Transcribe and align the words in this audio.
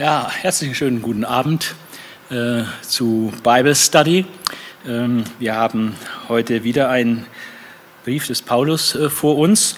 Ja, 0.00 0.30
herzlichen 0.30 0.74
schönen 0.74 1.02
guten 1.02 1.26
Abend 1.26 1.74
äh, 2.30 2.62
zu 2.80 3.34
Bible 3.42 3.74
Study. 3.74 4.24
Ähm, 4.88 5.24
wir 5.38 5.54
haben 5.54 5.94
heute 6.26 6.64
wieder 6.64 6.88
einen 6.88 7.26
Brief 8.06 8.26
des 8.26 8.40
Paulus 8.40 8.94
äh, 8.94 9.10
vor 9.10 9.36
uns. 9.36 9.76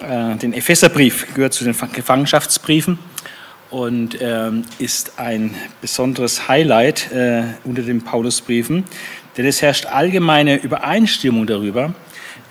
Äh, 0.00 0.36
den 0.36 0.54
Epheserbrief 0.54 1.34
gehört 1.34 1.52
zu 1.52 1.64
den 1.64 1.76
Gefangenschaftsbriefen 1.92 2.98
und 3.68 4.16
ähm, 4.22 4.64
ist 4.78 5.18
ein 5.18 5.54
besonderes 5.82 6.48
Highlight 6.48 7.12
äh, 7.12 7.42
unter 7.64 7.82
den 7.82 8.02
Paulusbriefen, 8.02 8.84
denn 9.36 9.44
es 9.44 9.60
herrscht 9.60 9.84
allgemeine 9.84 10.56
Übereinstimmung 10.56 11.46
darüber, 11.46 11.92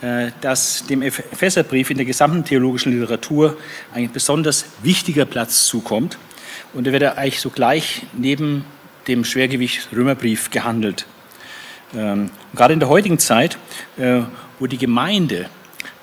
äh, 0.03 0.27
dass 0.41 0.85
dem 0.85 1.01
Epheserbrief 1.01 1.89
in 1.89 1.97
der 1.97 2.05
gesamten 2.05 2.45
theologischen 2.45 2.91
Literatur 2.91 3.57
ein 3.91 4.11
besonders 4.11 4.65
wichtiger 4.83 5.25
Platz 5.25 5.65
zukommt. 5.65 6.19
Und 6.73 6.87
er 6.87 6.93
wird 6.93 7.03
eigentlich 7.17 7.39
so 7.39 7.49
gleich 7.49 8.03
neben 8.13 8.65
dem 9.07 9.23
Schwergewicht 9.23 9.89
Römerbrief 9.95 10.51
gehandelt. 10.51 11.05
Ähm, 11.95 12.29
gerade 12.53 12.73
in 12.73 12.79
der 12.79 12.89
heutigen 12.89 13.19
Zeit, 13.19 13.57
äh, 13.97 14.21
wo 14.59 14.67
die 14.67 14.77
Gemeinde 14.77 15.49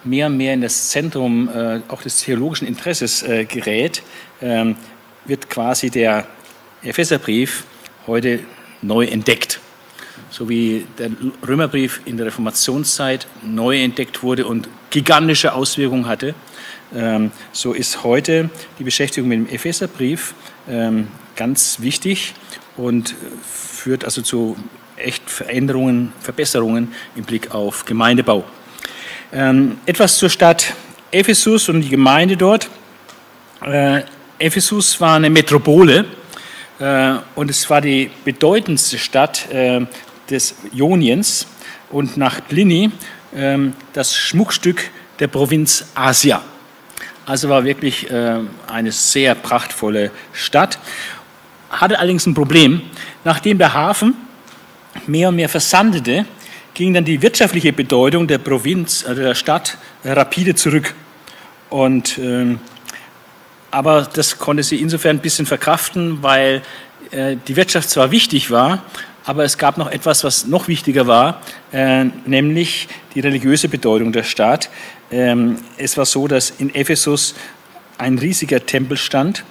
mehr 0.05 0.27
und 0.27 0.37
mehr 0.37 0.55
in 0.55 0.61
das 0.61 0.91
Zentrum 0.91 1.49
äh, 1.49 1.81
auch 1.89 2.03
des 2.03 2.21
theologischen 2.21 2.67
Interesses 2.67 3.25
gerät, 3.49 4.03
ähm, 4.41 4.77
wird 5.25 5.49
quasi 5.49 5.91
der 5.91 6.27
Epheserbrief 6.83 7.65
heute 8.07 8.41
neu 8.83 9.07
entdeckt 9.07 9.61
so 10.35 10.49
wie 10.49 10.85
der 10.99 11.11
Römerbrief 11.47 12.01
in 12.05 12.17
der 12.17 12.27
Reformationszeit 12.27 13.27
neu 13.43 13.81
entdeckt 13.81 14.23
wurde 14.23 14.47
und 14.47 14.69
gigantische 14.91 15.55
Auswirkungen 15.55 16.07
hatte, 16.07 16.35
ähm, 16.95 17.31
so 17.53 17.73
ist 17.73 18.03
heute 18.03 18.51
die 18.78 18.84
Beschäftigung 18.84 19.28
mit 19.28 19.39
dem 19.39 19.49
Epheserbrief 19.49 20.34
ganz 21.37 21.81
wichtig 21.81 22.34
und 22.77 23.15
führt 23.43 24.05
also 24.05 24.23
zu 24.23 24.57
echt 24.97 25.29
Veränderungen, 25.29 26.12
Verbesserungen 26.21 26.93
im 27.17 27.25
Blick 27.25 27.55
auf 27.55 27.84
Gemeindebau. 27.84 28.45
Ähm, 29.33 29.79
etwas 29.87 30.19
zur 30.19 30.31
Stadt 30.31 30.75
Ephesus 31.11 31.69
und 31.69 31.83
die 31.83 31.89
Gemeinde 31.89 32.37
dort. 32.37 32.69
Äh, 33.65 34.03
Ephesus 34.39 35.01
war 35.01 35.17
eine 35.17 35.31
Metropole 35.31 36.05
äh, 36.78 37.15
und 37.34 37.51
es 37.51 37.69
war 37.71 37.81
die 37.81 38.11
bedeutendste 38.25 38.99
Stadt 38.99 39.51
äh, 39.51 39.87
des 40.31 40.55
Ioniens 40.73 41.47
und 41.91 42.17
nach 42.17 42.41
Pliny 42.49 42.91
ähm, 43.34 43.75
das 43.93 44.17
Schmuckstück 44.17 44.91
der 45.19 45.28
Provinz 45.28 45.87
Asia. 45.95 46.43
Also 47.27 47.48
war 47.48 47.64
wirklich 47.64 48.11
äh, 48.11 48.41
eine 48.67 48.92
sehr 48.92 49.34
prachtvolle 49.34 50.11
Stadt. 50.33 50.78
Hatte 51.70 51.98
allerdings 51.98 52.27
ein 52.27 52.34
Problem. 52.34 52.83
Nachdem 53.25 53.58
der 53.58 53.72
Hafen 53.72 54.14
mehr 55.06 55.31
und 55.31 55.36
mehr 55.36 55.48
versandete, 55.48 56.27
ging 56.75 56.92
dann 56.92 57.05
die 57.05 57.22
wirtschaftliche 57.22 57.72
Bedeutung 57.72 58.27
der 58.27 58.39
Provinz, 58.39 59.05
also 59.06 59.22
der 59.22 59.34
Stadt, 59.34 59.78
rapide 60.05 60.55
zurück. 60.55 60.94
Und, 61.70 62.19
äh, 62.19 62.56
aber 63.70 64.06
das 64.12 64.38
konnte 64.38 64.62
sie 64.62 64.77
insofern 64.77 65.16
ein 65.16 65.20
bisschen 65.22 65.47
verkraften, 65.47 66.22
weil 66.22 66.62
äh, 67.11 67.36
die 67.48 67.56
Wirtschaft 67.56 67.91
zwar 67.91 68.11
wichtig 68.11 68.50
war, 68.50 68.83
aber 69.25 69.44
es 69.44 69.56
gab 69.56 69.78
noch 69.78 69.91
etwas, 69.91 70.22
was 70.22 70.47
noch 70.47 70.69
wichtiger 70.69 71.06
war, 71.06 71.41
äh, 71.72 72.05
nämlich 72.27 72.88
die 73.14 73.20
religiöse 73.20 73.69
Bedeutung 73.69 74.12
der 74.12 74.22
Stadt. 74.22 74.69
Ähm, 75.15 75.59
es 75.77 75.97
war 75.97 76.07
so, 76.07 76.27
dass 76.27 76.51
in 76.51 76.75
Ephesus 76.75 77.37
ein 77.98 78.19
riesiger 78.19 78.67
Tempel 78.67 78.97
stand, 78.97 79.45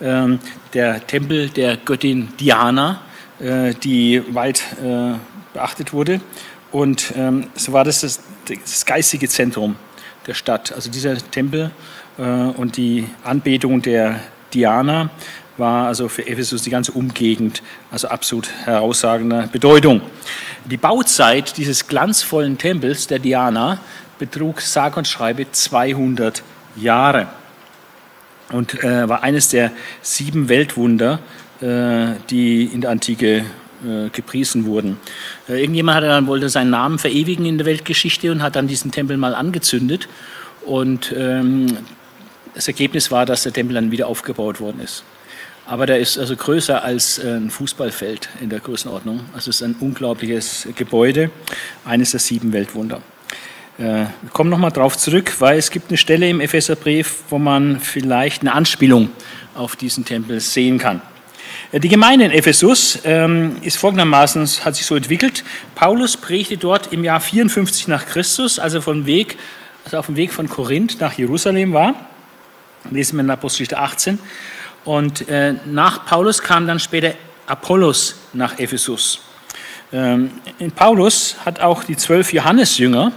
ähm, 0.00 0.38
der 0.72 1.06
Tempel 1.06 1.50
der 1.50 1.76
Göttin 1.76 2.28
Diana, 2.40 3.02
äh, 3.38 3.74
die 3.74 4.22
weit 4.34 4.62
äh, 4.82 5.12
beachtet 5.52 5.92
wurde. 5.92 6.22
Und 6.72 7.12
ähm, 7.18 7.48
so 7.54 7.74
war 7.74 7.84
das, 7.84 8.00
das 8.00 8.20
das 8.46 8.86
geistige 8.86 9.28
Zentrum 9.28 9.76
der 10.26 10.32
Stadt. 10.32 10.72
Also 10.72 10.90
dieser 10.90 11.16
Tempel 11.30 11.70
äh, 12.18 12.22
und 12.22 12.78
die 12.78 13.06
Anbetung 13.22 13.82
der 13.82 14.20
Diana 14.54 15.10
war 15.58 15.88
also 15.88 16.08
für 16.08 16.26
Ephesus 16.26 16.62
die 16.62 16.70
ganze 16.70 16.92
Umgegend 16.92 17.62
also 17.90 18.08
absolut 18.08 18.48
herausragender 18.64 19.48
Bedeutung. 19.48 20.00
Die 20.64 20.78
Bauzeit 20.78 21.58
dieses 21.58 21.86
glanzvollen 21.86 22.56
Tempels 22.56 23.06
der 23.06 23.18
Diana 23.18 23.80
betrug 24.20 24.60
sage 24.60 24.96
und 24.96 25.08
schreibe 25.08 25.50
200 25.50 26.44
Jahre 26.76 27.26
und 28.52 28.84
äh, 28.84 29.08
war 29.08 29.24
eines 29.24 29.48
der 29.48 29.72
sieben 30.02 30.48
Weltwunder, 30.48 31.18
äh, 31.60 32.14
die 32.30 32.64
in 32.66 32.82
der 32.82 32.90
Antike 32.90 33.44
äh, 33.84 34.10
gepriesen 34.12 34.66
wurden. 34.66 34.98
Äh, 35.48 35.60
irgendjemand 35.60 35.96
hat 35.96 36.04
dann, 36.04 36.26
wollte 36.28 36.48
seinen 36.48 36.70
Namen 36.70 36.98
verewigen 36.98 37.46
in 37.46 37.58
der 37.58 37.66
Weltgeschichte 37.66 38.30
und 38.30 38.42
hat 38.42 38.54
dann 38.54 38.68
diesen 38.68 38.92
Tempel 38.92 39.16
mal 39.16 39.34
angezündet 39.34 40.08
und 40.64 41.12
ähm, 41.16 41.78
das 42.54 42.68
Ergebnis 42.68 43.10
war, 43.10 43.26
dass 43.26 43.44
der 43.44 43.52
Tempel 43.52 43.74
dann 43.74 43.90
wieder 43.90 44.06
aufgebaut 44.06 44.60
worden 44.60 44.80
ist. 44.80 45.02
Aber 45.66 45.86
der 45.86 45.98
ist 45.98 46.18
also 46.18 46.36
größer 46.36 46.82
als 46.82 47.18
äh, 47.18 47.36
ein 47.36 47.50
Fußballfeld 47.50 48.28
in 48.40 48.50
der 48.50 48.60
Größenordnung. 48.60 49.20
Also 49.32 49.50
es 49.50 49.60
ist 49.60 49.62
ein 49.62 49.76
unglaubliches 49.80 50.68
Gebäude, 50.74 51.30
eines 51.84 52.10
der 52.10 52.20
sieben 52.20 52.52
Weltwunder. 52.52 53.00
Äh, 53.80 54.08
wir 54.20 54.30
kommen 54.34 54.50
nochmal 54.50 54.72
drauf 54.72 54.98
zurück, 54.98 55.36
weil 55.38 55.56
es 55.56 55.70
gibt 55.70 55.88
eine 55.88 55.96
Stelle 55.96 56.28
im 56.28 56.42
Epheserbrief, 56.42 57.22
wo 57.30 57.38
man 57.38 57.80
vielleicht 57.80 58.42
eine 58.42 58.52
Anspielung 58.52 59.08
auf 59.54 59.74
diesen 59.74 60.04
Tempel 60.04 60.38
sehen 60.40 60.76
kann. 60.76 61.00
Äh, 61.72 61.80
die 61.80 61.88
Gemeinde 61.88 62.26
in 62.26 62.30
Ephesus 62.30 62.98
ähm, 63.04 63.56
ist 63.62 63.78
folgendermaßen, 63.78 64.46
hat 64.66 64.76
sich 64.76 64.84
so 64.84 64.96
entwickelt. 64.96 65.44
Paulus 65.74 66.18
predigte 66.18 66.58
dort 66.58 66.92
im 66.92 67.04
Jahr 67.04 67.20
54 67.20 67.88
nach 67.88 68.04
Christus, 68.04 68.58
also, 68.58 68.82
vom 68.82 69.06
Weg, 69.06 69.38
also 69.86 69.96
auf 69.96 70.06
dem 70.06 70.16
Weg 70.16 70.34
von 70.34 70.46
Korinth 70.46 71.00
nach 71.00 71.14
Jerusalem 71.14 71.72
war. 71.72 71.94
Lesen 72.90 73.16
wir 73.16 73.24
in 73.24 73.30
Apostelgeschichte 73.30 73.78
18. 73.78 74.18
Und 74.84 75.26
äh, 75.30 75.54
nach 75.64 76.04
Paulus 76.04 76.42
kam 76.42 76.66
dann 76.66 76.80
später 76.80 77.14
Apollos 77.46 78.16
nach 78.34 78.58
Ephesus. 78.58 79.22
Ähm, 79.90 80.32
in 80.58 80.70
Paulus 80.70 81.36
hat 81.46 81.60
auch 81.60 81.82
die 81.82 81.96
zwölf 81.96 82.30
Johannesjünger, 82.34 83.12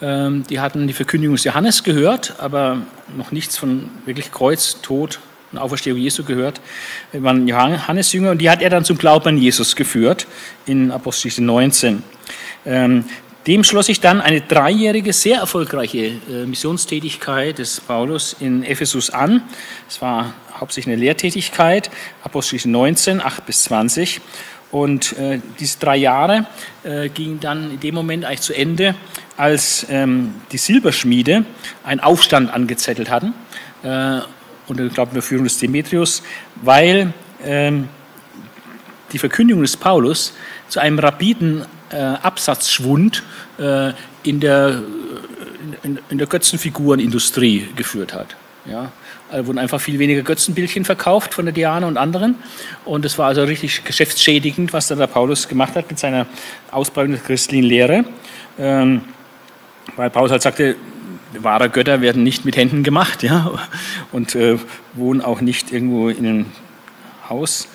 die 0.00 0.60
hatten 0.60 0.86
die 0.86 0.94
Verkündigung 0.94 1.36
des 1.36 1.44
Johannes 1.44 1.84
gehört, 1.84 2.34
aber 2.38 2.78
noch 3.16 3.32
nichts 3.32 3.58
von 3.58 3.90
wirklich 4.06 4.32
Kreuz, 4.32 4.80
Tod 4.80 5.20
und 5.52 5.58
Auferstehung 5.58 5.98
Jesu 5.98 6.24
gehört. 6.24 6.60
Die 7.12 7.22
waren 7.22 7.46
Johannesjünger 7.46 8.30
und 8.30 8.38
die 8.38 8.48
hat 8.48 8.62
er 8.62 8.70
dann 8.70 8.84
zum 8.84 8.96
Glauben 8.96 9.28
an 9.28 9.38
Jesus 9.38 9.76
geführt 9.76 10.26
in 10.66 10.90
Apostelgeschichte 10.90 11.42
19. 11.42 12.02
Ähm, 12.64 13.04
dem 13.46 13.64
schloss 13.64 13.86
sich 13.86 14.00
dann 14.00 14.20
eine 14.20 14.42
dreijährige, 14.42 15.12
sehr 15.12 15.38
erfolgreiche 15.38 15.98
äh, 16.30 16.46
Missionstätigkeit 16.46 17.58
des 17.58 17.80
Paulus 17.80 18.36
in 18.38 18.62
Ephesus 18.62 19.10
an. 19.10 19.42
Es 19.88 20.02
war 20.02 20.34
hauptsächlich 20.58 20.92
eine 20.92 21.02
Lehrtätigkeit, 21.02 21.90
Apostelgeschichte 22.22 22.68
19, 22.68 23.20
8 23.20 23.46
bis 23.46 23.64
20. 23.64 24.20
Und 24.70 25.18
äh, 25.18 25.40
diese 25.58 25.78
drei 25.78 25.96
Jahre 25.96 26.46
äh, 26.84 27.08
gingen 27.08 27.40
dann 27.40 27.72
in 27.72 27.80
dem 27.80 27.94
Moment 27.94 28.24
eigentlich 28.24 28.42
zu 28.42 28.54
Ende, 28.54 28.94
als 29.36 29.86
ähm, 29.90 30.34
die 30.52 30.58
Silberschmiede 30.58 31.44
einen 31.82 32.00
Aufstand 32.00 32.52
angezettelt 32.52 33.10
hatten, 33.10 33.34
äh, 33.82 34.20
unter, 34.68 34.88
glaube, 34.88 35.12
der 35.12 35.22
Führung 35.22 35.44
des 35.44 35.58
Demetrius, 35.58 36.22
weil 36.62 37.12
ähm, 37.44 37.88
die 39.12 39.18
Verkündigung 39.18 39.62
des 39.62 39.76
Paulus 39.76 40.34
zu 40.68 40.78
einem 40.78 40.98
rapiden 40.98 41.64
äh, 41.90 41.96
Absatzschwund 41.96 43.24
äh, 43.58 43.92
in, 44.22 44.38
der, 44.38 44.82
in, 45.82 45.98
in 46.08 46.18
der 46.18 46.26
Götzenfigurenindustrie 46.28 47.68
geführt 47.74 48.14
hat. 48.14 48.36
Ja, 48.66 48.92
also 49.30 49.46
wurden 49.46 49.58
einfach 49.58 49.80
viel 49.80 49.98
weniger 49.98 50.22
Götzenbildchen 50.22 50.84
verkauft 50.84 51.34
von 51.34 51.44
der 51.46 51.52
Diana 51.52 51.86
und 51.86 51.96
anderen. 51.96 52.36
Und 52.84 53.04
es 53.04 53.18
war 53.18 53.28
also 53.28 53.44
richtig 53.44 53.84
geschäftsschädigend, 53.84 54.72
was 54.72 54.88
da 54.88 54.94
der 54.94 55.06
Paulus 55.06 55.48
gemacht 55.48 55.74
hat 55.76 55.88
mit 55.88 55.98
seiner 55.98 56.26
Ausbreitung 56.70 57.12
der 57.12 57.20
christlichen 57.20 57.64
Lehre. 57.64 58.04
Ähm, 58.58 59.02
weil 59.96 60.10
Paulus 60.10 60.30
halt 60.30 60.42
sagte, 60.42 60.76
wahre 61.38 61.70
Götter 61.70 62.00
werden 62.00 62.22
nicht 62.22 62.44
mit 62.44 62.56
Händen 62.56 62.82
gemacht 62.82 63.22
ja, 63.22 63.52
und 64.12 64.34
äh, 64.34 64.58
wohnen 64.94 65.20
auch 65.20 65.40
nicht 65.40 65.72
irgendwo 65.72 66.08
in 66.08 66.26
einem 66.26 66.46
Haus 67.28 67.68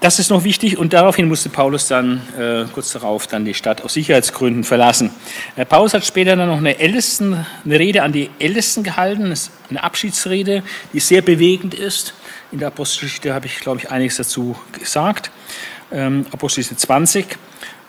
das 0.00 0.18
ist 0.18 0.30
noch 0.30 0.44
wichtig 0.44 0.78
und 0.78 0.92
daraufhin 0.92 1.26
musste 1.26 1.48
Paulus 1.48 1.88
dann 1.88 2.22
äh, 2.38 2.64
kurz 2.72 2.92
darauf 2.92 3.26
dann 3.26 3.44
die 3.44 3.54
Stadt 3.54 3.82
aus 3.82 3.94
Sicherheitsgründen 3.94 4.64
verlassen. 4.64 5.10
Äh, 5.56 5.64
Paulus 5.64 5.94
hat 5.94 6.04
später 6.04 6.36
dann 6.36 6.48
noch 6.48 6.58
eine, 6.58 6.78
Ältesten, 6.78 7.44
eine 7.64 7.78
Rede 7.78 8.02
an 8.02 8.12
die 8.12 8.30
Ältesten 8.38 8.84
gehalten, 8.84 9.34
eine 9.70 9.82
Abschiedsrede, 9.82 10.62
die 10.92 11.00
sehr 11.00 11.22
bewegend 11.22 11.74
ist. 11.74 12.14
In 12.52 12.60
der 12.60 12.68
Apostelgeschichte 12.68 13.34
habe 13.34 13.46
ich, 13.46 13.58
glaube 13.60 13.80
ich, 13.80 13.90
einiges 13.90 14.16
dazu 14.16 14.56
gesagt. 14.72 15.30
Ähm, 15.90 16.26
Apostelgeschichte 16.30 16.76
20. 16.76 17.36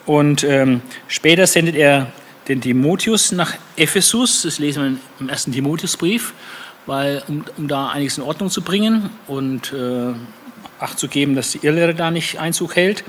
Und 0.06 0.44
ähm, 0.44 0.82
später 1.08 1.46
sendet 1.46 1.76
er 1.76 2.12
den 2.48 2.62
Timotheus 2.62 3.32
nach 3.32 3.54
Ephesus, 3.76 4.42
das 4.42 4.58
lesen 4.58 4.84
wir 4.84 5.00
im 5.20 5.30
ersten 5.30 5.52
Timotheusbrief, 5.52 6.34
weil, 6.88 7.22
um, 7.28 7.46
um 7.58 7.68
da 7.68 7.90
einiges 7.90 8.18
in 8.18 8.24
Ordnung 8.24 8.50
zu 8.50 8.64
bringen 8.64 9.12
und 9.28 9.72
äh, 9.72 10.14
Acht 10.80 10.98
zu 11.00 11.08
geben, 11.08 11.36
dass 11.36 11.52
die 11.52 11.60
Irrlehre 11.62 11.94
da 11.94 12.12
nicht 12.12 12.40
Einzug 12.40 12.76
hält. 12.76 13.04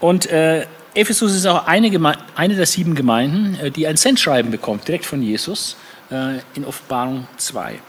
Und 0.00 0.26
äh, 0.26 0.66
Ephesus 0.94 1.34
ist 1.34 1.46
auch 1.46 1.66
eine, 1.66 2.16
eine 2.34 2.56
der 2.56 2.66
sieben 2.66 2.94
Gemeinden, 2.94 3.58
äh, 3.60 3.70
die 3.70 3.86
ein 3.86 3.96
Sendschreiben 3.96 4.50
bekommt, 4.50 4.86
direkt 4.88 5.06
von 5.06 5.22
Jesus 5.22 5.76
äh, 6.10 6.38
in 6.54 6.64
Offenbarung 6.64 7.26
2. 7.36 7.80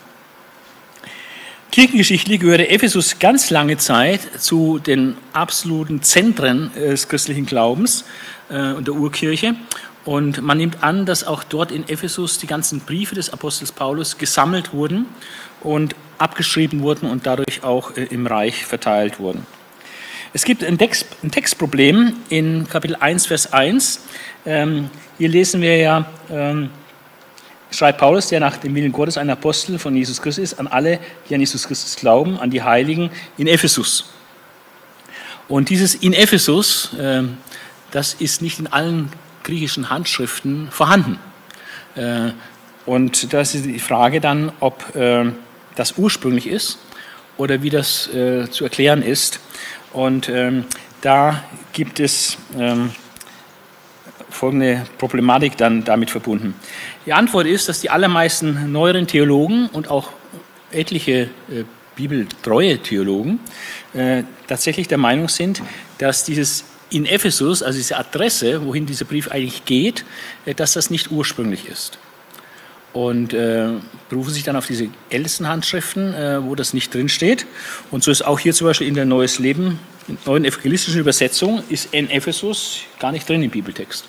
Kirchengeschichtlich 1.72 2.40
gehörte 2.40 2.70
Ephesus 2.70 3.18
ganz 3.18 3.50
lange 3.50 3.78
Zeit 3.78 4.22
zu 4.40 4.78
den 4.78 5.18
absoluten 5.34 6.04
Zentren 6.04 6.70
äh, 6.76 6.92
des 6.92 7.10
christlichen 7.10 7.48
Glaubens 7.48 8.06
äh, 8.50 8.74
und 8.74 8.88
der 8.88 8.94
Urkirche. 8.94 9.56
Und 10.06 10.42
man 10.42 10.58
nimmt 10.58 10.84
an, 10.84 11.06
dass 11.06 11.24
auch 11.24 11.44
dort 11.44 11.72
in 11.72 11.88
Ephesus 11.90 12.38
die 12.38 12.46
ganzen 12.46 12.82
Briefe 12.82 13.16
des 13.16 13.32
Apostels 13.32 13.72
Paulus 13.72 14.18
gesammelt 14.18 14.74
wurden 14.74 15.08
und 15.62 15.96
abgeschrieben 16.24 16.82
wurden 16.82 17.10
und 17.10 17.26
dadurch 17.28 17.64
auch 17.64 17.96
äh, 17.98 18.06
im 18.06 18.26
Reich 18.26 18.66
verteilt 18.66 19.20
wurden. 19.20 19.46
Es 20.36 20.46
gibt 20.46 20.64
ein, 20.64 20.80
Text, 20.80 21.06
ein 21.22 21.30
Textproblem 21.30 22.14
in 22.30 22.68
Kapitel 22.68 22.96
1, 22.96 23.28
Vers 23.28 23.54
1. 23.54 24.00
Ähm, 24.48 24.90
hier 25.20 25.30
lesen 25.30 25.62
wir 25.62 25.78
ja, 25.78 26.06
ähm, 26.32 26.72
schreibt 27.70 28.00
Paulus, 28.00 28.30
der 28.30 28.40
nach 28.40 28.58
dem 28.58 28.74
Willen 28.74 28.92
Gottes 28.92 29.18
ein 29.18 29.30
Apostel 29.30 29.78
von 29.78 29.96
Jesus 29.96 30.22
Christus 30.22 30.44
ist, 30.44 30.60
an 30.60 30.66
alle, 30.66 31.00
die 31.30 31.36
an 31.36 31.40
Jesus 31.40 31.68
Christus 31.68 31.96
glauben, 31.96 32.40
an 32.40 32.50
die 32.50 32.64
Heiligen 32.64 33.12
in 33.38 33.46
Ephesus. 33.46 34.10
Und 35.48 35.70
dieses 35.70 35.94
in 35.94 36.14
Ephesus, 36.14 36.96
ähm, 37.00 37.38
das 37.92 38.16
ist 38.16 38.42
nicht 38.42 38.58
in 38.58 38.66
allen 38.66 39.12
griechischen 39.44 39.92
Handschriften 39.92 40.70
vorhanden. 40.72 41.20
Äh, 41.96 42.32
und 42.88 43.32
da 43.34 43.42
ist 43.42 43.54
die 43.54 43.80
Frage 43.80 44.20
dann, 44.20 44.52
ob 44.60 44.96
äh, 44.96 45.26
das 45.76 45.98
ursprünglich 45.98 46.48
ist 46.48 46.80
oder 47.38 47.64
wie 47.64 47.70
das 47.70 48.08
äh, 48.14 48.50
zu 48.50 48.64
erklären 48.64 49.02
ist. 49.02 49.40
Und 49.92 50.30
ähm, 50.30 50.66
da 51.02 51.44
gibt 51.74 52.00
es 52.00 52.38
folgende 54.34 54.86
Problematik 54.98 55.56
dann 55.58 55.84
damit 55.84 56.10
verbunden. 56.10 56.56
Die 57.06 57.14
Antwort 57.14 57.48
ist, 57.48 57.70
dass 57.70 57.80
die 57.82 57.90
allermeisten 57.90 58.72
neueren 58.72 59.08
Theologen 59.08 59.68
und 59.68 59.90
auch 59.90 60.12
etliche 60.72 61.30
äh, 61.50 61.64
bibeltreue 61.96 62.80
Theologen 62.80 63.40
äh, 63.94 64.24
tatsächlich 64.48 64.88
der 64.88 64.98
Meinung 64.98 65.30
sind, 65.30 65.62
dass 66.00 66.24
dieses 66.26 66.66
in 66.90 67.06
Ephesus, 67.06 67.64
also 67.64 67.78
diese 67.78 67.98
Adresse, 67.98 68.66
wohin 68.66 68.86
dieser 68.86 69.06
Brief 69.06 69.32
eigentlich 69.32 69.66
geht, 69.66 70.04
äh, 70.46 70.54
dass 70.54 70.74
das 70.74 70.90
nicht 70.90 71.12
ursprünglich 71.12 71.68
ist. 71.68 72.00
Und 72.94 73.34
äh, 73.34 73.70
berufen 74.10 74.32
sich 74.32 74.44
dann 74.44 74.56
auf 74.56 74.68
diese 74.68 74.88
ältesten 75.10 75.48
Handschriften, 75.48 76.14
äh, 76.14 76.44
wo 76.44 76.54
das 76.54 76.74
nicht 76.74 76.94
drinsteht. 76.94 77.48
Und 77.90 78.04
so 78.04 78.12
ist 78.12 78.24
auch 78.24 78.40
hier 78.40 78.54
zum 78.54 78.68
Beispiel 78.68 78.88
in 78.88 78.94
der 78.94 79.06
Neues 79.06 79.40
Leben, 79.40 79.80
neuen 80.26 80.46
evangelistischen 80.46 81.00
Übersetzung, 81.00 81.64
ist 81.70 81.94
in 81.94 82.10
Ephesus 82.10 82.82
gar 83.00 83.12
nicht 83.12 83.28
drin 83.28 83.42
im 83.42 83.50
Bibeltext 83.50 84.06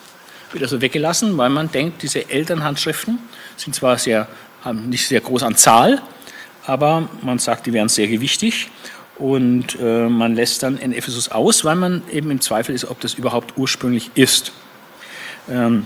wird 0.54 0.62
also 0.62 0.80
weggelassen, 0.80 1.36
weil 1.36 1.50
man 1.50 1.70
denkt, 1.70 2.02
diese 2.02 2.30
Elternhandschriften 2.30 3.18
sind 3.56 3.74
zwar 3.74 3.98
sehr, 3.98 4.28
haben 4.62 4.88
nicht 4.88 5.06
sehr 5.06 5.20
groß 5.20 5.42
an 5.42 5.56
Zahl, 5.56 6.00
aber 6.66 7.08
man 7.22 7.38
sagt, 7.38 7.66
die 7.66 7.72
wären 7.72 7.88
sehr 7.88 8.06
gewichtig 8.08 8.70
und 9.18 9.78
äh, 9.80 10.08
man 10.08 10.34
lässt 10.34 10.62
dann 10.62 10.78
in 10.78 10.92
Ephesus 10.92 11.28
aus, 11.28 11.64
weil 11.64 11.76
man 11.76 12.02
eben 12.10 12.30
im 12.30 12.40
Zweifel 12.40 12.74
ist, 12.74 12.84
ob 12.86 13.00
das 13.00 13.14
überhaupt 13.14 13.54
ursprünglich 13.56 14.10
ist. 14.14 14.52
Ähm, 15.50 15.84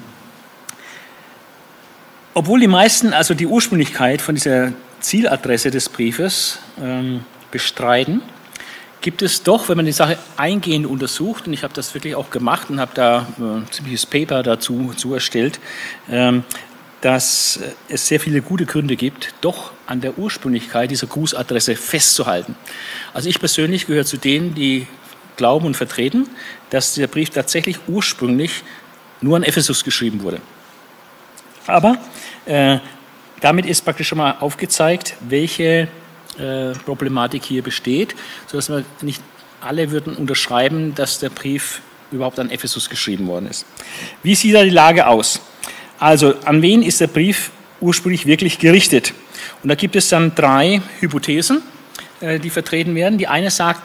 obwohl 2.35 2.61
die 2.61 2.69
meisten 2.69 3.13
also 3.13 3.35
die 3.35 3.47
Ursprünglichkeit 3.47 4.23
von 4.23 4.35
dieser 4.35 4.73
Zieladresse 5.01 5.71
des 5.71 5.89
Briefes 5.89 6.59
ähm, 6.81 7.25
bestreiten, 7.51 8.23
gibt 9.01 9.23
es 9.23 9.43
doch, 9.43 9.69
wenn 9.69 9.77
man 9.77 9.87
die 9.87 9.93
Sache 9.93 10.19
eingehend 10.37 10.87
untersucht, 10.87 11.47
und 11.47 11.53
ich 11.53 11.63
habe 11.63 11.75
das 11.75 11.95
wirklich 11.95 12.15
auch 12.15 12.31
gemacht 12.31 12.71
und 12.71 12.81
habe 12.81 12.93
da 12.95 13.27
ein 13.39 13.63
äh, 13.63 13.71
ziemliches 13.71 14.07
Paper 14.07 14.43
dazu 14.43 14.93
zu 14.97 15.15
erstellt, 15.15 15.61
ähm, 16.11 16.45
dass 17.01 17.61
es 17.89 18.09
sehr 18.09 18.19
viele 18.19 18.43
gute 18.43 18.67
Gründe 18.67 18.97
gibt, 18.97 19.35
doch 19.41 19.71
an 19.87 20.01
der 20.01 20.19
Ursprünglichkeit 20.19 20.91
dieser 20.91 21.07
Grußadresse 21.07 21.77
festzuhalten. 21.77 22.57
Also 23.15 23.29
ich 23.29 23.39
persönlich 23.39 23.87
gehöre 23.87 24.05
zu 24.05 24.17
denen, 24.17 24.55
die 24.55 24.89
glauben 25.37 25.67
und 25.67 25.77
vertreten, 25.77 26.29
dass 26.71 26.95
der 26.95 27.07
Brief 27.07 27.31
tatsächlich 27.31 27.79
ursprünglich 27.87 28.65
nur 29.21 29.37
an 29.37 29.45
Ephesus 29.45 29.85
geschrieben 29.85 30.23
wurde. 30.23 30.41
Aber 31.67 31.99
äh, 32.49 32.79
damit 33.41 33.67
ist 33.67 33.85
praktisch 33.85 34.09
schon 34.09 34.19
mal 34.19 34.37
aufgezeigt, 34.41 35.15
welche 35.21 35.89
äh, 36.39 36.73
Problematik 36.85 37.45
hier 37.45 37.63
besteht, 37.63 38.15
sodass 38.47 38.69
wir 38.69 38.85
nicht 39.03 39.23
alle 39.61 39.91
würden 39.91 40.17
unterschreiben, 40.17 40.95
dass 40.95 41.19
der 41.19 41.31
Brief 41.31 41.81
überhaupt 42.11 42.39
an 42.39 42.51
Ephesus 42.51 42.89
geschrieben 42.89 43.27
worden 43.27 43.49
ist. 43.49 43.67
Wie 44.23 44.35
sieht 44.35 44.55
da 44.55 44.65
die 44.65 44.71
Lage 44.71 45.07
aus? 45.07 45.41
Also, 45.99 46.35
an 46.45 46.63
wen 46.63 46.83
ist 46.83 47.01
der 47.01 47.09
Brief 47.09 47.51
ursprünglich 47.81 48.25
wirklich 48.25 48.59
gerichtet? 48.59 49.13
Und 49.63 49.69
da 49.69 49.75
gibt 49.75 49.97
es 49.97 50.09
dann 50.09 50.35
drei 50.35 50.81
Hypothesen, 51.01 51.63
äh, 52.21 52.39
die 52.39 52.51
vertreten 52.51 52.95
werden. 52.95 53.19
Die 53.19 53.29
eine 53.29 53.51
sagt, 53.51 53.83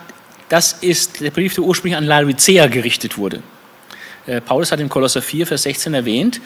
das 0.48 0.74
ist 0.74 1.21
der 1.21 1.31
Brief, 1.31 1.56
der 1.56 1.63
ursprünglich 1.63 1.98
an 1.98 2.06
Laodicea 2.06 2.68
gerichtet 2.68 3.18
wurde. 3.18 3.42
Äh, 4.25 4.42
Paulus 4.42 4.71
hat 4.71 4.80
in 4.80 4.89
Kolosser 4.89 5.21
4, 5.21 5.48
Vers 5.48 5.63
16 5.63 5.94
erwähnt, 5.94 6.39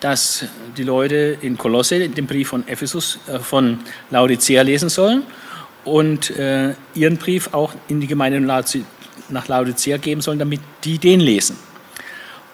dass 0.00 0.44
die 0.76 0.82
Leute 0.82 1.38
in 1.40 1.56
Kolosse 1.58 2.08
den 2.08 2.26
Brief 2.26 2.48
von 2.48 2.66
Ephesus, 2.66 3.18
äh, 3.28 3.38
von 3.38 3.78
Laodicea 4.10 4.62
lesen 4.62 4.88
sollen 4.88 5.22
und 5.84 6.30
äh, 6.30 6.74
ihren 6.94 7.16
Brief 7.16 7.52
auch 7.52 7.72
in 7.88 8.00
die 8.00 8.06
Gemeinde 8.06 8.40
nach 8.40 9.48
Laodicea 9.48 9.98
geben 9.98 10.20
sollen, 10.20 10.38
damit 10.38 10.60
die 10.84 10.98
den 10.98 11.20
lesen. 11.20 11.56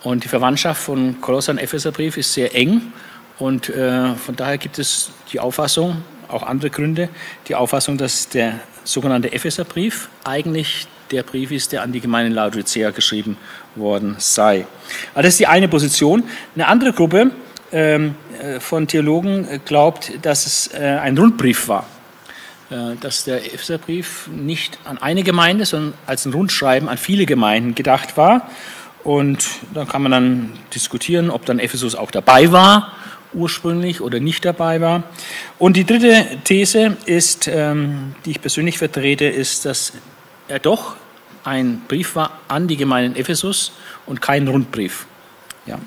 Und 0.03 0.25
die 0.25 0.29
Verwandtschaft 0.29 0.83
von 0.83 1.21
Kolosser 1.21 1.53
und 1.53 1.59
Epheserbrief 1.59 2.17
ist 2.17 2.33
sehr 2.33 2.55
eng 2.55 2.93
und 3.39 3.69
äh, 3.69 4.15
von 4.15 4.37
daher 4.37 4.59
gibt 4.59 4.79
es 4.79 5.11
die 5.33 5.41
Auffassung, 5.41 6.03
auch 6.29 6.43
andere 6.43 6.71
Gründe, 6.71 7.09
die 7.49 7.55
Auffassung, 7.55 7.99
dass 7.99 8.29
der 8.29 8.61
sogenannte 8.85 9.33
Epheserbrief 9.33 10.09
eigentlich 10.25 10.87
der 11.11 11.23
Brief 11.23 11.51
ist, 11.51 11.73
der 11.73 11.83
an 11.83 11.93
die 11.93 12.01
Gemeinde 12.01 12.35
Laodicea 12.35 12.91
geschrieben 12.91 13.37
worden 13.75 14.17
sei. 14.19 14.67
Also 15.15 15.27
das 15.27 15.35
ist 15.35 15.41
die 15.41 15.47
eine 15.47 15.69
Position. 15.69 16.25
Eine 16.55 16.69
andere 16.69 16.93
Gruppe 16.93 17.31
ähm, 17.73 18.15
äh, 18.41 18.61
von 18.61 18.87
Theologen 18.87 19.61
glaubt, 19.65 20.13
dass 20.23 20.47
es 20.47 20.71
äh, 20.75 20.79
ein 20.79 21.17
Rundbrief 21.19 21.69
war. 21.69 21.87
Äh, 22.71 22.97
dass 23.01 23.25
der 23.25 23.45
Epheserbrief 23.55 24.29
nicht 24.33 24.79
an 24.85 24.99
eine 24.99 25.23
Gemeinde, 25.23 25.67
sondern 25.67 25.95
als 26.07 26.27
ein 26.27 26.33
Rundschreiben 26.33 26.89
an 26.89 26.99
viele 26.99 27.27
Gemeinden 27.27 27.75
gedacht 27.75 28.17
war. 28.17 28.51
Und 29.05 29.47
da 29.73 29.85
kann 29.85 30.03
man 30.03 30.11
dann 30.11 30.53
diskutieren, 30.75 31.31
ob 31.31 31.47
dann 31.47 31.61
Ephesus 31.61 31.95
auch 31.95 32.11
dabei 32.11 32.51
war 32.51 32.93
ursprünglich 33.37 34.01
oder 34.01 34.19
nicht 34.19 34.45
dabei 34.45 34.81
war. 34.81 35.03
Und 35.59 35.77
die 35.77 35.85
dritte 35.85 36.27
These 36.45 36.97
ist, 37.07 37.49
ähm, 37.49 38.15
die 38.25 38.33
ich 38.33 38.41
persönlich 38.41 38.79
vertrete, 38.79 39.27
ist, 39.27 39.65
dass 39.65 39.93
er 40.49 40.59
doch 40.59 40.97
ein 41.45 41.83
Brief 41.87 42.17
war 42.17 42.41
an 42.49 42.67
die 42.67 42.77
Gemeinde 42.77 43.13
in 43.13 43.17
Ephesus 43.17 43.73
und 44.05 44.21
kein 44.21 44.49
Rundbrief. 44.49 45.07
Ja. 45.67 45.79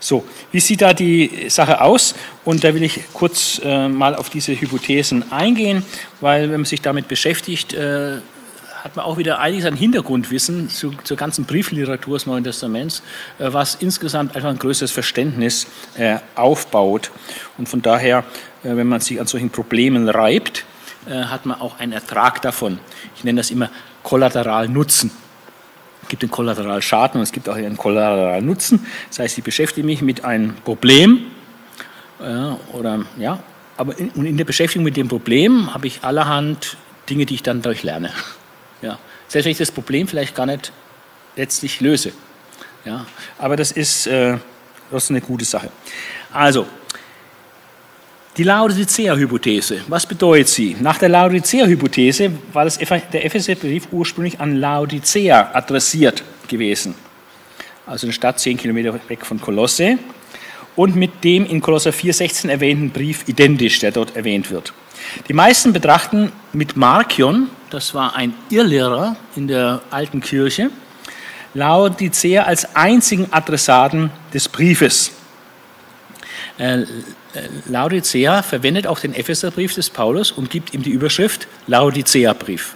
So, 0.00 0.24
wie 0.52 0.60
sieht 0.60 0.82
da 0.82 0.92
die 0.92 1.48
Sache 1.48 1.80
aus? 1.80 2.14
Und 2.44 2.64
da 2.64 2.74
will 2.74 2.82
ich 2.82 3.00
kurz 3.12 3.60
äh, 3.62 3.88
mal 3.88 4.14
auf 4.14 4.30
diese 4.30 4.58
Hypothesen 4.58 5.30
eingehen, 5.32 5.84
weil 6.20 6.50
wenn 6.50 6.60
man 6.60 6.64
sich 6.64 6.80
damit 6.80 7.08
beschäftigt, 7.08 7.74
äh, 7.74 8.18
hat 8.82 8.94
man 8.94 9.04
auch 9.04 9.18
wieder 9.18 9.40
einiges 9.40 9.66
an 9.66 9.76
Hintergrundwissen 9.76 10.68
zu, 10.70 10.92
zur 11.02 11.16
ganzen 11.16 11.44
Briefliteratur 11.44 12.18
des 12.18 12.26
Neuen 12.26 12.44
Testaments, 12.44 13.02
äh, 13.38 13.52
was 13.52 13.74
insgesamt 13.76 14.34
einfach 14.36 14.50
ein 14.50 14.58
größeres 14.58 14.92
Verständnis 14.92 15.66
äh, 15.96 16.18
aufbaut. 16.34 17.10
Und 17.58 17.68
von 17.68 17.82
daher, 17.82 18.24
äh, 18.62 18.76
wenn 18.76 18.86
man 18.86 19.00
sich 19.00 19.20
an 19.20 19.26
solchen 19.26 19.50
Problemen 19.50 20.08
reibt, 20.08 20.64
äh, 21.08 21.24
hat 21.24 21.46
man 21.46 21.60
auch 21.60 21.78
einen 21.78 21.92
Ertrag 21.92 22.42
davon. 22.42 22.78
Ich 23.16 23.24
nenne 23.24 23.40
das 23.40 23.50
immer 23.50 23.70
Kollateralnutzen. 24.06 25.10
Es 26.02 26.08
gibt 26.08 26.22
den 26.22 26.30
Kollateralschaden 26.30 27.18
und 27.18 27.24
es 27.24 27.32
gibt 27.32 27.48
auch 27.48 27.56
einen 27.56 27.76
Kollateralnutzen. 27.76 28.86
Das 29.08 29.18
heißt, 29.18 29.38
ich 29.38 29.42
beschäftige 29.42 29.84
mich 29.84 30.00
mit 30.00 30.24
einem 30.24 30.54
Problem 30.64 31.26
äh, 32.20 32.52
oder 32.72 33.04
ja, 33.18 33.40
aber 33.76 33.98
in, 33.98 34.12
in 34.24 34.36
der 34.36 34.44
Beschäftigung 34.44 34.84
mit 34.84 34.96
dem 34.96 35.08
Problem 35.08 35.74
habe 35.74 35.88
ich 35.88 36.04
allerhand 36.04 36.76
Dinge, 37.10 37.26
die 37.26 37.34
ich 37.34 37.42
dann 37.42 37.62
dadurch 37.62 37.82
lerne. 37.82 38.12
Ja. 38.80 39.00
Selbst 39.26 39.46
wenn 39.46 39.52
ich 39.52 39.58
das 39.58 39.72
Problem 39.72 40.06
vielleicht 40.06 40.36
gar 40.36 40.46
nicht 40.46 40.70
letztlich 41.34 41.80
löse. 41.80 42.12
Ja. 42.84 43.06
Aber 43.38 43.56
das 43.56 43.72
ist, 43.72 44.06
äh, 44.06 44.38
das 44.92 45.04
ist 45.04 45.10
eine 45.10 45.20
gute 45.20 45.44
Sache. 45.44 45.70
Also, 46.32 46.68
die 48.36 48.42
Laodicea-Hypothese, 48.42 49.82
was 49.88 50.04
bedeutet 50.04 50.48
sie? 50.48 50.76
Nach 50.80 50.98
der 50.98 51.08
Laodicea-Hypothese 51.08 52.30
war 52.52 52.64
das, 52.64 52.78
der 52.78 53.24
Epheser-Brief 53.24 53.88
ursprünglich 53.92 54.38
an 54.40 54.56
Laodicea 54.56 55.50
adressiert 55.54 56.22
gewesen. 56.46 56.94
Also 57.86 58.06
eine 58.06 58.12
Stadt 58.12 58.38
zehn 58.38 58.56
Kilometer 58.56 58.98
weg 59.08 59.24
von 59.24 59.40
Kolosse 59.40 59.98
und 60.74 60.96
mit 60.96 61.24
dem 61.24 61.46
in 61.46 61.60
Kolosser 61.60 61.90
4,16 61.90 62.50
erwähnten 62.50 62.90
Brief 62.90 63.26
identisch, 63.26 63.78
der 63.78 63.92
dort 63.92 64.14
erwähnt 64.16 64.50
wird. 64.50 64.74
Die 65.28 65.32
meisten 65.32 65.72
betrachten 65.72 66.30
mit 66.52 66.76
Markion, 66.76 67.48
das 67.70 67.94
war 67.94 68.16
ein 68.16 68.34
Irrlehrer 68.50 69.16
in 69.34 69.48
der 69.48 69.80
alten 69.90 70.20
Kirche, 70.20 70.70
Laodicea 71.54 72.42
als 72.42 72.74
einzigen 72.76 73.28
Adressaten 73.30 74.10
des 74.34 74.46
Briefes. 74.48 75.12
Äh, 77.36 77.48
Laodicea 77.66 78.42
verwendet 78.42 78.86
auch 78.86 78.98
den 78.98 79.14
Epheserbrief 79.14 79.74
des 79.74 79.90
Paulus 79.90 80.30
und 80.30 80.50
gibt 80.50 80.74
ihm 80.74 80.82
die 80.82 80.90
Überschrift 80.90 81.46
Laodicea-Brief. 81.66 82.74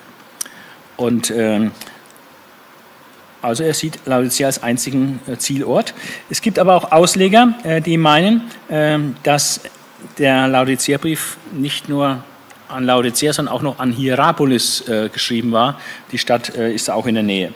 Und 0.96 1.30
äh, 1.30 1.70
also 3.42 3.64
er 3.64 3.72
sieht 3.72 4.00
Laodicea 4.04 4.46
als 4.46 4.62
einzigen 4.62 5.20
äh, 5.26 5.36
Zielort. 5.36 5.94
Es 6.28 6.42
gibt 6.42 6.58
aber 6.58 6.74
auch 6.74 6.92
Ausleger, 6.92 7.54
äh, 7.64 7.80
die 7.80 7.96
meinen, 7.96 8.50
ähm, 8.68 9.16
dass 9.22 9.60
der 10.18 10.48
Laodicea-Brief 10.48 11.38
nicht 11.52 11.88
nur 11.88 12.22
an 12.68 12.84
Laodicea, 12.84 13.32
sondern 13.32 13.54
auch 13.54 13.62
noch 13.62 13.78
an 13.80 13.90
Hierapolis 13.90 14.84
geschrieben 15.12 15.50
war. 15.50 15.78
Die 16.12 16.18
Stadt 16.18 16.50
ist 16.50 16.88
auch 16.88 17.06
in 17.06 17.14
der 17.14 17.24
Nähe. 17.24 17.52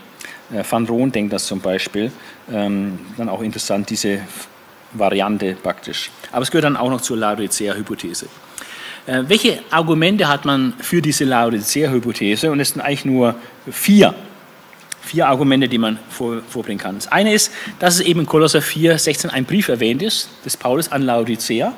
Van 0.69 0.85
Roon 0.87 1.13
denkt 1.13 1.33
das 1.33 1.47
zum 1.47 1.61
Beispiel. 1.61 2.11
Ähm, 2.53 2.99
dann 3.17 3.29
auch 3.29 3.41
interessant, 3.41 3.89
diese 3.91 4.21
Variante 4.95 5.57
praktisch. 5.63 6.11
Aber 6.33 6.43
es 6.43 6.51
gehört 6.51 6.65
dann 6.65 6.77
auch 6.77 6.91
noch 6.91 7.01
zur 7.01 7.17
Laodicea-Hypothese. 7.17 8.27
welche 9.07 9.61
Argumente 9.71 10.29
hat 10.29 10.45
man 10.47 10.73
für 10.81 11.03
diese 11.03 11.25
Laodicea-Hypothese? 11.25 12.51
Und 12.51 12.61
es 12.61 12.71
sind 12.71 12.81
eigentlich 12.81 13.05
nur 13.05 13.35
vier 13.71 14.15
vier 15.05 15.29
Argumente, 15.29 15.69
die 15.69 15.79
man 15.79 15.99
vor, 16.09 16.43
vorbringen 16.49 16.81
kann. 16.81 16.97
Das 16.97 17.13
eine 17.13 17.33
ist, 17.33 17.53
dass 17.79 17.97
es 17.97 18.01
eben 18.01 18.21
in 18.21 18.27
Kolosser 18.27 18.63
4, 18.63 18.99
16 18.99 19.31
ein 19.31 19.45
Brief 19.45 19.69
erwähnt 19.69 20.03
ist, 20.03 20.31
des 20.45 20.57
Paulus 20.57 20.91
an 20.91 21.03
Laodicea, 21.03 21.75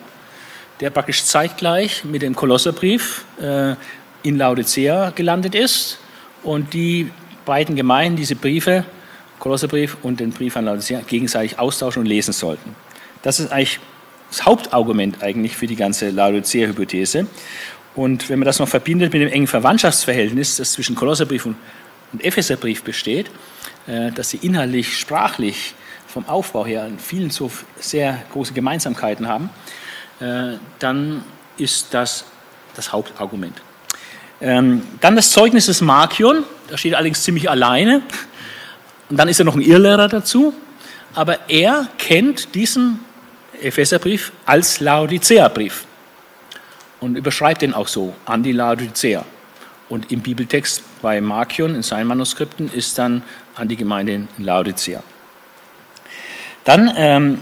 der 0.80 0.90
praktisch 0.90 1.24
zeitgleich 1.24 2.04
mit 2.04 2.22
dem 2.22 2.36
Kolosserbrief 2.36 3.24
äh, 3.40 3.74
in 4.22 4.38
Laodicea 4.38 5.10
gelandet 5.10 5.54
ist 5.54 5.98
und 6.42 6.72
die 6.72 7.10
beiden 7.44 7.76
Gemeinden 7.76 8.16
diese 8.16 8.36
Briefe, 8.36 8.84
Kolosserbrief 9.38 9.96
und 10.02 10.20
den 10.20 10.30
Brief 10.30 10.56
an 10.56 10.64
Laodicea, 10.64 11.00
gegenseitig 11.06 11.58
austauschen 11.58 12.00
und 12.00 12.06
lesen 12.06 12.32
sollten. 12.32 12.74
Das 13.26 13.40
ist 13.40 13.50
eigentlich 13.50 13.80
das 14.30 14.46
Hauptargument 14.46 15.20
eigentlich 15.20 15.56
für 15.56 15.66
die 15.66 15.74
ganze 15.74 16.10
Laodicea-Hypothese. 16.10 17.26
Und 17.96 18.28
wenn 18.28 18.38
man 18.38 18.46
das 18.46 18.60
noch 18.60 18.68
verbindet 18.68 19.12
mit 19.12 19.20
dem 19.20 19.28
engen 19.28 19.48
Verwandtschaftsverhältnis, 19.48 20.58
das 20.58 20.74
zwischen 20.74 20.94
Kolosserbrief 20.94 21.44
und 21.44 21.56
Epheserbrief 22.20 22.84
besteht, 22.84 23.28
äh, 23.88 24.12
dass 24.12 24.30
sie 24.30 24.36
inhaltlich, 24.36 24.96
sprachlich, 24.96 25.74
vom 26.06 26.28
Aufbau 26.28 26.66
her 26.66 26.86
in 26.86 27.00
vielen 27.00 27.30
so 27.30 27.50
sehr 27.80 28.22
große 28.32 28.52
Gemeinsamkeiten 28.52 29.26
haben, 29.26 29.50
äh, 30.20 30.58
dann 30.78 31.24
ist 31.58 31.92
das 31.94 32.26
das 32.76 32.92
Hauptargument. 32.92 33.60
Ähm, 34.40 34.82
dann 35.00 35.16
das 35.16 35.32
Zeugnis 35.32 35.66
des 35.66 35.80
Markion, 35.80 36.44
da 36.68 36.78
steht 36.78 36.94
allerdings 36.94 37.24
ziemlich 37.24 37.50
alleine. 37.50 38.02
Und 39.10 39.16
dann 39.16 39.26
ist 39.26 39.40
er 39.40 39.46
noch 39.46 39.56
ein 39.56 39.62
Irrlehrer 39.62 40.06
dazu, 40.06 40.54
aber 41.12 41.50
er 41.50 41.88
kennt 41.98 42.54
diesen 42.54 43.00
Epheserbrief 43.62 44.32
als 44.44 44.80
Laodicea-Brief 44.80 45.84
und 47.00 47.16
überschreibt 47.16 47.62
den 47.62 47.74
auch 47.74 47.88
so 47.88 48.14
an 48.24 48.42
die 48.42 48.52
Laodicea. 48.52 49.24
Und 49.88 50.10
im 50.10 50.20
Bibeltext 50.20 50.82
bei 51.00 51.20
Markion 51.20 51.74
in 51.74 51.82
seinen 51.82 52.08
Manuskripten 52.08 52.72
ist 52.72 52.98
dann 52.98 53.22
an 53.54 53.68
die 53.68 53.76
Gemeinde 53.76 54.14
in 54.14 54.28
Laodicea. 54.38 55.02
Dann 56.64 56.92
ähm, 56.96 57.40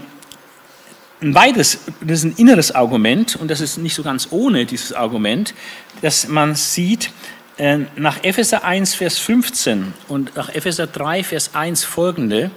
ein 1.21 1.33
weiteres, 1.33 1.79
das 2.01 2.19
ist 2.19 2.23
ein 2.25 2.35
inneres 2.37 2.71
Argument, 2.71 3.35
und 3.35 3.49
das 3.49 3.61
ist 3.61 3.77
nicht 3.77 3.95
so 3.95 4.03
ganz 4.03 4.27
ohne 4.29 4.65
dieses 4.65 4.93
Argument, 4.93 5.55
dass 6.01 6.27
man 6.27 6.53
sieht, 6.53 7.11
äh, 7.57 7.79
nach 7.95 8.23
Epheser 8.23 8.63
1, 8.63 8.95
Vers 8.95 9.17
15 9.17 9.93
und 10.07 10.35
nach 10.35 10.53
Epheser 10.53 10.87
3, 10.87 11.23
Vers 11.23 11.51
1 11.55 11.83
folgende, 11.83 12.51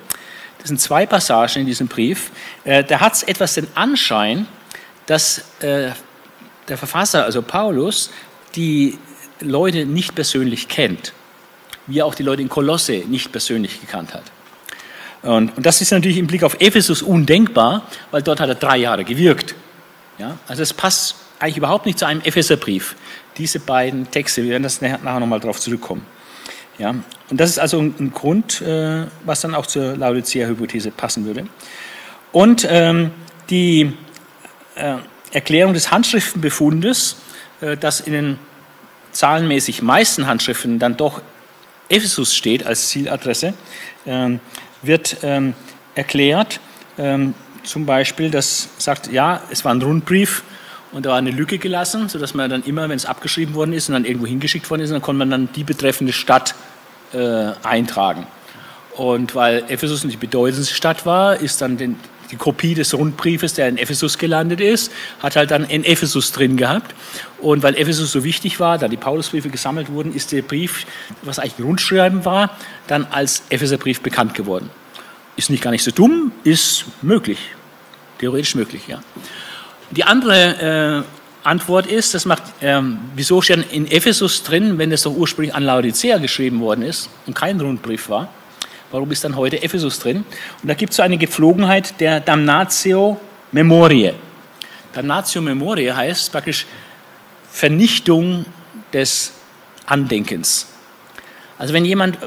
das 0.59 0.69
sind 0.69 0.81
zwei 0.81 1.07
Passagen 1.07 1.61
in 1.61 1.67
diesem 1.67 1.89
Brief, 1.89 2.31
äh, 2.65 2.85
da 2.85 3.01
hat 3.01 3.15
es 3.15 3.23
etwas 3.23 3.55
den 3.55 3.69
Anschein, 3.75 4.47
dass 5.07 5.39
äh, 5.61 5.91
der 6.69 6.77
Verfasser, 6.77 7.25
also 7.25 7.43
Paulus, 7.43 8.11
die 8.55 8.99
Leute 9.41 9.87
nicht 9.87 10.15
persönlich 10.15 10.69
kennt, 10.69 11.13
wie 11.87 12.01
er 12.01 12.07
auch 12.07 12.15
die 12.15 12.23
Leute 12.23 12.43
in 12.43 12.49
Kolosse 12.49 13.05
nicht 13.09 13.33
persönlich 13.33 13.81
gekannt 13.81 14.15
hat. 14.15 14.25
Und, 15.23 15.57
und, 15.57 15.67
das 15.67 15.81
ist 15.81 15.91
natürlich 15.91 16.19
im 16.19 16.27
Blick 16.27 16.45
auf 16.45 16.57
Ephesus 16.61 17.03
undenkbar, 17.03 17.83
weil 18.11 18.23
dort 18.23 18.41
hat 18.41 18.49
er 18.49 18.55
drei 18.55 18.77
Jahre 18.77 19.05
gewirkt. 19.05 19.55
Ja? 20.19 20.39
Also 20.47 20.63
es 20.63 20.73
passt 20.73 21.17
eigentlich 21.39 21.57
überhaupt 21.57 21.87
nicht 21.87 21.99
zu 21.99 22.07
einem 22.07 22.21
Epheserbrief, 22.21 22.97
diese 23.37 23.61
beiden 23.61 24.11
Texte. 24.11 24.43
Wir 24.43 24.51
werden 24.51 24.63
das 24.63 24.81
nachher 24.81 25.21
nochmal 25.21 25.41
darauf 25.41 25.61
zurückkommen. 25.61 26.05
Ja? 26.79 26.91
Und 26.91 27.41
das 27.41 27.51
ist 27.51 27.59
also 27.59 27.81
ein, 27.81 28.13
Grund, 28.13 28.63
äh, 28.63 29.07
was 29.25 29.41
dann 29.41 29.55
auch 29.55 29.67
zur 29.67 29.97
Laodicea-Hypothese 29.97 30.91
passen 30.91 31.25
würde. 31.25 31.47
Und 32.33 32.67
ähm, 32.71 33.11
die 33.51 33.93
äh, 34.77 34.97
Erklärung 35.33 35.75
des 35.75 35.91
Handschriftenbefundes, 35.91 37.17
äh, 37.61 37.77
das 37.77 38.01
in 38.01 38.13
den 38.13 38.39
zahlenmäßig 39.13 39.83
meisten 39.83 40.27
Handschriften 40.27 40.79
dann 40.79 40.97
doch 40.97 41.23
Ephesus 41.89 42.35
steht 42.37 42.67
als 42.67 42.89
Zieladresse, 42.89 43.55
ähm, 44.07 44.41
wird 44.83 45.19
ähm, 45.23 45.55
erklärt, 45.95 46.61
ähm, 46.99 47.35
zum 47.65 47.87
Beispiel, 47.87 48.31
das 48.31 48.69
sagt, 48.79 49.13
ja, 49.13 49.43
es 49.51 49.65
war 49.65 49.75
ein 49.75 49.83
Rundbrief 49.83 50.43
und 50.93 51.05
da 51.05 51.11
war 51.11 51.19
eine 51.19 51.31
Lücke 51.31 51.59
gelassen, 51.59 52.09
sodass 52.09 52.35
man 52.35 52.49
dann 52.49 52.63
immer, 52.63 52.89
wenn 52.89 52.97
es 52.97 53.05
abgeschrieben 53.05 53.55
worden 53.55 53.73
ist 53.73 53.89
und 53.89 53.95
dann 53.95 54.05
irgendwo 54.05 54.27
hingeschickt 54.27 54.71
worden 54.71 54.83
ist, 54.83 54.91
dann 54.91 55.03
konnte 55.03 55.19
man 55.19 55.31
dann 55.31 55.49
die 55.55 55.65
betreffende 55.65 56.13
Stadt 56.13 56.55
äh, 57.13 57.53
eintragen. 57.63 58.27
Und 58.97 59.35
weil 59.35 59.65
Ephesus 59.69 60.05
nicht 60.05 60.15
die 60.15 60.27
bedeutendste 60.27 60.75
Stadt 60.75 61.07
war, 61.07 61.37
ist 61.37 61.61
dann 61.61 61.77
den, 61.77 61.97
die 62.31 62.37
Kopie 62.37 62.75
des 62.75 62.95
Rundbriefes, 62.95 63.55
der 63.55 63.69
in 63.69 63.77
Ephesus 63.77 64.19
gelandet 64.19 64.61
ist, 64.61 64.91
hat 65.21 65.37
halt 65.37 65.51
dann 65.51 65.65
in 65.65 65.85
Ephesus 65.85 66.33
drin 66.33 66.57
gehabt. 66.57 66.95
Und 67.39 67.63
weil 67.63 67.77
Ephesus 67.77 68.11
so 68.11 68.25
wichtig 68.25 68.59
war, 68.59 68.79
da 68.79 68.89
die 68.89 68.97
Paulusbriefe 68.97 69.51
gesammelt 69.51 69.93
wurden, 69.93 70.15
ist 70.15 70.33
der 70.33 70.43
Brief, 70.43 70.87
was 71.23 71.39
eigentlich 71.39 71.59
ein 71.59 71.65
Rundschreiben 71.65 72.25
war, 72.25 72.57
dann 72.87 73.07
als 73.11 73.45
Epheserbrief 73.51 74.01
bekannt 74.01 74.35
geworden. 74.35 74.71
Ist 75.37 75.51
nicht 75.51 75.63
gar 75.63 75.71
nicht 75.71 75.85
so 75.85 75.91
dumm, 75.91 76.33
ist 76.43 76.87
möglich. 77.03 77.39
Theoretisch 78.19 78.57
möglich, 78.57 78.89
ja. 78.89 79.01
Die 79.91 80.05
andere 80.05 81.05
äh, 81.05 81.49
Antwort 81.49 81.87
ist, 81.87 82.15
das 82.15 82.25
macht, 82.25 82.43
ähm, 82.61 82.99
wieso 83.15 83.41
steht 83.41 83.73
in 83.73 83.91
Ephesus 83.91 84.43
drin, 84.43 84.77
wenn 84.77 84.91
das 84.91 85.03
doch 85.03 85.17
ursprünglich 85.17 85.55
an 85.55 85.63
Laodicea 85.63 86.19
geschrieben 86.19 86.61
worden 86.61 86.83
ist 86.83 87.09
und 87.27 87.35
kein 87.35 87.61
Rundbrief 87.61 88.09
war? 88.09 88.29
Warum 88.91 89.11
ist 89.11 89.25
dann 89.25 89.37
heute 89.37 89.63
Ephesus 89.63 89.99
drin? 89.99 90.25
Und 90.63 90.69
da 90.69 90.75
gibt 90.75 90.91
es 90.91 90.97
so 90.97 91.03
eine 91.03 91.19
Gepflogenheit 91.19 92.01
der 92.01 92.21
Damnatio 92.21 93.19
Memoriae. 93.53 94.15
Damnatio 94.93 95.41
Memoriae 95.41 95.95
heißt 95.95 96.33
praktisch 96.33 96.67
Vernichtung 97.51 98.45
des 98.93 99.33
Andenkens. 99.87 100.69
Also 101.59 101.73
wenn 101.75 101.85
jemand 101.85 102.19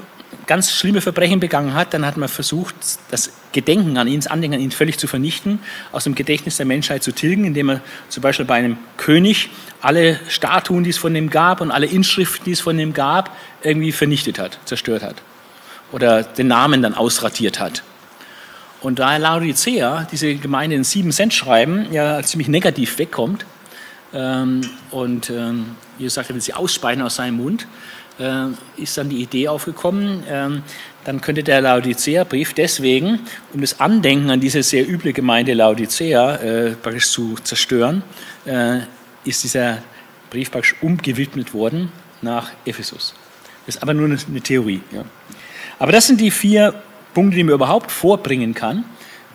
ganz 0.47 0.71
schlimme 0.71 1.01
Verbrechen 1.01 1.39
begangen 1.39 1.73
hat, 1.73 1.93
dann 1.93 2.05
hat 2.05 2.17
man 2.17 2.29
versucht, 2.29 2.75
das 3.09 3.31
Gedenken 3.51 3.97
an 3.97 4.07
ihn, 4.07 4.19
das 4.19 4.27
Andenken 4.27 4.55
an 4.55 4.61
ihn 4.61 4.71
völlig 4.71 4.97
zu 4.97 5.07
vernichten, 5.07 5.59
aus 5.91 6.03
dem 6.03 6.15
Gedächtnis 6.15 6.57
der 6.57 6.65
Menschheit 6.65 7.03
zu 7.03 7.11
tilgen, 7.11 7.45
indem 7.45 7.67
man 7.67 7.81
zum 8.09 8.21
Beispiel 8.21 8.45
bei 8.45 8.55
einem 8.55 8.77
König 8.97 9.49
alle 9.81 10.19
Statuen, 10.27 10.83
die 10.83 10.89
es 10.89 10.97
von 10.97 11.15
ihm 11.15 11.29
gab 11.29 11.61
und 11.61 11.71
alle 11.71 11.85
Inschriften, 11.85 12.45
die 12.45 12.51
es 12.51 12.61
von 12.61 12.77
ihm 12.77 12.93
gab, 12.93 13.35
irgendwie 13.63 13.91
vernichtet 13.91 14.39
hat, 14.39 14.59
zerstört 14.65 15.03
hat 15.03 15.15
oder 15.91 16.23
den 16.23 16.47
Namen 16.47 16.81
dann 16.81 16.93
ausratiert 16.93 17.59
hat. 17.59 17.83
Und 18.81 18.99
da 18.99 19.17
Laodicea, 19.17 20.07
diese 20.11 20.35
Gemeinde 20.35 20.75
in 20.75 20.83
sieben 20.83 21.11
Cent 21.11 21.33
schreiben, 21.33 21.91
ja 21.91 22.21
ziemlich 22.23 22.47
negativ 22.47 22.97
wegkommt 22.97 23.45
ähm, 24.13 24.61
und 24.89 25.29
ähm, 25.29 25.75
Jesus 25.99 26.15
sagt, 26.15 26.29
er 26.29 26.35
will 26.35 26.41
sie 26.41 26.53
ausspeien 26.53 27.01
aus 27.01 27.15
seinem 27.15 27.37
Mund, 27.37 27.67
ist 28.77 28.97
dann 28.97 29.09
die 29.09 29.21
Idee 29.21 29.47
aufgekommen, 29.47 30.23
ähm, 30.29 30.63
dann 31.03 31.21
könnte 31.21 31.43
der 31.43 31.61
Laodicea-Brief 31.61 32.53
deswegen, 32.53 33.19
um 33.53 33.61
das 33.61 33.79
Andenken 33.79 34.29
an 34.29 34.39
diese 34.39 34.61
sehr 34.61 34.87
üble 34.87 35.13
Gemeinde 35.13 35.53
Laodicea 35.53 36.35
äh, 36.35 36.71
praktisch 36.71 37.09
zu 37.09 37.35
zerstören, 37.43 38.03
äh, 38.45 38.79
ist 39.23 39.43
dieser 39.43 39.79
Brief 40.29 40.51
praktisch 40.51 40.75
umgewidmet 40.81 41.53
worden 41.53 41.91
nach 42.21 42.51
Ephesus. 42.65 43.15
Das 43.65 43.75
ist 43.75 43.81
aber 43.81 43.93
nur 43.93 44.05
eine, 44.05 44.41
Theorie. 44.41 44.81
Ja. 44.91 45.03
Aber 45.79 45.91
das 45.91 46.07
sind 46.07 46.21
die 46.21 46.31
vier 46.31 46.73
Punkte, 47.13 47.37
die 47.37 47.43
man 47.43 47.55
überhaupt 47.55 47.91
vorbringen 47.91 48.53
kann. 48.53 48.85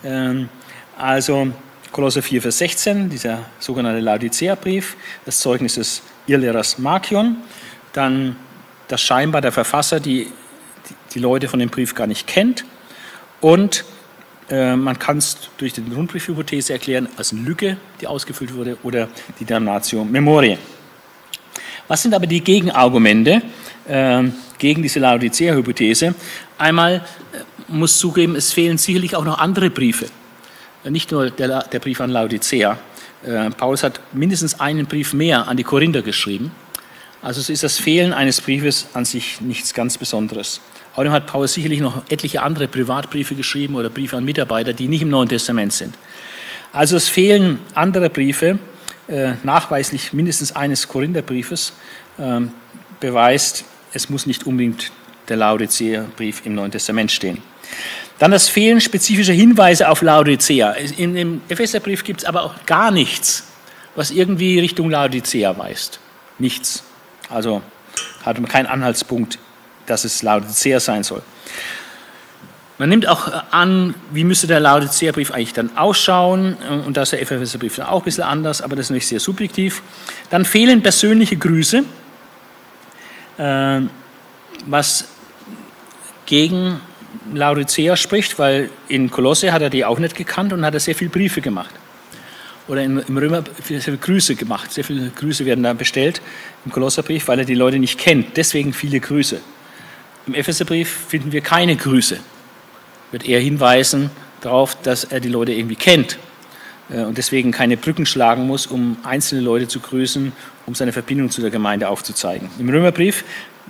Ähm, 0.03 0.49
also 0.97 1.49
Kolosser 1.91 2.21
4, 2.21 2.41
Vers 2.41 2.57
16, 2.59 3.09
dieser 3.09 3.45
sogenannte 3.59 3.99
Laodicea-Brief, 3.99 4.95
das 5.25 5.39
Zeugnis 5.39 5.75
des 5.75 6.01
Irrlehrers 6.27 6.77
Markion, 6.77 7.37
dann 7.93 8.35
dass 8.87 9.01
scheinbar 9.01 9.41
der 9.41 9.51
Verfasser 9.51 9.99
die, 9.99 10.27
die 11.13 11.19
Leute 11.19 11.47
von 11.47 11.59
dem 11.59 11.69
Brief 11.69 11.95
gar 11.95 12.07
nicht 12.07 12.27
kennt 12.27 12.65
und 13.41 13.83
äh, 14.49 14.75
man 14.75 14.97
kann 14.97 15.17
es 15.17 15.37
durch 15.57 15.73
die 15.73 15.81
Rundbriefhypothese 15.81 16.73
erklären 16.73 17.09
als 17.17 17.33
eine 17.33 17.41
Lücke, 17.41 17.77
die 17.99 18.07
ausgefüllt 18.07 18.53
wurde, 18.53 18.77
oder 18.83 19.09
die 19.39 19.45
Damnatio 19.45 20.05
Memoriae. 20.05 20.57
Was 21.87 22.01
sind 22.01 22.13
aber 22.13 22.27
die 22.27 22.41
Gegenargumente 22.41 23.41
äh, 23.87 24.23
gegen 24.57 24.81
diese 24.81 24.99
Laodicea-Hypothese? 24.99 26.15
Einmal 26.57 26.95
äh, 26.95 27.01
muss 27.67 27.97
zugeben, 27.97 28.35
es 28.35 28.53
fehlen 28.53 28.77
sicherlich 28.77 29.15
auch 29.15 29.25
noch 29.25 29.37
andere 29.37 29.69
Briefe. 29.69 30.07
Nicht 30.85 31.11
nur 31.11 31.29
der, 31.29 31.63
der 31.63 31.79
Brief 31.79 31.99
an 31.99 32.11
Laodicea. 32.11 32.77
Äh, 33.25 33.49
Paulus 33.51 33.83
hat 33.83 33.99
mindestens 34.13 34.59
einen 34.59 34.85
Brief 34.85 35.13
mehr 35.13 35.47
an 35.47 35.57
die 35.57 35.63
Korinther 35.63 36.01
geschrieben. 36.01 36.51
Also 37.27 37.41
es 37.41 37.49
ist 37.49 37.61
das 37.61 37.77
Fehlen 37.77 38.13
eines 38.13 38.39
Briefes 38.39 38.87
an 38.93 39.03
sich 39.03 39.41
nichts 39.41 39.73
ganz 39.73 39.97
Besonderes. 39.97 40.61
Außerdem 40.93 41.11
hat 41.11 41.27
Paulus 41.27 41.55
sicherlich 41.55 41.81
noch 41.81 42.03
etliche 42.09 42.41
andere 42.41 42.69
Privatbriefe 42.69 43.35
geschrieben 43.35 43.75
oder 43.75 43.89
Briefe 43.89 44.15
an 44.15 44.23
Mitarbeiter, 44.23 44.71
die 44.71 44.87
nicht 44.87 45.01
im 45.01 45.09
Neuen 45.09 45.27
Testament 45.27 45.73
sind. 45.73 45.93
Also 46.71 46.95
es 46.95 47.09
fehlen 47.09 47.59
andere 47.73 48.09
Briefe, 48.09 48.59
äh, 49.09 49.33
nachweislich 49.43 50.13
mindestens 50.13 50.55
eines 50.55 50.87
Korintherbriefes, 50.87 51.73
äh, 52.17 52.39
beweist, 53.01 53.65
es 53.91 54.09
muss 54.09 54.25
nicht 54.25 54.47
unbedingt 54.47 54.93
der 55.27 55.35
Laodicea-Brief 55.35 56.45
im 56.45 56.55
Neuen 56.55 56.71
Testament 56.71 57.11
stehen. 57.11 57.39
Dann 58.19 58.31
das 58.31 58.47
Fehlen 58.47 58.79
spezifischer 58.79 59.33
Hinweise 59.33 59.89
auf 59.89 60.01
Laodicea. 60.01 60.71
In 60.95 61.13
dem 61.13 61.41
Epheserbrief 61.49 62.05
gibt 62.05 62.21
es 62.21 62.25
aber 62.25 62.43
auch 62.43 62.65
gar 62.65 62.89
nichts, 62.89 63.43
was 63.95 64.11
irgendwie 64.11 64.61
Richtung 64.61 64.89
Laodicea 64.89 65.57
weist. 65.57 65.99
Nichts. 66.39 66.83
Also 67.29 67.61
hat 68.23 68.39
man 68.39 68.49
keinen 68.49 68.67
Anhaltspunkt, 68.67 69.39
dass 69.85 70.05
es 70.05 70.21
Laodicea 70.23 70.79
sein 70.79 71.03
soll. 71.03 71.21
Man 72.79 72.89
nimmt 72.89 73.07
auch 73.07 73.31
an, 73.49 73.95
wie 74.11 74.23
müsste 74.23 74.45
der 74.45 74.59
Laodicea-Brief 74.59 75.31
eigentlich 75.31 75.53
dann 75.53 75.75
ausschauen. 75.75 76.55
Und 76.85 76.95
da 76.95 77.01
ist 77.01 77.11
der 77.11 77.21
Epheser-Brief 77.21 77.79
auch 77.79 78.01
ein 78.01 78.05
bisschen 78.05 78.23
anders, 78.23 78.61
aber 78.61 78.75
das 78.75 78.87
ist 78.87 78.91
nicht 78.91 79.07
sehr 79.07 79.19
subjektiv. 79.19 79.81
Dann 80.29 80.45
fehlen 80.45 80.83
persönliche 80.83 81.37
Grüße, 81.37 81.83
äh, 83.39 83.79
was 84.67 85.05
gegen 86.27 86.79
Laodicea 87.33 87.95
spricht, 87.95 88.37
weil 88.37 88.69
in 88.87 89.09
Kolosse 89.09 89.51
hat 89.51 89.63
er 89.63 89.71
die 89.71 89.83
auch 89.83 89.97
nicht 89.97 90.15
gekannt 90.15 90.53
und 90.53 90.63
hat 90.63 90.75
er 90.75 90.79
sehr 90.79 90.93
viele 90.93 91.09
Briefe 91.09 91.41
gemacht. 91.41 91.73
Oder 92.67 92.83
im 92.83 93.17
Römer 93.17 93.43
sehr 93.63 93.81
viele 93.81 93.97
Grüße 93.97 94.35
gemacht. 94.35 94.73
Sehr 94.73 94.83
viele 94.83 95.09
Grüße 95.09 95.45
werden 95.45 95.63
da 95.63 95.73
bestellt 95.73 96.21
im 96.65 96.71
Kolosserbrief, 96.71 97.27
weil 97.27 97.39
er 97.39 97.45
die 97.45 97.55
Leute 97.55 97.79
nicht 97.79 97.97
kennt. 97.97 98.35
Deswegen 98.35 98.73
viele 98.73 98.99
Grüße. 98.99 99.39
Im 100.27 100.33
Epheserbrief 100.33 100.89
finden 101.07 101.31
wir 101.31 101.41
keine 101.41 101.77
Grüße. 101.77 102.19
Wird 103.11 103.25
eher 103.25 103.39
hinweisen 103.39 104.09
darauf, 104.41 104.75
dass 104.81 105.05
er 105.05 105.21
die 105.21 105.29
Leute 105.29 105.53
irgendwie 105.53 105.77
kennt 105.77 106.17
äh, 106.89 107.03
und 107.03 107.17
deswegen 107.17 107.51
keine 107.51 107.77
Brücken 107.77 108.05
schlagen 108.05 108.45
muss, 108.45 108.67
um 108.67 108.97
einzelne 109.03 109.41
Leute 109.41 109.69
zu 109.69 109.79
grüßen, 109.79 110.33
um 110.65 110.75
seine 110.75 110.91
Verbindung 110.91 111.31
zu 111.31 111.41
der 111.41 111.49
Gemeinde 111.49 111.87
aufzuzeigen. 111.87 112.49
Im 112.59 112.69
Römerbrief, 112.69 113.23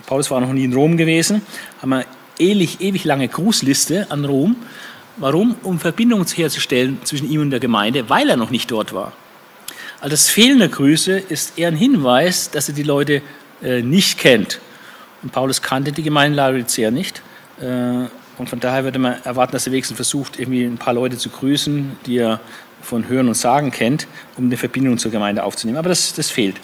Paulus 0.08 0.32
war 0.32 0.42
noch 0.42 0.54
nie 0.54 0.64
in 0.64 0.74
Rom 0.74 0.98
gewesen, 0.98 1.44
haben 1.82 1.90
wir 1.90 2.06
ewig, 2.40 2.82
ewig 2.82 3.04
lange 3.04 3.28
Grußliste 3.28 4.08
an 4.10 4.26
Rom. 4.26 4.56
Warum? 5.20 5.56
Um 5.64 5.80
Verbindung 5.80 6.26
herzustellen 6.28 7.00
zwischen 7.04 7.30
ihm 7.30 7.42
und 7.42 7.50
der 7.50 7.60
Gemeinde, 7.60 8.08
weil 8.10 8.30
er 8.30 8.38
noch 8.38 8.52
nicht 8.52 8.70
dort 8.70 8.94
war. 8.94 9.14
Also 10.00 10.12
das 10.12 10.30
Fehlen 10.30 10.60
der 10.60 10.70
Grüße 10.70 11.18
ist 11.18 11.58
eher 11.58 11.70
ein 11.70 11.76
Hinweis, 11.76 12.52
dass 12.52 12.70
er 12.70 12.76
die 12.76 12.84
Leute 12.84 13.24
äh, 13.64 13.82
nicht 13.82 14.20
kennt. 14.20 14.60
Und 15.24 15.32
Paulus 15.32 15.64
kannte 15.64 15.92
die 15.92 16.04
Gemeinde 16.04 16.36
Laodicea 16.36 16.92
nicht. 16.92 17.24
Äh, 17.60 18.06
und 18.38 18.48
von 18.48 18.60
daher 18.60 18.84
würde 18.84 19.00
man 19.00 19.16
erwarten, 19.24 19.54
dass 19.54 19.66
er 19.66 19.72
wenigstens 19.72 19.96
versucht, 19.96 20.38
irgendwie 20.40 20.64
ein 20.64 20.78
paar 20.78 20.94
Leute 20.94 21.18
zu 21.18 21.30
grüßen, 21.30 21.98
die 22.06 22.18
er 22.20 22.40
von 22.84 23.08
Hören 23.08 23.28
und 23.28 23.34
Sagen 23.34 23.72
kennt, 23.72 24.06
um 24.38 24.46
eine 24.46 24.58
Verbindung 24.58 25.00
zur 25.00 25.10
Gemeinde 25.10 25.44
aufzunehmen. 25.44 25.80
Aber 25.80 25.90
das, 25.90 26.14
das 26.14 26.30
fehlt. 26.30 26.58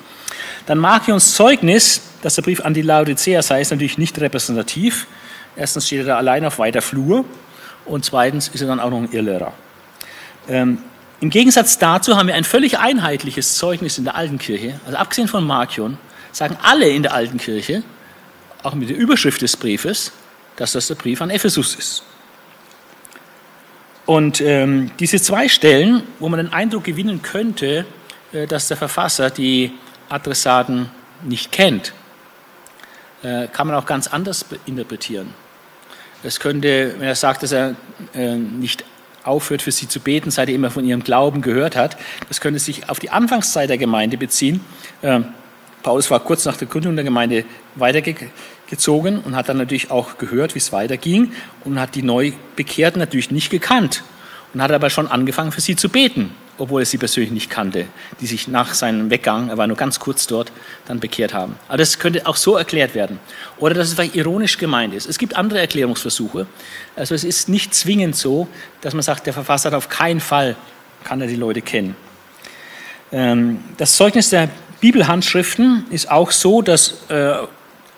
Dann 0.67 0.77
Markions 0.77 1.33
Zeugnis, 1.33 2.01
dass 2.21 2.35
der 2.35 2.43
Brief 2.43 2.61
an 2.61 2.75
die 2.75 2.83
Laodicea 2.83 3.41
sei, 3.41 3.61
ist 3.61 3.71
natürlich 3.71 3.97
nicht 3.97 4.21
repräsentativ. 4.21 5.07
Erstens 5.55 5.87
steht 5.87 5.99
er 6.01 6.05
da 6.05 6.17
allein 6.17 6.45
auf 6.45 6.59
weiter 6.59 6.83
Flur 6.83 7.25
und 7.85 8.05
zweitens 8.05 8.47
ist 8.49 8.61
er 8.61 8.67
dann 8.67 8.79
auch 8.79 8.89
noch 8.89 8.99
ein 8.99 9.11
Irrlehrer. 9.11 9.53
Ähm, 10.47 10.79
Im 11.19 11.29
Gegensatz 11.29 11.77
dazu 11.77 12.17
haben 12.17 12.27
wir 12.27 12.35
ein 12.35 12.43
völlig 12.43 12.79
einheitliches 12.79 13.55
Zeugnis 13.55 13.97
in 13.97 14.03
der 14.03 14.15
alten 14.15 14.37
Kirche. 14.37 14.79
Also 14.85 14.97
abgesehen 14.97 15.27
von 15.27 15.45
Markion 15.45 15.97
sagen 16.31 16.57
alle 16.61 16.89
in 16.89 17.03
der 17.03 17.13
alten 17.13 17.37
Kirche, 17.37 17.83
auch 18.63 18.73
mit 18.73 18.89
der 18.89 18.97
Überschrift 18.97 19.41
des 19.41 19.55
Briefes, 19.55 20.11
dass 20.55 20.73
das 20.73 20.87
der 20.87 20.95
Brief 20.95 21.21
an 21.21 21.29
Ephesus 21.29 21.75
ist. 21.75 22.03
Und 24.05 24.41
ähm, 24.41 24.91
diese 24.99 25.21
zwei 25.21 25.47
Stellen, 25.47 26.03
wo 26.19 26.27
man 26.27 26.37
den 26.37 26.51
Eindruck 26.51 26.83
gewinnen 26.83 27.21
könnte, 27.21 27.85
äh, 28.33 28.47
dass 28.47 28.67
der 28.67 28.77
Verfasser 28.77 29.29
die 29.29 29.71
Adressaten 30.09 30.89
nicht 31.23 31.51
kennt, 31.51 31.93
äh, 33.23 33.47
kann 33.47 33.67
man 33.67 33.77
auch 33.77 33.85
ganz 33.85 34.07
anders 34.07 34.45
interpretieren. 34.65 35.33
Es 36.23 36.39
könnte, 36.39 36.95
wenn 36.97 37.07
er 37.07 37.15
sagt, 37.15 37.43
dass 37.43 37.51
er 37.51 37.75
äh, 38.13 38.35
nicht 38.35 38.85
aufhört, 39.23 39.61
für 39.61 39.71
sie 39.71 39.87
zu 39.87 39.99
beten, 39.99 40.31
seit 40.31 40.49
er 40.49 40.55
immer 40.55 40.71
von 40.71 40.85
ihrem 40.85 41.03
Glauben 41.03 41.41
gehört 41.41 41.75
hat, 41.75 41.97
das 42.27 42.41
könnte 42.41 42.59
sich 42.59 42.89
auf 42.89 42.99
die 42.99 43.09
Anfangszeit 43.09 43.69
der 43.69 43.77
Gemeinde 43.77 44.17
beziehen. 44.17 44.61
Äh, 45.01 45.21
Paulus 45.81 46.09
war 46.09 46.21
kurz 46.21 46.45
nach 46.45 46.55
der 46.55 46.67
Gründung 46.67 46.95
der 46.95 47.03
Gemeinde 47.03 47.45
weitergezogen 47.75 49.19
und 49.19 49.35
hat 49.35 49.49
dann 49.49 49.57
natürlich 49.57 49.91
auch 49.91 50.17
gehört, 50.17 50.55
wie 50.55 50.59
es 50.59 50.71
weiterging 50.71 51.33
und 51.65 51.79
hat 51.79 51.95
die 51.95 52.03
Neubekehrten 52.03 52.99
natürlich 52.99 53.31
nicht 53.31 53.49
gekannt 53.49 54.03
und 54.53 54.61
hat 54.61 54.71
aber 54.71 54.89
schon 54.89 55.07
angefangen, 55.07 55.51
für 55.51 55.61
sie 55.61 55.75
zu 55.75 55.89
beten 55.89 56.31
obwohl 56.57 56.81
er 56.81 56.85
sie 56.85 56.97
persönlich 56.97 57.31
nicht 57.31 57.49
kannte, 57.49 57.87
die 58.19 58.27
sich 58.27 58.47
nach 58.47 58.73
seinem 58.73 59.09
Weggang, 59.09 59.49
er 59.49 59.57
war 59.57 59.67
nur 59.67 59.77
ganz 59.77 59.99
kurz 59.99 60.27
dort, 60.27 60.51
dann 60.85 60.99
bekehrt 60.99 61.33
haben. 61.33 61.55
Aber 61.67 61.77
das 61.77 61.99
könnte 61.99 62.25
auch 62.27 62.35
so 62.35 62.55
erklärt 62.55 62.93
werden. 62.95 63.19
Oder 63.57 63.73
dass 63.73 63.87
es 63.87 63.95
vielleicht 63.95 64.15
ironisch 64.15 64.57
gemeint 64.57 64.93
ist. 64.93 65.07
Es 65.07 65.17
gibt 65.17 65.35
andere 65.35 65.59
Erklärungsversuche. 65.59 66.45
Also 66.95 67.15
es 67.15 67.23
ist 67.23 67.49
nicht 67.49 67.73
zwingend 67.73 68.15
so, 68.15 68.47
dass 68.81 68.93
man 68.93 69.01
sagt, 69.01 69.25
der 69.25 69.33
Verfasser 69.33 69.71
hat 69.71 69.75
auf 69.75 69.89
keinen 69.89 70.19
Fall, 70.19 70.55
kann 71.03 71.21
er 71.21 71.27
die 71.27 71.35
Leute 71.35 71.61
kennen. 71.61 71.95
Ähm, 73.11 73.59
das 73.77 73.95
Zeugnis 73.95 74.29
der 74.29 74.49
Bibelhandschriften 74.79 75.85
ist 75.89 76.11
auch 76.11 76.31
so, 76.31 76.61
dass 76.61 77.09
äh, 77.09 77.35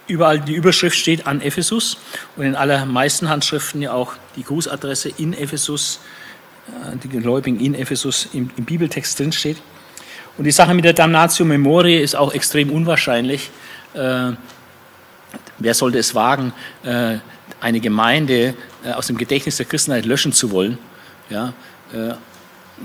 überall 0.07 0.39
die 0.39 0.53
Überschrift 0.53 0.97
steht 0.97 1.27
an 1.27 1.41
Ephesus 1.41 1.97
und 2.35 2.45
in 2.45 2.55
allermeisten 2.55 3.29
Handschriften 3.29 3.81
ja 3.81 3.93
auch 3.93 4.13
die 4.35 4.43
Grußadresse 4.43 5.09
in 5.17 5.33
Ephesus 5.33 5.99
Gläubigen 7.09 7.59
in 7.59 7.75
Ephesus 7.75 8.29
im, 8.33 8.49
im 8.57 8.65
Bibeltext 8.65 9.19
drinsteht. 9.19 9.57
Und 10.37 10.43
die 10.45 10.51
Sache 10.51 10.73
mit 10.73 10.85
der 10.85 10.93
Damnatio 10.93 11.45
Memoriae 11.45 12.01
ist 12.01 12.15
auch 12.15 12.33
extrem 12.33 12.69
unwahrscheinlich. 12.69 13.49
Äh, 13.93 14.31
wer 15.59 15.73
sollte 15.73 15.99
es 15.99 16.13
wagen, 16.13 16.53
äh, 16.83 17.17
eine 17.61 17.79
Gemeinde 17.79 18.53
äh, 18.83 18.91
aus 18.91 19.07
dem 19.07 19.17
Gedächtnis 19.17 19.57
der 19.57 19.65
Christenheit 19.65 20.05
löschen 20.05 20.33
zu 20.33 20.51
wollen? 20.51 20.77
Ja, 21.29 21.53
äh, 21.93 22.13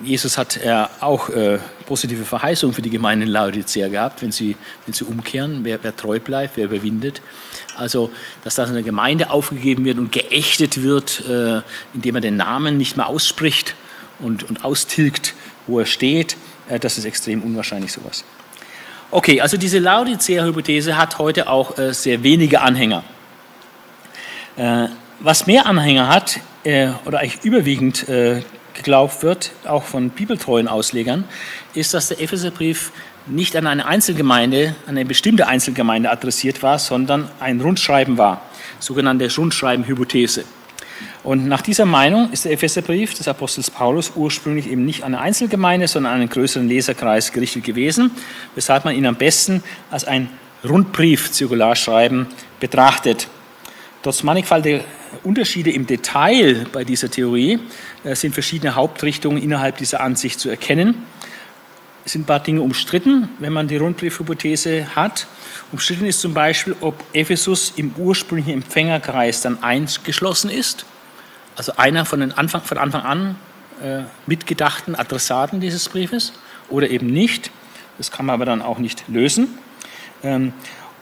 Jesus 0.05 0.39
hat 0.39 0.57
er 0.57 0.89
auch 1.01 1.31
äh, 1.31 1.59
positive 1.87 2.25
Verheißungen 2.25 2.75
für 2.75 2.83
die 2.83 2.91
Gemeinde 2.91 3.27
in 3.27 3.33
Laodicea 3.33 3.89
gehabt, 3.89 4.23
wenn 4.23 4.31
sie, 4.31 4.57
wenn 4.87 4.95
sie 4.95 5.05
umkehren, 5.05 5.61
wer, 5.65 5.83
wer 5.83 5.97
treu 5.97 6.21
bleibt, 6.21 6.57
wer 6.57 6.67
überwindet. 6.67 7.21
Also, 7.77 8.11
dass 8.45 8.55
das 8.55 8.69
in 8.69 8.75
der 8.75 8.85
Gemeinde 8.85 9.31
aufgegeben 9.31 9.85
wird 9.85 9.99
und 9.99 10.13
geächtet 10.13 10.83
wird, 10.83 11.25
äh, 11.29 11.63
indem 11.93 12.15
er 12.15 12.21
den 12.21 12.37
Namen 12.37 12.77
nicht 12.77 12.97
mehr 12.97 13.09
ausspricht 13.09 13.75
und, 14.21 14.45
und 14.45 14.65
austilgt, 14.65 15.35
wo 15.67 15.81
er 15.81 15.87
steht, 15.87 16.37
äh, 16.69 16.79
das 16.79 16.97
ist 16.97 17.05
extrem 17.05 17.43
unwahrscheinlich 17.43 17.93
sowas. 17.93 18.25
Okay, 19.11 19.41
also 19.41 19.57
diese 19.57 19.81
Laodicea-Hypothese 19.81 20.97
hat 20.97 21.19
heute 21.19 21.49
auch 21.49 21.79
äh, 21.79 21.93
sehr 21.93 22.23
wenige 22.23 22.61
Anhänger. 22.61 23.03
Äh, 24.57 24.87
was 25.19 25.49
mehr 25.49 25.67
Anhänger 25.67 26.07
hat, 26.07 26.39
äh, 26.63 26.91
oder 27.05 27.19
eigentlich 27.19 27.45
überwiegend 27.45 28.09
äh, 28.09 28.43
geglaubt 28.81 29.23
wird, 29.23 29.53
auch 29.65 29.85
von 29.85 30.11
bibeltreuen 30.11 30.69
Auslegern, 30.69 31.25
ist, 31.75 31.95
dass 31.95 32.09
der 32.09 32.21
Epheserbrief 32.21 32.93
nicht 33.27 33.55
an 33.57 33.67
eine 33.67 33.87
Einzelgemeinde, 33.87 34.75
an 34.87 34.97
eine 34.97 35.05
bestimmte 35.05 35.47
Einzelgemeinde 35.47 36.11
adressiert 36.11 36.63
war, 36.63 36.79
sondern 36.79 37.29
ein 37.39 37.61
Rundschreiben 37.61 38.19
war, 38.19 38.43
sogenannte 38.79 39.29
Rundschreiben-Hypothese. 39.35 40.45
Und 41.23 41.47
nach 41.47 41.61
dieser 41.61 41.85
Meinung 41.85 42.31
ist 42.33 42.45
der 42.47 42.53
Epheserbrief 42.53 43.15
des 43.15 43.29
Apostels 43.29 43.71
Paulus 43.71 44.13
ursprünglich 44.17 44.71
eben 44.71 44.85
nicht 44.85 45.03
an 45.03 45.15
eine 45.15 45.23
Einzelgemeinde, 45.23 45.87
sondern 45.87 46.15
an 46.15 46.21
einen 46.21 46.31
größeren 46.31 46.67
Leserkreis 46.67 47.33
gerichtet 47.33 47.65
gewesen, 47.65 48.11
weshalb 48.55 48.85
man 48.85 48.95
ihn 48.95 49.07
am 49.07 49.17
besten 49.17 49.63
als 49.91 50.05
ein 50.05 50.29
Rundbrief, 50.65 51.31
Zirkularschreiben 51.31 52.27
betrachtet. 52.59 53.29
Trotz 54.03 54.23
mannigfaltiger 54.23 54.81
Unterschiede 55.25 55.71
im 55.71 55.87
Detail 55.87 56.67
bei 56.73 56.85
dieser 56.85 57.11
Theorie 57.11 57.59
äh, 58.03 58.15
sind 58.15 58.33
verschiedene 58.33 58.75
Hauptrichtungen 58.75 59.43
innerhalb 59.43 59.77
dieser 59.77 60.01
Ansicht 60.01 60.41
zu 60.41 60.49
erkennen. 60.49 61.03
Es 62.07 62.13
sind 62.13 62.23
ein 62.23 62.27
paar 62.27 62.41
Dinge 62.41 62.63
umstritten, 62.63 63.29
wenn 63.41 63.53
man 63.53 63.69
die 63.69 63.77
Rundbriefhypothese 63.77 64.97
hat. 64.97 65.27
Umstritten 65.71 66.07
ist 66.07 66.21
zum 66.21 66.33
Beispiel, 66.33 66.75
ob 66.81 66.95
Ephesus 67.13 67.75
im 67.77 67.93
ursprünglichen 67.95 68.55
Empfängerkreis 68.55 69.43
dann 69.43 69.63
eingeschlossen 69.63 70.49
ist, 70.49 70.87
also 71.57 71.73
einer 71.77 72.07
von, 72.07 72.21
den 72.21 72.33
Anfang, 72.33 72.63
von 72.63 72.79
Anfang 72.79 73.03
an 73.03 73.37
äh, 73.83 74.05
mitgedachten 74.27 74.95
Adressaten 74.95 75.61
dieses 75.61 75.91
Briefes 75.91 76.33
oder 76.71 76.89
eben 76.89 77.09
nicht. 77.09 77.51
Das 77.99 78.11
kann 78.11 78.25
man 78.25 78.35
aber 78.35 78.47
dann 78.47 78.63
auch 78.63 78.79
nicht 78.79 79.05
lösen. 79.09 79.59
Ähm, 80.23 80.55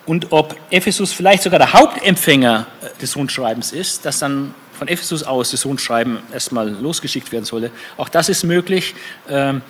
und 0.09 0.33
ob 0.33 0.57
Ephesus 0.71 1.13
vielleicht 1.13 1.43
sogar 1.43 1.59
der 1.59 1.75
Hauptempfänger 1.75 2.67
äh, 2.81 3.01
des 3.01 3.15
Rundschreibens 3.15 3.73
ist, 3.73 4.07
dass 4.07 4.19
dann 4.19 4.55
von 4.73 4.89
Ephesus 4.89 5.23
aus 5.23 5.51
das 5.51 5.67
Rundschreiben 5.67 6.19
erstmal 6.33 6.71
losgeschickt 6.71 7.31
werden 7.31 7.45
solle. 7.45 7.71
Auch 7.99 8.09
das 8.09 8.31
ist 8.31 8.43
möglich, 8.43 8.95
ähm, 9.29 9.61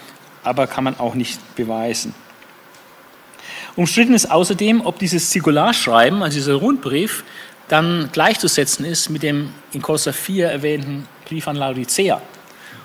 aber 0.45 0.69
kann 0.69 0.85
man 0.85 0.99
auch 1.01 1.15
nicht 1.15 1.41
beweisen. 1.57 2.15
Umstritten 3.75 4.15
ist 4.15 4.31
außerdem, 4.31 4.87
ob 4.87 5.01
dieses 5.01 5.31
Zirkularschreiben, 5.31 6.23
also 6.23 6.37
dieser 6.37 6.55
Rundbrief, 6.55 7.25
dann 7.67 8.09
gleichzusetzen 8.13 8.85
ist 8.85 9.09
mit 9.11 9.25
dem 9.25 9.53
in 9.73 9.83
Kolosser 9.83 10.13
4 10.13 10.51
erwähnten 10.51 11.09
Brief 11.27 11.49
an 11.49 11.57
Laodicea. 11.57 12.23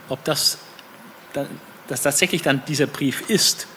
Ob 0.09 0.23
das, 0.23 0.57
das 1.87 2.01
tatsächlich 2.01 2.41
dann 2.41 2.63
dieser 2.67 2.87
Brief 2.87 3.29
ist, 3.29 3.67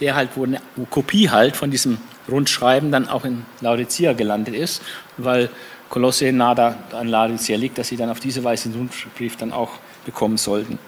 der 0.00 0.14
halt, 0.14 0.30
wo 0.34 0.44
eine 0.44 0.60
Kopie 0.90 1.30
halt 1.30 1.56
von 1.56 1.70
diesem 1.70 1.98
Rundschreiben 2.30 2.90
dann 2.90 3.08
auch 3.08 3.24
in 3.24 3.44
Laodicea 3.60 4.12
gelandet 4.12 4.54
ist, 4.54 4.82
weil 5.16 5.50
Kolosse 5.88 6.32
nah 6.32 6.54
da 6.54 6.76
an 6.92 7.08
Laodicea 7.08 7.56
liegt, 7.56 7.78
dass 7.78 7.88
sie 7.88 7.96
dann 7.96 8.10
auf 8.10 8.20
diese 8.20 8.42
Weise 8.42 8.68
den 8.68 8.78
Rundbrief 8.78 9.36
dann 9.36 9.52
auch 9.52 9.70
bekommen 10.04 10.36
sollten. 10.36 10.78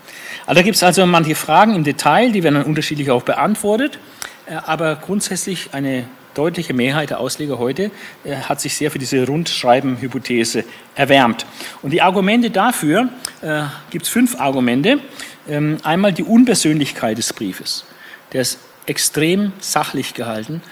Also 0.46 0.60
da 0.60 0.62
gibt 0.62 0.76
es 0.76 0.82
also 0.82 1.06
manche 1.06 1.34
Fragen 1.34 1.74
im 1.74 1.84
Detail, 1.84 2.32
die 2.32 2.42
werden 2.42 2.56
dann 2.56 2.64
unterschiedlich 2.64 3.10
auch 3.10 3.22
beantwortet, 3.22 3.98
äh, 4.46 4.54
aber 4.54 4.96
grundsätzlich 4.96 5.70
eine 5.72 6.06
deutliche 6.34 6.74
Mehrheit 6.74 7.10
der 7.10 7.20
Ausleger 7.20 7.58
heute 7.58 7.90
äh, 8.24 8.36
hat 8.36 8.60
sich 8.60 8.76
sehr 8.76 8.90
für 8.90 8.98
diese 8.98 9.26
Rundschreiben-Hypothese 9.26 10.64
erwärmt. 10.94 11.46
Und 11.82 11.90
die 11.90 12.02
Argumente 12.02 12.50
dafür, 12.50 13.08
äh, 13.42 13.62
gibt 13.90 14.04
es 14.04 14.10
fünf 14.10 14.38
Argumente. 14.38 15.00
Ähm, 15.48 15.78
einmal 15.82 16.12
die 16.12 16.24
Unpersönlichkeit 16.24 17.16
des 17.18 17.32
Briefes. 17.32 17.84
Der 18.32 18.42
ist 18.42 18.58
extrem 18.86 19.52
sachlich 19.60 20.14
gehalten. 20.14 20.62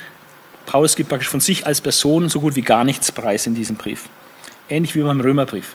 Paulus 0.66 0.96
gibt 0.96 1.08
praktisch 1.08 1.28
von 1.28 1.40
sich 1.40 1.66
als 1.66 1.80
Person 1.80 2.28
so 2.28 2.40
gut 2.40 2.56
wie 2.56 2.62
gar 2.62 2.84
nichts 2.84 3.12
preis 3.12 3.46
in 3.46 3.54
diesem 3.54 3.76
Brief. 3.76 4.08
Ähnlich 4.68 4.94
wie 4.94 5.02
beim 5.02 5.20
Römerbrief. 5.20 5.74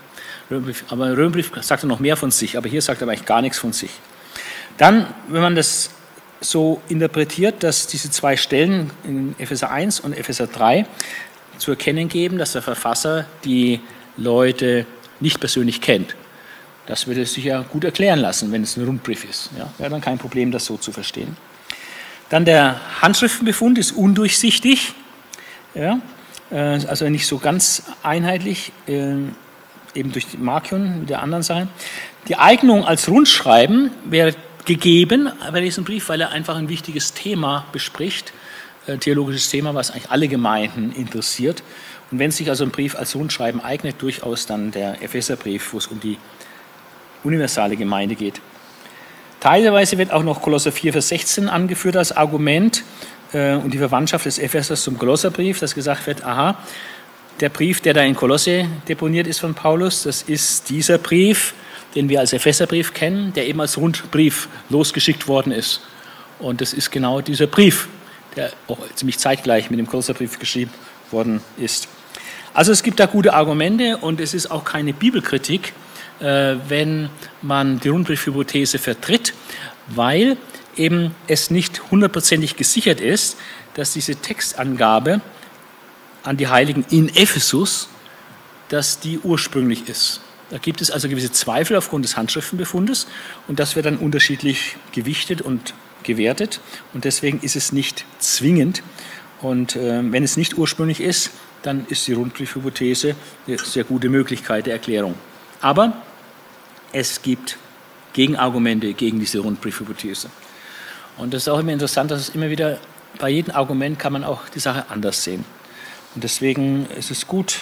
Aber 0.89 1.08
im 1.08 1.13
Römerbrief 1.13 1.52
sagt 1.62 1.84
er 1.84 1.88
noch 1.88 1.99
mehr 1.99 2.17
von 2.17 2.32
sich, 2.32 2.58
aber 2.58 2.67
hier 2.67 2.82
sagt 2.82 3.02
er 3.02 3.08
eigentlich 3.08 3.25
gar 3.25 3.41
nichts 3.41 3.60
von 3.60 3.71
sich. 3.71 3.91
Dann, 4.78 5.06
wenn 5.28 5.41
man 5.41 5.56
das 5.56 5.91
so 6.41 6.82
interpretiert, 6.88 7.63
dass 7.63 7.86
diese 7.88 8.10
zwei 8.10 8.38
Stellen 8.38 8.89
in 9.04 9.36
Epheser 9.38 9.71
1 9.71 9.99
und 9.99 10.13
Epheser 10.13 10.47
3 10.47 10.86
zu 11.58 11.71
erkennen 11.71 12.08
geben, 12.08 12.38
dass 12.38 12.54
der 12.54 12.62
Verfasser 12.62 13.25
die 13.43 13.82
Leute 14.17 14.86
nicht 15.19 15.39
persönlich 15.39 15.82
kennt. 15.82 16.15
Das 16.86 17.06
würde 17.06 17.25
sich 17.25 17.43
ja 17.43 17.62
gut 17.62 17.84
erklären 17.84 18.19
lassen, 18.19 18.52
wenn 18.52 18.63
es 18.63 18.78
ein 18.78 18.86
Rundbrief 18.86 19.30
ist. 19.30 19.52
Ja, 19.58 19.71
wäre 19.78 19.91
dann 19.91 20.02
kein 20.02 20.17
Problem, 20.17 20.52
das 20.52 20.65
so 20.65 20.78
zu 20.78 20.91
verstehen. 20.91 21.38
Dann 22.30 22.46
der 22.46 22.80
Handschriftenbefund 23.02 23.78
ist 23.78 23.92
undurchsichtig, 23.92 24.94
ja, 25.74 26.00
äh, 26.52 26.56
also 26.56 27.10
nicht 27.10 27.28
so 27.28 27.39
ganz 27.39 27.84
einheitlich, 28.04 28.72
äh, 28.88 29.15
eben 29.96 30.12
durch 30.12 30.28
die 30.28 30.38
Markion 30.38 31.02
mit 31.02 31.10
der 31.10 31.22
anderen 31.22 31.44
Sache. 31.44 31.68
Die 32.28 32.36
Eignung 32.36 32.86
als 32.86 33.10
Rundschreiben 33.10 33.92
wäre 34.06 34.36
gegeben 34.65 35.32
bei 35.52 35.62
diesem 35.62 35.84
Brief, 35.84 36.10
weil 36.10 36.22
er 36.22 36.30
einfach 36.30 36.56
ein 36.56 36.70
wichtiges 36.70 37.13
Thema 37.13 37.65
bespricht, 37.72 38.34
ein 38.88 38.96
äh, 38.96 38.98
theologisches 39.00 39.50
Thema, 39.50 39.74
was 39.74 39.89
eigentlich 39.89 40.12
alle 40.12 40.28
Gemeinden 40.28 40.92
interessiert. 40.92 41.63
Und 42.12 42.20
wenn 42.20 42.30
sich 42.30 42.50
also 42.50 42.63
ein 42.63 42.72
Brief 42.72 42.96
als 42.96 43.15
Rundschreiben 43.15 43.63
eignet, 43.63 44.02
durchaus 44.02 44.46
dann 44.46 44.72
der 44.72 45.02
Epheserbrief, 45.02 45.74
wo 45.74 45.80
es 45.80 45.88
um 45.88 46.00
die 46.00 46.18
universale 47.24 47.76
Gemeinde 47.76 48.15
geht. 48.15 48.42
Teilweise 49.39 49.97
wird 49.97 50.12
auch 50.12 50.23
noch 50.23 50.41
Kolosser 50.41 50.71
4, 50.71 50.91
Vers 50.93 51.10
16 51.10 51.47
angeführt 51.47 51.95
als 51.95 52.12
Argument 52.12 52.84
äh, 53.32 53.54
und 53.56 53.73
die 53.73 53.78
Verwandtschaft 53.78 54.25
des 54.25 54.38
Ephesers 54.38 54.84
zum 54.84 54.97
Kolosserbrief, 54.97 55.60
dass 55.60 55.75
gesagt 55.75 56.08
wird, 56.08 56.25
aha, 56.25 56.58
der 57.39 57.49
Brief, 57.49 57.80
der 57.80 57.93
da 57.93 58.02
in 58.02 58.15
Kolosse 58.15 58.65
deponiert 58.88 59.28
ist 59.28 59.39
von 59.39 59.54
Paulus, 59.54 60.04
das 60.04 60.23
ist 60.23 60.69
dieser 60.69 60.97
Brief, 60.97 61.54
den 61.95 62.10
wir 62.10 62.19
als 62.19 62.34
Epheserbrief 62.34 62.93
kennen, 62.93 63.32
der 63.34 63.47
eben 63.47 63.62
als 63.62 63.78
Rundbrief 63.78 64.49
losgeschickt 64.69 65.28
worden 65.28 65.54
ist. 65.54 65.82
Und 66.39 66.60
das 66.60 66.73
ist 66.73 66.91
genau 66.91 67.21
dieser 67.21 67.47
Brief, 67.47 67.88
der 68.36 68.52
auch 68.67 68.78
ziemlich 68.95 69.19
zeitgleich 69.19 69.69
mit 69.69 69.80
dem 69.80 69.88
Kolosserbrief 69.88 70.38
geschrieben 70.38 70.71
worden 71.12 71.41
ist. 71.58 71.88
Also 72.54 72.73
es 72.73 72.84
gibt 72.84 72.99
da 72.99 73.06
gute 73.06 73.34
Argumente 73.34 73.97
und 73.97 74.19
es 74.19 74.34
ist 74.34 74.52
auch 74.52 74.65
keine 74.65 74.91
Bibelkritik, 74.91 75.73
wenn 76.19 77.10
man 77.41 77.79
die 77.79 77.89
Rundbriefhypothese 77.89 78.77
vertritt, 78.77 79.34
weil 79.88 80.38
eben 80.75 81.15
es 81.27 81.51
nicht 81.51 81.91
hundertprozentig 81.91 82.55
gesichert 82.55 83.01
ist, 83.01 83.38
dass 83.73 83.93
diese 83.93 84.15
Textangabe 84.15 85.21
an 86.23 86.38
die 86.38 86.47
Heiligen 86.47 86.86
in 86.89 87.10
Ephesus, 87.15 87.89
dass 88.69 88.99
die 88.99 89.19
ursprünglich 89.19 89.88
ist. 89.88 90.21
Da 90.49 90.58
gibt 90.58 90.82
es 90.82 90.89
also 90.89 91.08
gewisse 91.08 91.32
Zweifel 91.32 91.75
aufgrund 91.75 92.05
des 92.05 92.17
Handschriftenbefundes 92.17 93.08
und 93.47 93.60
das 93.60 93.75
wird 93.75 93.86
dann 93.86 93.97
unterschiedlich 93.97 94.77
gewichtet 94.91 95.41
und 95.41 95.73
gewertet 96.03 96.60
und 96.93 97.05
deswegen 97.05 97.39
ist 97.41 97.55
es 97.55 97.71
nicht 97.71 98.05
zwingend. 98.19 98.82
Und 99.41 99.75
äh, 99.75 100.01
wenn 100.12 100.23
es 100.23 100.38
nicht 100.38 100.58
ursprünglich 100.58 101.01
ist, 101.01 101.32
dann 101.62 101.86
ist 101.88 102.08
die 102.08 102.13
Rundbriefhypothese 102.13 103.15
eine 103.47 103.58
sehr 103.60 103.84
gute 103.84 104.10
Möglichkeit 104.10 104.65
der 104.65 104.73
Erklärung. 104.73 105.15
Aber 105.62 106.01
es 106.91 107.21
gibt 107.21 107.58
Gegenargumente 108.13 108.93
gegen 108.93 109.19
diese 109.19 109.39
Rundbriefhypothese. 109.39 110.30
Und 111.17 111.34
das 111.34 111.43
ist 111.43 111.47
auch 111.49 111.60
immer 111.60 111.73
interessant, 111.73 112.12
dass 112.12 112.21
es 112.21 112.30
immer 112.30 112.49
wieder 112.49 112.80
bei 113.19 113.30
jedem 113.30 113.54
Argument 113.54 113.99
kann 113.99 114.13
man 114.13 114.23
auch 114.23 114.49
die 114.49 114.60
Sache 114.60 114.86
anders 114.89 115.23
sehen. 115.23 115.43
Und 116.15 116.23
deswegen 116.23 116.88
ist 116.97 117.12
es 117.12 117.28
gut, 117.28 117.60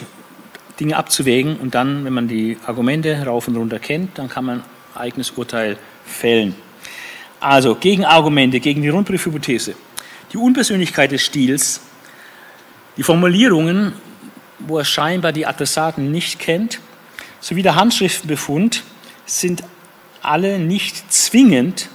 Dinge 0.79 0.95
abzuwägen 0.95 1.57
und 1.57 1.73
dann, 1.73 2.05
wenn 2.05 2.13
man 2.13 2.27
die 2.27 2.57
Argumente 2.65 3.23
rauf 3.25 3.47
und 3.47 3.55
runter 3.55 3.79
kennt, 3.79 4.17
dann 4.17 4.29
kann 4.29 4.45
man 4.45 4.59
ein 4.93 5.01
eigenes 5.01 5.31
Urteil 5.31 5.77
fällen. 6.05 6.55
Also 7.39 7.75
Gegenargumente 7.75 8.59
gegen 8.59 8.81
die 8.81 8.89
Rundbriefhypothese. 8.89 9.75
Die 10.31 10.37
Unpersönlichkeit 10.37 11.11
des 11.11 11.23
Stils, 11.23 11.81
die 12.95 13.03
Formulierungen, 13.03 13.93
wo 14.59 14.77
er 14.77 14.85
scheinbar 14.85 15.31
die 15.31 15.45
Adressaten 15.45 16.11
nicht 16.11 16.39
kennt, 16.39 16.79
sowie 17.39 17.63
der 17.63 17.75
Handschriftenbefund 17.75 18.83
sind 19.27 19.63
alle 20.23 20.57
nicht 20.57 21.13
zwingend 21.13 21.89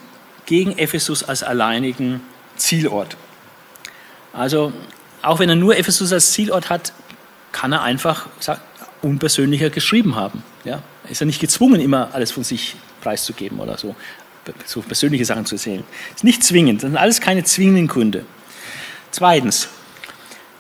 gegen 0.46 0.78
Ephesus 0.78 1.24
als 1.24 1.42
alleinigen 1.42 2.20
Zielort. 2.56 3.16
Also 4.32 4.72
auch 5.22 5.38
wenn 5.38 5.48
er 5.48 5.56
nur 5.56 5.76
Ephesus 5.76 6.12
als 6.12 6.32
Zielort 6.32 6.70
hat, 6.70 6.92
kann 7.50 7.72
er 7.72 7.82
einfach 7.82 8.28
unpersönlicher 9.02 9.70
geschrieben 9.70 10.16
haben. 10.16 10.42
Ja? 10.64 10.82
Er 11.04 11.10
ist 11.10 11.20
ja 11.20 11.26
nicht 11.26 11.40
gezwungen, 11.40 11.80
immer 11.80 12.10
alles 12.12 12.30
von 12.30 12.44
sich 12.44 12.76
preiszugeben 13.00 13.58
oder 13.58 13.76
so, 13.76 13.94
so 14.64 14.80
persönliche 14.80 15.24
Sachen 15.24 15.44
zu 15.44 15.56
erzählen. 15.56 15.84
Ist 16.14 16.24
nicht 16.24 16.44
zwingend, 16.44 16.82
das 16.82 16.90
sind 16.90 16.96
alles 16.96 17.20
keine 17.20 17.44
zwingenden 17.44 17.88
Gründe. 17.88 18.24
Zweitens, 19.10 19.68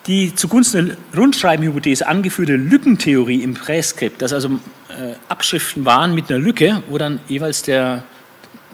die 0.06 0.34
zugunsten 0.34 0.88
der 0.88 0.96
Rundschreibenhypothese 1.16 2.06
angeführte 2.06 2.56
Lückentheorie 2.56 3.42
im 3.42 3.54
Präskript, 3.54 4.20
dass 4.20 4.32
also 4.32 4.48
äh, 4.88 5.14
Abschriften 5.28 5.84
waren 5.84 6.14
mit 6.14 6.30
einer 6.30 6.40
Lücke, 6.40 6.82
wo 6.88 6.98
dann 6.98 7.20
jeweils 7.28 7.62
der, 7.62 8.02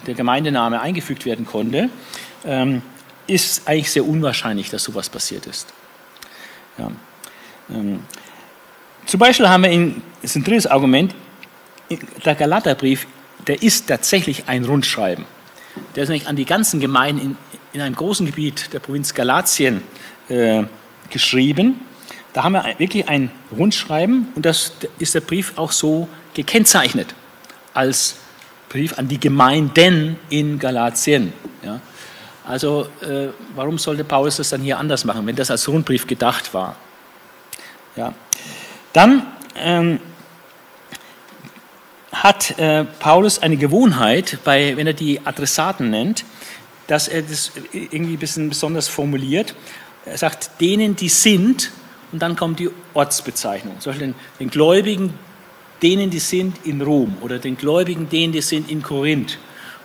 der 0.07 0.15
Gemeindename 0.15 0.81
eingefügt 0.81 1.27
werden 1.27 1.45
konnte, 1.45 1.91
ähm, 2.45 2.83
ist 3.27 3.69
eigentlich 3.69 3.91
sehr 3.91 4.07
unwahrscheinlich, 4.07 4.71
dass 4.71 4.85
sowas 4.85 5.11
passiert 5.11 5.47
ist. 5.47 5.73
Ja. 6.79 6.91
Ähm, 7.71 8.01
zum 9.05 9.21
Beispiel 9.21 9.49
haben 9.49 9.63
wir 9.63 9.71
in, 9.71 10.03
ist 10.23 10.37
ein 10.37 10.45
drittes 10.45 10.67
Argument, 10.67 11.15
der 12.25 12.35
Galaterbrief, 12.35 13.07
der 13.47 13.63
ist 13.63 13.89
tatsächlich 13.89 14.45
ein 14.49 14.65
Rundschreiben. 14.65 15.25
Der 15.95 16.03
ist 16.03 16.09
nämlich 16.09 16.29
an 16.29 16.37
die 16.37 16.45
ganzen 16.45 16.81
Gemeinden 16.81 17.21
in, 17.21 17.37
in 17.73 17.81
einem 17.81 17.95
großen 17.95 18.27
Gebiet 18.27 18.73
der 18.73 18.81
Provinz 18.81 19.15
Galatien 19.15 19.83
äh, 20.29 20.65
geschrieben. 21.11 21.81
Da 22.33 22.45
haben 22.45 22.53
wir 22.53 22.65
wirklich 22.79 23.09
ein 23.09 23.31
Rundschreiben 23.57 24.29
und 24.35 24.45
das 24.45 24.73
ist 24.99 25.15
der 25.15 25.21
Brief 25.21 25.55
auch 25.57 25.73
so 25.73 26.09
gekennzeichnet 26.35 27.15
als 27.75 28.17
Brief 28.69 28.99
an 28.99 29.09
die 29.09 29.19
Gemeinden 29.19 30.17
in 30.29 30.59
Galatien. 30.59 31.33
Ja. 31.63 31.81
Also 32.45 32.89
äh, 33.03 33.29
warum 33.55 33.79
sollte 33.79 34.05
Paulus 34.05 34.37
das 34.37 34.51
dann 34.51 34.63
hier 34.63 34.79
anders 34.79 35.05
machen, 35.05 35.27
wenn 35.27 35.37
das 35.37 35.51
als 35.51 35.69
Rundbrief 35.69 36.07
gedacht 36.07 36.55
war? 36.55 36.77
Ja. 37.97 38.15
Dann 38.93 39.27
ähm, 39.57 40.01
hat 42.13 42.59
äh, 42.59 42.85
Paulus 42.85 43.41
eine 43.41 43.57
Gewohnheit, 43.57 44.39
bei, 44.45 44.77
wenn 44.77 44.87
er 44.87 44.93
die 44.93 45.21
Adressaten 45.25 45.91
nennt, 45.91 46.25
dass 46.87 47.07
er 47.07 47.23
das 47.23 47.53
irgendwie 47.73 48.15
ein 48.15 48.19
bisschen 48.19 48.49
besonders 48.49 48.89
formuliert. 48.89 49.55
Er 50.11 50.19
sagt, 50.19 50.51
denen, 50.61 50.97
die 50.97 51.09
sind, 51.09 51.71
und 52.13 52.21
dann 52.21 52.37
kommt 52.37 52.59
die 52.59 52.71
Ortsbezeichnung. 52.95 53.81
Zum 53.81 53.91
Beispiel 53.93 54.09
den, 54.09 54.15
den 54.41 54.51
Gläubigen, 54.51 55.15
denen, 55.83 56.11
die 56.11 56.19
sind 56.19 56.65
in 56.65 56.81
Rom, 56.81 57.17
oder 57.21 57.39
den 57.39 57.57
Gläubigen, 57.57 58.09
denen, 58.09 58.33
die 58.33 58.41
sind 58.41 58.71
in 58.71 58.83
Korinth, 58.83 59.39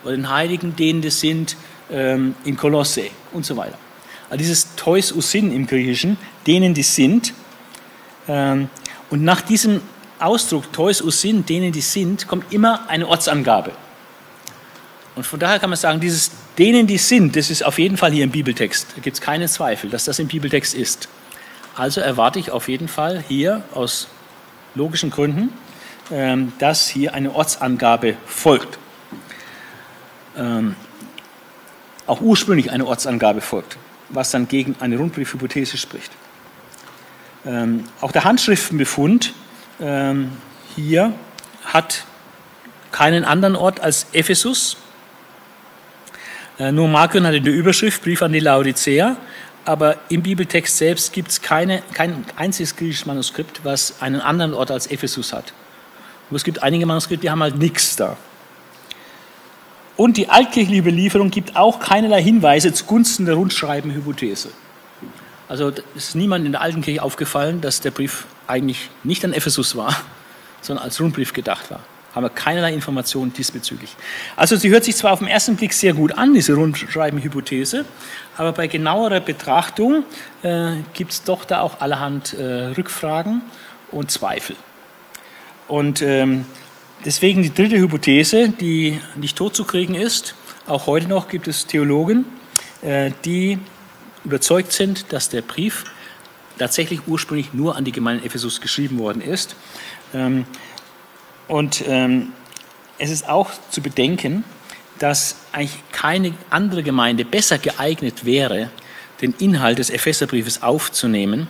oder 0.03 0.15
den 0.15 0.29
Heiligen, 0.29 0.75
denen, 0.75 1.01
die 1.01 1.09
sind 1.09 1.55
ähm, 1.91 2.35
in 2.45 2.57
Kolosse 2.57 3.03
und 3.31 3.45
so 3.45 3.55
weiter. 3.57 3.77
Also 4.29 4.37
dieses 4.37 4.75
Tois 4.75 5.11
Usin 5.15 5.51
im 5.51 5.67
Griechischen, 5.67 6.17
denen 6.47 6.73
die 6.73 6.83
sind. 6.83 7.33
Ähm, 8.27 8.69
und 9.09 9.23
nach 9.23 9.41
diesem 9.41 9.81
Ausdruck 10.19 10.71
Tois 10.73 11.01
Usin, 11.01 11.45
denen 11.45 11.71
die 11.71 11.81
sind, 11.81 12.27
kommt 12.27 12.51
immer 12.51 12.89
eine 12.89 13.07
Ortsangabe. 13.07 13.71
Und 15.15 15.25
von 15.25 15.39
daher 15.39 15.59
kann 15.59 15.69
man 15.69 15.77
sagen, 15.77 15.99
dieses 15.99 16.31
denen 16.57 16.87
die 16.87 16.97
sind, 16.97 17.35
das 17.35 17.49
ist 17.49 17.63
auf 17.65 17.79
jeden 17.79 17.97
Fall 17.97 18.11
hier 18.11 18.23
im 18.23 18.31
Bibeltext. 18.31 18.87
Da 18.95 19.01
gibt 19.01 19.15
es 19.15 19.21
keinen 19.21 19.47
Zweifel, 19.47 19.89
dass 19.89 20.05
das 20.05 20.19
im 20.19 20.27
Bibeltext 20.27 20.73
ist. 20.73 21.07
Also 21.75 22.01
erwarte 22.01 22.39
ich 22.39 22.51
auf 22.51 22.67
jeden 22.69 22.87
Fall 22.87 23.23
hier 23.27 23.63
aus 23.73 24.07
logischen 24.75 25.09
Gründen, 25.09 25.49
ähm, 26.11 26.53
dass 26.59 26.87
hier 26.87 27.13
eine 27.13 27.33
Ortsangabe 27.33 28.15
folgt. 28.25 28.77
Ähm, 30.37 30.75
auch 32.05 32.21
ursprünglich 32.21 32.71
eine 32.71 32.85
Ortsangabe 32.85 33.41
folgt, 33.41 33.77
was 34.09 34.31
dann 34.31 34.47
gegen 34.47 34.75
eine 34.79 34.97
Rundbriefhypothese 34.97 35.77
spricht. 35.77 36.11
Ähm, 37.45 37.85
auch 38.01 38.11
der 38.11 38.23
Handschriftenbefund 38.23 39.33
hier 40.75 41.13
hat 41.65 42.05
keinen 42.91 43.25
anderen 43.25 43.55
Ort 43.55 43.81
als 43.81 44.05
Ephesus. 44.13 44.77
Äh, 46.59 46.71
nur 46.71 46.87
Markion 46.87 47.25
hat 47.25 47.33
in 47.33 47.43
der 47.43 47.53
Überschrift 47.53 48.03
Brief 48.03 48.21
an 48.21 48.31
die 48.31 48.39
Laodicea, 48.39 49.17
aber 49.65 49.97
im 50.09 50.21
Bibeltext 50.21 50.77
selbst 50.77 51.13
gibt 51.13 51.31
es 51.31 51.41
kein 51.41 51.81
einziges 52.35 52.75
griechisches 52.75 53.05
Manuskript, 53.05 53.61
was 53.63 54.01
einen 54.01 54.21
anderen 54.21 54.53
Ort 54.53 54.69
als 54.71 54.87
Ephesus 54.87 55.33
hat. 55.33 55.53
Und 56.29 56.35
es 56.35 56.43
gibt 56.43 56.61
einige 56.61 56.85
Manuskripte, 56.85 57.23
die 57.23 57.29
haben 57.31 57.41
halt 57.41 57.57
nichts 57.57 57.95
da. 57.95 58.17
Und 59.95 60.17
die 60.17 60.29
altkirchliche 60.29 60.81
Überlieferung 60.81 61.29
gibt 61.29 61.55
auch 61.55 61.79
keinerlei 61.79 62.21
Hinweise 62.21 62.73
zugunsten 62.73 63.25
der 63.25 63.35
Rundschreiben-Hypothese. 63.35 64.49
Also 65.47 65.71
ist 65.95 66.15
niemand 66.15 66.45
in 66.45 66.51
der 66.51 66.61
alten 66.61 66.81
Kirche 66.81 67.03
aufgefallen, 67.03 67.61
dass 67.61 67.79
der 67.79 67.91
Brief 67.91 68.25
eigentlich 68.47 68.89
nicht 69.03 69.23
an 69.23 69.33
Ephesus 69.33 69.75
war, 69.75 69.95
sondern 70.61 70.85
als 70.85 70.99
Rundbrief 70.99 71.33
gedacht 71.33 71.71
war 71.71 71.81
haben 72.13 72.23
wir 72.23 72.29
keinerlei 72.29 72.73
Informationen 72.73 73.33
diesbezüglich. 73.33 73.95
Also 74.35 74.55
sie 74.55 74.69
hört 74.69 74.83
sich 74.83 74.95
zwar 74.95 75.13
auf 75.13 75.19
den 75.19 75.27
ersten 75.27 75.55
Blick 75.55 75.73
sehr 75.73 75.93
gut 75.93 76.11
an, 76.17 76.33
diese 76.33 76.53
Rundschreiben-Hypothese, 76.53 77.85
aber 78.37 78.51
bei 78.51 78.67
genauerer 78.67 79.19
Betrachtung 79.19 80.03
äh, 80.43 80.73
gibt 80.93 81.11
es 81.11 81.23
doch 81.23 81.45
da 81.45 81.61
auch 81.61 81.81
allerhand 81.81 82.33
äh, 82.33 82.67
Rückfragen 82.77 83.41
und 83.91 84.11
Zweifel. 84.11 84.55
Und 85.67 86.01
ähm, 86.01 86.45
deswegen 87.05 87.41
die 87.41 87.53
dritte 87.53 87.77
Hypothese, 87.77 88.49
die 88.49 88.99
nicht 89.15 89.37
totzukriegen 89.37 89.95
ist, 89.95 90.35
auch 90.67 90.87
heute 90.87 91.07
noch 91.07 91.27
gibt 91.27 91.47
es 91.47 91.67
Theologen, 91.67 92.25
äh, 92.81 93.11
die 93.25 93.57
überzeugt 94.23 94.71
sind, 94.71 95.11
dass 95.11 95.29
der 95.29 95.41
Brief 95.41 95.85
tatsächlich 96.57 97.01
ursprünglich 97.07 97.53
nur 97.53 97.75
an 97.75 97.83
die 97.83 97.91
Gemeinde 97.91 98.23
Ephesus 98.25 98.61
geschrieben 98.61 98.99
worden 98.99 99.21
ist. 99.21 99.55
Ähm, 100.13 100.45
und 101.53 101.83
ähm, 101.87 102.33
es 102.97 103.11
ist 103.11 103.29
auch 103.29 103.51
zu 103.69 103.83
bedenken, 103.83 104.43
dass 104.97 105.35
eigentlich 105.51 105.83
keine 105.91 106.33
andere 106.49 106.81
Gemeinde 106.81 107.25
besser 107.25 107.59
geeignet 107.59 108.25
wäre, 108.25 108.71
den 109.21 109.35
Inhalt 109.37 109.77
des 109.77 109.91
Epheserbriefes 109.91 110.63
aufzunehmen, 110.63 111.47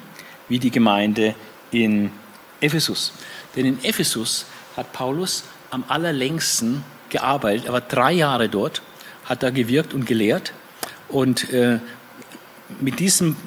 wie 0.50 0.60
die 0.60 0.72
Gemeinde 0.72 1.36
in 1.72 2.12
Ephesus. 2.60 3.14
Denn 3.56 3.66
in 3.66 3.86
Ephesus 3.86 4.46
hat 4.76 4.92
Paulus 4.92 5.46
am 5.72 5.86
allerlängsten 5.88 6.84
gearbeitet. 7.08 7.68
Er 7.68 7.72
war 7.72 7.80
drei 7.80 8.12
Jahre 8.12 8.50
dort, 8.50 8.82
hat 9.24 9.42
da 9.42 9.52
gewirkt 9.52 9.94
und 9.94 10.06
gelehrt. 10.06 10.52
Und 11.08 11.50
äh, 11.54 11.80
mit 12.82 13.00
diesem 13.00 13.38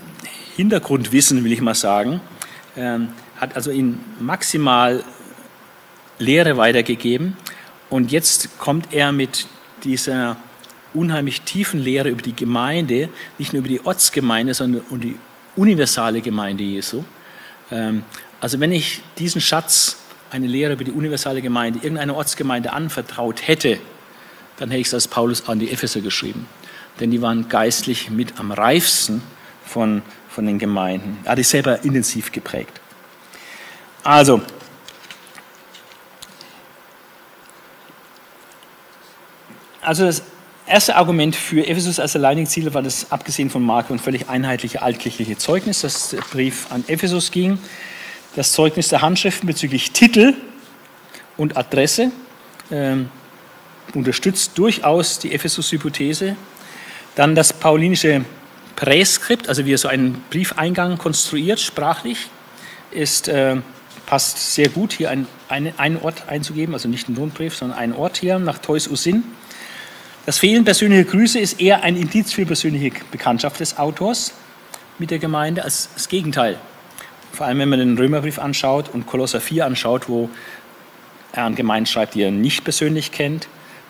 Hintergrundwissen, 0.57 1.45
will 1.45 1.53
ich 1.53 1.61
mal 1.61 1.75
sagen, 1.75 2.23
äh, 2.77 3.01
hat 3.39 3.57
also 3.57 3.71
ihn 3.71 4.01
maximal 4.21 5.05
Lehre 6.19 6.57
weitergegeben. 6.57 7.37
Und 7.91 8.13
jetzt 8.13 8.59
kommt 8.59 8.93
er 8.93 9.13
mit 9.13 9.47
dieser 9.85 10.37
unheimlich 10.95 11.43
tiefen 11.43 11.81
Lehre 11.81 12.09
über 12.09 12.23
die 12.23 12.35
Gemeinde, 12.35 13.09
nicht 13.39 13.53
nur 13.53 13.61
über 13.61 13.69
die 13.69 13.85
Ortsgemeinde, 13.85 14.55
sondern 14.55 14.83
um 14.91 15.01
die 15.01 15.17
universale 15.55 16.21
Gemeinde 16.21 16.65
Jesu. 16.65 17.05
Ähm, 17.71 18.03
also 18.41 18.61
wenn 18.61 18.73
ich 18.73 19.03
diesen 19.19 19.41
Schatz, 19.41 19.99
eine 20.31 20.47
Lehre 20.47 20.73
über 20.73 20.85
die 20.85 20.91
universale 20.91 21.41
Gemeinde, 21.41 21.79
irgendeiner 21.83 22.17
Ortsgemeinde 22.17 22.73
anvertraut 22.73 23.47
hätte, 23.47 23.79
dann 24.59 24.71
hätte 24.71 24.81
ich 24.81 24.89
es 24.89 24.95
als 24.95 25.09
Paulus 25.09 25.49
an 25.49 25.59
die 25.59 25.71
Epheser 25.71 26.01
geschrieben. 26.01 26.47
Denn 26.99 27.11
die 27.11 27.23
waren 27.23 27.49
geistlich 27.49 28.11
mit 28.11 28.41
am 28.41 28.51
reifsten 28.51 29.23
von, 29.65 30.03
von 30.29 30.47
den 30.47 30.59
Gemeinden. 30.59 31.19
Er 31.25 31.33
hat 31.33 31.39
es 31.39 31.51
selber 31.51 31.85
intensiv 31.85 32.33
geprägt. 32.33 32.81
Also, 34.03 34.41
Also 39.87 40.05
das 40.05 40.23
erste 40.67 40.97
Argument 40.97 41.37
für 41.37 41.65
Ephesus 41.65 42.01
als 42.01 42.17
alleinige 42.17 42.49
Ziel 42.49 42.75
war 42.75 42.83
das, 42.83 43.13
abgesehen 43.13 43.51
von 43.51 43.63
Marke, 43.63 43.93
und 43.93 44.01
völlig 44.01 44.29
einheitliche 44.29 44.83
altkirchliche 44.83 45.39
Zeugnis, 45.39 45.83
das 45.83 46.11
der 46.11 46.23
Brief 46.23 46.67
an 46.73 46.83
Ephesus 46.89 47.31
ging. 47.31 47.61
Das 48.35 48.51
Zeugnis 48.51 48.89
der 48.89 49.01
Handschriften 49.01 49.47
bezüglich 49.47 49.93
Titel 49.93 50.35
und 51.37 51.57
Adresse 51.57 52.11
ähm, 52.73 53.11
unterstützt 53.95 54.59
durchaus 54.59 55.21
die 55.21 55.33
Ephesus-Hypothese. 55.33 56.35
Dann 57.15 57.37
das 57.37 57.53
paulinische 57.53 58.25
Präskript, 58.75 59.49
also 59.49 59.67
wie 59.67 59.75
er 59.75 59.79
so 59.79 59.87
einen 59.87 60.21
Briefeingang 60.31 60.99
konstruiert, 60.99 61.61
sprachlich, 61.61 62.27
ist, 62.91 63.29
äh, 63.29 63.55
passt 64.05 64.53
sehr 64.53 64.69
gut, 64.69 64.95
hier 64.95 65.11
einen, 65.11 65.29
einen 65.49 65.97
Ort 66.03 66.25
einzugeben, 66.27 66.75
also 66.75 66.89
nicht 66.89 67.07
einen 67.07 67.19
Rundbrief, 67.19 67.55
sondern 67.55 67.79
einen 67.79 67.93
Ort 67.93 68.17
hier 68.17 68.41
nach 68.41 68.59
Teus 68.59 68.89
Usin. 68.89 69.23
Das 70.27 70.39
Fehlen 70.41 70.65
persönlicher 70.65 71.05
Grüße 71.05 71.39
ist 71.39 71.61
eher 71.61 71.85
ein 71.85 71.97
Indiz 71.97 72.33
für 72.33 72.45
persönliche 72.45 72.91
Bekanntschaft 73.13 73.61
des 73.61 73.79
Autors 73.79 74.33
mit 74.99 75.13
der 75.13 75.21
Gemeinde 75.21 75.63
als 75.63 75.89
das 75.95 76.09
Gegenteil. 76.09 76.59
Vor 77.31 77.47
allem, 77.47 77.61
wenn 77.61 77.69
man 77.69 77.79
den 77.79 77.97
Römerbrief 77.97 78.41
anschaut 78.41 78.93
und 78.93 79.07
Kolosser 79.07 79.41
4 79.41 79.65
anschaut, 79.65 80.09
wo 80.09 80.29
er 81.31 81.45
an 81.45 81.55
Gemeinden 81.55 81.87
schreibt, 81.87 82.17
die 82.17 82.23
er 82.23 82.33
nicht 82.33 82.65
persönlich 82.65 83.13
kennt, 83.13 83.47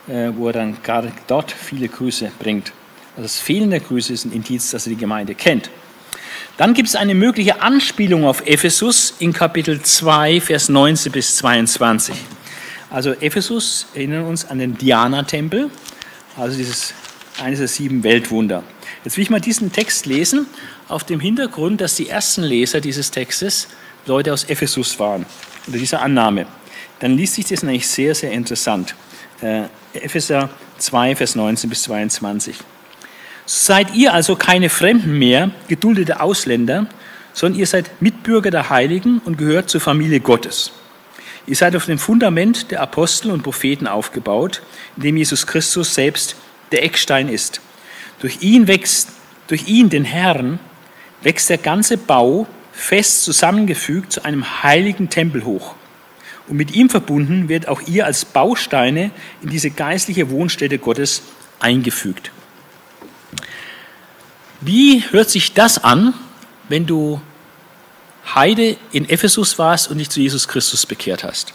äh, 0.09 0.31
wo 0.37 0.49
er 0.49 0.53
dann 0.53 0.77
gerade 0.83 1.11
dort 1.27 1.53
viele 1.53 1.88
Grüße 1.88 2.31
bringt. 2.38 2.72
Also 3.16 3.22
das 3.22 3.38
Fehlen 3.38 3.70
der 3.70 3.81
Grüße 3.81 4.12
ist 4.12 4.27
ein 4.27 4.33
Indiz, 4.33 4.70
dass 4.72 4.87
er 4.87 4.90
die 4.90 4.99
Gemeinde 4.99 5.35
kennt. 5.35 5.70
Dann 6.59 6.75
gibt 6.75 6.90
es 6.90 6.96
eine 6.96 7.14
mögliche 7.14 7.62
Anspielung 7.62 8.27
auf 8.27 8.46
Ephesus 8.46 9.14
in 9.20 9.33
Kapitel 9.33 9.81
2, 9.81 10.42
Vers 10.42 10.68
19 10.68 11.12
bis 11.12 11.37
22. 11.37 12.14
Also 12.90 13.12
Ephesus 13.12 13.87
erinnern 13.94 14.27
uns 14.27 14.44
an 14.44 14.59
den 14.59 14.77
Diana-Tempel, 14.77 15.70
also 16.37 16.57
dieses 16.57 16.94
eines 17.42 17.59
der 17.59 17.68
sieben 17.68 18.03
Weltwunder. 18.03 18.62
Jetzt 19.05 19.16
will 19.16 19.22
ich 19.22 19.31
mal 19.31 19.40
diesen 19.40 19.72
Text 19.72 20.07
lesen, 20.07 20.46
auf 20.88 21.05
dem 21.05 21.20
Hintergrund, 21.20 21.81
dass 21.81 21.96
die 21.96 22.09
ersten 22.09 22.42
Leser 22.42 22.81
dieses 22.81 23.11
Textes 23.11 23.68
Leute 24.07 24.33
aus 24.33 24.44
Ephesus 24.44 24.99
waren, 24.99 25.27
unter 25.66 25.79
dieser 25.79 26.01
Annahme. 26.01 26.46
Dann 27.01 27.16
liest 27.16 27.35
sich 27.35 27.46
das 27.46 27.62
nämlich 27.62 27.87
sehr, 27.87 28.14
sehr 28.14 28.33
interessant. 28.33 28.94
Äh, 29.42 29.64
Epheser 29.92 30.49
2, 30.79 31.16
Vers 31.16 31.35
19 31.35 31.68
bis 31.68 31.83
22. 31.83 32.57
Seid 33.44 33.94
ihr 33.94 34.12
also 34.12 34.35
keine 34.37 34.70
Fremden 34.70 35.18
mehr, 35.18 35.51
geduldete 35.68 36.20
Ausländer, 36.20 36.87
sondern 37.33 37.61
ihr 37.61 37.66
seid 37.66 37.90
Mitbürger 38.01 38.51
der 38.51 38.70
Heiligen 38.70 39.20
und 39.25 39.37
gehört 39.37 39.68
zur 39.68 39.81
Familie 39.81 40.20
Gottes. 40.20 40.72
Ihr 41.46 41.56
seid 41.56 41.76
auf 41.76 41.87
dem 41.87 41.98
Fundament 41.98 42.70
der 42.70 42.80
Apostel 42.80 43.30
und 43.30 43.42
Propheten 43.42 43.87
aufgebaut, 43.87 44.62
in 44.96 45.04
dem 45.04 45.16
Jesus 45.16 45.46
Christus 45.46 45.94
selbst 45.94 46.37
der 46.72 46.82
Eckstein 46.82 47.28
ist. 47.28 47.61
Durch 48.18 48.42
ihn 48.42 48.66
wächst, 48.66 49.11
durch 49.46 49.68
ihn, 49.68 49.88
den 49.88 50.04
Herrn, 50.04 50.59
wächst 51.22 51.48
der 51.48 51.59
ganze 51.59 51.96
Bau 51.98 52.46
fest 52.72 53.22
zusammengefügt 53.24 54.12
zu 54.12 54.24
einem 54.24 54.62
heiligen 54.62 55.09
Tempel 55.09 55.44
hoch. 55.44 55.74
Und 56.48 56.56
mit 56.56 56.74
ihm 56.74 56.90
verbunden 56.90 57.48
wird 57.48 57.68
auch 57.68 57.80
ihr 57.82 58.06
als 58.06 58.24
Bausteine 58.24 59.11
in 59.42 59.48
diese 59.48 59.70
geistliche 59.70 60.30
Wohnstätte 60.30 60.78
Gottes 60.78 61.22
eingefügt. 61.59 62.30
Wie 64.61 65.02
hört 65.11 65.30
sich 65.30 65.54
das 65.54 65.82
an, 65.82 66.12
wenn 66.68 66.87
du 66.87 67.20
Heide 68.34 68.76
in 68.92 69.08
Ephesus 69.08 69.58
warst 69.58 69.90
und 69.90 69.98
dich 69.98 70.10
zu 70.10 70.20
Jesus 70.20 70.48
Christus 70.48 70.84
bekehrt 70.86 71.24
hast. 71.24 71.54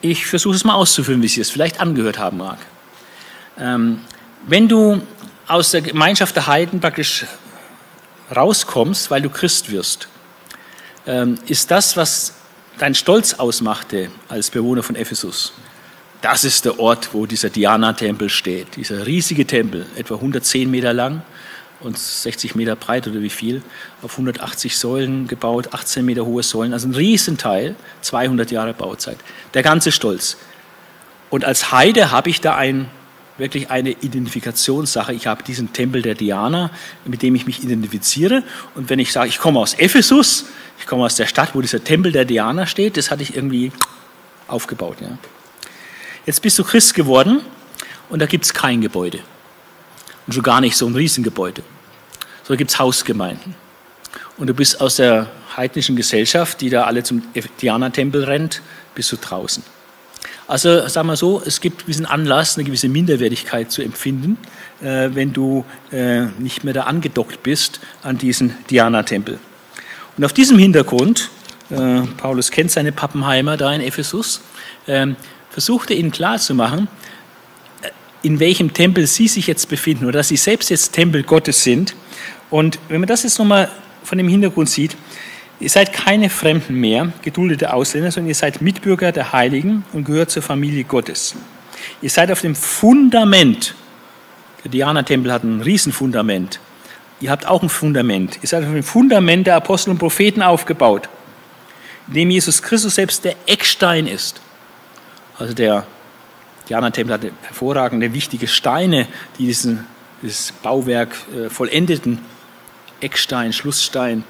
Ich 0.00 0.26
versuche 0.26 0.54
es 0.54 0.64
mal 0.64 0.74
auszuführen, 0.74 1.22
wie 1.22 1.28
Sie 1.28 1.40
es 1.40 1.50
vielleicht 1.50 1.80
angehört 1.80 2.18
haben 2.18 2.38
mag. 2.38 2.58
Ähm, 3.58 4.00
wenn 4.46 4.68
du 4.68 5.02
aus 5.48 5.70
der 5.70 5.80
Gemeinschaft 5.80 6.36
der 6.36 6.46
Heiden 6.46 6.80
praktisch 6.80 7.26
rauskommst, 8.34 9.10
weil 9.10 9.22
du 9.22 9.30
Christ 9.30 9.70
wirst, 9.70 10.08
ähm, 11.06 11.38
ist 11.46 11.70
das, 11.70 11.96
was 11.96 12.34
dein 12.78 12.94
Stolz 12.94 13.34
ausmachte 13.34 14.10
als 14.28 14.50
Bewohner 14.50 14.82
von 14.82 14.96
Ephesus, 14.96 15.52
das 16.22 16.44
ist 16.44 16.64
der 16.64 16.78
Ort, 16.78 17.14
wo 17.14 17.26
dieser 17.26 17.50
Diana-Tempel 17.50 18.28
steht. 18.30 18.76
Dieser 18.76 19.06
riesige 19.06 19.46
Tempel, 19.46 19.86
etwa 19.96 20.14
110 20.14 20.70
Meter 20.70 20.92
lang 20.92 21.22
und 21.80 21.98
60 21.98 22.54
Meter 22.54 22.76
breit 22.76 23.06
oder 23.06 23.20
wie 23.20 23.30
viel, 23.30 23.62
auf 24.02 24.12
180 24.12 24.76
Säulen 24.76 25.28
gebaut, 25.28 25.68
18 25.72 26.04
Meter 26.04 26.24
hohe 26.24 26.42
Säulen, 26.42 26.72
also 26.72 26.88
ein 26.88 26.94
Riesenteil, 26.94 27.76
200 28.00 28.50
Jahre 28.50 28.72
Bauzeit. 28.72 29.18
Der 29.54 29.62
ganze 29.62 29.92
Stolz. 29.92 30.36
Und 31.30 31.44
als 31.44 31.72
Heide 31.72 32.10
habe 32.10 32.30
ich 32.30 32.40
da 32.40 32.54
ein, 32.56 32.88
wirklich 33.36 33.70
eine 33.70 33.90
Identifikationssache. 33.90 35.12
Ich 35.12 35.26
habe 35.26 35.42
diesen 35.42 35.72
Tempel 35.72 36.02
der 36.02 36.14
Diana, 36.14 36.70
mit 37.04 37.22
dem 37.22 37.34
ich 37.34 37.46
mich 37.46 37.62
identifiziere. 37.62 38.42
Und 38.74 38.88
wenn 38.88 38.98
ich 38.98 39.12
sage, 39.12 39.28
ich 39.28 39.38
komme 39.38 39.60
aus 39.60 39.74
Ephesus, 39.74 40.46
ich 40.78 40.86
komme 40.86 41.04
aus 41.04 41.16
der 41.16 41.26
Stadt, 41.26 41.54
wo 41.54 41.60
dieser 41.60 41.82
Tempel 41.82 42.12
der 42.12 42.24
Diana 42.24 42.66
steht, 42.66 42.96
das 42.96 43.10
hatte 43.10 43.22
ich 43.22 43.36
irgendwie 43.36 43.72
aufgebaut. 44.48 44.98
Ja. 45.00 45.18
Jetzt 46.24 46.40
bist 46.40 46.58
du 46.58 46.64
Christ 46.64 46.94
geworden 46.94 47.40
und 48.08 48.20
da 48.20 48.26
gibt 48.26 48.44
es 48.44 48.54
kein 48.54 48.80
Gebäude. 48.80 49.20
Und 50.26 50.32
schon 50.32 50.42
gar 50.42 50.60
nicht 50.60 50.76
so 50.76 50.86
ein 50.86 50.94
Riesengebäude. 50.94 51.62
So 52.44 52.56
gibt 52.56 52.70
es 52.70 52.78
Hausgemeinden. 52.78 53.54
Und 54.36 54.48
du 54.48 54.54
bist 54.54 54.80
aus 54.80 54.96
der 54.96 55.28
heidnischen 55.56 55.96
Gesellschaft, 55.96 56.60
die 56.60 56.70
da 56.70 56.84
alle 56.84 57.02
zum 57.02 57.22
Diana-Tempel 57.60 58.24
rennt, 58.24 58.62
bist 58.94 59.10
du 59.12 59.16
draußen. 59.16 59.62
Also 60.48 60.86
sagen 60.88 61.08
wir 61.08 61.16
so, 61.16 61.42
es 61.44 61.60
gibt 61.60 61.88
diesen 61.88 62.06
Anlass, 62.06 62.56
eine 62.56 62.64
gewisse 62.64 62.88
Minderwertigkeit 62.88 63.72
zu 63.72 63.82
empfinden, 63.82 64.38
äh, 64.80 65.10
wenn 65.12 65.32
du 65.32 65.64
äh, 65.90 66.26
nicht 66.38 66.62
mehr 66.62 66.72
da 66.72 66.82
angedockt 66.84 67.42
bist 67.42 67.80
an 68.02 68.16
diesen 68.16 68.54
Diana-Tempel. 68.70 69.38
Und 70.16 70.24
auf 70.24 70.32
diesem 70.32 70.58
Hintergrund, 70.58 71.30
äh, 71.70 72.02
Paulus 72.16 72.52
kennt 72.52 72.70
seine 72.70 72.92
Pappenheimer 72.92 73.56
da 73.56 73.72
in 73.72 73.80
Ephesus, 73.80 74.40
ähm, 74.86 75.16
versuchte 75.50 75.94
ihnen 75.94 76.12
klarzumachen, 76.12 76.86
in 78.22 78.40
welchem 78.40 78.72
Tempel 78.72 79.06
sie 79.06 79.28
sich 79.28 79.46
jetzt 79.46 79.68
befinden 79.68 80.04
oder 80.04 80.18
dass 80.18 80.28
sie 80.28 80.36
selbst 80.36 80.70
jetzt 80.70 80.92
Tempel 80.92 81.22
Gottes 81.22 81.62
sind. 81.62 81.94
Und 82.50 82.78
wenn 82.88 83.00
man 83.00 83.08
das 83.08 83.22
jetzt 83.22 83.38
nochmal 83.38 83.70
von 84.02 84.18
dem 84.18 84.28
Hintergrund 84.28 84.68
sieht, 84.68 84.96
ihr 85.60 85.70
seid 85.70 85.92
keine 85.92 86.30
Fremden 86.30 86.74
mehr, 86.74 87.12
geduldete 87.22 87.72
Ausländer, 87.72 88.10
sondern 88.10 88.28
ihr 88.28 88.34
seid 88.34 88.62
Mitbürger 88.62 89.12
der 89.12 89.32
Heiligen 89.32 89.84
und 89.92 90.04
gehört 90.04 90.30
zur 90.30 90.42
Familie 90.42 90.84
Gottes. 90.84 91.34
Ihr 92.02 92.10
seid 92.10 92.30
auf 92.30 92.40
dem 92.40 92.54
Fundament, 92.54 93.74
der 94.64 94.70
Diana-Tempel 94.70 95.32
hat 95.32 95.44
ein 95.44 95.60
Riesenfundament, 95.60 96.60
ihr 97.20 97.30
habt 97.30 97.46
auch 97.46 97.62
ein 97.62 97.68
Fundament, 97.68 98.38
ihr 98.42 98.48
seid 98.48 98.64
auf 98.64 98.72
dem 98.72 98.82
Fundament 98.82 99.46
der 99.46 99.56
Apostel 99.56 99.90
und 99.90 99.98
Propheten 99.98 100.42
aufgebaut, 100.42 101.08
in 102.08 102.14
dem 102.14 102.30
Jesus 102.30 102.62
Christus 102.62 102.96
selbst 102.96 103.24
der 103.24 103.36
Eckstein 103.46 104.06
ist. 104.06 104.40
Also 105.38 105.52
der 105.54 105.86
Diana-Tempel 106.68 107.14
hatte 107.14 107.32
hervorragende, 107.42 108.12
wichtige 108.12 108.48
Steine, 108.48 109.06
die 109.38 109.46
diesen, 109.46 109.86
dieses 110.22 110.52
Bauwerk 110.52 111.14
äh, 111.34 111.48
vollendeten. 111.48 112.18
Eckstein, 113.00 113.52
Schlussstein. 113.52 114.24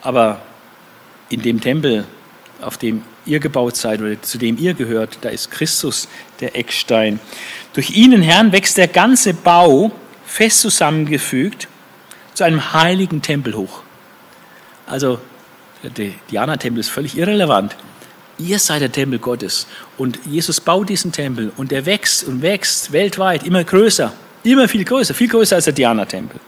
Aber 0.00 0.42
in 1.28 1.42
dem 1.42 1.60
Tempel, 1.60 2.04
auf 2.60 2.78
dem 2.78 3.02
ihr 3.24 3.38
gebaut 3.38 3.76
seid 3.76 4.00
oder 4.00 4.20
zu 4.20 4.38
dem 4.38 4.58
ihr 4.58 4.74
gehört, 4.74 5.18
da 5.20 5.28
ist 5.28 5.50
Christus 5.50 6.08
der 6.40 6.56
Eckstein. 6.56 7.20
Durch 7.74 7.90
ihn, 7.90 8.20
Herrn, 8.22 8.52
wächst 8.52 8.76
der 8.76 8.88
ganze 8.88 9.34
Bau 9.34 9.92
fest 10.24 10.60
zusammengefügt 10.60 11.68
zu 12.34 12.44
einem 12.44 12.72
heiligen 12.72 13.22
Tempel 13.22 13.54
hoch. 13.54 13.82
Also 14.86 15.20
der 15.82 16.10
Diana-Tempel 16.30 16.80
ist 16.80 16.88
völlig 16.88 17.16
irrelevant. 17.16 17.76
Ihr 18.38 18.58
seid 18.58 18.82
der 18.82 18.92
Tempel 18.92 19.18
Gottes. 19.18 19.66
Und 19.98 20.18
Jesus 20.26 20.60
baut 20.60 20.88
diesen 20.88 21.12
Tempel 21.12 21.52
und 21.56 21.70
der 21.70 21.86
wächst 21.86 22.24
und 22.24 22.42
wächst 22.42 22.92
weltweit 22.92 23.46
immer 23.46 23.62
größer, 23.62 24.12
immer 24.42 24.68
viel 24.68 24.84
größer, 24.84 25.14
viel 25.14 25.28
größer 25.28 25.56
als 25.56 25.66
der 25.66 25.74
Diana-Tempel. 25.74 26.40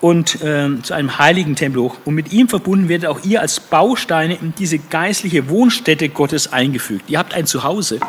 Und 0.00 0.40
äh, 0.42 0.80
zu 0.82 0.94
einem 0.94 1.18
heiligen 1.18 1.56
Tempel 1.56 1.82
hoch. 1.82 1.96
Und 2.06 2.14
mit 2.14 2.32
ihm 2.32 2.48
verbunden 2.48 2.88
werdet 2.88 3.08
auch 3.10 3.22
ihr 3.22 3.42
als 3.42 3.60
Bausteine 3.60 4.34
in 4.34 4.54
diese 4.56 4.78
geistliche 4.78 5.50
Wohnstätte 5.50 6.08
Gottes 6.08 6.52
eingefügt. 6.52 7.10
Ihr 7.10 7.18
habt 7.18 7.34
ein 7.34 7.46
Zuhause. 7.46 8.00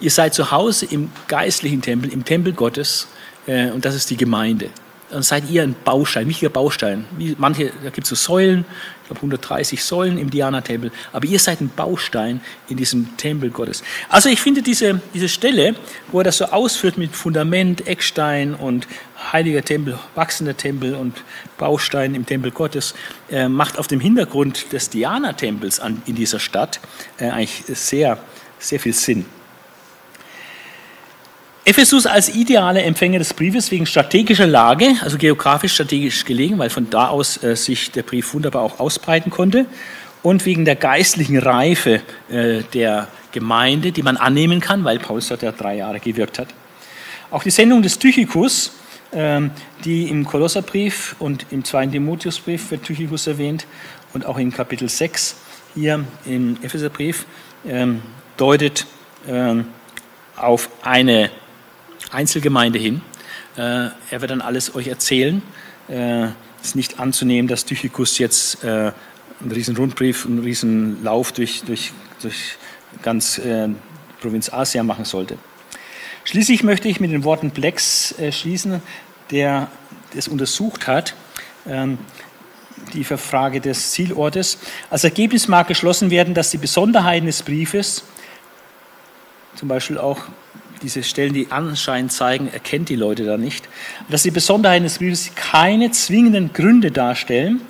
Ihr 0.00 0.10
seid 0.10 0.34
zu 0.34 0.50
Hause 0.50 0.86
im 0.90 1.12
geistlichen 1.28 1.82
Tempel, 1.82 2.12
im 2.12 2.24
Tempel 2.24 2.52
Gottes. 2.52 3.06
Äh, 3.46 3.70
und 3.70 3.84
das 3.84 3.94
ist 3.94 4.10
die 4.10 4.16
Gemeinde 4.16 4.70
seid 5.22 5.48
ihr 5.50 5.62
ein 5.62 5.76
Baustein, 5.84 6.24
ein 6.24 6.28
wichtiger 6.28 6.50
Baustein. 6.50 7.04
Wie 7.16 7.34
manche, 7.38 7.72
da 7.82 7.90
gibt 7.90 8.04
es 8.04 8.08
so 8.08 8.14
Säulen, 8.14 8.64
ich 9.02 9.08
glaube 9.08 9.18
130 9.18 9.84
Säulen 9.84 10.18
im 10.18 10.30
Diana-Tempel, 10.30 10.90
aber 11.12 11.26
ihr 11.26 11.38
seid 11.38 11.60
ein 11.60 11.68
Baustein 11.68 12.40
in 12.68 12.76
diesem 12.76 13.16
Tempel 13.16 13.50
Gottes. 13.50 13.84
Also 14.08 14.28
ich 14.28 14.40
finde 14.40 14.62
diese, 14.62 15.00
diese 15.12 15.28
Stelle, 15.28 15.74
wo 16.10 16.18
er 16.18 16.24
das 16.24 16.38
so 16.38 16.46
ausführt 16.46 16.96
mit 16.96 17.14
Fundament, 17.14 17.86
Eckstein 17.86 18.54
und 18.54 18.88
heiliger 19.32 19.62
Tempel, 19.62 19.98
wachsender 20.14 20.56
Tempel 20.56 20.94
und 20.94 21.22
Baustein 21.58 22.14
im 22.14 22.26
Tempel 22.26 22.50
Gottes, 22.50 22.94
äh, 23.30 23.48
macht 23.48 23.78
auf 23.78 23.86
dem 23.86 24.00
Hintergrund 24.00 24.72
des 24.72 24.90
Diana-Tempels 24.90 25.80
in 26.06 26.14
dieser 26.14 26.40
Stadt 26.40 26.80
äh, 27.18 27.28
eigentlich 27.28 27.64
sehr, 27.66 28.18
sehr 28.58 28.80
viel 28.80 28.94
Sinn. 28.94 29.26
Ephesus 31.66 32.04
als 32.04 32.34
idealer 32.34 32.84
Empfänger 32.84 33.18
des 33.18 33.32
Briefes 33.32 33.70
wegen 33.70 33.86
strategischer 33.86 34.46
Lage, 34.46 34.96
also 35.00 35.16
geografisch 35.16 35.72
strategisch 35.72 36.26
gelegen, 36.26 36.58
weil 36.58 36.68
von 36.68 36.90
da 36.90 37.08
aus 37.08 37.42
äh, 37.42 37.56
sich 37.56 37.90
der 37.90 38.02
Brief 38.02 38.34
wunderbar 38.34 38.62
auch 38.62 38.80
ausbreiten 38.80 39.30
konnte, 39.30 39.64
und 40.22 40.44
wegen 40.44 40.66
der 40.66 40.76
geistlichen 40.76 41.38
Reife 41.38 42.02
äh, 42.30 42.62
der 42.74 43.08
Gemeinde, 43.32 43.92
die 43.92 44.02
man 44.02 44.18
annehmen 44.18 44.60
kann, 44.60 44.84
weil 44.84 44.98
Paulus 44.98 45.28
dort 45.28 45.42
ja 45.42 45.52
drei 45.52 45.76
Jahre 45.76 46.00
gewirkt 46.00 46.38
hat. 46.38 46.48
Auch 47.30 47.42
die 47.42 47.50
Sendung 47.50 47.80
des 47.80 47.98
Tychikus, 47.98 48.72
äh, 49.12 49.40
die 49.86 50.08
im 50.10 50.26
Kolosserbrief 50.26 51.16
und 51.18 51.46
im 51.50 51.64
zweiten 51.64 51.92
Timotheusbrief 51.92 52.70
wird 52.72 52.82
Tychikus 52.82 53.26
erwähnt 53.26 53.66
und 54.12 54.26
auch 54.26 54.36
in 54.36 54.52
Kapitel 54.52 54.90
6 54.90 55.36
hier 55.74 56.04
im 56.26 56.58
Epheserbrief, 56.62 57.24
ähm, 57.66 58.02
deutet 58.36 58.86
ähm, 59.26 59.68
auf 60.36 60.68
eine 60.82 61.30
Einzelgemeinde 62.14 62.78
hin. 62.78 63.02
Äh, 63.56 63.88
er 64.10 64.20
wird 64.20 64.30
dann 64.30 64.40
alles 64.40 64.74
euch 64.74 64.88
erzählen. 64.88 65.42
Es 65.88 65.94
äh, 65.94 66.28
ist 66.62 66.76
nicht 66.76 66.98
anzunehmen, 66.98 67.48
dass 67.48 67.64
Tychicus 67.64 68.18
jetzt 68.18 68.64
äh, 68.64 68.92
einen 69.40 69.52
riesen 69.52 69.76
Rundbrief, 69.76 70.24
einen 70.24 70.38
riesen 70.38 71.02
Lauf 71.02 71.32
durch, 71.32 71.62
durch, 71.64 71.92
durch 72.22 72.56
ganz 73.02 73.40
Provinz 74.20 74.50
Asia 74.52 74.84
machen 74.84 75.04
sollte. 75.04 75.36
Schließlich 76.22 76.62
möchte 76.62 76.88
ich 76.88 77.00
mit 77.00 77.10
den 77.10 77.24
Worten 77.24 77.50
Blacks 77.50 78.14
schließen, 78.30 78.80
der 79.32 79.68
das 80.14 80.28
untersucht 80.28 80.86
hat, 80.86 81.14
ähm, 81.66 81.98
die 82.92 83.04
Frage 83.04 83.60
des 83.60 83.90
Zielortes. 83.92 84.58
Als 84.90 85.04
Ergebnis 85.04 85.48
mag 85.48 85.68
geschlossen 85.68 86.10
werden, 86.10 86.34
dass 86.34 86.50
die 86.50 86.58
Besonderheiten 86.58 87.26
des 87.26 87.42
Briefes, 87.42 88.04
zum 89.56 89.68
Beispiel 89.68 89.98
auch 89.98 90.22
diese 90.84 91.02
Stellen, 91.02 91.32
die 91.32 91.48
anscheinend 91.50 92.12
zeigen, 92.12 92.52
erkennt 92.52 92.90
die 92.90 92.96
Leute 92.96 93.24
da 93.24 93.36
nicht, 93.36 93.68
dass 94.08 94.22
die 94.22 94.30
Besonderheiten 94.30 94.84
des 94.84 94.98
Briefes 94.98 95.30
keine 95.34 95.90
zwingenden 95.90 96.52
Gründe 96.52 96.92
darstellen, 96.92 97.62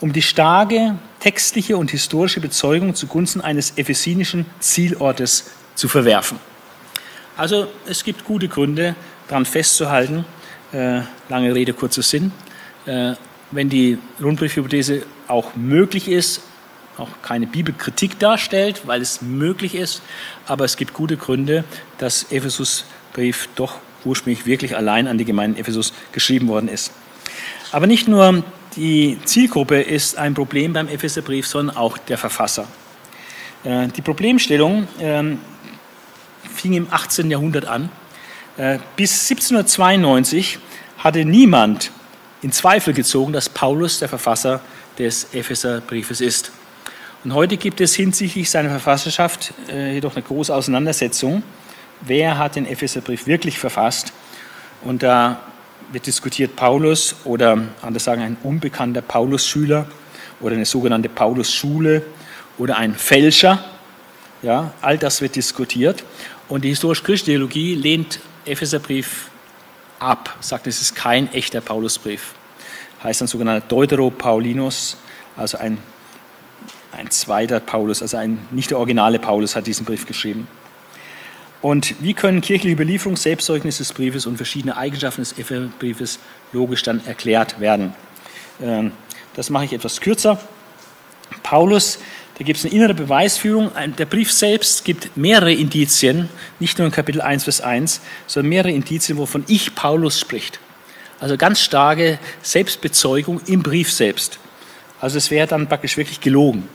um 0.00 0.12
die 0.12 0.22
starke 0.22 0.98
textliche 1.20 1.76
und 1.76 1.90
historische 1.90 2.40
Bezeugung 2.40 2.94
zugunsten 2.94 3.40
eines 3.40 3.74
ephesinischen 3.76 4.46
Zielortes 4.58 5.50
zu 5.76 5.88
verwerfen. 5.88 6.38
Also 7.36 7.68
es 7.86 8.02
gibt 8.04 8.24
gute 8.24 8.48
Gründe, 8.48 8.96
daran 9.28 9.46
festzuhalten, 9.46 10.24
äh, 10.72 11.02
lange 11.28 11.54
Rede, 11.54 11.72
kurzer 11.72 12.02
Sinn, 12.02 12.32
äh, 12.86 13.12
wenn 13.52 13.68
die 13.68 13.98
Rundbriefhypothese 14.20 15.04
auch 15.28 15.54
möglich 15.54 16.08
ist, 16.08 16.42
auch 17.00 17.08
keine 17.22 17.46
Bibelkritik 17.46 18.18
darstellt, 18.18 18.82
weil 18.86 19.00
es 19.00 19.22
möglich 19.22 19.74
ist, 19.74 20.02
aber 20.46 20.64
es 20.64 20.76
gibt 20.76 20.94
gute 20.94 21.16
Gründe, 21.16 21.64
dass 21.98 22.30
Ephesusbrief 22.30 23.48
doch 23.54 23.78
ursprünglich 24.04 24.46
wirklich 24.46 24.76
allein 24.76 25.06
an 25.06 25.18
die 25.18 25.24
Gemeinde 25.24 25.58
Ephesus 25.58 25.92
geschrieben 26.12 26.48
worden 26.48 26.68
ist. 26.68 26.92
Aber 27.72 27.86
nicht 27.86 28.08
nur 28.08 28.42
die 28.76 29.18
Zielgruppe 29.24 29.80
ist 29.80 30.16
ein 30.16 30.34
Problem 30.34 30.72
beim 30.72 30.88
Epheserbrief, 30.88 31.46
sondern 31.46 31.76
auch 31.76 31.98
der 31.98 32.18
Verfasser. 32.18 32.66
Äh, 33.64 33.88
die 33.88 34.02
Problemstellung 34.02 34.86
ähm, 35.00 35.38
fing 36.54 36.72
im 36.74 36.86
18. 36.90 37.30
Jahrhundert 37.30 37.66
an. 37.66 37.90
Äh, 38.56 38.78
bis 38.96 39.30
1792 39.30 40.58
hatte 40.98 41.24
niemand 41.24 41.90
in 42.42 42.52
Zweifel 42.52 42.94
gezogen, 42.94 43.32
dass 43.32 43.48
Paulus 43.48 43.98
der 43.98 44.08
Verfasser 44.08 44.60
des 44.98 45.34
Epheserbriefes 45.34 46.20
ist. 46.20 46.52
Und 47.22 47.34
heute 47.34 47.58
gibt 47.58 47.82
es 47.82 47.94
hinsichtlich 47.94 48.48
seiner 48.48 48.70
Verfasserschaft 48.70 49.52
äh, 49.68 49.92
jedoch 49.92 50.16
eine 50.16 50.24
große 50.24 50.54
Auseinandersetzung. 50.54 51.42
Wer 52.00 52.38
hat 52.38 52.56
den 52.56 52.64
Epheserbrief 52.64 53.26
wirklich 53.26 53.58
verfasst? 53.58 54.14
Und 54.82 55.02
da 55.02 55.42
wird 55.92 56.06
diskutiert 56.06 56.56
Paulus 56.56 57.16
oder 57.24 57.58
anders 57.82 58.04
sagen 58.04 58.22
ein 58.22 58.38
unbekannter 58.42 59.02
Paulus-Schüler 59.02 59.86
oder 60.40 60.54
eine 60.54 60.64
sogenannte 60.64 61.10
Paulus-Schule 61.10 62.02
oder 62.56 62.78
ein 62.78 62.94
Fälscher 62.94 63.64
Ja, 64.42 64.72
all 64.80 64.96
das 64.96 65.20
wird 65.20 65.36
diskutiert. 65.36 66.04
Und 66.48 66.64
die 66.64 66.70
historisch-christliche 66.70 67.36
Theologie 67.36 67.74
lehnt 67.74 68.20
Epheserbrief 68.46 69.28
ab, 69.98 70.38
sagt, 70.40 70.66
es 70.66 70.80
ist 70.80 70.96
kein 70.96 71.30
echter 71.34 71.60
Paulusbrief. 71.60 72.32
Heißt 73.02 73.20
dann 73.20 73.28
sogenannter 73.28 73.66
Deutero-Paulinus, 73.68 74.96
also 75.36 75.58
ein, 75.58 75.76
ein 76.92 77.10
zweiter 77.10 77.60
Paulus, 77.60 78.02
also 78.02 78.16
ein, 78.16 78.38
nicht 78.50 78.70
der 78.70 78.78
originale 78.78 79.18
Paulus 79.18 79.56
hat 79.56 79.66
diesen 79.66 79.84
Brief 79.86 80.06
geschrieben. 80.06 80.48
Und 81.62 81.94
wie 82.00 82.14
können 82.14 82.40
kirchliche 82.40 82.74
Überlieferung, 82.74 83.16
Selbstzeugnis 83.16 83.78
des 83.78 83.92
Briefes 83.92 84.26
und 84.26 84.36
verschiedene 84.36 84.76
Eigenschaften 84.76 85.20
des 85.20 85.32
Epheserbriefes 85.32 86.18
logisch 86.52 86.82
dann 86.82 87.04
erklärt 87.06 87.60
werden? 87.60 87.92
Ähm, 88.62 88.92
das 89.34 89.50
mache 89.50 89.66
ich 89.66 89.72
etwas 89.72 90.00
kürzer. 90.00 90.40
Paulus, 91.42 91.98
da 92.38 92.44
gibt 92.44 92.58
es 92.58 92.64
eine 92.64 92.74
innere 92.74 92.94
Beweisführung. 92.94 93.70
Der 93.98 94.06
Brief 94.06 94.32
selbst 94.32 94.84
gibt 94.84 95.16
mehrere 95.16 95.52
Indizien, 95.52 96.30
nicht 96.58 96.78
nur 96.78 96.86
in 96.86 96.92
Kapitel 96.92 97.20
1 97.20 97.44
Vers 97.44 97.60
1, 97.60 98.00
sondern 98.26 98.48
mehrere 98.48 98.72
Indizien, 98.72 99.18
wovon 99.18 99.44
ich 99.46 99.74
Paulus 99.74 100.18
spricht. 100.18 100.58
Also 101.20 101.36
ganz 101.36 101.60
starke 101.60 102.18
Selbstbezeugung 102.42 103.42
im 103.46 103.62
Brief 103.62 103.92
selbst. 103.92 104.38
Also 105.00 105.18
es 105.18 105.30
wäre 105.30 105.46
dann 105.46 105.68
praktisch 105.68 105.96
wirklich 105.98 106.20
gelogen. 106.20 106.68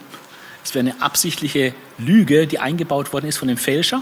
Es 0.66 0.74
wäre 0.74 0.88
eine 0.90 1.02
absichtliche 1.02 1.74
Lüge, 2.00 2.48
die 2.48 2.60
eingebaut 2.60 3.14
worden 3.14 3.28
ist 3.28 3.38
von 3.38 3.48
dem 3.48 3.58
Fälscher, 3.58 4.02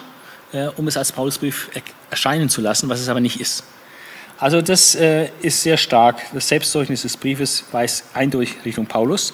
äh, 0.54 0.68
um 0.78 0.88
es 0.88 0.96
als 0.96 1.12
Paulusbrief 1.12 1.70
erscheinen 2.10 2.48
zu 2.48 2.62
lassen, 2.62 2.88
was 2.88 3.02
es 3.02 3.10
aber 3.10 3.20
nicht 3.20 3.40
ist. 3.40 3.66
Also 4.40 4.62
das 4.62 4.96
äh, 4.96 5.30
ist 5.42 5.62
sehr 5.62 5.78
stark. 5.78 6.22
Das 6.34 6.48
Selbstzeugnis 6.48 7.04
des 7.04 7.18
Briefes 7.18 7.66
weist 7.72 8.06
eindeutig 8.14 8.56
Richtung 8.66 8.86
Paulus. 8.86 9.34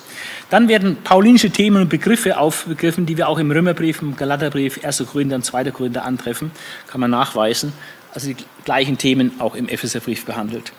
Dann 0.49 0.67
werden 0.67 0.97
paulinische 1.03 1.51
Themen 1.51 1.83
und 1.83 1.89
Begriffe 1.89 2.37
aufgegriffen, 2.37 3.05
die 3.05 3.15
wir 3.15 3.29
auch 3.29 3.37
im 3.37 3.51
Römerbrief, 3.51 4.01
im 4.01 4.15
Galaterbrief, 4.15 4.83
1. 4.83 5.05
Korinther 5.11 5.35
und 5.37 5.45
2. 5.45 5.71
Korinther 5.71 6.05
antreffen. 6.05 6.51
Kann 6.87 6.99
man 6.99 7.11
nachweisen. 7.11 7.73
Also 8.13 8.27
die 8.27 8.35
gleichen 8.65 8.97
Themen 8.97 9.39
auch 9.39 9.55
im 9.55 9.69
Epheserbrief 9.69 10.25
behandelt. 10.25 10.71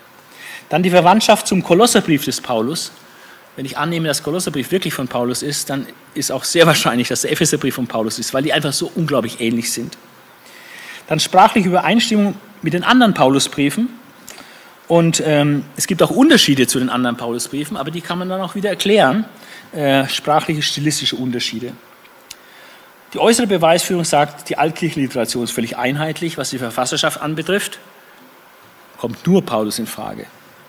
Dann 0.69 0.83
die 0.83 0.91
Verwandtschaft 0.91 1.47
zum 1.47 1.63
Kolosserbrief 1.63 2.25
des 2.25 2.41
Paulus. 2.41 2.91
Wenn 3.57 3.67
ich 3.67 3.77
annehme, 3.77 4.09
dass 4.09 4.23
Kolosserbrief 4.23 4.71
wirklich 4.71 4.95
von 4.95 5.09
Paulus 5.09 5.43
ist, 5.43 5.71
dann 5.71 5.87
ist 6.15 6.31
auch 6.33 6.45
sehr 6.45 6.67
wahrscheinlich, 6.73 7.09
dass 7.09 7.23
der 7.23 7.33
Epheserbrief 7.33 7.75
von 7.75 7.87
Paulus 7.87 8.19
ist, 8.19 8.33
weil 8.35 8.43
die 8.43 8.53
einfach 8.53 8.73
so 8.73 8.91
unglaublich 8.95 9.41
ähnlich 9.41 9.73
sind. 9.73 9.97
Dann 11.09 11.21
sprachliche 11.21 11.69
Übereinstimmung 11.69 12.37
mit 12.63 12.73
den 12.73 12.85
anderen 12.85 13.15
Paulusbriefen. 13.15 13.89
Und 14.87 15.23
ähm, 15.25 15.65
es 15.77 15.87
gibt 15.87 16.03
auch 16.03 16.11
Unterschiede 16.11 16.67
zu 16.67 16.79
den 16.79 16.89
anderen 16.89 17.17
Paulusbriefen, 17.17 17.77
aber 17.77 17.91
die 17.91 18.01
kann 18.01 18.19
man 18.19 18.29
dann 18.29 18.41
auch 18.41 18.55
wieder 18.55 18.71
erklären, 18.71 19.25
äh, 19.73 20.09
sprachliche, 20.09 20.63
stilistische 20.63 21.17
Unterschiede. 21.17 21.73
Die 23.13 23.19
äußere 23.19 23.47
Beweisführung 23.47 24.05
sagt, 24.05 24.49
die 24.49 24.59
altkirchliche 24.59 25.01
Literation 25.01 25.45
ist 25.45 25.51
völlig 25.51 25.77
einheitlich, 25.77 26.39
was 26.39 26.51
die 26.51 26.59
Verfasserschaft 26.59 27.21
anbetrifft. 27.21 27.79
Kommt 28.99 29.27
nur 29.27 29.45
Paulus 29.45 29.79
in 29.79 29.87
Frage. 29.87 30.27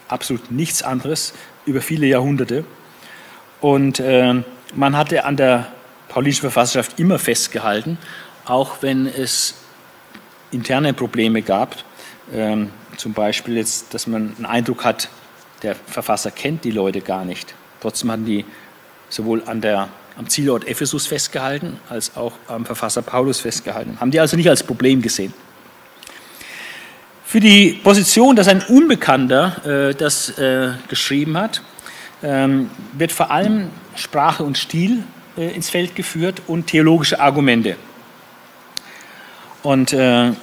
Absolut 0.07 0.51
nichts 0.51 0.81
anderes 0.81 1.33
über 1.65 1.81
viele 1.81 2.07
Jahrhunderte. 2.07 2.63
Und 3.59 3.99
äh, 3.99 4.43
man 4.75 4.97
hatte 4.97 5.25
an 5.25 5.37
der 5.37 5.67
paulinischen 6.09 6.41
Verfasserschaft 6.41 6.99
immer 6.99 7.19
festgehalten, 7.19 7.97
auch 8.45 8.81
wenn 8.81 9.05
es 9.05 9.55
interne 10.51 10.93
Probleme 10.93 11.41
gab. 11.41 11.75
Ähm, 12.33 12.71
zum 12.97 13.13
Beispiel 13.13 13.57
jetzt, 13.57 13.93
dass 13.93 14.07
man 14.07 14.33
einen 14.35 14.45
Eindruck 14.45 14.83
hat, 14.83 15.09
der 15.63 15.75
Verfasser 15.75 16.31
kennt 16.31 16.63
die 16.63 16.71
Leute 16.71 17.01
gar 17.01 17.23
nicht. 17.23 17.53
Trotzdem 17.79 18.11
hatten 18.11 18.25
die 18.25 18.45
sowohl 19.09 19.43
an 19.45 19.61
der, 19.61 19.89
am 20.17 20.27
Zielort 20.27 20.67
Ephesus 20.67 21.07
festgehalten, 21.07 21.79
als 21.89 22.15
auch 22.15 22.33
am 22.47 22.65
Verfasser 22.65 23.01
Paulus 23.01 23.39
festgehalten. 23.39 23.99
Haben 23.99 24.11
die 24.11 24.19
also 24.19 24.37
nicht 24.37 24.49
als 24.49 24.63
Problem 24.63 25.01
gesehen. 25.01 25.33
Für 27.31 27.39
die 27.39 27.79
Position, 27.81 28.35
dass 28.35 28.49
ein 28.49 28.61
Unbekannter 28.61 29.89
äh, 29.91 29.95
das 29.95 30.37
äh, 30.37 30.73
geschrieben 30.89 31.37
hat, 31.37 31.61
ähm, 32.21 32.69
wird 32.91 33.13
vor 33.13 33.31
allem 33.31 33.69
Sprache 33.95 34.43
und 34.43 34.57
Stil 34.57 35.05
äh, 35.37 35.55
ins 35.55 35.69
Feld 35.69 35.95
geführt 35.95 36.41
und 36.47 36.67
theologische 36.67 37.21
Argumente. 37.21 37.77
Und 39.63 39.93
äh, 39.93 40.33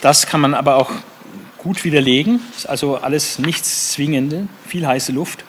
das 0.00 0.26
kann 0.26 0.40
man 0.40 0.54
aber 0.54 0.76
auch 0.76 0.90
gut 1.58 1.84
widerlegen. 1.84 2.40
Ist 2.56 2.66
also 2.66 2.96
alles 2.96 3.38
nichts 3.38 3.92
Zwingende, 3.92 4.48
viel 4.66 4.86
heiße 4.86 5.12
Luft. 5.12 5.44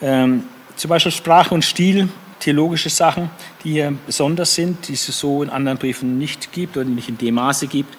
Ähm, 0.00 0.44
zum 0.76 0.88
Beispiel 0.88 1.10
Sprache 1.10 1.52
und 1.52 1.64
Stil, 1.64 2.08
theologische 2.38 2.90
Sachen, 2.90 3.28
die 3.64 3.72
hier 3.72 3.92
besonders 4.06 4.54
sind, 4.54 4.86
die 4.86 4.92
es 4.92 5.04
so 5.04 5.42
in 5.42 5.50
anderen 5.50 5.78
Briefen 5.78 6.16
nicht 6.16 6.52
gibt 6.52 6.76
oder 6.76 6.86
nicht 6.86 7.08
in 7.08 7.18
dem 7.18 7.34
Maße 7.34 7.66
gibt. 7.66 7.96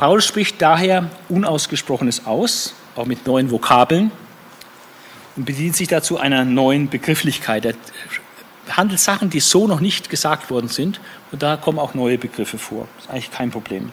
Paulus 0.00 0.26
spricht 0.26 0.60
daher 0.60 1.10
Unausgesprochenes 1.28 2.26
aus, 2.26 2.74
auch 2.96 3.06
mit 3.06 3.26
neuen 3.26 3.50
Vokabeln 3.50 4.10
und 5.36 5.44
bedient 5.44 5.76
sich 5.76 5.88
dazu 5.88 6.18
einer 6.18 6.44
neuen 6.44 6.88
Begrifflichkeit. 6.88 7.64
Er 7.66 7.74
handelt 8.76 8.98
Sachen, 8.98 9.30
die 9.30 9.40
so 9.40 9.66
noch 9.66 9.80
nicht 9.80 10.10
gesagt 10.10 10.50
worden 10.50 10.68
sind 10.68 11.00
und 11.30 11.42
da 11.42 11.56
kommen 11.56 11.78
auch 11.78 11.94
neue 11.94 12.18
Begriffe 12.18 12.58
vor. 12.58 12.88
Das 12.96 13.04
ist 13.04 13.10
eigentlich 13.10 13.30
kein 13.30 13.50
Problem 13.50 13.92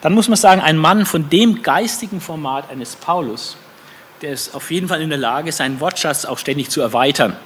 dann 0.00 0.14
muss 0.14 0.28
man 0.28 0.36
sagen, 0.36 0.60
ein 0.60 0.76
Mann 0.76 1.04
von 1.04 1.28
dem 1.28 1.62
geistigen 1.62 2.20
Format 2.20 2.70
eines 2.70 2.96
Paulus, 2.96 3.56
der 4.22 4.32
ist 4.32 4.54
auf 4.54 4.70
jeden 4.70 4.88
Fall 4.88 5.02
in 5.02 5.10
der 5.10 5.18
Lage, 5.18 5.52
seinen 5.52 5.80
Wortschatz 5.80 6.24
auch 6.24 6.38
ständig 6.38 6.70
zu 6.70 6.80
erweitern. 6.80 7.36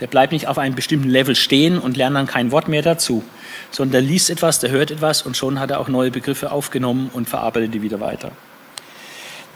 Der 0.00 0.06
bleibt 0.06 0.32
nicht 0.32 0.46
auf 0.46 0.58
einem 0.58 0.74
bestimmten 0.74 1.08
Level 1.08 1.34
stehen 1.34 1.78
und 1.78 1.96
lernt 1.96 2.16
dann 2.16 2.26
kein 2.26 2.52
Wort 2.52 2.68
mehr 2.68 2.82
dazu, 2.82 3.24
sondern 3.70 3.92
der 3.92 4.02
liest 4.02 4.30
etwas, 4.30 4.60
der 4.60 4.70
hört 4.70 4.90
etwas 4.90 5.22
und 5.22 5.36
schon 5.36 5.58
hat 5.58 5.70
er 5.70 5.80
auch 5.80 5.88
neue 5.88 6.10
Begriffe 6.10 6.52
aufgenommen 6.52 7.10
und 7.12 7.28
verarbeitet 7.28 7.74
die 7.74 7.82
wieder 7.82 8.00
weiter. 8.00 8.30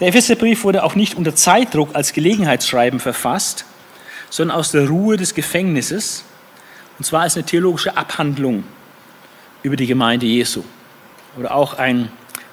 Der 0.01 0.09
Epheserbrief 0.09 0.64
wurde 0.64 0.82
auch 0.82 0.97
nicht 0.97 1.16
unter 1.16 1.34
Zeitdruck 1.34 1.95
als 1.95 2.12
Gelegenheitsschreiben 2.12 2.99
verfasst, 2.99 3.66
sondern 4.30 4.57
aus 4.57 4.72
der 4.72 4.88
Ruhe 4.88 5.16
des 5.16 5.34
Gefängnisses, 5.34 6.24
und 6.99 7.05
zwar 7.05 7.22
als 7.22 7.36
eine 7.36 7.45
theologische 7.45 7.97
Abhandlung 7.97 8.64
über 9.62 9.76
die 9.76 9.86
Gemeinde 9.86 10.26
Jesu 10.26 10.64
oder 11.38 11.55
auch 11.55 11.74
ein 11.74 12.11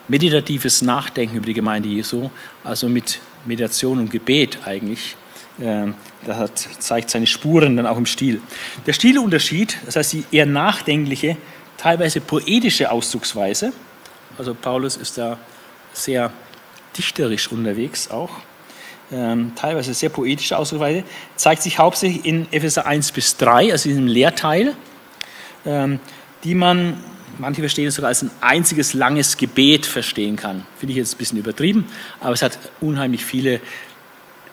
meditatives 0.08 0.82
Nachdenken 0.82 1.38
über 1.38 1.46
die 1.46 1.54
Gemeinde 1.54 1.90
Jesu, 1.90 2.30
also 2.64 2.88
mit 2.88 3.20
Meditation 3.46 4.00
und 4.00 4.12
Gebet 4.12 4.60
eigentlich. 4.66 5.16
Ähm, 5.62 5.96
das 6.26 6.38
hat, 6.38 6.58
zeigt 6.80 7.10
seine 7.10 7.28
Spuren 7.28 7.78
dann 7.78 7.86
auch 7.86 7.98
im 7.98 8.06
Stil. 8.06 8.42
Der 8.86 8.94
Stilunterschied, 8.94 9.78
das 9.86 9.96
heißt 9.96 10.14
die 10.14 10.26
eher 10.32 10.46
nachdenkliche, 10.46 11.38
teilweise 11.78 12.22
poetische 12.22 12.92
Ausdrucksweise, 12.92 13.74
also 14.38 14.54
Paulus 14.54 14.98
ist 14.98 15.18
da 15.18 15.38
sehr 15.94 16.32
dichterisch 16.98 17.52
unterwegs 17.52 18.10
auch, 18.10 18.32
ähm, 19.12 19.54
teilweise 19.56 19.94
sehr 19.94 20.10
poetische 20.10 20.58
Ausdrucksweise, 20.58 21.04
zeigt 21.36 21.62
sich 21.62 21.80
hauptsächlich 21.80 22.26
in 22.26 22.52
Epheser 22.52 22.86
1 22.86 23.12
bis 23.12 23.38
3, 23.38 23.72
also 23.72 23.90
in 23.90 23.96
diesem 23.96 24.08
Lehrteil, 24.08 24.76
ähm, 25.66 26.00
die 26.44 26.56
man 26.56 27.04
manche 27.40 27.62
verstehen 27.62 27.88
es 27.88 27.96
sogar 27.96 28.10
als 28.10 28.22
ein 28.22 28.32
einziges 28.42 28.94
langes 28.94 29.38
Gebet 29.38 29.86
verstehen 29.86 30.36
kann. 30.36 30.66
Finde 30.78 30.92
ich 30.92 30.98
jetzt 30.98 31.16
ein 31.16 31.18
bisschen 31.18 31.40
übertrieben, 31.40 31.86
aber 32.20 32.34
es 32.34 32.42
hat 32.42 32.60
unheimlich 32.82 33.26
viele 33.26 33.62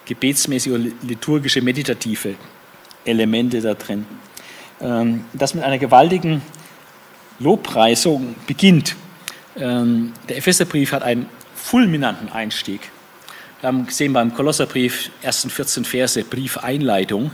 gebetsmäßige 0.07 0.73
oder 0.73 0.85
liturgische, 1.03 1.61
meditative 1.61 2.35
Elemente 3.05 3.61
da 3.61 3.75
drin. 3.75 4.07
Ähm, 4.81 5.25
das 5.33 5.55
mit 5.55 5.65
einer 5.65 5.79
gewaltigen 5.79 6.43
Lobpreisung 7.39 8.35
beginnt. 8.47 8.97
Ähm, 9.57 10.13
der 10.29 10.39
Epheserbrief 10.39 10.93
hat 10.93 11.03
einen 11.03 11.29
fulminanten 11.55 12.31
Einstieg. 12.31 12.81
Wir 13.61 13.69
haben 13.69 13.87
gesehen 13.87 14.13
beim 14.13 14.35
Kolosserbrief, 14.35 15.11
ersten 15.23 15.51
14 15.51 15.85
Verse 15.85 16.23
Briefeinleitung. 16.25 17.31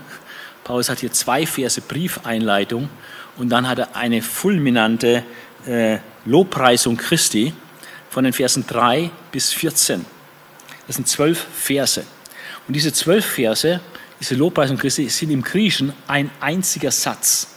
Paulus 0.64 0.88
hat 0.88 1.00
hier 1.00 1.12
zwei 1.12 1.46
Verse 1.46 1.80
Briefeinleitung 1.80 2.88
und 3.36 3.48
dann 3.48 3.68
hat 3.68 3.80
er 3.80 3.96
eine 3.96 4.22
fulminante 4.22 5.24
äh, 5.66 5.98
Lobpreisung 6.24 6.96
Christi 6.96 7.52
von 8.08 8.24
den 8.24 8.32
Versen 8.32 8.66
3 8.66 9.10
bis 9.32 9.52
14. 9.52 10.04
Das 10.86 10.96
sind 10.96 11.08
zwölf 11.08 11.46
Verse. 11.52 12.04
Und 12.66 12.74
diese 12.74 12.92
zwölf 12.92 13.24
Verse, 13.24 13.80
diese 14.20 14.34
Lobpreisung 14.34 14.76
Christi, 14.76 15.08
sind 15.08 15.30
im 15.30 15.42
Griechischen 15.42 15.92
ein 16.06 16.30
einziger 16.40 16.90
Satz. 16.90 17.48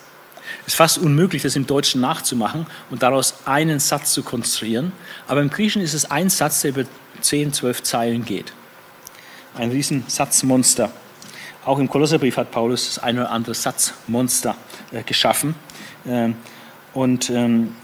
Es 0.61 0.73
ist 0.73 0.75
fast 0.75 0.97
unmöglich, 0.97 1.43
das 1.43 1.55
im 1.55 1.67
Deutschen 1.67 2.01
nachzumachen 2.01 2.65
und 2.89 3.03
daraus 3.03 3.35
einen 3.45 3.79
Satz 3.79 4.13
zu 4.13 4.23
konstruieren. 4.23 4.91
Aber 5.27 5.41
im 5.41 5.49
Griechischen 5.49 5.81
ist 5.81 5.93
es 5.93 6.09
ein 6.09 6.29
Satz, 6.29 6.61
der 6.61 6.71
über 6.71 6.83
10, 7.21 7.53
12 7.53 7.83
Zeilen 7.83 8.25
geht. 8.25 8.53
Ein 9.55 9.71
Riesensatzmonster. 9.71 10.91
Auch 11.65 11.79
im 11.79 11.89
Kolosserbrief 11.89 12.37
hat 12.37 12.51
Paulus 12.51 12.95
das 12.95 13.03
eine 13.03 13.21
oder 13.21 13.31
andere 13.31 13.55
Satzmonster 13.55 14.55
äh, 14.91 15.03
geschaffen. 15.03 15.55
Ähm, 16.07 16.35
und 16.93 17.29
ähm, 17.29 17.75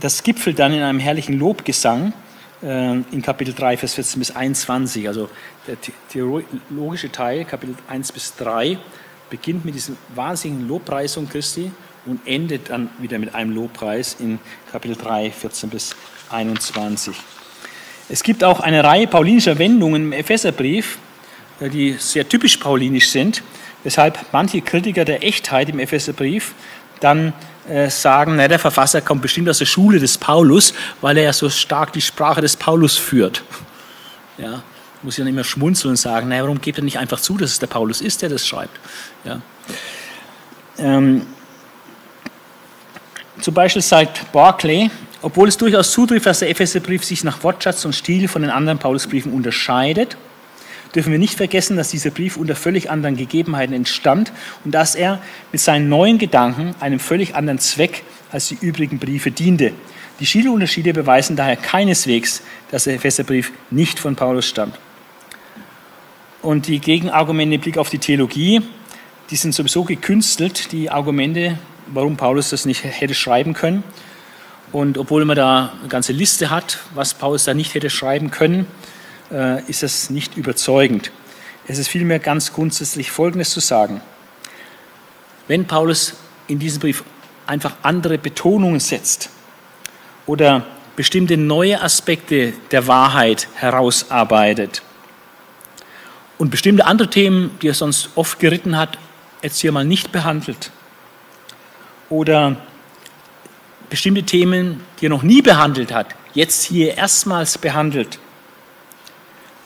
das 0.00 0.22
gipfelt 0.22 0.58
dann 0.58 0.72
in 0.72 0.82
einem 0.82 0.98
herrlichen 0.98 1.38
Lobgesang 1.38 2.12
in 2.66 3.22
Kapitel 3.22 3.54
3, 3.54 3.76
Vers 3.76 3.94
14 3.94 4.18
bis 4.18 4.34
21. 4.34 5.06
Also 5.06 5.28
der 5.68 5.76
theologische 6.10 7.12
Teil, 7.12 7.44
Kapitel 7.44 7.76
1 7.86 8.10
bis 8.10 8.34
3, 8.36 8.76
beginnt 9.30 9.64
mit 9.64 9.74
dieser 9.74 9.92
wahnsinnigen 10.14 10.66
Lobpreisung 10.66 11.28
Christi 11.28 11.70
und 12.06 12.26
endet 12.26 12.70
dann 12.70 12.90
wieder 12.98 13.18
mit 13.18 13.34
einem 13.34 13.54
Lobpreis 13.54 14.16
in 14.18 14.38
Kapitel 14.70 14.96
3, 14.96 15.30
14 15.30 15.70
bis 15.70 15.96
21. 16.30 17.16
Es 18.08 18.22
gibt 18.22 18.44
auch 18.44 18.60
eine 18.60 18.84
Reihe 18.84 19.06
paulinischer 19.06 19.58
Wendungen 19.58 20.02
im 20.02 20.12
Epheserbrief, 20.12 20.98
äh, 21.60 21.68
die 21.68 21.94
sehr 21.98 22.28
typisch 22.28 22.56
paulinisch 22.56 23.10
sind, 23.10 23.42
weshalb 23.82 24.18
manche 24.32 24.60
Kritiker 24.60 25.04
der 25.04 25.24
Echtheit 25.24 25.68
im 25.68 25.78
Epheserbrief 25.78 26.54
dann 27.00 27.32
äh, 27.68 27.90
sagen, 27.90 28.36
na, 28.36 28.48
der 28.48 28.58
Verfasser 28.58 29.00
kommt 29.00 29.22
bestimmt 29.22 29.48
aus 29.48 29.58
der 29.58 29.66
Schule 29.66 29.98
des 29.98 30.18
Paulus, 30.18 30.72
weil 31.00 31.16
er 31.18 31.24
ja 31.24 31.32
so 31.32 31.48
stark 31.50 31.92
die 31.92 32.00
Sprache 32.00 32.40
des 32.40 32.56
Paulus 32.56 32.96
führt. 32.96 33.42
Ja, 34.38 34.62
muss 35.02 35.14
ich 35.14 35.24
dann 35.24 35.28
immer 35.28 35.44
schmunzeln 35.44 35.90
und 35.90 35.96
sagen, 35.96 36.28
naja, 36.28 36.42
warum 36.42 36.60
gibt 36.60 36.78
er 36.78 36.84
nicht 36.84 36.98
einfach 36.98 37.20
zu, 37.20 37.36
dass 37.36 37.52
es 37.52 37.58
der 37.58 37.66
Paulus 37.66 38.00
ist, 38.00 38.22
der 38.22 38.28
das 38.28 38.46
schreibt? 38.46 38.78
Ja. 39.24 39.40
Ähm, 40.78 41.26
zum 43.40 43.54
Beispiel 43.54 43.82
sagt 43.82 44.30
Barclay, 44.32 44.90
obwohl 45.22 45.48
es 45.48 45.56
durchaus 45.56 45.90
zutrifft, 45.90 46.26
dass 46.26 46.40
der 46.40 46.50
Epheserbrief 46.50 47.04
sich 47.04 47.24
nach 47.24 47.42
Wortschatz 47.42 47.84
und 47.84 47.94
Stil 47.94 48.28
von 48.28 48.42
den 48.42 48.50
anderen 48.50 48.78
Paulusbriefen 48.78 49.32
unterscheidet, 49.32 50.16
dürfen 50.94 51.12
wir 51.12 51.18
nicht 51.18 51.34
vergessen, 51.34 51.76
dass 51.76 51.90
dieser 51.90 52.10
Brief 52.10 52.36
unter 52.36 52.56
völlig 52.56 52.90
anderen 52.90 53.16
Gegebenheiten 53.16 53.74
entstand 53.74 54.32
und 54.64 54.72
dass 54.72 54.94
er 54.94 55.20
mit 55.52 55.60
seinen 55.60 55.88
neuen 55.88 56.18
Gedanken 56.18 56.74
einem 56.80 57.00
völlig 57.00 57.34
anderen 57.34 57.58
Zweck 57.58 58.02
als 58.32 58.48
die 58.48 58.58
übrigen 58.60 58.98
Briefe 58.98 59.30
diente. 59.30 59.72
Die 60.20 60.26
Stilunterschiede 60.26 60.94
beweisen 60.94 61.36
daher 61.36 61.56
keineswegs, 61.56 62.42
dass 62.70 62.84
der 62.84 62.94
Epheserbrief 62.94 63.52
nicht 63.70 63.98
von 63.98 64.16
Paulus 64.16 64.46
stammt. 64.46 64.78
Und 66.40 66.68
die 66.68 66.78
Gegenargumente 66.78 67.56
im 67.56 67.60
Blick 67.60 67.76
auf 67.76 67.90
die 67.90 67.98
Theologie, 67.98 68.62
die 69.30 69.36
sind 69.36 69.54
sowieso 69.54 69.84
gekünstelt, 69.84 70.72
die 70.72 70.90
Argumente, 70.90 71.58
warum 71.88 72.16
Paulus 72.16 72.50
das 72.50 72.64
nicht 72.64 72.84
hätte 72.84 73.14
schreiben 73.14 73.52
können. 73.52 73.82
Und 74.72 74.98
obwohl 74.98 75.24
man 75.24 75.36
da 75.36 75.72
eine 75.80 75.88
ganze 75.88 76.12
Liste 76.12 76.50
hat, 76.50 76.78
was 76.94 77.14
Paulus 77.14 77.44
da 77.44 77.54
nicht 77.54 77.74
hätte 77.74 77.90
schreiben 77.90 78.30
können, 78.30 78.66
ist 79.66 79.82
das 79.82 80.10
nicht 80.10 80.36
überzeugend. 80.36 81.10
Es 81.66 81.78
ist 81.78 81.88
vielmehr 81.88 82.18
ganz 82.18 82.52
grundsätzlich 82.52 83.10
Folgendes 83.10 83.50
zu 83.50 83.60
sagen. 83.60 84.00
Wenn 85.48 85.66
Paulus 85.66 86.14
in 86.46 86.58
diesem 86.58 86.80
Brief 86.80 87.02
einfach 87.46 87.74
andere 87.82 88.18
Betonungen 88.18 88.80
setzt 88.80 89.30
oder 90.26 90.64
bestimmte 90.96 91.36
neue 91.36 91.80
Aspekte 91.82 92.52
der 92.70 92.86
Wahrheit 92.86 93.48
herausarbeitet 93.54 94.82
und 96.38 96.50
bestimmte 96.50 96.86
andere 96.86 97.10
Themen, 97.10 97.50
die 97.60 97.68
er 97.68 97.74
sonst 97.74 98.10
oft 98.14 98.38
geritten 98.38 98.76
hat, 98.76 98.98
jetzt 99.42 99.60
hier 99.60 99.72
mal 99.72 99.84
nicht 99.84 100.12
behandelt 100.12 100.70
oder 102.08 102.56
bestimmte 103.90 104.22
Themen, 104.22 104.82
die 105.00 105.06
er 105.06 105.10
noch 105.10 105.22
nie 105.22 105.42
behandelt 105.42 105.92
hat, 105.92 106.14
jetzt 106.34 106.64
hier 106.64 106.96
erstmals 106.96 107.58
behandelt, 107.58 108.18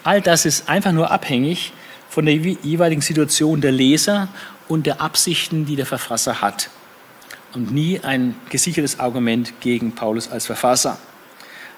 All 0.03 0.20
das 0.20 0.46
ist 0.46 0.68
einfach 0.68 0.92
nur 0.92 1.11
abhängig 1.11 1.72
von 2.09 2.26
der 2.26 2.34
jeweiligen 2.34 3.03
Situation 3.03 3.61
der 3.61 3.72
Leser 3.72 4.28
und 4.68 4.86
der 4.86 5.01
Absichten, 5.01 5.66
die 5.66 5.76
der 5.76 5.86
Verfasser 5.86 6.40
hat. 6.40 6.70
Und 7.55 7.72
nie 7.72 8.01
ein 8.01 8.34
gesichertes 8.48 9.01
Argument 9.01 9.61
gegen 9.61 9.94
Paulus 9.94 10.30
als 10.30 10.46
Verfasser. 10.46 10.98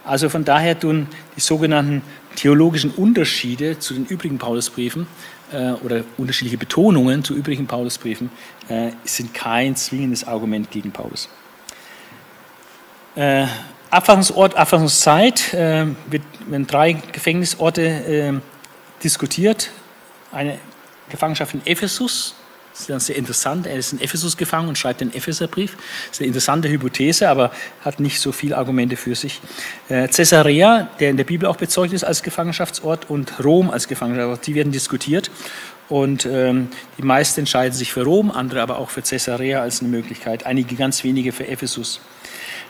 Also 0.05 0.29
von 0.29 0.45
daher 0.45 0.79
tun 0.79 1.07
die 1.37 1.41
sogenannten 1.41 2.03
theologischen 2.37 2.91
Unterschiede 2.91 3.79
zu 3.79 3.95
den 3.95 4.07
übrigen 4.07 4.39
Paulusbriefen 4.39 5.07
äh, 5.53 5.73
oder 5.73 6.05
unterschiedliche 6.17 6.59
Betonungen 6.59 7.25
zu 7.25 7.35
übrigen 7.35 7.67
Paulusbriefen 7.67 8.31
äh, 8.69 8.91
sind 9.05 9.33
kein 9.33 9.77
zwingendes 9.77 10.27
Argument 10.27 10.71
gegen 10.71 10.91
Paulus. 10.91 11.29
Äh, 13.15 13.47
Abfassungsort, 13.93 14.57
Abfassungszeit 14.57 15.53
äh, 15.53 15.85
wird, 16.09 16.23
werden 16.47 16.67
drei 16.67 16.95
Gefängnisorte 17.13 17.83
äh, 17.83 18.33
diskutiert. 19.05 19.71
Eine 20.33 20.59
Gefangenschaft 21.11 21.53
in 21.53 21.61
Ephesus, 21.67 22.35
das 22.71 22.81
ist 22.81 22.91
dann 22.91 23.01
sehr 23.01 23.17
interessant. 23.17 23.67
Er 23.67 23.77
ist 23.77 23.93
in 23.93 24.01
Ephesus 24.01 24.39
gefangen 24.39 24.69
und 24.69 24.79
schreibt 24.79 25.03
den 25.03 25.13
Epheserbrief. 25.13 25.77
Das 25.77 26.13
ist 26.13 26.21
eine 26.21 26.29
interessante 26.29 26.71
Hypothese, 26.71 27.29
aber 27.29 27.53
hat 27.85 28.01
nicht 28.01 28.19
so 28.19 28.33
viele 28.33 28.57
Argumente 28.57 28.97
für 28.97 29.15
sich. 29.15 29.43
Äh, 29.91 30.09
Caesarea, 30.09 30.89
der 30.99 31.11
in 31.11 31.19
der 31.19 31.25
Bibel 31.25 31.47
auch 31.47 31.57
bezeugt 31.57 31.93
ist 31.93 32.03
als 32.03 32.23
Gefangenschaftsort, 32.23 33.11
und 33.11 33.45
Rom 33.45 33.71
als 33.71 33.89
Gefangenschaftsort, 33.89 34.47
die 34.47 34.55
werden 34.55 34.73
diskutiert. 34.73 35.31
Und 35.91 36.25
ähm, 36.25 36.71
die 36.97 37.03
meisten 37.03 37.41
entscheiden 37.41 37.77
sich 37.77 37.93
für 37.93 38.05
Rom, 38.05 38.31
andere 38.31 38.63
aber 38.63 38.79
auch 38.79 38.89
für 38.89 39.03
Caesarea 39.03 39.61
als 39.61 39.81
eine 39.81 39.91
Möglichkeit, 39.91 40.47
einige 40.47 40.77
ganz 40.77 41.05
wenige 41.05 41.33
für 41.33 41.47
Ephesus. 41.47 42.01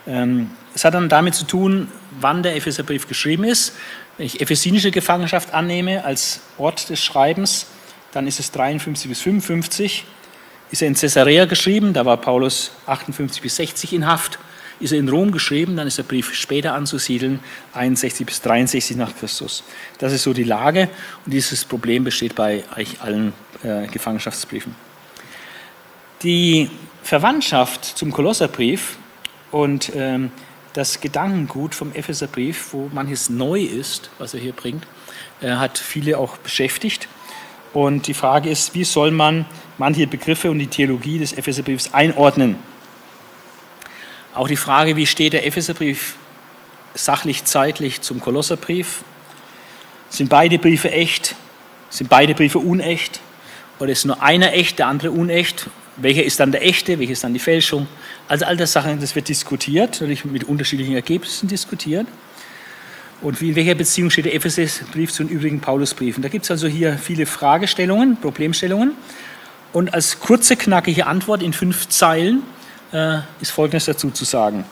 Ähm, 0.07 0.51
es 0.75 0.85
hat 0.85 0.95
dann 0.95 1.09
damit 1.09 1.35
zu 1.35 1.45
tun, 1.45 1.89
wann 2.21 2.43
der 2.43 2.57
Epheserbrief 2.57 3.09
geschrieben 3.09 3.45
ist. 3.45 3.75
Wenn 4.17 4.27
ich 4.27 4.41
ephesinische 4.41 4.91
Gefangenschaft 4.91 5.55
annehme 5.55 6.05
als 6.05 6.41
Ort 6.59 6.89
des 6.89 7.03
Schreibens, 7.03 7.67
dann 8.13 8.27
ist 8.27 8.41
es 8.41 8.51
53 8.53 9.09
bis 9.09 9.21
55. 9.21 10.05
Ist 10.71 10.83
er 10.83 10.89
in 10.89 10.95
Caesarea 10.95 11.45
geschrieben, 11.45 11.93
da 11.93 12.05
war 12.07 12.17
Paulus 12.17 12.73
58 12.87 13.43
bis 13.43 13.57
60 13.57 13.93
in 13.93 14.07
Haft. 14.07 14.39
Ist 14.81 14.93
er 14.93 14.99
in 14.99 15.09
Rom 15.09 15.31
geschrieben, 15.31 15.77
dann 15.77 15.87
ist 15.87 15.99
der 15.99 16.03
Brief 16.03 16.35
später 16.35 16.75
anzusiedeln, 16.75 17.41
61 17.75 18.27
bis 18.27 18.41
63 18.43 18.97
nach 18.97 19.15
Christus. 19.15 19.63
Das 19.99 20.13
ist 20.13 20.25
so 20.25 20.33
die 20.33 20.45
Lage 20.45 20.89
und 21.25 21.33
dieses 21.33 21.65
Problem 21.65 22.05
besteht 22.05 22.35
bei 22.35 22.65
eigentlich 22.75 23.01
allen 23.01 23.33
äh, 23.63 23.87
Gefangenschaftsbriefen. 23.87 24.75
Die 26.23 26.71
Verwandtschaft 27.03 27.85
zum 27.85 28.11
Kolosserbrief 28.13 28.97
und 29.53 29.93
ähm, 29.95 30.33
das 30.73 31.01
Gedankengut 31.01 31.75
vom 31.75 31.93
Epheserbrief, 31.95 32.73
wo 32.73 32.91
manches 32.93 33.31
neu 33.31 33.61
ist, 33.61 34.11
was 34.19 34.35
er 34.35 34.41
hier 34.41 34.53
bringt, 34.53 34.87
äh, 35.41 35.53
hat 35.53 35.79
viele 35.79 36.19
auch 36.19 36.39
beschäftigt. 36.39 37.09
Und 37.73 38.07
die 38.07 38.15
Frage 38.15 38.51
ist, 38.51 38.75
wie 38.75 38.85
soll 38.85 39.11
man 39.11 39.47
manche 39.79 40.07
Begriffe 40.07 40.51
und 40.51 40.59
die 40.59 40.67
Theologie 40.67 41.19
des 41.19 41.33
Epheserbriefs 41.35 41.93
einordnen? 41.95 42.57
Auch 44.35 44.49
die 44.49 44.57
Frage, 44.57 44.97
wie 44.97 45.07
steht 45.07 45.35
der 45.35 45.47
Epheserbrief 45.47 46.17
sachlich, 46.95 47.45
zeitlich 47.45 48.01
zum 48.01 48.21
Kolosserbrief? 48.21 49.05
Sind 50.09 50.29
beide 50.29 50.59
Briefe 50.59 50.91
echt? 50.91 51.35
Sind 51.91 52.09
beide 52.09 52.35
Briefe 52.35 52.59
unecht? 52.59 53.21
Oder 53.79 53.93
ist 53.93 54.05
nur 54.05 54.23
einer 54.23 54.53
echt, 54.55 54.79
der 54.79 54.87
andere 54.87 55.11
unecht? 55.11 55.69
Welcher 55.97 56.25
ist 56.25 56.41
dann 56.41 56.53
der 56.53 56.65
echte, 56.65 56.99
welcher 56.99 57.13
ist 57.13 57.25
dann 57.25 57.35
die 57.35 57.39
Fälschung? 57.39 57.87
Also 58.29 58.47
all 58.47 58.57
das 58.57 58.73
Sachen, 58.73 58.99
das 59.01 59.15
wird 59.15 59.29
diskutiert, 59.29 60.01
natürlich 60.01 60.25
mit 60.25 60.45
unterschiedlichen 60.45 60.95
Ergebnissen 60.95 61.49
diskutiert. 61.49 62.07
Und 63.21 63.41
in 63.41 63.55
welcher 63.55 63.75
Beziehung 63.75 64.11
steht 64.11 64.25
der 64.25 64.35
Epheserbrief 64.35 65.13
zu 65.13 65.23
den 65.23 65.31
übrigen 65.31 65.61
Paulusbriefen? 65.61 66.23
Da 66.23 66.29
gibt 66.29 66.45
es 66.45 66.51
also 66.51 66.67
hier 66.67 66.99
viele 66.99 67.27
Fragestellungen, 67.27 68.17
Problemstellungen. 68.21 68.93
Und 69.73 69.95
als 69.95 70.19
kurze, 70.19 70.57
knackige 70.57 71.07
Antwort 71.07 71.43
in 71.43 71.53
fünf 71.53 71.89
Zeilen 71.89 72.43
äh, 72.93 73.19
ist 73.41 73.51
Folgendes 73.51 73.85
dazu 73.85 74.11
zu 74.11 74.25
sagen. 74.25 74.65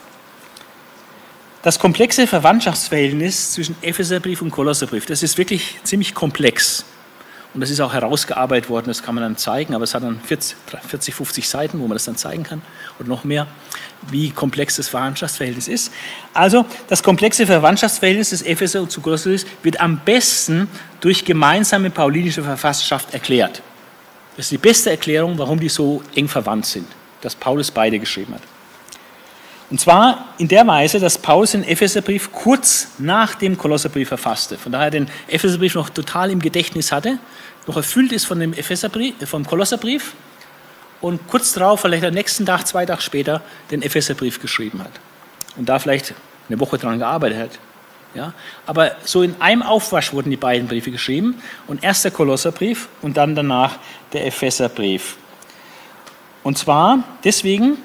Das 1.63 1.79
komplexe 1.79 2.27
Verwandtschaftsverhältnis 2.27 3.53
zwischen 3.53 3.75
Epheserbrief 3.81 4.41
und 4.41 4.51
Kolosserbrief, 4.51 5.05
das 5.05 5.23
ist 5.23 5.37
wirklich 5.37 5.79
ziemlich 5.83 6.13
komplex. 6.13 6.85
Und 7.53 7.59
das 7.59 7.69
ist 7.69 7.81
auch 7.81 7.91
herausgearbeitet 7.91 8.69
worden, 8.69 8.87
das 8.87 9.03
kann 9.03 9.13
man 9.13 9.23
dann 9.23 9.35
zeigen, 9.35 9.75
aber 9.75 9.83
es 9.83 9.93
hat 9.93 10.03
dann 10.03 10.21
40, 10.21 10.55
40 10.87 11.13
50 11.13 11.49
Seiten, 11.49 11.79
wo 11.79 11.87
man 11.87 11.95
das 11.95 12.05
dann 12.05 12.15
zeigen 12.15 12.43
kann 12.43 12.61
oder 12.97 13.09
noch 13.09 13.25
mehr, 13.25 13.45
wie 14.09 14.31
komplex 14.31 14.77
das 14.77 14.87
Verwandtschaftsverhältnis 14.87 15.67
ist. 15.67 15.91
Also 16.33 16.65
das 16.87 17.03
komplexe 17.03 17.45
Verwandtschaftsverhältnis 17.45 18.29
des 18.29 18.41
Epheser 18.43 18.87
zu 18.87 19.01
Kolossus 19.01 19.45
wird 19.63 19.81
am 19.81 19.99
besten 19.99 20.69
durch 21.01 21.25
gemeinsame 21.25 21.89
paulinische 21.89 22.41
Verfasserschaft 22.41 23.13
erklärt. 23.13 23.61
Das 24.37 24.45
ist 24.45 24.51
die 24.51 24.57
beste 24.57 24.89
Erklärung, 24.89 25.37
warum 25.37 25.59
die 25.59 25.67
so 25.67 26.01
eng 26.15 26.29
verwandt 26.29 26.65
sind, 26.65 26.87
dass 27.19 27.35
Paulus 27.35 27.69
beide 27.69 27.99
geschrieben 27.99 28.33
hat. 28.33 28.41
Und 29.71 29.79
zwar 29.79 30.25
in 30.37 30.49
der 30.49 30.67
Weise, 30.67 30.99
dass 30.99 31.17
Paulus 31.17 31.51
den 31.51 31.63
Epheserbrief 31.63 32.33
kurz 32.33 32.89
nach 32.97 33.35
dem 33.35 33.57
Kolosserbrief 33.57 34.09
verfasste. 34.09 34.57
Von 34.57 34.73
daher 34.73 34.91
den 34.91 35.07
Epheserbrief 35.29 35.75
noch 35.75 35.89
total 35.89 36.29
im 36.29 36.39
Gedächtnis 36.39 36.91
hatte, 36.91 37.19
noch 37.67 37.77
erfüllt 37.77 38.11
ist 38.11 38.25
von 38.25 38.37
dem 38.37 38.51
Epheserbrief, 38.51 39.13
äh, 39.21 39.25
vom 39.25 39.45
Kolosserbrief 39.45 40.13
und 40.99 41.25
kurz 41.29 41.53
darauf, 41.53 41.79
vielleicht 41.79 42.03
am 42.03 42.13
nächsten 42.13 42.45
Tag, 42.45 42.67
zwei 42.67 42.85
Tage 42.85 43.01
später, 43.01 43.41
den 43.71 43.81
Epheserbrief 43.81 44.41
geschrieben 44.41 44.83
hat. 44.83 44.91
Und 45.55 45.69
da 45.69 45.79
vielleicht 45.79 46.15
eine 46.49 46.59
Woche 46.59 46.77
dran 46.77 46.99
gearbeitet 46.99 47.39
hat. 47.39 47.59
Ja? 48.13 48.33
Aber 48.65 48.91
so 49.05 49.23
in 49.23 49.39
einem 49.39 49.63
Aufwasch 49.63 50.11
wurden 50.11 50.31
die 50.31 50.37
beiden 50.37 50.67
Briefe 50.67 50.91
geschrieben 50.91 51.41
und 51.67 51.81
erst 51.81 52.03
der 52.03 52.11
Kolosserbrief 52.11 52.89
und 53.01 53.15
dann 53.15 53.35
danach 53.35 53.77
der 54.11 54.27
Epheserbrief. 54.27 55.15
Und 56.43 56.57
zwar 56.57 57.05
deswegen 57.23 57.77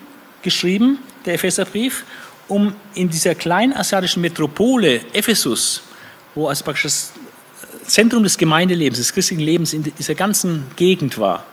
geschrieben, 0.43 0.99
der 1.27 1.35
Epheserbrief, 1.35 2.05
um 2.49 2.75
in 2.95 3.11
dieser 3.11 3.35
kleinasiatischen 3.35 4.23
Metropole 4.23 5.01
Ephesus, 5.13 5.83
wo 6.35 6.49
also 6.49 6.65
praktisch 6.65 6.85
das 6.85 7.13
Zentrum 7.87 8.23
des 8.23 8.39
Gemeindelebens, 8.39 8.99
des 8.99 9.13
christlichen 9.13 9.43
Lebens 9.43 9.73
in 9.73 9.83
dieser 9.83 10.15
ganzen 10.15 10.65
Gegend 10.77 11.19
war, 11.19 11.45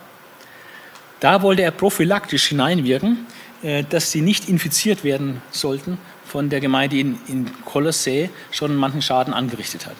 da 1.20 1.42
wollte 1.42 1.62
er 1.62 1.70
prophylaktisch 1.70 2.46
hineinwirken, 2.46 3.26
äh, 3.62 3.84
dass 3.88 4.10
sie 4.10 4.20
nicht 4.20 4.48
infiziert 4.48 5.04
werden 5.04 5.40
sollten 5.50 5.98
von 6.26 6.50
der 6.50 6.60
Gemeinde 6.60 6.98
in, 6.98 7.18
in 7.28 7.50
Kolossä 7.64 8.28
schon 8.50 8.76
manchen 8.76 9.02
Schaden 9.02 9.32
angerichtet 9.32 9.86
hat. 9.86 9.96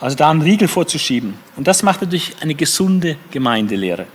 Also 0.00 0.16
da 0.16 0.30
einen 0.30 0.42
Riegel 0.42 0.68
vorzuschieben. 0.68 1.34
Und 1.56 1.66
das 1.66 1.82
macht 1.82 2.00
durch 2.12 2.36
eine 2.40 2.54
gesunde 2.54 3.16
Gemeindelehre. 3.30 4.06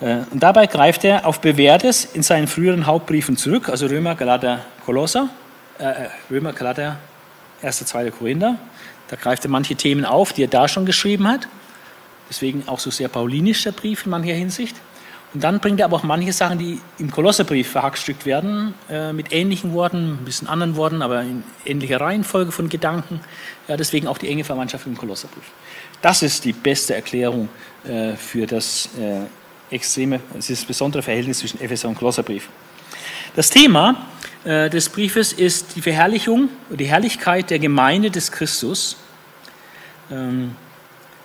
Äh, 0.00 0.20
und 0.30 0.42
dabei 0.42 0.66
greift 0.66 1.04
er 1.04 1.26
auf 1.26 1.40
Bewährtes 1.40 2.04
in 2.04 2.22
seinen 2.22 2.46
früheren 2.46 2.86
Hauptbriefen 2.86 3.36
zurück, 3.36 3.68
also 3.68 3.86
Römer, 3.86 4.14
Galater, 4.14 4.64
Kolosser, 4.84 5.28
äh, 5.78 6.08
Römer, 6.30 6.52
Galater, 6.52 6.96
1., 7.62 7.84
2. 7.84 8.10
Korinther. 8.10 8.56
Da 9.08 9.16
greift 9.16 9.44
er 9.44 9.50
manche 9.50 9.74
Themen 9.74 10.04
auf, 10.04 10.32
die 10.32 10.44
er 10.44 10.48
da 10.48 10.68
schon 10.68 10.86
geschrieben 10.86 11.26
hat. 11.26 11.48
Deswegen 12.28 12.62
auch 12.66 12.78
so 12.78 12.90
sehr 12.90 13.08
paulinisch 13.08 13.64
der 13.64 13.72
Brief 13.72 14.04
in 14.04 14.10
mancher 14.10 14.34
Hinsicht. 14.34 14.76
Und 15.32 15.44
dann 15.44 15.60
bringt 15.60 15.78
er 15.78 15.86
aber 15.86 15.96
auch 15.96 16.02
manche 16.02 16.32
Sachen, 16.32 16.58
die 16.58 16.80
im 16.98 17.10
Kolosserbrief 17.10 17.70
verhackstückt 17.70 18.26
werden, 18.26 18.74
äh, 18.88 19.12
mit 19.12 19.32
ähnlichen 19.32 19.72
Worten, 19.72 20.14
ein 20.20 20.24
bisschen 20.24 20.48
anderen 20.48 20.74
Worten, 20.76 21.02
aber 21.02 21.22
in 21.22 21.44
ähnlicher 21.64 22.00
Reihenfolge 22.00 22.50
von 22.50 22.68
Gedanken. 22.68 23.20
Ja, 23.68 23.76
deswegen 23.76 24.08
auch 24.08 24.18
die 24.18 24.28
enge 24.28 24.42
Verwandtschaft 24.42 24.86
im 24.86 24.96
Kolosserbrief. 24.96 25.44
Das 26.02 26.22
ist 26.22 26.44
die 26.44 26.52
beste 26.52 26.94
Erklärung 26.94 27.48
äh, 27.84 28.14
für 28.16 28.46
das 28.46 28.88
äh, 28.98 29.26
extreme, 29.70 30.20
es 30.38 30.50
ist 30.50 30.62
das 30.62 30.66
besondere 30.66 31.02
Verhältnis 31.02 31.38
zwischen 31.38 31.60
Epheser 31.60 31.88
und 31.88 31.96
Kolosserbrief. 31.96 32.48
Das 33.36 33.50
Thema 33.50 34.06
äh, 34.44 34.68
des 34.68 34.88
Briefes 34.88 35.32
ist 35.32 35.76
die 35.76 35.82
Verherrlichung, 35.82 36.48
die 36.70 36.86
Herrlichkeit 36.86 37.50
der 37.50 37.58
Gemeinde 37.58 38.10
des 38.10 38.32
Christus. 38.32 38.96
Ähm, 40.10 40.56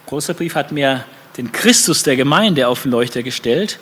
Kolosserbrief 0.06 0.56
hat 0.56 0.72
mehr 0.72 1.06
den 1.38 1.52
Christus 1.52 2.04
der 2.04 2.16
Gemeinde 2.16 2.68
auf 2.68 2.84
den 2.84 2.92
Leuchter 2.92 3.24
gestellt 3.24 3.80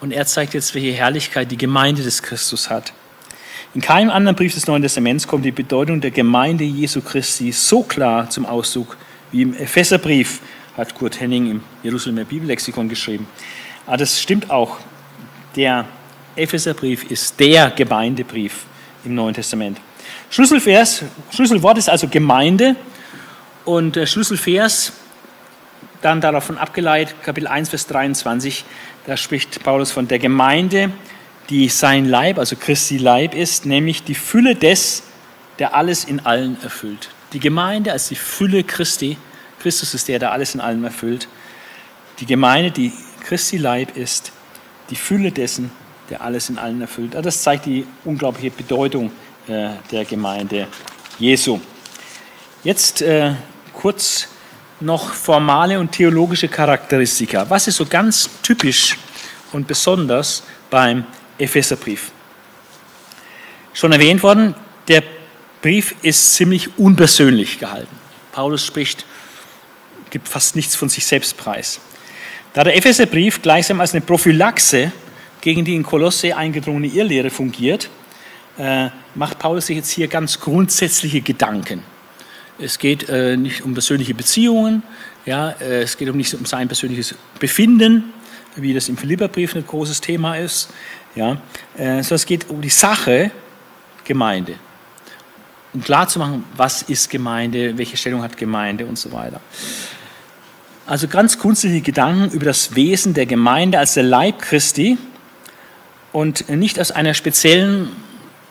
und 0.00 0.12
er 0.12 0.26
zeigt 0.26 0.54
jetzt, 0.54 0.74
welche 0.74 0.92
Herrlichkeit 0.92 1.50
die 1.50 1.58
Gemeinde 1.58 2.02
des 2.02 2.22
Christus 2.22 2.70
hat. 2.70 2.92
In 3.74 3.82
keinem 3.82 4.10
anderen 4.10 4.36
Brief 4.36 4.54
des 4.54 4.66
Neuen 4.66 4.82
Testaments 4.82 5.28
kommt 5.28 5.44
die 5.44 5.52
Bedeutung 5.52 6.00
der 6.00 6.10
Gemeinde 6.10 6.64
Jesu 6.64 7.02
Christi 7.02 7.52
so 7.52 7.82
klar 7.82 8.30
zum 8.30 8.46
Ausdruck 8.46 8.96
wie 9.32 9.42
im 9.42 9.54
Epheserbrief, 9.54 10.40
hat 10.76 10.94
Kurt 10.94 11.20
Henning 11.20 11.50
im 11.50 11.60
Jerusalemer 11.82 12.24
Bibellexikon 12.24 12.88
geschrieben. 12.88 13.26
Ah, 13.88 13.96
das 13.96 14.20
stimmt 14.20 14.50
auch. 14.50 14.78
Der 15.54 15.84
Epheserbrief 16.34 17.08
ist 17.08 17.38
der 17.38 17.70
Gemeindebrief 17.70 18.64
im 19.04 19.14
Neuen 19.14 19.32
Testament. 19.32 19.78
Schlüsselvers, 20.28 21.04
Schlüsselwort 21.30 21.78
ist 21.78 21.88
also 21.88 22.08
Gemeinde 22.08 22.74
und 23.64 23.94
der 23.94 24.06
Schlüsselvers 24.06 24.92
dann 26.02 26.20
davon 26.20 26.58
abgeleitet, 26.58 27.14
Kapitel 27.22 27.46
1, 27.46 27.68
Vers 27.68 27.86
23, 27.86 28.64
da 29.06 29.16
spricht 29.16 29.62
Paulus 29.62 29.92
von 29.92 30.08
der 30.08 30.18
Gemeinde, 30.18 30.90
die 31.48 31.68
sein 31.68 32.06
Leib, 32.06 32.40
also 32.40 32.56
Christi 32.56 32.98
Leib 32.98 33.34
ist, 33.34 33.66
nämlich 33.66 34.02
die 34.02 34.16
Fülle 34.16 34.56
des, 34.56 35.04
der 35.60 35.74
alles 35.74 36.04
in 36.04 36.26
allen 36.26 36.60
erfüllt. 36.60 37.10
Die 37.32 37.40
Gemeinde 37.40 37.92
als 37.92 38.08
die 38.08 38.16
Fülle 38.16 38.64
Christi, 38.64 39.16
Christus 39.60 39.94
ist 39.94 40.08
der, 40.08 40.18
der 40.18 40.32
alles 40.32 40.56
in 40.56 40.60
allem 40.60 40.82
erfüllt. 40.82 41.28
Die 42.18 42.26
Gemeinde, 42.26 42.72
die 42.72 42.92
Christi 43.26 43.56
Leib 43.56 43.96
ist, 43.96 44.30
die 44.88 44.94
Fülle 44.94 45.32
dessen, 45.32 45.72
der 46.10 46.20
alles 46.20 46.48
in 46.48 46.58
allen 46.58 46.80
erfüllt. 46.80 47.16
Also 47.16 47.24
das 47.26 47.42
zeigt 47.42 47.66
die 47.66 47.84
unglaubliche 48.04 48.52
Bedeutung 48.52 49.10
äh, 49.48 49.70
der 49.90 50.04
Gemeinde 50.04 50.68
Jesu. 51.18 51.60
Jetzt 52.62 53.02
äh, 53.02 53.34
kurz 53.72 54.28
noch 54.78 55.12
formale 55.12 55.80
und 55.80 55.90
theologische 55.90 56.46
Charakteristika. 56.46 57.50
Was 57.50 57.66
ist 57.66 57.76
so 57.76 57.86
ganz 57.86 58.30
typisch 58.42 58.96
und 59.50 59.66
besonders 59.66 60.44
beim 60.70 61.04
Epheserbrief? 61.36 62.12
Schon 63.72 63.90
erwähnt 63.90 64.22
worden, 64.22 64.54
der 64.86 65.02
Brief 65.62 65.96
ist 66.02 66.34
ziemlich 66.34 66.78
unpersönlich 66.78 67.58
gehalten. 67.58 67.96
Paulus 68.30 68.64
spricht, 68.64 69.04
gibt 70.10 70.28
fast 70.28 70.54
nichts 70.54 70.76
von 70.76 70.88
sich 70.88 71.04
selbst 71.04 71.36
preis. 71.36 71.80
Da 72.56 72.64
der 72.64 72.74
Epheserbrief 72.74 73.42
gleichsam 73.42 73.82
als 73.82 73.92
eine 73.92 74.00
Prophylaxe 74.00 74.90
gegen 75.42 75.66
die 75.66 75.74
in 75.74 75.82
Kolosse 75.82 76.34
eingedrungene 76.34 76.86
Irrlehre 76.86 77.28
fungiert, 77.28 77.90
äh, 78.56 78.88
macht 79.14 79.38
Paulus 79.38 79.66
sich 79.66 79.76
jetzt 79.76 79.90
hier 79.90 80.08
ganz 80.08 80.40
grundsätzliche 80.40 81.20
Gedanken. 81.20 81.82
Es 82.58 82.78
geht 82.78 83.10
äh, 83.10 83.36
nicht 83.36 83.60
um 83.60 83.74
persönliche 83.74 84.14
Beziehungen, 84.14 84.82
ja, 85.26 85.50
äh, 85.50 85.82
es 85.82 85.98
geht 85.98 86.08
um 86.08 86.16
nicht 86.16 86.32
um 86.32 86.46
sein 86.46 86.66
persönliches 86.66 87.14
Befinden, 87.38 88.04
wie 88.54 88.72
das 88.72 88.88
im 88.88 88.96
Philipperbrief 88.96 89.54
ein 89.54 89.66
großes 89.66 90.00
Thema 90.00 90.36
ist, 90.36 90.70
ja, 91.14 91.36
sondern 91.76 92.00
es 92.00 92.24
geht 92.24 92.48
um 92.48 92.62
die 92.62 92.70
Sache 92.70 93.32
Gemeinde. 94.02 94.54
Um 95.74 95.82
klarzumachen, 95.82 96.44
was 96.56 96.80
ist 96.80 97.10
Gemeinde, 97.10 97.76
welche 97.76 97.98
Stellung 97.98 98.22
hat 98.22 98.34
Gemeinde 98.38 98.86
und 98.86 98.98
so 98.98 99.12
weiter. 99.12 99.42
Also 100.86 101.08
ganz 101.08 101.38
grundsätzliche 101.38 101.82
Gedanken 101.82 102.30
über 102.30 102.44
das 102.44 102.76
Wesen 102.76 103.12
der 103.12 103.26
Gemeinde 103.26 103.78
als 103.78 103.94
der 103.94 104.04
Leib 104.04 104.40
Christi 104.40 104.96
und 106.12 106.48
nicht 106.48 106.78
aus 106.78 106.92
einer 106.92 107.12
speziellen, 107.12 107.90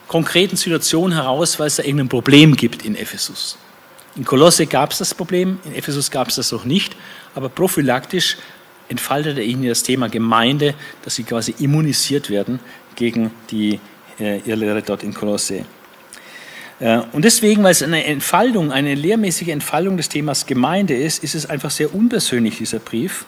konkreten 0.08 0.56
Situation 0.58 1.14
heraus, 1.14 1.60
weil 1.60 1.68
es 1.68 1.78
da 1.78 1.84
irgendein 1.84 2.10
Problem 2.10 2.56
gibt 2.56 2.86
in 2.86 2.96
Ephesus. 2.96 3.58
In 4.16 4.26
Kolosse 4.26 4.68
gab 4.68 4.92
es 4.92 5.00
das 5.00 5.14
Problem, 5.14 5.60
in 5.66 5.74
Ephesus 5.74 6.12
gab 6.12 6.28
es 6.28 6.36
das 6.36 6.52
noch 6.52 6.66
nicht, 6.66 6.96
aber 7.34 7.50
prophylaktisch 7.50 8.38
entfaltet 8.88 9.38
er 9.38 9.44
ihnen 9.44 9.68
das 9.68 9.84
Thema 9.84 10.10
Gemeinde, 10.10 10.76
dass 11.04 11.16
sie 11.16 11.24
quasi 11.24 11.56
immunisiert 11.60 12.30
werden 12.30 12.60
gegen 12.96 13.32
die 13.50 13.80
äh, 14.20 14.40
Irrlehre 14.46 14.82
dort 14.82 15.04
in 15.04 15.14
Kolosse. 15.14 15.66
Und 16.80 17.24
deswegen, 17.24 17.64
weil 17.64 17.72
es 17.72 17.82
eine 17.82 18.04
Entfaltung, 18.04 18.74
eine 18.74 18.96
lehrmäßige 18.96 19.48
Entfaltung 19.48 19.96
des 19.96 20.10
Themas 20.10 20.46
Gemeinde 20.46 20.94
ist, 20.94 21.24
ist 21.24 21.34
es 21.34 21.50
einfach 21.50 21.72
sehr 21.72 21.96
unpersönlich, 21.96 22.58
dieser 22.58 22.80
Brief, 22.80 23.26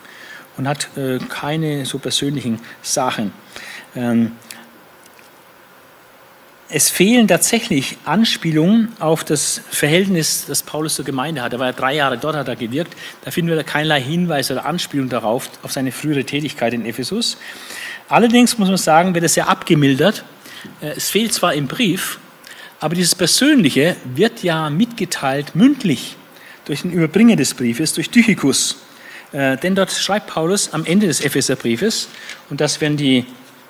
und 0.58 0.68
hat 0.68 0.90
äh, 0.98 1.20
keine 1.30 1.86
so 1.86 1.98
persönlichen 1.98 2.60
Sachen. 2.82 3.32
Ähm, 3.96 4.34
es 6.70 6.90
fehlen 6.90 7.30
tatsächlich 7.30 7.98
Anspielungen 8.04 8.92
auf 9.00 9.24
das 9.24 9.62
Verhältnis, 9.70 10.46
das 10.48 10.64
Paulus 10.64 10.96
zur 10.96 11.06
Gemeinde 11.06 11.42
hat. 11.42 11.54
Er 11.54 11.60
war 11.60 11.68
ja 11.68 11.74
drei 11.74 11.96
Jahre 11.96 12.18
dort, 12.18 12.36
hat 12.36 12.50
er 12.50 12.58
gewirkt. 12.58 12.94
Da 13.24 13.32
finden 13.32 13.50
wir 13.50 13.64
keinerlei 13.64 14.02
Hinweis 14.02 14.52
oder 14.52 14.66
Anspielung 14.66 15.08
darauf, 15.08 15.50
auf 15.64 15.72
seine 15.72 15.94
frühere 15.94 16.26
Tätigkeit 16.26 16.74
in 16.74 16.86
Ephesus. 16.86 17.38
Allerdings 18.10 18.58
muss 18.58 18.68
man 18.68 18.78
sagen, 18.78 19.14
wird 19.14 19.24
es 19.24 19.36
sehr 19.36 19.48
abgemildert. 19.48 20.26
Äh, 20.82 20.90
es 20.98 21.10
fehlt 21.10 21.32
zwar 21.32 21.54
im 21.54 21.68
Brief, 21.68 22.20
aber 22.80 22.96
dieses 22.96 23.16
Persönliche 23.16 23.96
wird 24.04 24.44
ja 24.44 24.70
mitgeteilt 24.70 25.56
mündlich 25.56 26.16
durch 26.66 26.82
den 26.82 26.92
Überbringer 26.92 27.36
des 27.36 27.54
Briefes, 27.54 27.94
durch 27.94 28.10
Tychicus. 28.10 28.78
Äh, 29.32 29.58
denn 29.58 29.76
dort 29.76 29.92
schreibt 29.92 30.28
Paulus 30.28 30.74
am 30.74 30.86
Ende 30.86 31.08
des 31.08 31.22
Epheserbriefes, 31.22 32.10
und 32.50 32.62
das 32.62 32.80
werden 32.82 32.98
die 32.98 33.26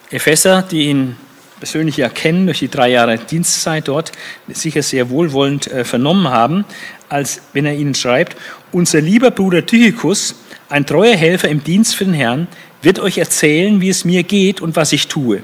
Epheser, 0.10 0.62
die 0.62 0.84
ihn 0.84 1.16
persönlich 1.60 2.00
erkennen 2.00 2.46
durch 2.46 2.60
die 2.60 2.70
drei 2.70 2.90
Jahre 2.90 3.18
Dienstzeit 3.18 3.88
dort, 3.88 4.12
sicher 4.48 4.84
sehr 4.84 5.10
wohlwollend 5.10 5.68
äh, 5.68 5.84
vernommen 5.84 6.28
haben, 6.28 6.66
als 7.10 7.42
wenn 7.54 7.66
er 7.66 7.76
ihnen 7.76 7.96
schreibt, 7.96 8.38
unser 8.72 9.02
lieber 9.02 9.32
Bruder 9.32 9.66
Tychicus, 9.66 10.36
ein 10.70 10.86
treuer 10.86 11.16
Helfer 11.16 11.48
im 11.48 11.64
Dienst 11.64 11.96
für 11.96 12.06
den 12.06 12.14
Herrn, 12.14 12.48
wird 12.82 13.00
euch 13.00 13.18
erzählen, 13.18 13.82
wie 13.82 13.90
es 13.90 14.06
mir 14.06 14.24
geht 14.24 14.62
und 14.62 14.76
was 14.76 14.92
ich 14.94 15.08
tue. 15.08 15.42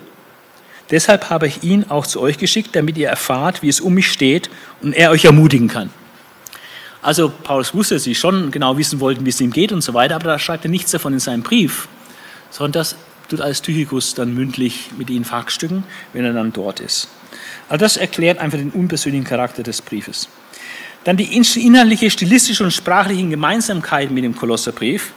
Deshalb 0.91 1.29
habe 1.29 1.47
ich 1.47 1.63
ihn 1.63 1.86
auch 1.89 2.05
zu 2.05 2.19
euch 2.21 2.38
geschickt, 2.38 2.75
damit 2.75 2.97
ihr 2.97 3.07
erfahrt, 3.07 3.61
wie 3.61 3.69
es 3.69 3.79
um 3.79 3.93
mich 3.93 4.11
steht 4.11 4.49
und 4.81 4.93
er 4.93 5.11
euch 5.11 5.25
ermutigen 5.25 5.67
kann. 5.67 5.89
Also 7.01 7.29
Paulus 7.29 7.73
wusste, 7.73 7.95
dass 7.95 8.03
sie 8.03 8.15
schon 8.15 8.51
genau 8.51 8.77
wissen 8.77 8.99
wollten, 8.99 9.25
wie 9.25 9.29
es 9.29 9.41
ihm 9.41 9.51
geht 9.51 9.71
und 9.71 9.81
so 9.81 9.93
weiter, 9.93 10.15
aber 10.15 10.25
da 10.25 10.39
schreibt 10.39 10.65
er 10.65 10.71
nichts 10.71 10.91
davon 10.91 11.13
in 11.13 11.19
seinem 11.19 11.43
Brief, 11.43 11.88
sondern 12.49 12.73
das 12.73 12.95
tut 13.27 13.41
als 13.41 13.61
Tychicus 13.61 14.13
dann 14.13 14.34
mündlich 14.34 14.91
mit 14.97 15.09
ihnen 15.09 15.25
Fachstücken, 15.25 15.84
wenn 16.13 16.23
er 16.23 16.34
dann 16.34 16.53
dort 16.53 16.79
ist. 16.79 17.09
Also 17.67 17.84
das 17.84 17.97
erklärt 17.97 18.39
einfach 18.39 18.57
den 18.57 18.69
unpersönlichen 18.69 19.25
Charakter 19.25 19.63
des 19.63 19.81
Briefes. 19.81 20.29
Dann 21.03 21.17
die 21.17 21.36
inhaltliche, 21.36 22.09
stilistische 22.09 22.63
und 22.63 22.71
sprachlichen 22.71 23.29
Gemeinsamkeiten 23.29 24.13
mit 24.13 24.23
dem 24.23 24.36
Kolosserbrief, 24.36 25.11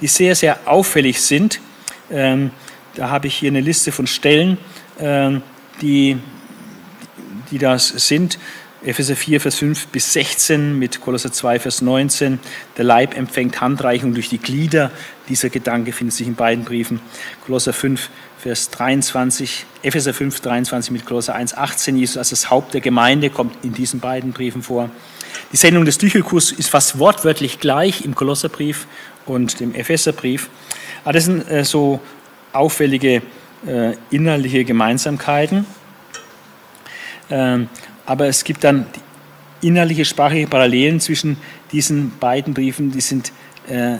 die 0.00 0.06
sehr, 0.06 0.34
sehr 0.34 0.58
auffällig 0.66 1.20
sind. 1.22 1.60
Ähm, 2.10 2.50
da 2.96 3.08
habe 3.08 3.28
ich 3.28 3.36
hier 3.36 3.50
eine 3.50 3.60
Liste 3.60 3.92
von 3.92 4.06
Stellen, 4.06 4.58
die, 5.00 6.18
die 7.50 7.58
das 7.58 7.88
sind. 7.88 8.38
Epheser 8.82 9.14
4, 9.14 9.42
Vers 9.42 9.56
5 9.56 9.88
bis 9.88 10.14
16 10.14 10.78
mit 10.78 11.02
Kolosser 11.02 11.30
2, 11.30 11.60
Vers 11.60 11.82
19. 11.82 12.38
Der 12.78 12.84
Leib 12.84 13.14
empfängt 13.14 13.60
Handreichung 13.60 14.14
durch 14.14 14.30
die 14.30 14.38
Glieder. 14.38 14.90
Dieser 15.28 15.50
Gedanke 15.50 15.92
findet 15.92 16.16
sich 16.16 16.26
in 16.26 16.34
beiden 16.34 16.64
Briefen. 16.64 17.00
Kolosser 17.44 17.74
5, 17.74 18.08
Vers 18.38 18.70
23, 18.70 19.66
Epheser 19.82 20.14
5, 20.14 20.40
23 20.40 20.92
mit 20.92 21.04
Kolosser 21.04 21.34
1, 21.34 21.54
18. 21.58 21.98
Jesus 21.98 22.16
als 22.16 22.30
das 22.30 22.48
Haupt 22.48 22.72
der 22.72 22.80
Gemeinde 22.80 23.28
kommt 23.28 23.54
in 23.62 23.74
diesen 23.74 24.00
beiden 24.00 24.32
Briefen 24.32 24.62
vor. 24.62 24.88
Die 25.52 25.58
Sendung 25.58 25.84
des 25.84 25.98
Tychicus 25.98 26.50
ist 26.50 26.70
fast 26.70 26.98
wortwörtlich 26.98 27.60
gleich 27.60 28.02
im 28.06 28.14
Kolosserbrief 28.14 28.86
und 29.26 29.60
dem 29.60 29.74
Epheserbrief. 29.74 30.48
Aber 31.04 31.12
das 31.12 31.26
sind 31.26 31.46
äh, 31.50 31.64
so 31.66 32.00
auffällige 32.54 33.20
äh, 33.66 33.94
innerliche 34.10 34.64
Gemeinsamkeiten. 34.64 35.66
Ähm, 37.30 37.68
aber 38.06 38.26
es 38.26 38.44
gibt 38.44 38.64
dann 38.64 38.86
innerliche 39.60 40.04
sprachliche 40.04 40.46
Parallelen 40.46 41.00
zwischen 41.00 41.36
diesen 41.72 42.18
beiden 42.18 42.54
Briefen, 42.54 42.90
die 42.90 43.00
sind 43.00 43.32
äh, 43.68 43.96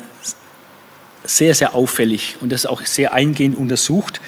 sehr, 1.25 1.55
sehr 1.55 1.75
auffällig 1.75 2.37
und 2.41 2.51
das 2.51 2.65
ist 2.65 2.71
auch 2.71 2.83
sehr 2.83 3.13
eingehend 3.13 3.57
untersucht. 3.57 4.21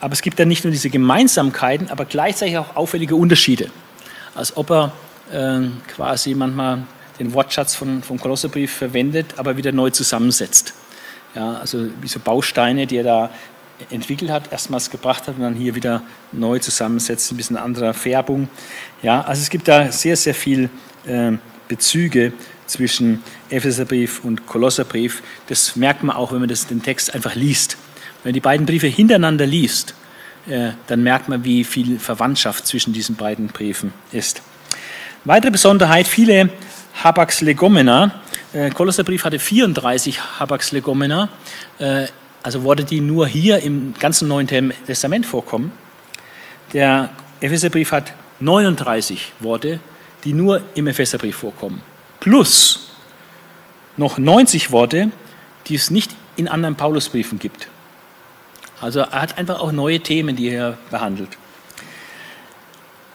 Aber 0.00 0.12
es 0.12 0.22
gibt 0.22 0.38
dann 0.38 0.48
nicht 0.48 0.64
nur 0.64 0.70
diese 0.70 0.90
Gemeinsamkeiten, 0.90 1.90
aber 1.90 2.04
gleichzeitig 2.04 2.56
auch 2.58 2.76
auffällige 2.76 3.16
Unterschiede. 3.16 3.70
Als 4.34 4.56
ob 4.56 4.70
er 4.70 4.92
äh, 5.32 5.68
quasi 5.88 6.34
manchmal 6.34 6.84
den 7.18 7.32
Wortschatz 7.34 7.74
von, 7.74 8.02
vom 8.02 8.18
Kolosserbrief 8.18 8.72
verwendet, 8.72 9.34
aber 9.36 9.56
wieder 9.56 9.72
neu 9.72 9.90
zusammensetzt. 9.90 10.74
Ja, 11.34 11.54
also 11.54 11.88
wie 12.00 12.08
so 12.08 12.20
Bausteine, 12.20 12.86
die 12.86 12.96
er 12.96 13.04
da 13.04 13.30
entwickelt 13.90 14.30
hat, 14.30 14.52
erstmals 14.52 14.90
gebracht 14.90 15.28
hat 15.28 15.36
und 15.36 15.42
dann 15.42 15.54
hier 15.54 15.74
wieder 15.74 16.02
neu 16.32 16.58
zusammensetzt, 16.58 17.30
ein 17.32 17.36
bisschen 17.36 17.56
anderer 17.56 17.94
Färbung. 17.94 18.48
Ja, 19.02 19.22
also 19.22 19.42
es 19.42 19.50
gibt 19.50 19.68
da 19.68 19.90
sehr, 19.92 20.16
sehr 20.16 20.34
viel 20.34 20.68
äh, 21.06 21.32
Bezüge 21.68 22.32
zwischen 22.66 23.22
Epheserbrief 23.50 24.24
und 24.24 24.46
Kolosserbrief. 24.46 25.22
Das 25.48 25.76
merkt 25.76 26.02
man 26.02 26.16
auch, 26.16 26.32
wenn 26.32 26.40
man 26.40 26.48
das, 26.48 26.66
den 26.66 26.82
Text 26.82 27.14
einfach 27.14 27.34
liest. 27.34 27.76
Wenn 28.22 28.30
man 28.30 28.34
die 28.34 28.40
beiden 28.40 28.66
Briefe 28.66 28.86
hintereinander 28.86 29.46
liest, 29.46 29.94
äh, 30.48 30.70
dann 30.86 31.02
merkt 31.02 31.28
man, 31.28 31.44
wie 31.44 31.64
viel 31.64 31.98
Verwandtschaft 31.98 32.66
zwischen 32.66 32.92
diesen 32.92 33.16
beiden 33.16 33.48
Briefen 33.48 33.92
ist. 34.12 34.42
Weitere 35.24 35.50
Besonderheit, 35.50 36.06
viele 36.06 36.50
Habax 37.02 37.40
Legomena, 37.40 38.22
äh, 38.52 38.70
Kolosserbrief 38.70 39.24
hatte 39.24 39.38
34 39.38 40.40
Habax 40.40 40.72
Legomena, 40.72 41.28
äh, 41.78 42.06
also 42.42 42.64
Worte, 42.64 42.84
die 42.84 43.00
nur 43.00 43.26
hier 43.26 43.60
im 43.60 43.94
ganzen 43.98 44.28
Neuen 44.28 44.46
Testament 44.86 45.26
vorkommen. 45.26 45.72
Der 46.72 47.10
Epheserbrief 47.40 47.92
hat 47.92 48.12
39 48.40 49.32
Worte, 49.40 49.80
die 50.24 50.32
nur 50.32 50.62
im 50.74 50.86
Epheserbrief 50.86 51.36
vorkommen. 51.36 51.82
Plus 52.20 52.90
noch 53.96 54.18
90 54.18 54.70
Worte, 54.70 55.10
die 55.66 55.74
es 55.74 55.90
nicht 55.90 56.14
in 56.36 56.48
anderen 56.48 56.76
Paulusbriefen 56.76 57.38
gibt. 57.38 57.68
Also 58.80 59.00
er 59.00 59.22
hat 59.22 59.38
einfach 59.38 59.60
auch 59.60 59.72
neue 59.72 60.00
Themen, 60.00 60.36
die 60.36 60.50
er 60.50 60.78
behandelt. 60.90 61.30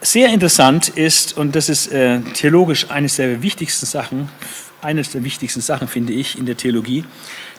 Sehr 0.00 0.28
interessant 0.28 0.88
ist, 0.88 1.36
und 1.36 1.56
das 1.56 1.70
ist 1.70 1.86
äh, 1.86 2.20
theologisch 2.34 2.90
eines 2.90 3.16
der 3.16 3.40
wichtigsten 3.40 3.86
Sachen, 3.86 4.28
eines 4.82 5.12
der 5.12 5.24
wichtigsten 5.24 5.62
Sachen 5.62 5.88
finde 5.88 6.12
ich 6.12 6.38
in 6.38 6.44
der 6.44 6.58
Theologie, 6.58 7.04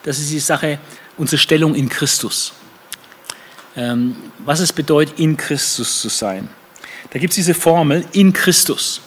das 0.03 0.19
ist 0.19 0.31
die 0.31 0.39
Sache 0.39 0.77
unsere 1.17 1.37
Stellung 1.37 1.75
in 1.75 1.89
Christus. 1.89 2.53
Ähm, 3.75 4.15
was 4.39 4.59
es 4.59 4.71
bedeutet, 4.71 5.19
in 5.19 5.37
Christus 5.37 6.01
zu 6.01 6.09
sein. 6.09 6.49
Da 7.11 7.19
gibt 7.19 7.31
es 7.31 7.35
diese 7.35 7.53
Formel, 7.53 8.05
in 8.13 8.33
Christus. 8.33 9.01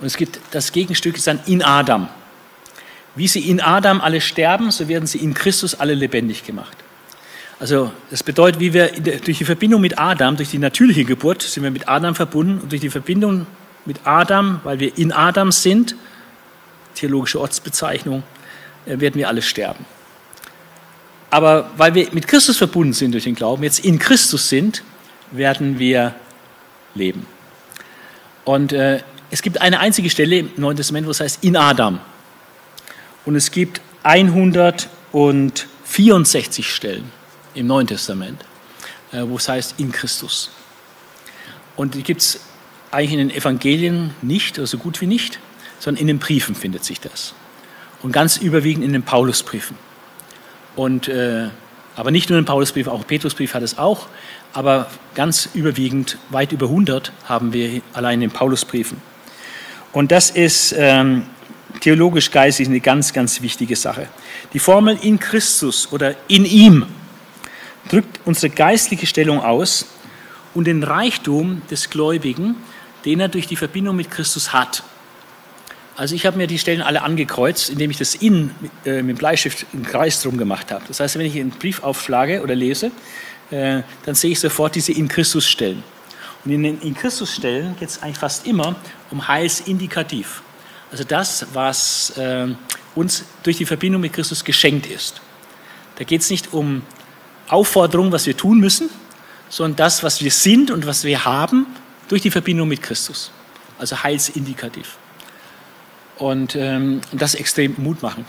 Und 0.00 0.06
es 0.06 0.16
gibt 0.16 0.40
das 0.50 0.72
Gegenstück, 0.72 1.16
ist 1.16 1.26
dann 1.26 1.40
in 1.46 1.62
Adam. 1.62 2.08
Wie 3.14 3.28
sie 3.28 3.48
in 3.48 3.60
Adam 3.60 4.00
alle 4.00 4.20
sterben, 4.20 4.70
so 4.70 4.88
werden 4.88 5.06
sie 5.06 5.18
in 5.18 5.32
Christus 5.34 5.74
alle 5.74 5.94
lebendig 5.94 6.44
gemacht. 6.44 6.76
Also 7.58 7.90
das 8.10 8.22
bedeutet, 8.22 8.60
wie 8.60 8.74
wir 8.74 8.88
durch 8.88 9.38
die 9.38 9.44
Verbindung 9.44 9.80
mit 9.80 9.98
Adam, 9.98 10.36
durch 10.36 10.50
die 10.50 10.58
natürliche 10.58 11.04
Geburt, 11.04 11.40
sind 11.40 11.62
wir 11.62 11.70
mit 11.70 11.88
Adam 11.88 12.14
verbunden 12.14 12.60
und 12.60 12.70
durch 12.70 12.82
die 12.82 12.90
Verbindung 12.90 13.46
mit 13.86 14.00
Adam, 14.04 14.60
weil 14.64 14.80
wir 14.80 14.98
in 14.98 15.12
Adam 15.12 15.50
sind, 15.52 15.94
theologische 16.94 17.40
Ortsbezeichnung, 17.40 18.22
äh, 18.84 19.00
werden 19.00 19.14
wir 19.14 19.28
alle 19.28 19.40
sterben. 19.40 19.86
Aber 21.36 21.70
weil 21.76 21.94
wir 21.94 22.08
mit 22.12 22.26
Christus 22.26 22.56
verbunden 22.56 22.94
sind 22.94 23.12
durch 23.12 23.24
den 23.24 23.34
Glauben, 23.34 23.62
jetzt 23.62 23.80
in 23.80 23.98
Christus 23.98 24.48
sind, 24.48 24.82
werden 25.32 25.78
wir 25.78 26.14
leben. 26.94 27.26
Und 28.46 28.72
äh, 28.72 29.02
es 29.30 29.42
gibt 29.42 29.60
eine 29.60 29.80
einzige 29.80 30.08
Stelle 30.08 30.38
im 30.38 30.50
Neuen 30.56 30.78
Testament, 30.78 31.06
wo 31.06 31.10
es 31.10 31.20
heißt 31.20 31.44
in 31.44 31.58
Adam. 31.58 32.00
Und 33.26 33.36
es 33.36 33.50
gibt 33.50 33.82
164 34.02 36.74
Stellen 36.74 37.12
im 37.52 37.66
Neuen 37.66 37.86
Testament, 37.86 38.42
äh, 39.12 39.20
wo 39.26 39.36
es 39.36 39.46
heißt 39.46 39.74
in 39.76 39.92
Christus. 39.92 40.50
Und 41.76 41.96
die 41.96 42.02
gibt 42.02 42.22
es 42.22 42.40
eigentlich 42.90 43.12
in 43.12 43.18
den 43.18 43.30
Evangelien 43.30 44.14
nicht, 44.22 44.56
oder 44.56 44.66
so 44.66 44.78
gut 44.78 45.02
wie 45.02 45.06
nicht, 45.06 45.38
sondern 45.80 46.00
in 46.00 46.06
den 46.06 46.18
Briefen 46.18 46.54
findet 46.54 46.82
sich 46.82 46.98
das. 46.98 47.34
Und 48.02 48.12
ganz 48.12 48.38
überwiegend 48.38 48.86
in 48.86 48.94
den 48.94 49.02
Paulusbriefen. 49.02 49.76
Und, 50.76 51.08
äh, 51.08 51.48
aber 51.96 52.10
nicht 52.10 52.30
nur 52.30 52.38
im 52.38 52.44
Paulusbrief, 52.44 52.86
auch 52.86 53.06
Petrusbrief 53.06 53.54
hat 53.54 53.62
es 53.62 53.78
auch, 53.78 54.06
aber 54.52 54.88
ganz 55.14 55.48
überwiegend, 55.54 56.18
weit 56.30 56.52
über 56.52 56.66
100 56.66 57.10
haben 57.24 57.52
wir 57.52 57.80
allein 57.94 58.22
in 58.22 58.30
Paulusbriefen. 58.30 59.00
Und 59.92 60.12
das 60.12 60.30
ist 60.30 60.74
ähm, 60.76 61.24
theologisch-geistig 61.80 62.68
eine 62.68 62.80
ganz, 62.80 63.12
ganz 63.12 63.40
wichtige 63.40 63.76
Sache. 63.76 64.08
Die 64.52 64.58
Formel 64.58 64.98
in 65.00 65.18
Christus 65.18 65.90
oder 65.90 66.14
in 66.28 66.44
ihm 66.44 66.86
drückt 67.88 68.20
unsere 68.24 68.50
geistliche 68.50 69.06
Stellung 69.06 69.40
aus 69.40 69.86
und 70.54 70.66
den 70.66 70.82
Reichtum 70.82 71.62
des 71.70 71.90
Gläubigen, 71.90 72.56
den 73.04 73.20
er 73.20 73.28
durch 73.28 73.46
die 73.46 73.56
Verbindung 73.56 73.96
mit 73.96 74.10
Christus 74.10 74.52
hat. 74.52 74.82
Also 75.96 76.14
ich 76.14 76.26
habe 76.26 76.36
mir 76.36 76.46
die 76.46 76.58
Stellen 76.58 76.82
alle 76.82 77.02
angekreuzt, 77.02 77.70
indem 77.70 77.90
ich 77.90 77.96
das 77.96 78.14
in 78.14 78.50
äh, 78.84 79.02
mit 79.02 79.16
dem 79.16 79.18
Bleistift 79.18 79.66
einen 79.72 79.84
Kreis 79.84 80.22
drum 80.22 80.36
gemacht 80.36 80.70
habe. 80.70 80.84
Das 80.86 81.00
heißt, 81.00 81.18
wenn 81.18 81.24
ich 81.24 81.40
einen 81.40 81.50
Brief 81.50 81.82
aufschlage 81.82 82.42
oder 82.42 82.54
lese, 82.54 82.90
äh, 83.50 83.80
dann 84.04 84.14
sehe 84.14 84.32
ich 84.32 84.40
sofort 84.40 84.74
diese 84.74 84.92
in 84.92 85.08
Christus 85.08 85.48
Stellen. 85.48 85.82
Und 86.44 86.52
in 86.52 86.62
den 86.62 86.80
in 86.82 86.94
Christus 86.94 87.34
Stellen 87.34 87.76
geht 87.80 87.88
es 87.88 88.02
eigentlich 88.02 88.18
fast 88.18 88.46
immer 88.46 88.76
um 89.10 89.26
Heilsindikativ. 89.26 90.42
Also 90.92 91.02
das, 91.02 91.46
was 91.54 92.10
äh, 92.18 92.48
uns 92.94 93.24
durch 93.42 93.56
die 93.56 93.66
Verbindung 93.66 94.02
mit 94.02 94.12
Christus 94.12 94.44
geschenkt 94.44 94.86
ist. 94.86 95.22
Da 95.96 96.04
geht 96.04 96.20
es 96.20 96.28
nicht 96.28 96.52
um 96.52 96.82
Aufforderung, 97.48 98.12
was 98.12 98.26
wir 98.26 98.36
tun 98.36 98.60
müssen, 98.60 98.90
sondern 99.48 99.76
das, 99.76 100.02
was 100.02 100.22
wir 100.22 100.30
sind 100.30 100.70
und 100.70 100.86
was 100.86 101.04
wir 101.04 101.24
haben 101.24 101.66
durch 102.08 102.20
die 102.20 102.30
Verbindung 102.30 102.68
mit 102.68 102.82
Christus. 102.82 103.30
Also 103.78 104.02
heilsindikativ. 104.02 104.98
Und 106.18 106.56
ähm, 106.56 107.00
das 107.12 107.34
ist 107.34 107.40
extrem 107.40 107.74
mutmachend. 107.78 108.26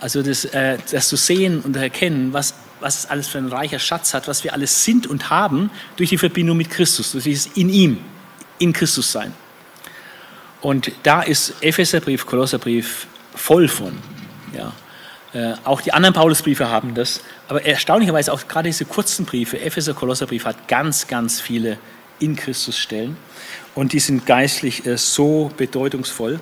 Also 0.00 0.22
das, 0.22 0.46
äh, 0.46 0.78
das 0.90 1.08
zu 1.08 1.16
sehen 1.16 1.60
und 1.60 1.76
erkennen, 1.76 2.32
was, 2.32 2.54
was 2.80 3.00
es 3.00 3.06
alles 3.10 3.28
für 3.28 3.38
ein 3.38 3.48
reicher 3.48 3.78
Schatz 3.78 4.14
hat, 4.14 4.28
was 4.28 4.44
wir 4.44 4.54
alles 4.54 4.84
sind 4.84 5.06
und 5.06 5.28
haben 5.30 5.70
durch 5.96 6.10
die 6.10 6.18
Verbindung 6.18 6.56
mit 6.56 6.70
Christus, 6.70 7.12
durch 7.12 7.24
dieses 7.24 7.52
in 7.56 7.68
ihm, 7.68 7.98
in 8.58 8.72
Christus 8.72 9.12
sein. 9.12 9.34
Und 10.62 10.92
da 11.02 11.22
ist 11.22 11.54
Epheserbrief, 11.62 12.26
Kolosserbrief 12.26 13.06
voll 13.34 13.68
von. 13.68 13.96
Ja. 14.56 14.72
Äh, 15.32 15.54
auch 15.64 15.80
die 15.80 15.92
anderen 15.92 16.14
Paulusbriefe 16.14 16.68
haben 16.68 16.94
das. 16.94 17.20
Aber 17.48 17.64
erstaunlicherweise 17.64 18.32
auch 18.32 18.46
gerade 18.48 18.68
diese 18.68 18.84
kurzen 18.84 19.24
Briefe, 19.24 19.60
Epheser, 19.60 19.94
Kolosserbrief 19.94 20.44
hat 20.44 20.68
ganz, 20.68 21.06
ganz 21.06 21.40
viele 21.40 21.78
in 22.18 22.36
Christus 22.36 22.76
Stellen. 22.78 23.16
Und 23.74 23.92
die 23.92 24.00
sind 24.00 24.26
geistlich 24.26 24.86
äh, 24.86 24.98
so 24.98 25.50
bedeutungsvoll. 25.56 26.40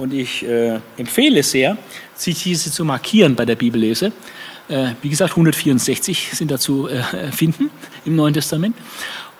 Und 0.00 0.14
ich 0.14 0.42
äh, 0.46 0.80
empfehle 0.96 1.42
sehr, 1.42 1.76
sich 2.14 2.42
diese 2.42 2.72
zu 2.72 2.86
markieren 2.86 3.34
bei 3.36 3.44
der 3.44 3.54
Bibellese. 3.54 4.12
Äh, 4.68 4.92
wie 5.02 5.10
gesagt, 5.10 5.32
164 5.32 6.30
sind 6.32 6.50
dazu 6.50 6.88
äh, 6.88 7.02
finden 7.32 7.70
im 8.06 8.16
Neuen 8.16 8.32
Testament. 8.32 8.74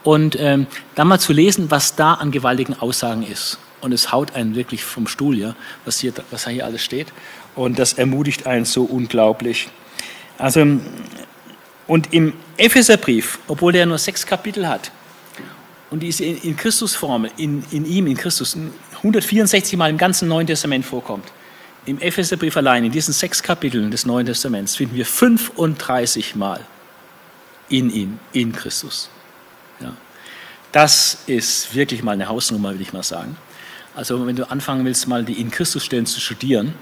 Und 0.04 0.36
ähm, 0.38 0.66
dann 0.96 1.08
mal 1.08 1.18
zu 1.18 1.32
lesen, 1.32 1.70
was 1.70 1.96
da 1.96 2.12
an 2.14 2.30
gewaltigen 2.30 2.74
Aussagen 2.74 3.22
ist. 3.22 3.58
Und 3.80 3.92
es 3.92 4.12
haut 4.12 4.34
einen 4.34 4.54
wirklich 4.54 4.84
vom 4.84 5.06
Stuhl, 5.06 5.38
ja, 5.38 5.56
was 5.86 6.00
hier, 6.00 6.12
was 6.30 6.46
hier 6.46 6.66
alles 6.66 6.84
steht. 6.84 7.08
Und 7.56 7.78
das 7.78 7.94
ermutigt 7.94 8.46
einen 8.46 8.66
so 8.66 8.84
unglaublich. 8.84 9.68
Also, 10.36 10.66
und 11.86 12.12
im 12.12 12.34
Epheserbrief, 12.58 13.38
obwohl 13.48 13.72
der 13.72 13.86
nur 13.86 13.96
sechs 13.96 14.26
Kapitel 14.26 14.68
hat, 14.68 14.92
und 15.90 16.00
diese 16.00 16.24
in 16.24 16.56
Christusformel, 16.56 17.30
in, 17.36 17.64
in 17.72 17.84
ihm, 17.84 18.06
in 18.06 18.16
Christus, 18.16 18.56
164 19.00 19.76
Mal 19.76 19.90
im 19.90 19.98
ganzen 19.98 20.28
Neuen 20.28 20.46
Testament 20.46 20.84
vorkommt. 20.84 21.26
Im 21.86 22.00
Epheserbrief 22.00 22.56
allein, 22.56 22.84
in 22.84 22.92
diesen 22.92 23.12
sechs 23.12 23.42
Kapiteln 23.42 23.90
des 23.90 24.04
Neuen 24.06 24.26
Testaments, 24.26 24.76
finden 24.76 24.96
wir 24.96 25.06
35 25.06 26.36
Mal 26.36 26.60
in 27.68 27.90
ihm, 27.90 28.18
in 28.32 28.52
Christus. 28.52 29.08
Ja. 29.80 29.92
Das 30.72 31.22
ist 31.26 31.74
wirklich 31.74 32.02
mal 32.02 32.12
eine 32.12 32.28
Hausnummer, 32.28 32.74
will 32.74 32.80
ich 32.80 32.92
mal 32.92 33.02
sagen. 33.02 33.36
Also 33.94 34.26
wenn 34.26 34.36
du 34.36 34.50
anfangen 34.50 34.84
willst, 34.84 35.08
mal 35.08 35.24
die 35.24 35.40
in 35.40 35.50
Christus 35.50 35.84
Stellen 35.84 36.06
zu 36.06 36.20
studieren, 36.20 36.74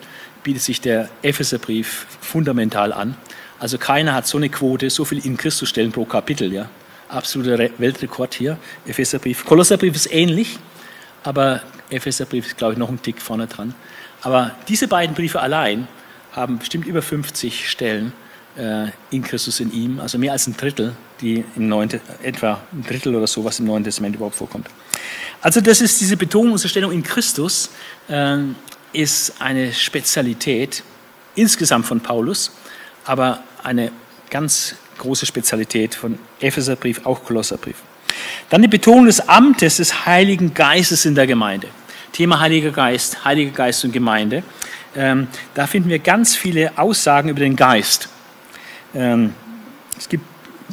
bietet 0.43 0.63
sich 0.63 0.81
der 0.81 1.09
Epheserbrief 1.23 2.07
fundamental 2.21 2.93
an. 2.93 3.17
Also 3.59 3.79
keiner 3.79 4.15
hat 4.15 4.27
so 4.27 4.39
eine 4.39 4.49
Quote, 4.49 4.91
so 4.91 5.05
viel 5.05 5.25
in 5.25 5.37
Christus 5.37 5.69
Stellen 5.69 5.93
pro 5.93 6.05
Kapitel. 6.05 6.53
Ja 6.53 6.69
absoluter 7.09 7.59
Weltrekord 7.79 8.35
hier, 8.35 8.59
Epheserbrief. 8.87 9.45
Kolosserbrief 9.45 9.95
ist 9.95 10.13
ähnlich, 10.13 10.59
aber 11.25 11.63
Epheserbrief 11.91 12.47
ist, 12.47 12.57
glaube 12.57 12.75
ich, 12.75 12.79
noch 12.79 12.89
ein 12.89 13.01
Tick 13.03 13.21
vorne 13.21 13.47
dran. 13.47 13.75
Aber 14.23 14.53
diese 14.69 14.89
beiden 14.89 15.15
Briefe 15.15 15.41
allein 15.41 15.89
haben 16.33 16.59
bestimmt 16.59 16.87
über 16.87 17.03
50 17.03 17.69
Stellen 17.69 18.13
äh, 18.57 18.87
in 19.11 19.23
Christus 19.23 19.61
in 19.61 19.73
ihm, 19.73 20.01
also 20.01 20.19
mehr 20.19 20.33
als 20.33 20.47
ein 20.47 20.57
Drittel, 20.57 20.95
die 21.21 21.45
im 21.57 21.69
Neuen, 21.69 21.89
etwa 22.23 22.61
ein 22.73 22.85
Drittel 22.87 23.15
oder 23.15 23.27
so, 23.27 23.45
was 23.45 23.61
im 23.61 23.67
Neuen 23.67 23.85
Testament 23.85 24.17
überhaupt 24.17 24.37
vorkommt. 24.37 24.69
Also 25.41 25.61
das 25.61 25.81
ist 25.81 26.01
diese 26.01 26.17
Betonung 26.17 26.53
unserer 26.53 26.69
Stellung 26.69 26.93
in 26.93 27.03
Christus, 27.03 27.71
äh, 28.09 28.39
ist 28.93 29.41
eine 29.41 29.73
Spezialität 29.73 30.83
insgesamt 31.35 31.87
von 31.87 32.01
Paulus, 32.01 32.51
aber 33.05 33.43
eine 33.63 33.93
ganz 34.31 34.75
große 34.99 35.27
Spezialität 35.27 35.95
von 35.95 36.19
Epheserbrief, 36.41 37.07
auch 37.07 37.25
Kolosserbrief. 37.25 37.77
Dann 38.51 38.63
die 38.63 38.69
Betonung 38.69 39.07
des 39.07 39.21
Amtes 39.29 39.77
des 39.77 40.07
Heiligen 40.07 40.55
Geistes 40.55 41.05
in 41.05 41.15
der 41.15 41.27
Gemeinde. 41.27 41.69
Thema 42.13 42.41
Heiliger 42.41 42.71
Geist, 42.71 43.25
Heiliger 43.25 43.53
Geist 43.53 43.85
und 43.85 43.93
Gemeinde. 43.93 44.43
Ähm, 44.97 45.29
da 45.55 45.67
finden 45.67 45.89
wir 45.89 45.99
ganz 45.99 46.35
viele 46.35 46.77
Aussagen 46.79 47.29
über 47.29 47.41
den 47.41 47.57
Geist. 47.57 48.09
Ähm, 48.95 49.35
es 49.97 50.09
gibt 50.09 50.25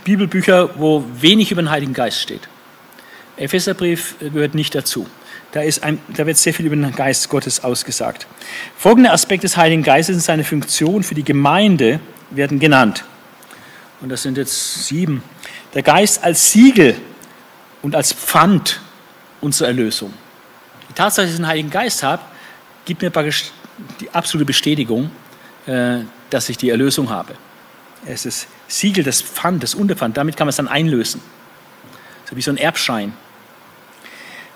Bibelbücher, 0.03 0.79
wo 0.79 1.03
wenig 1.19 1.51
über 1.51 1.61
den 1.61 1.69
Heiligen 1.69 1.93
Geist 1.93 2.21
steht. 2.21 2.47
Epheserbrief 3.37 4.15
gehört 4.19 4.55
nicht 4.55 4.73
dazu. 4.75 5.07
Da, 5.51 5.61
ein, 5.61 5.99
da 6.15 6.25
wird 6.25 6.37
sehr 6.37 6.53
viel 6.53 6.65
über 6.65 6.75
den 6.75 6.91
Geist 6.93 7.29
Gottes 7.29 7.63
ausgesagt. 7.63 8.27
Folgende 8.77 9.11
Aspekte 9.11 9.47
des 9.47 9.57
Heiligen 9.57 9.83
Geistes 9.83 10.15
und 10.15 10.21
seine 10.21 10.43
Funktion 10.43 11.03
für 11.03 11.15
die 11.15 11.23
Gemeinde 11.23 11.99
werden 12.29 12.59
genannt. 12.59 13.05
Und 14.01 14.09
das 14.09 14.23
sind 14.23 14.37
jetzt 14.37 14.85
sieben. 14.85 15.23
Der 15.73 15.81
Geist 15.81 16.23
als 16.23 16.51
Siegel 16.51 16.95
und 17.81 17.95
als 17.95 18.13
Pfand 18.13 18.81
unserer 19.41 19.69
Erlösung. 19.69 20.13
Tatsache, 20.95 21.25
dass 21.25 21.31
ich 21.31 21.37
den 21.37 21.47
Heiligen 21.47 21.69
Geist 21.69 22.03
habe, 22.03 22.21
gibt 22.85 23.01
mir 23.01 23.11
die 23.99 24.09
absolute 24.11 24.45
Bestätigung, 24.45 25.11
äh, 25.65 25.99
dass 26.29 26.49
ich 26.49 26.57
die 26.57 26.69
Erlösung 26.69 27.09
habe. 27.09 27.35
Es 28.05 28.25
ist 28.25 28.47
Siegel, 28.67 29.03
das 29.03 29.21
Pfand, 29.21 29.63
das 29.63 29.75
Unterpfand, 29.75 30.15
damit 30.17 30.37
kann 30.37 30.45
man 30.45 30.49
es 30.49 30.55
dann 30.57 30.67
einlösen. 30.67 31.21
So 32.29 32.35
wie 32.35 32.41
so 32.41 32.51
ein 32.51 32.57
Erbschein. 32.57 33.13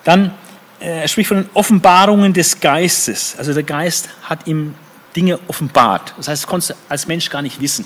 Dann, 0.04 0.34
äh, 0.80 1.02
er 1.02 1.08
spricht 1.08 1.28
von 1.28 1.38
den 1.38 1.50
Offenbarungen 1.54 2.34
des 2.34 2.60
Geistes. 2.60 3.36
Also 3.38 3.54
der 3.54 3.64
Geist 3.64 4.10
hat 4.24 4.48
ihm 4.48 4.76
Dinge 5.16 5.40
offenbart. 5.48 6.14
Das 6.18 6.28
heißt, 6.28 6.44
das 6.44 6.48
konntest 6.48 6.72
du 6.72 6.76
als 6.88 7.08
Mensch 7.08 7.30
gar 7.30 7.42
nicht 7.42 7.60
wissen. 7.60 7.86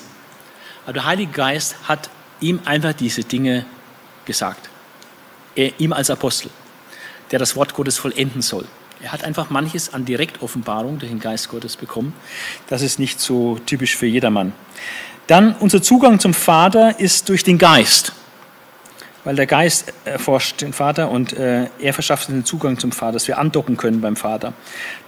Aber 0.83 0.93
der 0.93 1.05
Heilige 1.05 1.31
Geist 1.31 1.75
hat 1.87 2.09
ihm 2.39 2.59
einfach 2.65 2.93
diese 2.93 3.23
Dinge 3.23 3.65
gesagt. 4.25 4.69
Er, 5.55 5.79
ihm 5.79 5.93
als 5.93 6.09
Apostel, 6.09 6.49
der 7.33 7.39
das 7.39 7.57
Wort 7.57 7.73
Gottes 7.73 7.97
vollenden 7.97 8.41
soll. 8.41 8.65
Er 9.01 9.11
hat 9.11 9.25
einfach 9.25 9.49
manches 9.49 9.93
an 9.93 10.05
Direktoffenbarung 10.05 10.99
durch 10.99 11.11
den 11.11 11.19
Geist 11.19 11.49
Gottes 11.49 11.75
bekommen. 11.75 12.13
Das 12.69 12.81
ist 12.81 12.99
nicht 12.99 13.19
so 13.19 13.59
typisch 13.65 13.97
für 13.97 14.05
jedermann. 14.05 14.53
Dann 15.27 15.55
unser 15.59 15.81
Zugang 15.81 16.21
zum 16.21 16.33
Vater 16.33 16.99
ist 16.99 17.27
durch 17.27 17.43
den 17.43 17.57
Geist 17.57 18.13
weil 19.23 19.35
der 19.35 19.45
Geist 19.45 19.93
erforscht 20.05 20.61
den 20.61 20.73
Vater 20.73 21.09
und 21.09 21.33
äh, 21.33 21.67
er 21.79 21.93
verschafft 21.93 22.27
den 22.27 22.45
Zugang 22.45 22.77
zum 22.77 22.91
Vater, 22.91 23.13
dass 23.13 23.27
wir 23.27 23.37
andocken 23.37 23.77
können 23.77 24.01
beim 24.01 24.15
Vater. 24.15 24.53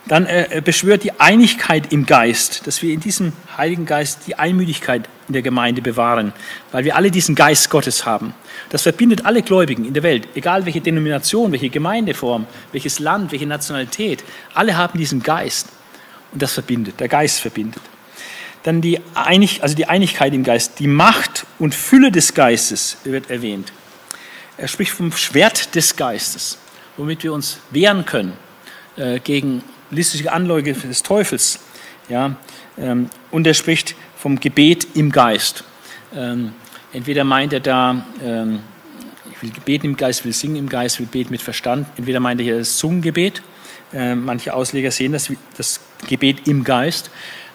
Dann 0.08 0.26
äh, 0.26 0.62
beschwört 0.64 1.04
die 1.04 1.20
Einigkeit 1.20 1.92
im 1.92 2.06
Geist, 2.06 2.66
dass 2.66 2.82
wir 2.82 2.94
in 2.94 3.00
diesem 3.00 3.34
Heiligen 3.58 3.86
Geist 3.86 4.22
die 4.28 4.36
Einmütigkeit 4.36 5.10
in 5.28 5.34
der 5.34 5.42
Gemeinde 5.42 5.82
bewahren, 5.82 6.34
weil 6.72 6.86
wir 6.86 6.96
alle 6.96 7.12
diesen 7.12 7.36
Geist 7.36 7.70
Gottes 7.70 8.06
haben. 8.06 8.34
Das 8.76 8.82
verbindet 8.82 9.24
alle 9.24 9.42
Gläubigen 9.42 9.86
in 9.86 9.94
der 9.94 10.04
Welt, 10.04 10.28
egal 10.36 10.66
welche 10.66 10.82
Denomination, 10.82 11.54
welche 11.54 11.70
Gemeindeform, 11.70 12.46
welches 12.74 13.00
Land, 13.00 13.32
welche 13.32 13.46
Nationalität. 13.46 14.22
Alle 14.54 14.76
haben 14.76 15.00
diesen 15.00 15.24
Geist 15.24 15.70
und 16.34 16.42
das 16.42 16.52
verbindet, 16.52 17.00
der 17.00 17.08
Geist 17.08 17.40
verbindet. 17.40 17.82
Dann 18.64 18.82
die, 18.82 19.00
Einig, 19.14 19.64
also 19.64 19.78
die 19.78 19.86
Einigkeit 19.86 20.34
im 20.34 20.44
Geist, 20.44 20.80
die 20.80 20.88
Macht 20.88 21.46
und 21.58 21.74
Fülle 21.74 22.12
des 22.12 22.34
Geistes 22.34 22.98
wird 23.06 23.30
erwähnt. 23.30 23.72
Er 24.58 24.68
spricht 24.68 24.92
vom 24.92 25.10
Schwert 25.14 25.74
des 25.74 25.96
Geistes, 25.96 26.58
womit 26.98 27.24
wir 27.24 27.32
uns 27.32 27.60
wehren 27.72 28.04
können 28.04 28.34
äh, 28.98 29.22
gegen 29.22 29.64
listige 29.90 30.34
Anläuge 30.34 30.74
des 30.74 31.02
Teufels. 31.02 31.62
Ja, 32.10 32.36
ähm, 32.78 33.10
und 33.32 33.48
er 33.48 33.54
spricht 33.54 33.96
vom 34.18 34.38
Gebet 34.38 34.86
im 34.96 35.14
Geist. 35.14 35.64
Ähm, 36.14 36.52
entweder 36.96 37.24
meint 37.24 37.54
er 37.54 37.60
da, 37.60 38.06
ähm, 38.24 38.60
ich 39.32 39.42
will 39.42 39.52
beten 39.66 39.88
im 39.88 39.98
Geist, 39.98 40.24
will 40.26 40.34
singen 40.34 40.56
im 40.56 40.70
Geist, 40.70 41.00
will 41.00 41.08
beten 41.08 41.32
mit 41.32 41.42
Verstand. 41.42 41.88
Entweder 41.98 42.20
meint 42.20 42.40
er 42.40 42.46
hier 42.46 42.58
das 42.58 42.78
Zungengebet. 42.78 43.42
Äh, 43.94 44.16
manche 44.16 44.54
Ausleger 44.54 44.92
sehen 44.92 45.12
das, 45.12 45.32
das 45.58 45.82
Gebet 46.08 46.48
im 46.48 46.64
Geist. 46.64 47.12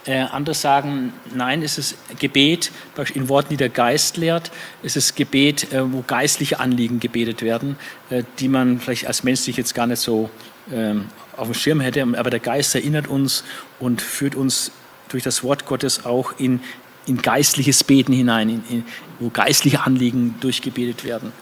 Äh, 0.06 0.20
andere 0.20 0.54
sagen, 0.54 1.12
nein, 1.34 1.62
es 1.62 1.78
ist 1.78 1.96
Gebet 2.18 2.70
in 3.14 3.28
Worten, 3.28 3.50
die 3.50 3.56
der 3.56 3.68
Geist 3.68 4.16
lehrt. 4.16 4.50
Es 4.82 4.96
ist 4.96 5.14
Gebet, 5.16 5.72
äh, 5.72 5.92
wo 5.92 6.02
geistliche 6.06 6.60
Anliegen 6.60 7.00
gebetet 7.00 7.42
werden, 7.42 7.76
äh, 8.08 8.22
die 8.38 8.48
man 8.48 8.78
vielleicht 8.78 9.06
als 9.06 9.24
Mensch 9.24 9.40
sich 9.40 9.56
jetzt 9.56 9.74
gar 9.74 9.86
nicht 9.86 10.00
so 10.00 10.30
ähm, 10.72 11.06
auf 11.36 11.48
dem 11.48 11.54
Schirm 11.54 11.80
hätte. 11.80 12.06
Aber 12.16 12.30
der 12.30 12.40
Geist 12.40 12.74
erinnert 12.74 13.08
uns 13.08 13.44
und 13.78 14.00
führt 14.00 14.34
uns 14.34 14.72
durch 15.10 15.22
das 15.22 15.42
Wort 15.44 15.66
Gottes 15.66 16.06
auch 16.06 16.32
in, 16.38 16.60
in 17.06 17.20
geistliches 17.20 17.84
Beten 17.84 18.12
hinein, 18.12 18.48
in, 18.48 18.64
in, 18.68 18.84
wo 19.18 19.30
geistliche 19.30 19.82
Anliegen 19.82 20.36
durchgebetet 20.40 21.04
werden. 21.04 21.32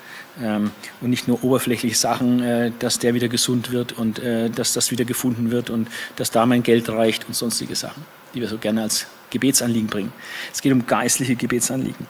Ähm, 0.40 0.70
und 1.00 1.10
nicht 1.10 1.26
nur 1.26 1.42
oberflächliche 1.42 1.96
Sachen, 1.96 2.42
äh, 2.42 2.72
dass 2.78 2.98
der 2.98 3.14
wieder 3.14 3.28
gesund 3.28 3.72
wird 3.72 3.92
und 3.92 4.20
äh, 4.20 4.50
dass 4.50 4.72
das 4.72 4.90
wieder 4.90 5.04
gefunden 5.04 5.50
wird 5.50 5.68
und 5.68 5.88
dass 6.16 6.30
da 6.30 6.46
mein 6.46 6.62
Geld 6.62 6.88
reicht 6.88 7.26
und 7.26 7.34
sonstige 7.34 7.74
Sachen 7.74 8.04
die 8.34 8.40
wir 8.40 8.48
so 8.48 8.58
gerne 8.58 8.82
als 8.82 9.06
Gebetsanliegen 9.30 9.88
bringen. 9.88 10.12
Es 10.52 10.62
geht 10.62 10.72
um 10.72 10.86
geistliche 10.86 11.36
Gebetsanliegen. 11.36 12.06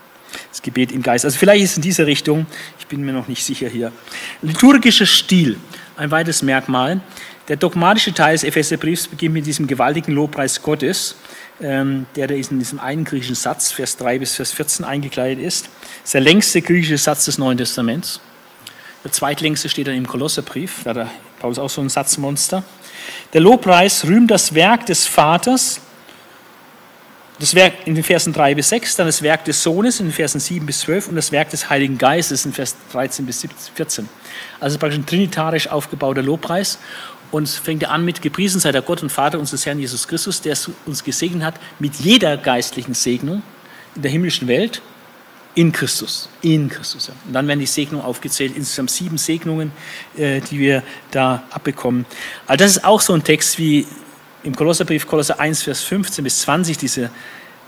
Das 0.51 0.61
Gebet 0.61 0.93
im 0.93 1.03
Geist. 1.03 1.25
Also 1.25 1.39
vielleicht 1.39 1.65
ist 1.65 1.71
es 1.73 1.77
in 1.77 1.83
diese 1.83 2.07
Richtung, 2.07 2.47
ich 2.79 2.87
bin 2.87 3.03
mir 3.03 3.13
noch 3.13 3.29
nicht 3.29 3.43
sicher 3.43 3.69
hier. 3.69 3.93
Liturgischer 4.43 5.07
Stil, 5.07 5.57
ein 5.97 6.11
weiteres 6.11 6.43
Merkmal. 6.43 7.01
Der 7.49 7.57
dogmatische 7.57 8.13
Teil 8.13 8.35
des 8.35 8.45
Epheserbriefs 8.45 9.09
beginnt 9.09 9.35
mit 9.35 9.47
diesem 9.47 9.67
gewaltigen 9.67 10.13
Lobpreis 10.13 10.61
Gottes, 10.61 11.17
ähm, 11.61 12.07
der 12.17 12.31
in 12.31 12.59
diesem 12.59 12.79
einen 12.79 13.05
griechischen 13.05 13.35
Satz, 13.35 13.73
Vers 13.73 13.97
3 13.97 14.19
bis 14.19 14.37
Vers 14.37 14.53
14, 14.53 14.85
eingekleidet 14.85 15.45
ist. 15.45 15.67
Das 15.67 16.05
ist 16.05 16.15
der 16.15 16.21
längste 16.21 16.63
griechische 16.63 16.99
Satz 16.99 17.25
des 17.25 17.39
Neuen 17.39 17.59
Testaments. 17.59 18.21
Der 19.05 19.13
zweitlängste 19.13 19.69
steht 19.69 19.87
dann 19.87 19.95
im 19.95 20.07
Kolosserbrief, 20.07 20.83
da 20.85 20.95
hat 20.95 21.09
Paulus 21.39 21.59
auch 21.59 21.71
so 21.71 21.81
ein 21.81 21.89
Satzmonster. 21.89 22.65
Der 23.33 23.41
Lobpreis 23.41 24.05
rühmt 24.05 24.31
das 24.31 24.55
Werk 24.55 24.87
des 24.87 25.07
Vaters, 25.07 25.81
das 27.39 27.55
Werk 27.55 27.87
in 27.87 27.95
den 27.95 28.03
Versen 28.03 28.33
3 28.33 28.57
bis 28.57 28.69
6, 28.71 28.97
dann 28.97 29.07
das 29.07 29.23
Werk 29.23 29.45
des 29.45 29.63
Sohnes 29.63 30.01
in 30.01 30.07
den 30.07 30.13
Versen 30.13 30.41
7 30.41 30.67
bis 30.67 30.81
12 30.81 31.09
und 31.09 31.17
das 31.17 31.31
Werk 31.31 31.51
des 31.51 31.71
Heiligen 31.71 31.97
Geistes 31.97 32.45
in 32.45 32.53
Vers 32.53 32.75
13 32.93 33.27
bis 33.27 33.47
14. 33.75 34.09
Also 34.59 34.79
praktisch 34.79 34.99
ein 34.99 35.07
trinitarisch 35.07 35.69
aufgebauter 35.69 36.23
Lobpreis. 36.23 36.79
Und 37.31 37.49
fängt 37.49 37.85
an 37.85 38.05
mit 38.05 38.23
Gepriesen 38.23 38.61
sei 38.61 38.73
der 38.73 38.83
Gott 38.83 39.03
und 39.03 39.11
Vater 39.11 39.39
unseres 39.39 39.67
Herrn 39.67 39.79
Jesus 39.79 40.09
Christus, 40.09 40.41
der 40.41 40.57
uns 40.87 41.05
gesegnet 41.05 41.43
hat 41.43 41.55
mit 41.79 41.97
jeder 41.97 42.37
geistlichen 42.37 42.95
Segnung 42.95 43.43
in 43.95 44.03
der 44.03 44.11
himmlischen 44.11 44.49
Welt 44.49 44.81
in 45.55 45.73
Christus. 45.73 46.29
In 46.41 46.69
Christus. 46.69 47.09
Ja. 47.09 47.15
Und 47.27 47.33
dann 47.33 47.49
werden 47.49 47.61
die 47.61 47.67
Segnungen 47.67 48.05
aufgezählt, 48.05 48.57
insgesamt 48.57 48.91
sieben 48.91 49.19
Segnungen, 49.19 49.73
äh, 50.17 50.41
die 50.41 50.59
wir 50.59 50.83
da 51.11 51.43
abbekommen. 51.51 52.07
Also 52.47 52.65
das 52.65 52.77
ist 52.77 52.85
auch 52.85 53.01
so 53.01 53.13
ein 53.13 53.25
Text 53.25 53.59
wie 53.59 53.87
im 54.45 54.55
Kolosserbrief, 54.55 55.07
Kolosser 55.07 55.41
1, 55.41 55.65
Vers 55.65 55.83
15 55.83 56.23
bis 56.23 56.43
20, 56.43 56.79
dieser, 56.79 57.11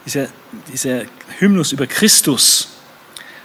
dieser, 0.07 0.29
dieser 0.73 1.03
Hymnus 1.39 1.73
über 1.73 1.87
Christus, 1.87 2.69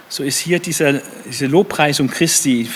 so 0.08 0.22
ist 0.22 0.38
hier 0.38 0.60
dieser, 0.60 1.00
diese 1.28 1.46
Lobpreisung 1.46 2.08
Christi, 2.08 2.70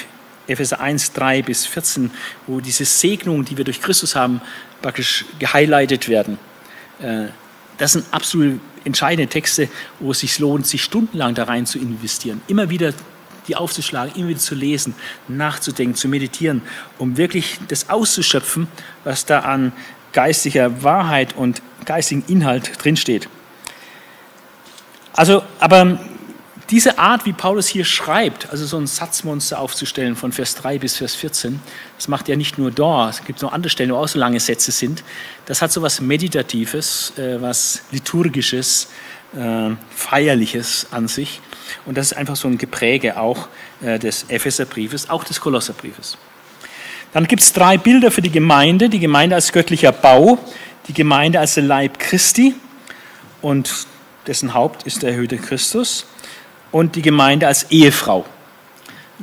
Epheser 0.51 0.81
1, 0.81 1.13
3 1.13 1.43
bis 1.43 1.67
14, 1.67 2.11
wo 2.47 2.61
diese 2.61 2.85
Segnungen, 2.85 3.45
die 3.45 3.57
wir 3.57 3.65
durch 3.65 3.81
Christus 3.81 4.15
haben, 4.17 4.41
praktisch 4.83 5.25
gehighlightet 5.39 6.09
werden. 6.09 6.39
Äh, 7.01 7.27
das 7.79 7.93
sind 7.93 8.05
absolut 8.11 8.61
entscheidende 8.85 9.29
Texte, 9.29 9.69
wo 9.99 10.11
es 10.11 10.21
sich 10.21 10.39
lohnt, 10.39 10.67
sich 10.67 10.83
stundenlang 10.83 11.35
da 11.35 11.45
rein 11.45 11.67
zu 11.67 11.79
investieren. 11.79 12.41
Immer 12.47 12.71
wieder 12.71 12.93
die 13.49 13.57
aufzuschlagen, 13.57 14.15
immer 14.17 14.29
wieder 14.29 14.39
zu 14.39 14.55
lesen, 14.55 14.95
nachzudenken, 15.29 15.97
zu 15.97 16.09
meditieren, 16.09 16.63
um 16.99 17.17
wirklich 17.17 17.59
das 17.69 17.89
auszuschöpfen, 17.89 18.69
was 19.05 19.27
da 19.27 19.41
an 19.41 19.73
geistlicher 20.13 20.83
Wahrheit 20.83 21.35
und 21.37 21.63
geistigen 21.85 22.23
Inhalt 22.29 22.73
drinsteht. 22.83 23.29
Also, 25.13 25.43
aber 25.59 25.99
diese 26.71 26.99
Art, 26.99 27.27
wie 27.27 27.33
Paulus 27.33 27.67
hier 27.67 27.85
schreibt, 27.85 28.51
also 28.51 28.65
so 28.65 28.79
ein 28.79 28.87
Satzmonster 28.87 29.59
aufzustellen 29.59 30.15
von 30.15 30.31
Vers 30.31 30.55
3 30.55 30.79
bis 30.79 30.97
Vers 30.97 31.17
14, 31.17 31.61
das 31.97 32.07
macht 32.07 32.29
er 32.29 32.37
nicht 32.37 32.59
nur 32.59 32.71
da, 32.71 33.11
es 33.11 33.25
gibt 33.25 33.43
noch 33.43 33.53
andere 33.53 33.71
Stellen, 33.71 33.91
wo 33.91 33.97
auch 33.97 34.09
so 34.09 34.19
lange 34.19 34.39
Sätze 34.39 34.71
sind. 34.71 35.03
Das 35.47 35.63
hat 35.63 35.73
so 35.73 35.83
was 35.83 36.01
Meditatives, 36.01 37.13
äh, 37.19 37.41
was 37.41 37.83
Liturgisches, 37.91 38.89
äh, 39.37 39.71
Feierliches 39.95 40.87
an 40.93 41.09
sich. 41.09 41.41
Und 41.87 41.99
das 41.99 42.13
ist 42.13 42.17
einfach 42.17 42.37
so 42.37 42.47
ein 42.47 42.57
Gepräge 42.57 43.19
auch 43.19 43.49
äh, 43.81 43.99
des 43.99 44.27
Epheserbriefes, 44.29 45.11
auch 45.11 45.25
des 45.25 45.41
Kolosserbriefes. 45.41 46.19
Dann 47.13 47.27
gibt 47.27 47.43
es 47.43 47.53
drei 47.53 47.79
Bilder 47.79 48.13
für 48.13 48.23
die 48.23 48.31
Gemeinde. 48.31 48.89
Die 48.89 49.01
Gemeinde 49.01 49.35
als 49.35 49.51
göttlicher 49.51 49.91
Bau, 49.91 50.39
die 50.87 50.93
Gemeinde 50.93 51.41
als 51.41 51.55
der 51.55 51.65
Leib 51.65 51.99
Christi 51.99 52.55
und 53.43 53.87
dessen 54.29 54.55
Haupt 54.55 54.85
ist 54.85 55.03
der 55.03 55.11
erhöhte 55.11 55.37
Christus 55.37 56.07
und 56.73 56.97
die 56.97 57.03
Gemeinde 57.03 57.47
als 57.47 57.71
Ehefrau. 57.71 58.25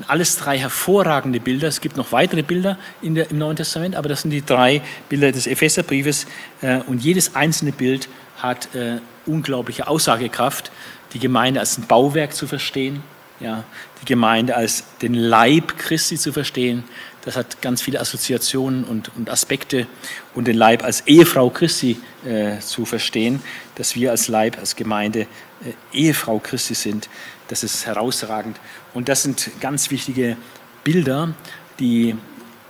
Alles 0.07 0.35
drei 0.37 0.59
hervorragende 0.59 1.39
Bilder. 1.39 1.67
Es 1.67 1.81
gibt 1.81 1.97
noch 1.97 2.11
weitere 2.11 2.43
Bilder 2.43 2.77
der, 3.01 3.31
im 3.31 3.37
Neuen 3.39 3.55
Testament, 3.55 3.95
aber 3.95 4.09
das 4.09 4.21
sind 4.21 4.31
die 4.31 4.45
drei 4.45 4.81
Bilder 5.09 5.31
des 5.31 5.47
Epheserbriefes. 5.47 6.27
Äh, 6.61 6.79
und 6.85 7.03
jedes 7.03 7.35
einzelne 7.35 7.71
Bild 7.71 8.07
hat 8.37 8.73
äh, 8.75 8.99
unglaubliche 9.25 9.87
Aussagekraft. 9.87 10.71
Die 11.13 11.19
Gemeinde 11.19 11.59
als 11.59 11.77
ein 11.77 11.87
Bauwerk 11.87 12.33
zu 12.33 12.47
verstehen, 12.47 13.01
ja, 13.39 13.63
die 14.01 14.05
Gemeinde 14.05 14.55
als 14.55 14.83
den 15.01 15.13
Leib 15.13 15.77
Christi 15.77 16.17
zu 16.17 16.31
verstehen, 16.31 16.83
das 17.27 17.35
hat 17.35 17.61
ganz 17.61 17.81
viele 17.81 17.99
Assoziationen 17.99 18.85
und, 18.85 19.11
und 19.17 19.29
Aspekte 19.29 19.85
und 20.33 20.47
den 20.47 20.55
Leib 20.55 20.81
als 20.81 21.01
Ehefrau 21.01 21.49
Christi 21.49 21.99
äh, 22.25 22.59
zu 22.59 22.85
verstehen, 22.85 23.41
dass 23.75 23.95
wir 23.95 24.11
als 24.11 24.29
Leib, 24.29 24.57
als 24.57 24.77
Gemeinde 24.77 25.21
äh, 25.21 25.73
Ehefrau 25.91 26.39
Christi 26.39 26.73
sind, 26.73 27.09
das 27.47 27.63
ist 27.63 27.85
herausragend. 27.85 28.59
Und 28.93 29.09
das 29.09 29.23
sind 29.23 29.49
ganz 29.59 29.91
wichtige 29.91 30.37
Bilder, 30.83 31.33
die 31.79 32.15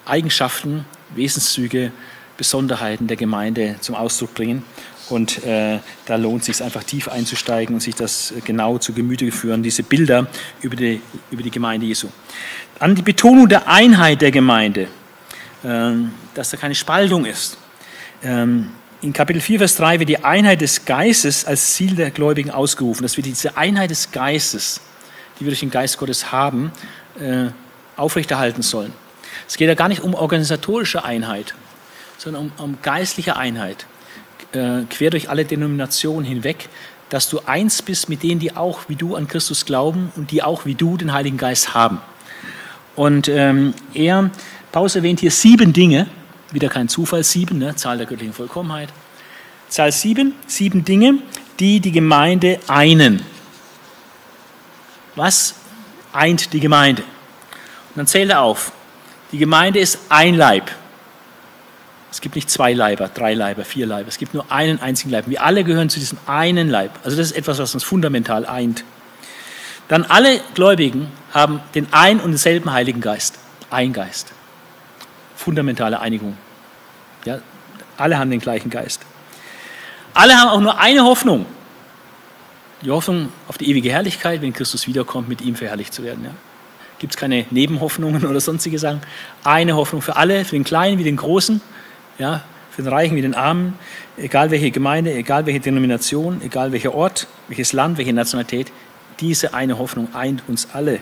Eigenschaften, 0.05 0.86
Wesenszüge, 1.15 1.91
Besonderheiten 2.38 3.07
der 3.07 3.17
Gemeinde 3.17 3.78
zum 3.82 3.95
Ausdruck 3.95 4.34
bringen. 4.34 4.63
Und 5.09 5.43
äh, 5.45 5.80
da 6.05 6.15
lohnt 6.17 6.41
es 6.41 6.57
sich 6.57 6.63
einfach 6.63 6.84
tief 6.84 7.07
einzusteigen 7.07 7.75
und 7.75 7.82
sich 7.82 7.95
das 7.95 8.34
genau 8.43 8.78
zu 8.78 8.93
Gemüte 8.93 9.32
führen, 9.32 9.63
diese 9.63 9.84
Bilder 9.84 10.28
über 10.61 10.75
die, 10.75 11.01
über 11.32 11.41
die 11.41 11.51
Gemeinde 11.51 11.86
Jesu. 11.86 12.09
An 12.80 12.93
die 12.93 13.01
Betonung 13.01 13.47
der 13.47 13.67
Einheit 13.67 14.21
der 14.21 14.32
Gemeinde, 14.32 14.88
äh, 15.63 15.91
dass 16.34 16.51
da 16.51 16.57
keine 16.57 16.75
Spaltung 16.75 17.25
ist. 17.25 17.57
Ähm, 18.21 18.71
in 19.01 19.13
Kapitel 19.13 19.41
4, 19.41 19.59
Vers 19.59 19.75
3 19.75 19.99
wird 19.99 20.09
die 20.09 20.23
Einheit 20.23 20.61
des 20.61 20.85
Geistes 20.85 21.45
als 21.45 21.75
Ziel 21.75 21.95
der 21.95 22.09
Gläubigen 22.11 22.49
ausgerufen, 22.49 23.03
dass 23.03 23.15
wir 23.15 23.23
diese 23.23 23.55
Einheit 23.55 23.91
des 23.91 24.11
Geistes, 24.11 24.81
die 25.39 25.45
wir 25.45 25.51
durch 25.51 25.59
den 25.59 25.69
Geist 25.69 25.97
Gottes 25.97 26.31
haben, 26.31 26.71
äh, 27.19 27.49
aufrechterhalten 27.95 28.63
sollen. 28.63 28.93
Es 29.47 29.57
geht 29.57 29.67
ja 29.67 29.75
gar 29.75 29.87
nicht 29.87 30.01
um 30.01 30.13
organisatorische 30.15 31.03
Einheit, 31.03 31.53
sondern 32.17 32.51
um, 32.57 32.63
um 32.63 32.77
geistliche 32.81 33.37
Einheit 33.37 33.85
äh, 34.53 34.81
quer 34.89 35.11
durch 35.11 35.29
alle 35.29 35.45
Denominationen 35.45 36.25
hinweg, 36.25 36.67
dass 37.09 37.29
du 37.29 37.41
eins 37.45 37.81
bist 37.81 38.09
mit 38.09 38.23
denen, 38.23 38.39
die 38.39 38.55
auch 38.55 38.89
wie 38.89 38.95
du 38.95 39.15
an 39.15 39.27
Christus 39.27 39.65
glauben 39.65 40.11
und 40.15 40.31
die 40.31 40.41
auch 40.41 40.65
wie 40.65 40.75
du 40.75 40.97
den 40.97 41.13
Heiligen 41.13 41.37
Geist 41.37 41.73
haben. 41.73 42.01
Und 42.95 43.27
ähm, 43.27 43.75
er, 43.93 44.31
Paulus 44.71 44.95
erwähnt 44.95 45.19
hier 45.19 45.31
sieben 45.31 45.71
Dinge, 45.71 46.07
wieder 46.51 46.69
kein 46.69 46.89
Zufall, 46.89 47.23
sieben, 47.23 47.57
ne, 47.57 47.75
Zahl 47.75 47.97
der 47.97 48.07
göttlichen 48.07 48.33
Vollkommenheit. 48.33 48.89
Zahl 49.69 49.91
sieben, 49.91 50.33
sieben 50.47 50.85
Dinge, 50.85 51.19
die 51.59 51.79
die 51.79 51.91
Gemeinde 51.91 52.59
einen. 52.67 53.21
Was 55.15 55.55
eint 56.13 56.53
die 56.53 56.59
Gemeinde? 56.59 57.01
Und 57.01 57.97
dann 57.97 58.07
zählt 58.07 58.29
er 58.29 58.41
auf. 58.41 58.71
Die 59.31 59.37
Gemeinde 59.37 59.79
ist 59.79 59.99
ein 60.09 60.35
Leib. 60.35 60.71
Es 62.11 62.21
gibt 62.21 62.35
nicht 62.35 62.49
zwei 62.49 62.73
Leiber, 62.73 63.09
drei 63.09 63.33
Leiber, 63.33 63.65
vier 63.65 63.85
Leiber. 63.85 64.07
Es 64.07 64.17
gibt 64.17 64.33
nur 64.33 64.51
einen 64.51 64.79
einzigen 64.79 65.11
Leib. 65.11 65.27
Wir 65.27 65.43
alle 65.43 65.63
gehören 65.63 65.89
zu 65.89 65.99
diesem 65.99 66.17
einen 66.25 66.69
Leib. 66.69 66.91
Also 67.03 67.17
das 67.17 67.27
ist 67.27 67.37
etwas, 67.37 67.59
was 67.59 67.73
uns 67.73 67.83
fundamental 67.83 68.45
eint. 68.45 68.85
Dann 69.87 70.03
alle 70.03 70.41
Gläubigen 70.53 71.11
haben 71.33 71.61
den 71.75 71.87
ein 71.91 72.19
und 72.19 72.31
denselben 72.31 72.71
Heiligen 72.71 73.01
Geist. 73.01 73.35
Ein 73.69 73.93
Geist. 73.93 74.33
Fundamentale 75.38 76.01
Einigung. 76.01 76.38
Ja, 77.23 77.39
alle 77.95 78.19
haben 78.19 78.29
den 78.29 78.41
gleichen 78.41 78.69
Geist. 78.69 79.01
Alle 80.13 80.35
haben 80.35 80.49
auch 80.49 80.59
nur 80.59 80.77
eine 80.79 81.05
Hoffnung. 81.05 81.45
Die 82.81 82.91
Hoffnung 82.91 83.29
auf 83.47 83.57
die 83.57 83.69
ewige 83.69 83.89
Herrlichkeit, 83.89 84.41
wenn 84.41 84.51
Christus 84.51 84.85
wiederkommt, 84.85 85.29
mit 85.29 85.41
ihm 85.41 85.55
verherrlicht 85.55 85.93
zu 85.93 86.03
werden. 86.03 86.25
Ja. 86.25 86.31
Gibt 86.99 87.13
es 87.13 87.17
keine 87.17 87.45
Nebenhoffnungen 87.51 88.25
oder 88.25 88.41
sonstige 88.41 88.77
Sachen. 88.77 89.01
Eine 89.45 89.75
Hoffnung 89.75 90.01
für 90.01 90.17
alle, 90.17 90.43
für 90.43 90.55
den 90.55 90.65
Kleinen 90.65 90.99
wie 90.99 91.03
den 91.05 91.15
Großen 91.15 91.61
ja, 92.17 92.41
für 92.71 92.83
den 92.83 92.91
Reichen 92.91 93.15
wie 93.15 93.21
den 93.21 93.33
Armen, 93.33 93.77
egal 94.17 94.51
welche 94.51 94.71
Gemeinde, 94.71 95.13
egal 95.13 95.45
welche 95.45 95.59
Denomination, 95.59 96.41
egal 96.43 96.71
welcher 96.71 96.93
Ort, 96.93 97.27
welches 97.47 97.73
Land, 97.73 97.97
welche 97.97 98.13
Nationalität, 98.13 98.71
diese 99.19 99.53
eine 99.53 99.77
Hoffnung 99.79 100.13
eint 100.13 100.43
uns 100.47 100.69
alle. 100.73 100.99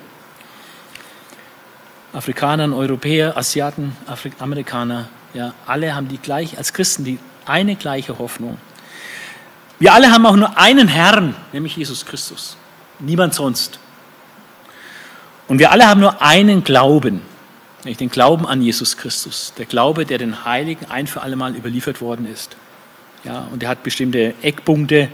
Afrikaner, 2.16 2.76
Europäer, 2.76 3.38
Asiaten, 3.38 3.96
Afri 4.08 4.32
Amerikaner, 4.40 5.10
ja, 5.34 5.54
alle 5.66 5.94
haben 5.94 6.08
die 6.08 6.18
gleich, 6.18 6.58
als 6.58 6.74
Christen 6.74 7.04
die 7.04 7.20
eine 7.46 7.76
gleiche 7.76 8.18
Hoffnung. 8.18 8.58
Wir 9.80 9.94
alle 9.94 10.12
haben 10.12 10.26
auch 10.26 10.36
nur 10.36 10.58
einen 10.58 10.88
Herrn, 10.88 11.36
nämlich 11.52 11.76
Jesus 11.76 12.06
Christus. 12.06 12.56
Niemand 13.00 13.34
sonst. 13.34 13.80
Und 15.48 15.60
wir 15.60 15.72
alle 15.72 15.88
haben 15.88 16.00
nur 16.00 16.22
einen 16.22 16.64
Glauben 16.64 17.22
nämlich 17.86 17.98
den 17.98 18.10
Glauben 18.10 18.48
an 18.48 18.62
Jesus 18.62 18.98
Christus. 18.98 19.54
Der 19.58 19.66
Glaube, 19.66 20.06
der 20.06 20.18
den 20.18 20.44
Heiligen 20.44 20.86
ein 20.90 21.06
für 21.06 21.22
alle 21.22 21.36
Mal 21.36 21.56
überliefert 21.56 22.02
worden 22.02 22.28
ist. 22.32 22.58
Ja, 23.24 23.48
und 23.52 23.62
er 23.64 23.70
hat 23.70 23.84
bestimmte 23.84 24.34
Eckpunkte, 24.42 25.10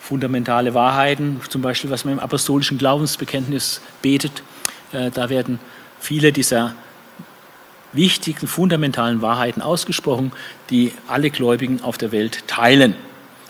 fundamentale 0.00 0.72
Wahrheiten, 0.72 1.40
zum 1.48 1.62
Beispiel 1.62 1.90
was 1.90 2.04
man 2.04 2.14
im 2.14 2.20
apostolischen 2.20 2.78
Glaubensbekenntnis 2.78 3.80
betet. 4.02 4.42
Äh, 4.92 5.10
da 5.10 5.30
werden 5.30 5.58
viele 6.02 6.32
dieser 6.32 6.74
wichtigen, 7.92 8.46
fundamentalen 8.46 9.22
Wahrheiten 9.22 9.62
ausgesprochen, 9.62 10.32
die 10.70 10.92
alle 11.06 11.30
Gläubigen 11.30 11.82
auf 11.82 11.96
der 11.96 12.10
Welt 12.10 12.46
teilen. 12.48 12.96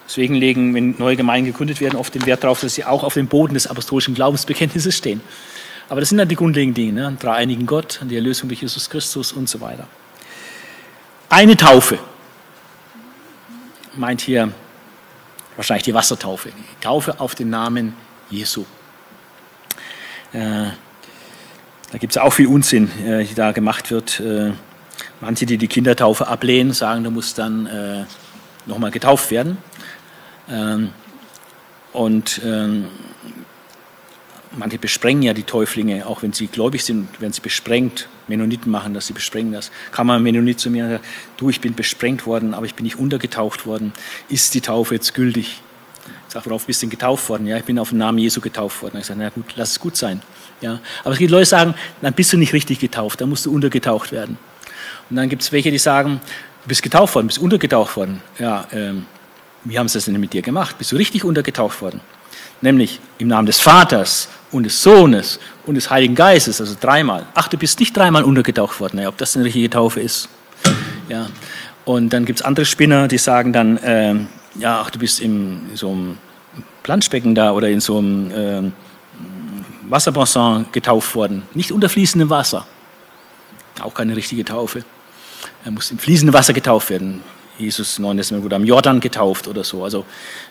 Deswegen 0.07 0.35
legen, 0.35 0.75
wenn 0.75 0.97
neue 0.99 1.17
Gemeinden 1.17 1.51
gegründet 1.51 1.81
werden, 1.81 1.97
oft 1.97 2.15
den 2.15 2.27
Wert 2.27 2.45
darauf, 2.45 2.61
dass 2.61 2.75
sie 2.75 2.85
auch 2.85 3.05
auf 3.05 3.15
dem 3.15 3.29
Boden 3.29 3.55
des 3.55 3.67
apostolischen 3.67 4.15
Glaubensbekenntnisses 4.15 4.97
stehen. 4.97 5.23
Aber 5.89 6.01
das 6.01 6.11
sind 6.11 6.19
dann 6.19 6.29
die 6.29 6.37
grundlegenden 6.37 6.75
Dinge, 6.75 7.11
ne? 7.11 7.17
dreieinigen 7.19 7.67
Gott, 7.67 8.01
die 8.03 8.17
Erlösung 8.17 8.49
durch 8.49 8.61
Jesus 8.61 8.91
Christus 8.91 9.33
und 9.33 9.49
so 9.49 9.61
weiter. 9.61 9.87
Eine 11.31 11.57
Taufe 11.57 11.99
meint 13.95 14.21
hier 14.21 14.53
wahrscheinlich 15.57 15.85
die 15.85 15.95
Wassertaufe. 15.95 16.51
Taufe 16.81 17.19
auf 17.21 17.35
den 17.35 17.49
Namen 17.49 17.95
Jesu. 18.29 18.65
Äh, 20.33 20.71
da 21.93 21.99
gibt 21.99 22.15
es 22.15 22.19
auch 22.19 22.33
viel 22.33 22.47
Unsinn, 22.47 22.91
äh, 23.07 23.25
die 23.25 23.35
da 23.35 23.53
gemacht 23.53 23.91
wird. 23.91 24.19
Äh, 24.19 24.53
manche, 25.21 25.45
die 25.45 25.59
die 25.59 25.69
Kindertaufe 25.69 26.27
ablehnen, 26.27 26.73
sagen, 26.73 27.05
du 27.05 27.11
musst 27.11 27.39
dann 27.39 27.67
äh, 27.67 28.05
nochmal 28.67 28.91
getauft 28.91 29.31
werden. 29.31 29.59
Ähm, 30.51 30.89
und 31.93 32.41
ähm, 32.45 32.87
manche 34.57 34.79
besprengen 34.79 35.23
ja 35.23 35.35
die 35.35 35.43
Täuflinge, 35.43 36.07
auch 36.07 36.23
wenn 36.23 36.33
sie 36.33 36.47
gläubig 36.47 36.83
sind, 36.83 37.21
werden 37.21 37.35
sie 37.35 37.43
besprengt. 37.43 38.09
Mennoniten 38.27 38.73
machen 38.73 38.95
das, 38.95 39.09
sie 39.09 39.13
besprengen 39.13 39.53
das. 39.53 39.71
Kam 39.91 40.09
ein 40.09 40.23
Mennonit 40.23 40.61
zu 40.61 40.71
mir 40.71 40.85
und 40.85 40.91
sagt, 40.93 41.05
du, 41.37 41.51
ich 41.51 41.61
bin 41.61 41.75
besprengt 41.75 42.25
worden, 42.25 42.55
aber 42.55 42.65
ich 42.65 42.75
bin 42.75 42.85
nicht 42.85 42.99
untergetaucht 42.99 43.67
worden. 43.67 43.93
Ist 44.31 44.55
die 44.55 44.63
Taufe 44.63 44.95
jetzt 44.95 45.13
gültig? 45.13 45.61
Ich 46.27 46.33
sage, 46.33 46.47
worauf 46.47 46.65
bist 46.65 46.81
du 46.81 46.87
denn 46.87 46.91
getauft 46.91 47.29
worden? 47.29 47.47
Ja, 47.47 47.59
ich 47.59 47.65
bin 47.65 47.79
auf 47.79 47.91
den 47.91 47.99
Namen 47.99 48.17
Jesu 48.17 48.41
getauft 48.41 48.83
worden. 48.83 48.97
Ich 48.99 49.05
sage, 49.05 49.21
na 49.21 49.29
gut, 49.29 49.53
lass 49.57 49.73
es 49.73 49.81
gut 49.81 49.97
sein. 49.99 50.23
Ja, 50.63 50.79
aber 51.05 51.13
es 51.13 51.19
gibt 51.19 51.31
Leute, 51.31 51.43
die 51.43 51.51
sagen, 51.51 51.75
dann 52.01 52.15
bist 52.15 52.33
du 52.33 52.39
nicht 52.39 52.53
richtig 52.53 52.79
getauft, 52.79 53.21
dann 53.21 53.29
musst 53.29 53.45
du 53.47 53.53
untergetaucht 53.53 54.13
werden. 54.13 54.39
Und 55.11 55.17
dann 55.17 55.29
gibt 55.29 55.43
es 55.43 55.53
welche, 55.53 55.71
die 55.71 55.79
sagen, 55.79 56.21
du 56.63 56.69
bist 56.69 56.83
getauft 56.83 57.15
worden, 57.15 57.27
bist 57.27 57.39
untergetaucht 57.39 57.97
worden. 57.97 58.23
Ja, 58.39 58.67
ähm, 58.73 59.07
wie 59.65 59.79
haben 59.79 59.89
sie 59.89 59.99
das 59.99 60.07
denn 60.07 60.19
mit 60.19 60.33
dir 60.33 60.43
gemacht? 60.43 60.79
Bist 60.79 60.93
du 60.93 60.97
richtig 60.97 61.25
untergetaucht 61.25 61.83
worden? 61.83 62.01
Nämlich 62.61 63.01
im 63.19 63.29
Namen 63.29 63.47
des 63.47 63.61
Vaters 63.61 64.29
und 64.53 64.65
des 64.65 64.83
Sohnes 64.83 65.41
und 65.67 65.75
des 65.75 65.91
Heiligen 65.91 66.15
Geistes, 66.15 66.61
also 66.61 66.77
dreimal. 66.81 67.27
Ach, 67.35 67.49
du 67.49 67.59
bist 67.59 67.81
nicht 67.81 67.97
dreimal 67.97 68.23
untergetaucht 68.23 68.81
worden, 68.81 68.97
naja, 68.97 69.09
ob 69.09 69.19
das 69.19 69.37
eine 69.37 69.45
richtige 69.45 69.69
Taufe 69.69 70.01
ist. 70.01 70.29
Ja. 71.09 71.27
Und 71.85 72.13
dann 72.13 72.25
gibt 72.25 72.41
es 72.41 72.45
andere 72.45 72.65
Spinner, 72.65 73.09
die 73.09 73.19
sagen 73.19 73.53
dann, 73.53 73.77
äh, 73.79 74.15
ja, 74.59 74.81
ach, 74.81 74.91
du 74.91 75.01
bist 75.01 75.21
in 75.21 75.71
so 75.75 75.91
einem 75.91 76.19
Planschbecken 76.85 77.35
da 77.35 77.53
oder 77.53 77.69
in 77.69 77.81
so 77.81 77.99
einem 77.99 78.31
äh, 78.31 78.71
Wasserbassin 79.93 80.67
getauft 80.73 81.15
worden, 81.15 81.45
nicht 81.55 81.71
unter 81.71 81.89
fließendem 81.89 82.31
Wasser. 82.31 82.67
Auch 83.81 83.95
keine 83.95 84.17
richtige 84.17 84.45
Taufe. 84.45 84.85
Er 85.65 85.71
muss 85.71 85.91
im 85.91 85.99
fließenden 85.99 86.35
Wasser 86.35 86.53
getauft 86.53 86.91
werden. 86.91 87.23
Jesus 87.59 87.99
im 87.99 88.03
Neuen 88.03 88.17
Testament 88.17 88.45
wurde 88.45 88.57
am 88.57 88.65
Jordan 88.65 88.99
getauft 88.99 89.47
oder 89.47 89.63
so. 89.63 89.85
Also 89.85 90.05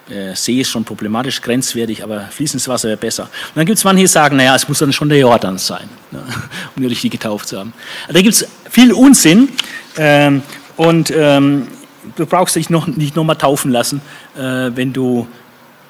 äh, 0.09 0.35
See 0.35 0.61
ist 0.61 0.69
schon 0.69 0.85
problematisch, 0.85 1.41
grenzwertig, 1.41 2.03
aber 2.03 2.21
fließendes 2.21 2.67
Wasser 2.67 2.87
wäre 2.89 2.97
besser. 2.97 3.23
Und 3.23 3.55
dann 3.55 3.65
gibt 3.65 3.77
es 3.77 3.83
manche, 3.83 4.03
die 4.03 4.07
sagen, 4.07 4.37
naja, 4.37 4.55
es 4.55 4.67
muss 4.67 4.79
dann 4.79 4.93
schon 4.93 5.09
der 5.09 5.17
Jordan 5.17 5.57
sein, 5.57 5.89
ne, 6.11 6.23
um 6.75 6.81
die 6.81 6.87
richtig 6.87 7.11
getauft 7.11 7.47
zu 7.47 7.59
haben. 7.59 7.73
Also 8.03 8.13
da 8.13 8.21
gibt 8.21 8.35
es 8.35 8.47
viel 8.69 8.93
Unsinn 8.93 9.49
ähm, 9.97 10.43
und 10.77 11.11
ähm, 11.11 11.67
du 12.15 12.25
brauchst 12.25 12.55
dich 12.55 12.69
noch, 12.69 12.87
nicht 12.87 13.15
nochmal 13.15 13.35
taufen 13.35 13.71
lassen, 13.71 14.01
äh, 14.37 14.71
wenn 14.75 14.93
du 14.93 15.27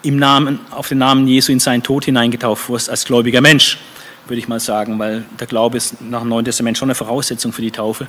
im 0.03 0.17
Namen, 0.17 0.59
auf 0.71 0.89
den 0.89 0.97
Namen 0.99 1.27
Jesu 1.27 1.51
in 1.51 1.59
seinen 1.59 1.83
Tod 1.83 2.05
hineingetauft 2.05 2.69
wirst 2.69 2.89
als 2.89 3.05
gläubiger 3.05 3.41
Mensch 3.41 3.77
würde 4.27 4.39
ich 4.39 4.47
mal 4.47 4.59
sagen, 4.59 4.97
weil 4.97 5.25
der 5.39 5.47
Glaube 5.47 5.75
ist 5.75 5.99
nach 5.99 6.21
dem 6.21 6.29
Neuen 6.29 6.45
Testament 6.45 6.77
schon 6.77 6.87
eine 6.87 6.95
Voraussetzung 6.95 7.51
für 7.51 7.61
die 7.61 7.71
Taufe. 7.71 8.07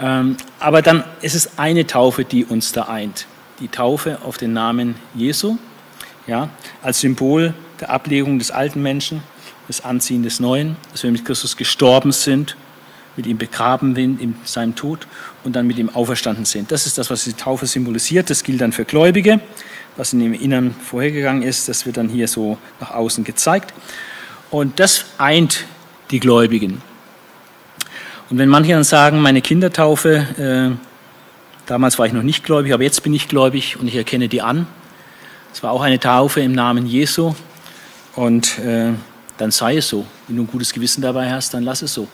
Ähm, 0.00 0.36
aber 0.58 0.80
dann 0.80 1.04
ist 1.20 1.34
es 1.34 1.58
eine 1.58 1.86
Taufe, 1.86 2.24
die 2.24 2.44
uns 2.46 2.72
da 2.72 2.84
eint. 2.84 3.26
Die 3.60 3.68
Taufe 3.68 4.18
auf 4.24 4.38
den 4.38 4.54
Namen 4.54 4.94
Jesu 5.14 5.58
ja, 6.26 6.48
als 6.82 7.00
Symbol 7.00 7.54
der 7.80 7.90
Ablegung 7.90 8.38
des 8.38 8.50
alten 8.50 8.82
Menschen, 8.82 9.22
des 9.68 9.84
Anziehen 9.84 10.22
des 10.22 10.40
Neuen, 10.40 10.76
dass 10.92 11.02
wir 11.02 11.10
mit 11.10 11.24
Christus 11.24 11.56
gestorben 11.56 12.12
sind, 12.12 12.56
mit 13.16 13.26
ihm 13.26 13.38
begraben 13.38 13.94
sind 13.94 14.20
in 14.20 14.36
seinem 14.44 14.74
Tod 14.74 15.06
und 15.44 15.54
dann 15.54 15.66
mit 15.66 15.78
ihm 15.78 15.90
auferstanden 15.90 16.44
sind. 16.44 16.72
Das 16.72 16.86
ist 16.86 16.96
das, 16.96 17.10
was 17.10 17.24
die 17.24 17.34
Taufe 17.34 17.66
symbolisiert. 17.66 18.30
Das 18.30 18.42
gilt 18.42 18.60
dann 18.60 18.72
für 18.72 18.84
Gläubige. 18.84 19.40
Was 19.96 20.12
in 20.12 20.20
dem 20.20 20.32
Innern 20.32 20.74
vorhergegangen 20.74 21.42
ist, 21.42 21.68
das 21.68 21.84
wird 21.84 21.96
dann 21.96 22.08
hier 22.08 22.28
so 22.28 22.58
nach 22.80 22.92
außen 22.92 23.24
gezeigt. 23.24 23.74
Und 24.50 24.80
das 24.80 25.04
eint 25.18 25.64
die 26.10 26.20
Gläubigen. 26.20 26.82
Und 28.30 28.38
wenn 28.38 28.48
manche 28.48 28.72
dann 28.72 28.84
sagen, 28.84 29.20
meine 29.20 29.42
Kindertaufe, 29.42 30.74
äh, 30.74 30.76
damals 31.66 31.98
war 31.98 32.06
ich 32.06 32.12
noch 32.12 32.22
nicht 32.22 32.44
gläubig, 32.44 32.72
aber 32.72 32.82
jetzt 32.82 33.02
bin 33.02 33.12
ich 33.12 33.28
gläubig 33.28 33.76
und 33.78 33.88
ich 33.88 33.96
erkenne 33.96 34.28
die 34.28 34.40
an. 34.40 34.66
Es 35.52 35.62
war 35.62 35.70
auch 35.72 35.82
eine 35.82 36.00
Taufe 36.00 36.40
im 36.40 36.52
Namen 36.52 36.86
Jesu. 36.86 37.34
Und 38.16 38.58
äh, 38.58 38.92
dann 39.38 39.50
sei 39.50 39.76
es 39.76 39.88
so. 39.88 40.06
Wenn 40.28 40.36
du 40.36 40.42
ein 40.44 40.46
gutes 40.46 40.72
Gewissen 40.72 41.02
dabei 41.02 41.30
hast, 41.30 41.52
dann 41.54 41.62
lass 41.62 41.82
es 41.82 41.92
so. 41.92 42.08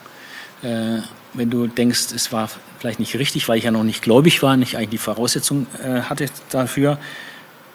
Äh, 0.62 0.99
wenn 1.35 1.51
du 1.51 1.66
denkst, 1.66 2.12
es 2.14 2.33
war 2.33 2.49
vielleicht 2.79 3.01
nicht 3.01 3.14
richtig, 3.16 3.49
weil 3.49 3.59
ich 3.59 3.64
ja 3.64 3.70
noch 3.70 3.85
nicht 3.85 4.03
gläubig 4.03 4.43
war, 4.43 4.57
nicht 4.57 4.76
eigentlich 4.76 4.91
die 4.91 4.99
Voraussetzung 4.99 5.66
äh, 5.83 6.03
hatte 6.03 6.26
dafür, 6.51 6.99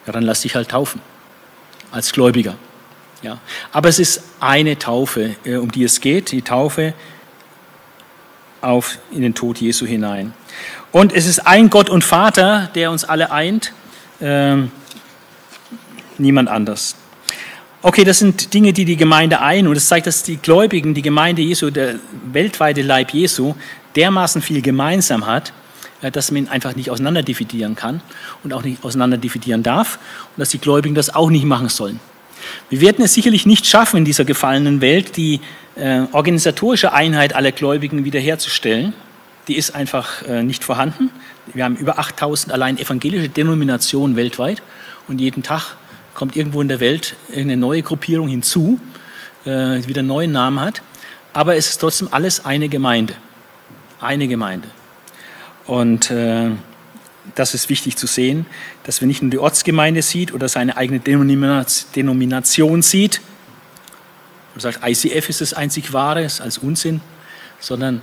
ja, 0.06 0.12
dann 0.12 0.22
lass 0.22 0.42
dich 0.42 0.54
halt 0.54 0.70
taufen 0.70 1.00
als 1.90 2.12
Gläubiger. 2.12 2.56
Ja. 3.22 3.38
Aber 3.72 3.88
es 3.88 3.98
ist 3.98 4.22
eine 4.40 4.78
Taufe, 4.78 5.36
äh, 5.44 5.56
um 5.56 5.70
die 5.70 5.84
es 5.84 6.00
geht, 6.00 6.32
die 6.32 6.42
Taufe 6.42 6.92
auf 8.60 8.98
in 9.10 9.22
den 9.22 9.34
Tod 9.34 9.58
Jesu 9.58 9.86
hinein. 9.86 10.34
Und 10.92 11.12
es 11.12 11.26
ist 11.26 11.46
ein 11.46 11.70
Gott 11.70 11.90
und 11.90 12.04
Vater, 12.04 12.70
der 12.74 12.90
uns 12.90 13.04
alle 13.04 13.30
eint, 13.30 13.72
ähm, 14.20 14.70
niemand 16.18 16.48
anders. 16.48 16.96
Okay, 17.82 18.04
das 18.04 18.18
sind 18.18 18.54
Dinge, 18.54 18.72
die 18.72 18.84
die 18.84 18.96
Gemeinde 18.96 19.40
ein 19.40 19.66
und 19.66 19.76
es 19.76 19.88
zeigt, 19.88 20.06
dass 20.06 20.22
die 20.22 20.36
Gläubigen, 20.36 20.94
die 20.94 21.02
Gemeinde 21.02 21.42
Jesu, 21.42 21.70
der 21.70 21.96
weltweite 22.32 22.80
Leib 22.82 23.10
Jesu, 23.12 23.54
dermaßen 23.96 24.40
viel 24.40 24.62
gemeinsam 24.62 25.26
hat, 25.26 25.52
dass 26.10 26.30
man 26.30 26.44
ihn 26.44 26.48
einfach 26.48 26.76
nicht 26.76 26.90
auseinanderdividieren 26.90 27.76
kann 27.76 28.00
und 28.42 28.52
auch 28.52 28.62
nicht 28.62 28.84
auseinanderdividieren 28.84 29.62
darf 29.62 29.98
und 30.36 30.40
dass 30.40 30.50
die 30.50 30.58
Gläubigen 30.58 30.94
das 30.94 31.14
auch 31.14 31.30
nicht 31.30 31.44
machen 31.44 31.68
sollen. 31.68 32.00
Wir 32.68 32.80
werden 32.80 33.04
es 33.04 33.14
sicherlich 33.14 33.46
nicht 33.46 33.66
schaffen, 33.66 33.98
in 33.98 34.04
dieser 34.04 34.24
gefallenen 34.24 34.80
Welt 34.80 35.16
die 35.16 35.40
äh, 35.76 36.02
organisatorische 36.12 36.92
Einheit 36.92 37.34
aller 37.34 37.52
Gläubigen 37.52 38.04
wiederherzustellen. 38.04 38.92
Die 39.48 39.56
ist 39.56 39.74
einfach 39.74 40.22
äh, 40.22 40.42
nicht 40.42 40.64
vorhanden. 40.64 41.10
Wir 41.52 41.64
haben 41.64 41.76
über 41.76 41.98
8000 41.98 42.52
allein 42.52 42.78
evangelische 42.78 43.28
Denominationen 43.28 44.16
weltweit 44.16 44.62
und 45.08 45.20
jeden 45.20 45.42
Tag 45.42 45.76
kommt 46.14 46.36
irgendwo 46.36 46.60
in 46.62 46.68
der 46.68 46.80
Welt 46.80 47.16
eine 47.34 47.56
neue 47.56 47.82
Gruppierung 47.82 48.28
hinzu, 48.28 48.80
äh, 49.44 49.80
die 49.80 49.88
wieder 49.88 50.00
einen 50.00 50.08
neuen 50.08 50.32
Namen 50.32 50.60
hat. 50.60 50.82
Aber 51.32 51.56
es 51.56 51.68
ist 51.68 51.78
trotzdem 51.78 52.08
alles 52.10 52.44
eine 52.44 52.68
Gemeinde. 52.68 53.14
Eine 54.00 54.28
Gemeinde. 54.28 54.68
Und 55.66 56.10
äh, 56.10 56.50
das 57.34 57.54
ist 57.54 57.68
wichtig 57.68 57.96
zu 57.96 58.06
sehen, 58.06 58.46
dass 58.84 59.00
wir 59.00 59.08
nicht 59.08 59.22
nur 59.22 59.30
die 59.30 59.38
Ortsgemeinde 59.38 60.02
sieht 60.02 60.32
oder 60.32 60.48
seine 60.48 60.76
eigene 60.76 61.00
Denomination 61.00 62.82
sieht. 62.82 63.20
Man 64.54 64.60
sagt, 64.60 64.86
ICF 64.86 65.28
ist 65.28 65.40
das 65.40 65.54
einzig 65.54 65.92
Wahre, 65.92 66.22
ist 66.22 66.40
als 66.40 66.58
Unsinn, 66.58 67.00
sondern 67.58 68.02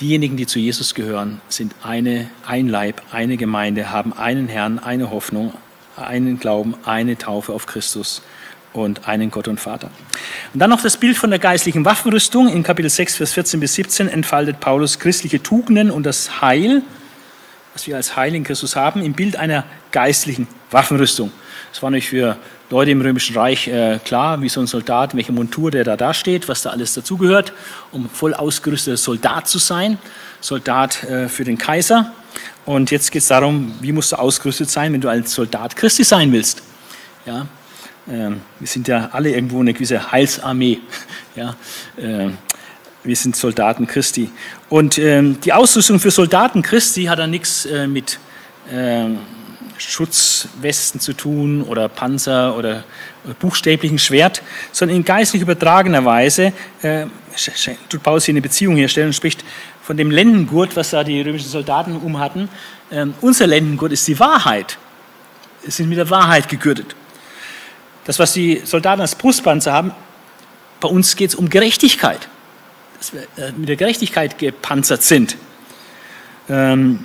diejenigen, 0.00 0.36
die 0.36 0.46
zu 0.46 0.58
Jesus 0.58 0.94
gehören, 0.94 1.40
sind 1.48 1.74
eine, 1.82 2.30
ein 2.46 2.68
Leib, 2.68 3.02
eine 3.12 3.36
Gemeinde, 3.36 3.90
haben 3.90 4.12
einen 4.12 4.48
Herrn, 4.48 4.78
eine 4.78 5.10
Hoffnung, 5.10 5.52
einen 5.96 6.40
Glauben, 6.40 6.74
eine 6.84 7.16
Taufe 7.16 7.52
auf 7.52 7.66
Christus 7.66 8.22
und 8.74 9.08
einen 9.08 9.30
Gott 9.30 9.48
und 9.48 9.58
Vater. 9.58 9.90
Und 10.52 10.60
dann 10.60 10.68
noch 10.68 10.82
das 10.82 10.98
Bild 10.98 11.16
von 11.16 11.30
der 11.30 11.38
geistlichen 11.38 11.86
Waffenrüstung. 11.86 12.48
In 12.48 12.62
Kapitel 12.62 12.90
6, 12.90 13.16
Vers 13.16 13.32
14 13.32 13.60
bis 13.60 13.74
17 13.74 14.08
entfaltet 14.08 14.60
Paulus 14.60 14.98
christliche 14.98 15.42
Tugenden 15.42 15.90
und 15.90 16.04
das 16.04 16.42
Heil 16.42 16.82
was 17.74 17.88
wir 17.88 17.96
als 17.96 18.16
Heil 18.16 18.34
in 18.34 18.44
Christus 18.44 18.76
haben, 18.76 19.02
im 19.02 19.12
Bild 19.12 19.36
einer 19.36 19.64
geistlichen 19.90 20.46
Waffenrüstung. 20.70 21.32
Das 21.72 21.82
war 21.82 21.90
nicht 21.90 22.08
für 22.08 22.36
Leute 22.70 22.92
im 22.92 23.00
Römischen 23.00 23.36
Reich 23.36 23.66
äh, 23.66 23.98
klar, 24.04 24.40
wie 24.40 24.48
so 24.48 24.60
ein 24.60 24.68
Soldat, 24.68 25.14
welche 25.16 25.32
Montur 25.32 25.72
der 25.72 25.82
da 25.82 25.96
dasteht, 25.96 26.48
was 26.48 26.62
da 26.62 26.70
alles 26.70 26.94
dazugehört, 26.94 27.52
um 27.90 28.08
voll 28.08 28.32
ausgerüsteter 28.32 28.96
Soldat 28.96 29.48
zu 29.48 29.58
sein, 29.58 29.98
Soldat 30.40 31.02
äh, 31.02 31.28
für 31.28 31.44
den 31.44 31.58
Kaiser. 31.58 32.12
Und 32.64 32.92
jetzt 32.92 33.10
geht 33.10 33.22
es 33.22 33.28
darum, 33.28 33.74
wie 33.80 33.92
musst 33.92 34.12
du 34.12 34.16
ausgerüstet 34.16 34.70
sein, 34.70 34.92
wenn 34.92 35.00
du 35.00 35.08
als 35.08 35.32
Soldat 35.32 35.74
Christi 35.74 36.04
sein 36.04 36.32
willst. 36.32 36.62
Ja, 37.26 37.46
wir 38.06 38.66
sind 38.66 38.86
ja 38.86 39.08
alle 39.12 39.30
irgendwo 39.30 39.60
eine 39.60 39.72
gewisse 39.72 40.12
Heilsarmee. 40.12 40.78
Ja, 41.36 41.56
äh, 41.96 42.28
wir 43.02 43.16
sind 43.16 43.34
Soldaten 43.34 43.88
Christi. 43.88 44.30
Und 44.68 44.98
ähm, 44.98 45.40
die 45.40 45.52
Ausrüstung 45.52 45.98
für 45.98 46.12
Soldaten 46.12 46.62
Christi 46.62 47.06
hat 47.06 47.18
dann 47.18 47.30
nichts 47.30 47.66
äh, 47.66 47.88
mit 47.88 48.20
Schutzwesten 49.78 51.00
zu 51.00 51.12
tun 51.12 51.62
oder 51.62 51.88
Panzer 51.88 52.56
oder 52.56 52.84
buchstäblichen 53.40 53.98
Schwert, 53.98 54.42
sondern 54.72 54.98
in 54.98 55.04
geistlich 55.04 55.42
übertragener 55.42 56.04
Weise 56.04 56.52
äh, 56.82 57.06
tut 57.88 58.02
Paulus 58.02 58.24
hier 58.24 58.32
eine 58.32 58.42
Beziehung 58.42 58.76
herstellen 58.76 59.08
und 59.08 59.12
spricht 59.14 59.44
von 59.82 59.96
dem 59.96 60.10
Lendengurt, 60.10 60.76
was 60.76 60.90
da 60.90 61.04
die 61.04 61.20
römischen 61.20 61.48
Soldaten 61.48 61.96
umhatten. 61.96 62.48
Ähm, 62.90 63.14
unser 63.20 63.46
Lendengurt 63.46 63.92
ist 63.92 64.06
die 64.08 64.18
Wahrheit. 64.18 64.78
Wir 65.62 65.72
sind 65.72 65.88
mit 65.88 65.98
der 65.98 66.10
Wahrheit 66.10 66.48
gegürtet. 66.48 66.94
Das, 68.04 68.18
was 68.18 68.32
die 68.32 68.62
Soldaten 68.64 69.00
als 69.00 69.14
Brustpanzer 69.14 69.72
haben, 69.72 69.92
bei 70.80 70.88
uns 70.88 71.16
geht 71.16 71.30
es 71.30 71.34
um 71.34 71.48
Gerechtigkeit 71.48 72.28
dass 73.04 73.12
wir 73.12 73.22
äh, 73.44 73.52
mit 73.52 73.68
der 73.68 73.76
Gerechtigkeit 73.76 74.38
gepanzert 74.38 75.02
sind. 75.02 75.36
Ähm, 76.48 77.04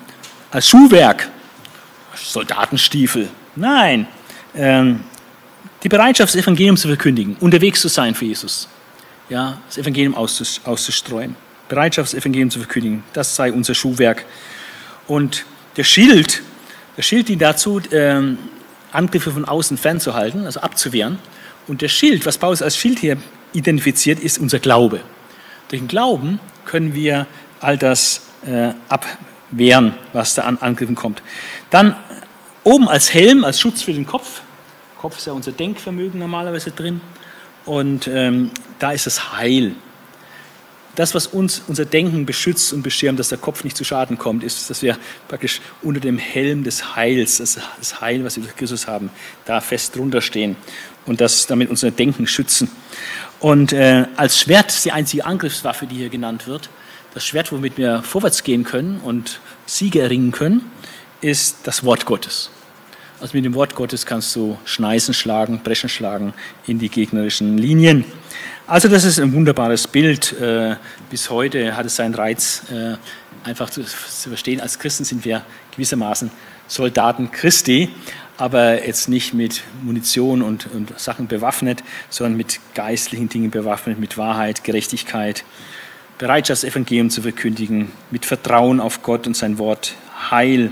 als 0.51 0.69
Schuhwerk, 0.69 1.29
Soldatenstiefel. 2.15 3.29
Nein, 3.55 4.07
ähm, 4.55 5.01
die 5.83 5.89
Bereitschaft, 5.89 6.33
das 6.33 6.41
Evangelium 6.41 6.77
zu 6.77 6.87
verkündigen, 6.87 7.37
unterwegs 7.39 7.81
zu 7.81 7.87
sein 7.87 8.15
für 8.15 8.25
Jesus, 8.25 8.67
ja, 9.29 9.61
das 9.67 9.77
Evangelium 9.77 10.15
auszustreuen. 10.15 11.35
Bereitschaft, 11.67 12.13
das 12.13 12.19
Evangelium 12.19 12.49
zu 12.49 12.59
verkündigen, 12.59 13.03
das 13.13 13.35
sei 13.35 13.51
unser 13.51 13.75
Schuhwerk. 13.75 14.25
Und 15.07 15.45
der 15.77 15.83
Schild, 15.83 16.41
der 16.97 17.03
Schild 17.03 17.29
dient 17.29 17.41
dazu, 17.41 17.79
ähm, 17.91 18.37
Angriffe 18.91 19.31
von 19.31 19.45
außen 19.45 19.77
fernzuhalten, 19.77 20.45
also 20.45 20.61
abzuwehren. 20.61 21.19
Und 21.67 21.81
der 21.81 21.89
Schild, 21.89 22.25
was 22.25 22.37
Paulus 22.37 22.61
als 22.61 22.77
Schild 22.77 22.99
hier 22.99 23.17
identifiziert, 23.53 24.19
ist 24.19 24.37
unser 24.39 24.59
Glaube. 24.59 25.01
Durch 25.69 25.81
den 25.81 25.87
Glauben 25.87 26.39
können 26.65 26.93
wir 26.93 27.27
all 27.61 27.77
das 27.77 28.21
äh, 28.45 28.71
abwehren, 28.87 29.93
was 30.13 30.33
da 30.33 30.43
an 30.43 30.57
Angriffen 30.57 30.95
kommt. 30.95 31.21
Dann 31.69 31.95
oben 32.63 32.87
als 32.87 33.13
Helm, 33.13 33.43
als 33.43 33.59
Schutz 33.59 33.81
für 33.81 33.93
den 33.93 34.05
Kopf. 34.05 34.41
Kopf 34.97 35.17
ist 35.17 35.27
ja 35.27 35.33
unser 35.33 35.51
Denkvermögen 35.51 36.19
normalerweise 36.19 36.71
drin. 36.71 37.01
Und 37.65 38.07
ähm, 38.07 38.51
da 38.79 38.91
ist 38.91 39.05
das 39.05 39.37
Heil. 39.37 39.75
Das, 40.99 41.15
was 41.15 41.27
uns 41.27 41.61
unser 41.65 41.85
Denken 41.85 42.25
beschützt 42.25 42.73
und 42.73 42.81
beschirmt, 42.83 43.19
dass 43.19 43.29
der 43.29 43.37
Kopf 43.37 43.63
nicht 43.63 43.77
zu 43.77 43.85
Schaden 43.85 44.17
kommt, 44.17 44.43
ist, 44.43 44.69
dass 44.69 44.81
wir 44.81 44.97
praktisch 45.29 45.61
unter 45.81 46.01
dem 46.01 46.17
Helm 46.17 46.65
des 46.65 46.93
Heils, 46.97 47.37
das, 47.37 48.01
Heil, 48.01 48.25
was 48.25 48.35
wir 48.35 48.43
durch 48.43 48.57
Christus 48.57 48.85
haben, 48.85 49.09
da 49.45 49.61
fest 49.61 49.95
drunter 49.95 50.19
stehen 50.19 50.57
und 51.05 51.21
das 51.21 51.47
damit 51.47 51.69
unser 51.69 51.91
Denken 51.91 52.27
schützen. 52.27 52.69
Und 53.39 53.71
äh, 53.71 54.07
als 54.17 54.41
Schwert 54.41 54.83
die 54.83 54.91
einzige 54.91 55.23
Angriffswaffe, 55.23 55.87
die 55.87 55.95
hier 55.95 56.09
genannt 56.09 56.47
wird. 56.47 56.69
Das 57.13 57.25
Schwert, 57.25 57.49
womit 57.53 57.77
wir 57.77 58.03
vorwärts 58.03 58.43
gehen 58.43 58.65
können 58.65 58.99
und 59.01 59.39
Siege 59.67 60.01
erringen 60.01 60.33
können, 60.33 60.69
ist 61.21 61.59
das 61.63 61.85
Wort 61.85 62.03
Gottes. 62.03 62.49
Also 63.21 63.37
mit 63.37 63.45
dem 63.45 63.53
Wort 63.53 63.73
Gottes 63.73 64.05
kannst 64.05 64.35
du 64.35 64.57
Schneisen 64.65 65.13
schlagen, 65.13 65.61
Breschen 65.63 65.87
schlagen 65.87 66.33
in 66.67 66.77
die 66.77 66.89
gegnerischen 66.89 67.57
Linien. 67.57 68.03
Also 68.69 68.87
das 68.87 69.03
ist 69.03 69.19
ein 69.19 69.33
wunderbares 69.33 69.87
Bild. 69.87 70.39
Äh, 70.39 70.75
bis 71.09 71.31
heute 71.31 71.75
hat 71.75 71.87
es 71.87 71.95
seinen 71.95 72.13
Reiz, 72.13 72.61
äh, 72.71 72.97
einfach 73.43 73.71
zu 73.71 73.83
verstehen, 73.83 74.61
als 74.61 74.77
Christen 74.77 75.05
sind 75.05 75.25
wir 75.25 75.41
gewissermaßen 75.71 76.29
Soldaten 76.67 77.31
Christi 77.31 77.89
aber 78.37 78.85
jetzt 78.85 79.09
nicht 79.09 79.33
mit 79.33 79.63
Munition 79.81 80.41
und, 80.41 80.67
und 80.73 80.97
Sachen 80.97 81.27
bewaffnet, 81.27 81.83
sondern 82.09 82.37
mit 82.37 82.61
geistlichen 82.73 83.27
Dingen 83.27 83.51
bewaffnet, 83.51 83.99
mit 83.99 84.17
Wahrheit, 84.17 84.63
Gerechtigkeit, 84.63 85.43
Bereitschaft, 86.17 86.63
das 86.63 86.69
Evangelium 86.71 87.09
zu 87.09 87.21
verkündigen, 87.21 87.91
mit 88.11 88.25
Vertrauen 88.25 88.79
auf 88.79 89.03
Gott 89.03 89.27
und 89.27 89.35
sein 89.35 89.57
Wort, 89.57 89.95
Heil, 90.31 90.71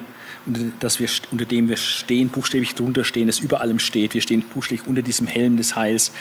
dass 0.80 0.99
wir, 0.99 1.10
unter 1.32 1.45
dem 1.45 1.68
wir 1.68 1.78
stehen, 1.78 2.30
buchstäblich 2.30 2.74
drunter 2.74 3.03
stehen, 3.03 3.28
das 3.28 3.40
über 3.40 3.60
allem 3.60 3.80
steht. 3.80 4.14
Wir 4.14 4.22
stehen 4.22 4.44
buchstäblich 4.44 4.88
unter 4.88 5.02
diesem 5.02 5.28
Helm 5.28 5.57
des 5.57 5.76
Heils. 5.76 6.14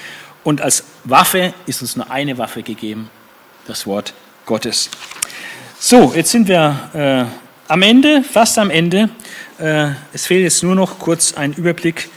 Und 0.47 0.61
als 0.61 0.85
Waffe 1.03 1.53
ist 1.67 1.83
uns 1.83 1.97
nur 1.97 2.09
eine 2.09 2.39
Waffe 2.39 2.63
gegeben, 2.63 3.11
das 3.67 3.85
Wort 3.85 4.15
Gottes. 4.45 4.91
So, 5.81 6.13
jetzt 6.15 6.31
sind 6.31 6.47
wir 6.47 6.89
äh, 6.95 7.25
am 7.67 7.83
Ende, 7.83 8.23
fast 8.23 8.57
am 8.57 8.71
Ende. 8.71 9.09
Äh, 9.59 9.89
es 10.13 10.27
fehlt 10.27 10.45
jetzt 10.45 10.63
nur 10.63 10.77
noch 10.77 11.01
kurz 11.01 11.33
ein 11.33 11.53
Überblick 11.53 12.09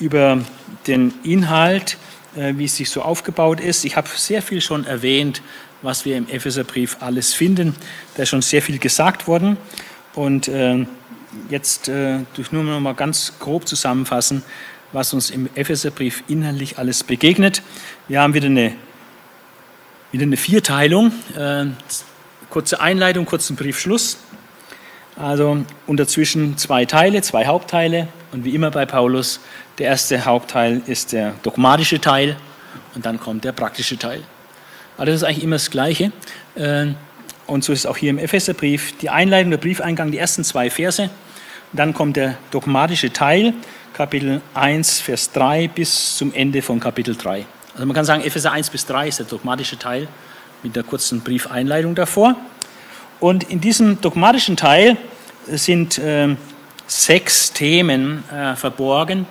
über 0.00 0.40
den 0.88 1.14
Inhalt, 1.22 1.96
äh, 2.34 2.54
wie 2.56 2.64
es 2.64 2.74
sich 2.74 2.90
so 2.90 3.02
aufgebaut 3.02 3.60
ist. 3.60 3.84
Ich 3.84 3.96
habe 3.96 4.08
sehr 4.12 4.42
viel 4.42 4.60
schon 4.60 4.84
erwähnt, 4.84 5.40
was 5.80 6.04
wir 6.04 6.16
im 6.16 6.28
Epheserbrief 6.28 6.96
alles 6.98 7.34
finden. 7.34 7.76
Da 8.16 8.24
ist 8.24 8.30
schon 8.30 8.42
sehr 8.42 8.62
viel 8.62 8.80
gesagt 8.80 9.28
worden. 9.28 9.58
Und 10.16 10.48
äh, 10.48 10.84
jetzt 11.50 11.88
äh, 11.88 12.18
durch 12.34 12.50
nur 12.50 12.64
noch 12.64 12.80
mal 12.80 12.94
ganz 12.96 13.34
grob 13.38 13.68
zusammenfassen, 13.68 14.42
was 14.96 15.12
uns 15.12 15.28
im 15.28 15.50
Epheserbrief 15.54 16.24
inhaltlich 16.26 16.78
alles 16.78 17.04
begegnet. 17.04 17.60
Wir 18.08 18.22
haben 18.22 18.32
wieder 18.32 18.46
eine, 18.46 18.72
wieder 20.10 20.22
eine 20.22 20.38
Vierteilung. 20.38 21.12
Äh, 21.36 21.66
kurze 22.48 22.80
Einleitung, 22.80 23.26
kurzen 23.26 23.56
Briefschluss. 23.56 24.16
Also 25.14 25.58
und 25.86 26.00
dazwischen 26.00 26.56
zwei 26.56 26.86
Teile, 26.86 27.20
zwei 27.20 27.44
Hauptteile. 27.44 28.08
Und 28.32 28.46
wie 28.46 28.54
immer 28.54 28.70
bei 28.70 28.86
Paulus, 28.86 29.40
der 29.76 29.88
erste 29.88 30.24
Hauptteil 30.24 30.80
ist 30.86 31.12
der 31.12 31.34
dogmatische 31.42 32.00
Teil 32.00 32.36
und 32.94 33.04
dann 33.04 33.20
kommt 33.20 33.44
der 33.44 33.52
praktische 33.52 33.98
Teil. 33.98 34.22
Also 34.96 35.12
das 35.12 35.16
ist 35.16 35.24
eigentlich 35.24 35.44
immer 35.44 35.56
das 35.56 35.70
Gleiche. 35.70 36.10
Äh, 36.54 36.86
und 37.46 37.64
so 37.64 37.74
ist 37.74 37.80
es 37.80 37.86
auch 37.86 37.98
hier 37.98 38.08
im 38.08 38.18
Epheserbrief. 38.18 38.96
Die 38.96 39.10
Einleitung, 39.10 39.50
der 39.50 39.58
Briefeingang, 39.58 40.10
die 40.10 40.16
ersten 40.16 40.42
zwei 40.42 40.70
Verse. 40.70 41.10
Dann 41.74 41.92
kommt 41.92 42.16
der 42.16 42.38
dogmatische 42.50 43.12
Teil, 43.12 43.52
Kapitel 43.96 44.42
1, 44.52 45.00
Vers 45.00 45.32
3 45.32 45.68
bis 45.68 46.18
zum 46.18 46.34
Ende 46.34 46.60
von 46.60 46.78
Kapitel 46.78 47.16
3. 47.16 47.46
Also 47.72 47.86
man 47.86 47.94
kann 47.94 48.04
sagen, 48.04 48.22
Epheser 48.22 48.52
1 48.52 48.68
bis 48.68 48.84
3 48.84 49.08
ist 49.08 49.20
der 49.20 49.24
dogmatische 49.24 49.78
Teil 49.78 50.06
mit 50.62 50.76
der 50.76 50.82
kurzen 50.82 51.22
Briefeinleitung 51.22 51.94
davor. 51.94 52.36
Und 53.20 53.44
in 53.44 53.62
diesem 53.62 53.98
dogmatischen 54.02 54.58
Teil 54.58 54.98
sind 55.46 55.96
äh, 55.96 56.36
sechs 56.86 57.54
Themen 57.54 58.22
äh, 58.30 58.54
verborgen, 58.54 59.24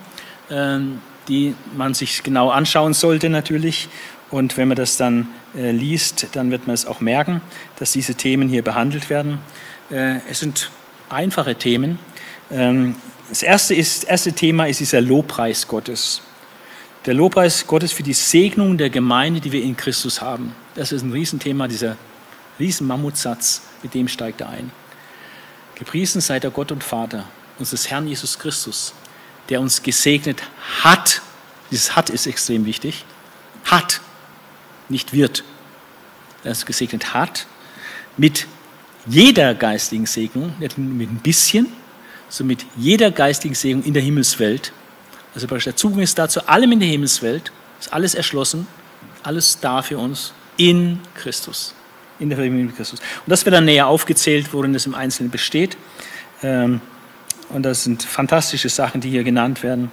äh, 0.48 0.80
die 1.28 1.54
man 1.76 1.94
sich 1.94 2.24
genau 2.24 2.50
anschauen 2.50 2.92
sollte 2.92 3.30
natürlich. 3.30 3.88
Und 4.32 4.56
wenn 4.56 4.66
man 4.66 4.76
das 4.76 4.96
dann 4.96 5.28
äh, 5.56 5.70
liest, 5.70 6.26
dann 6.32 6.50
wird 6.50 6.66
man 6.66 6.74
es 6.74 6.86
auch 6.86 7.00
merken, 7.00 7.40
dass 7.78 7.92
diese 7.92 8.16
Themen 8.16 8.48
hier 8.48 8.62
behandelt 8.62 9.10
werden. 9.10 9.38
Äh, 9.92 10.16
es 10.28 10.40
sind 10.40 10.72
einfache 11.08 11.54
Themen, 11.54 12.00
ähm, 12.50 12.96
das 13.28 13.42
erste, 13.42 13.74
ist, 13.74 14.04
erste 14.04 14.32
Thema 14.32 14.66
ist 14.66 14.80
dieser 14.80 15.00
Lobpreis 15.00 15.66
Gottes. 15.66 16.22
Der 17.06 17.14
Lobpreis 17.14 17.66
Gottes 17.66 17.92
für 17.92 18.02
die 18.02 18.12
Segnung 18.12 18.78
der 18.78 18.90
Gemeinde, 18.90 19.40
die 19.40 19.52
wir 19.52 19.62
in 19.62 19.76
Christus 19.76 20.20
haben. 20.20 20.54
Das 20.74 20.92
ist 20.92 21.02
ein 21.02 21.12
Riesenthema, 21.12 21.68
dieser 21.68 21.96
Riesenmammutsatz, 22.58 23.62
mit 23.82 23.94
dem 23.94 24.08
steigt 24.08 24.40
er 24.40 24.48
ein. 24.48 24.70
Gepriesen 25.74 26.20
sei 26.20 26.40
der 26.40 26.50
Gott 26.50 26.72
und 26.72 26.82
Vater 26.82 27.24
unseres 27.58 27.90
Herrn 27.90 28.08
Jesus 28.08 28.38
Christus, 28.38 28.94
der 29.48 29.60
uns 29.60 29.82
gesegnet 29.82 30.42
hat. 30.82 31.22
Dieses 31.70 31.94
hat 31.94 32.10
ist 32.10 32.26
extrem 32.26 32.64
wichtig. 32.64 33.04
Hat, 33.64 34.00
nicht 34.88 35.12
wird. 35.12 35.44
Der 36.44 36.52
uns 36.52 36.64
gesegnet 36.64 37.12
hat 37.14 37.46
mit 38.16 38.46
jeder 39.06 39.54
geistigen 39.54 40.06
Segnung, 40.06 40.54
nicht 40.58 40.78
mit 40.78 41.10
ein 41.10 41.18
bisschen, 41.18 41.68
so 42.28 42.44
mit 42.44 42.64
jeder 42.76 43.10
geistigen 43.10 43.54
Segnung 43.54 43.84
in 43.84 43.94
der 43.94 44.02
Himmelswelt. 44.02 44.72
Also 45.34 45.46
der 45.46 45.76
Zugang 45.76 46.00
ist 46.00 46.18
da 46.18 46.28
zu 46.28 46.48
allem 46.48 46.72
in 46.72 46.80
der 46.80 46.88
Himmelswelt, 46.88 47.52
ist 47.78 47.92
alles 47.92 48.14
erschlossen, 48.14 48.66
alles 49.22 49.60
da 49.60 49.82
für 49.82 49.98
uns 49.98 50.32
in 50.56 51.00
Christus, 51.14 51.74
in 52.18 52.30
der 52.30 52.36
Verbindung 52.36 52.66
mit 52.66 52.76
Christus. 52.76 53.00
Und 53.00 53.30
das 53.30 53.44
wird 53.44 53.54
dann 53.54 53.66
näher 53.66 53.86
aufgezählt, 53.86 54.52
worin 54.52 54.72
das 54.72 54.86
im 54.86 54.94
Einzelnen 54.94 55.30
besteht. 55.30 55.76
Ähm, 56.42 56.80
und 57.50 57.62
das 57.62 57.84
sind 57.84 58.02
fantastische 58.02 58.68
Sachen, 58.68 59.00
die 59.00 59.10
hier 59.10 59.24
genannt 59.24 59.62
werden. 59.62 59.92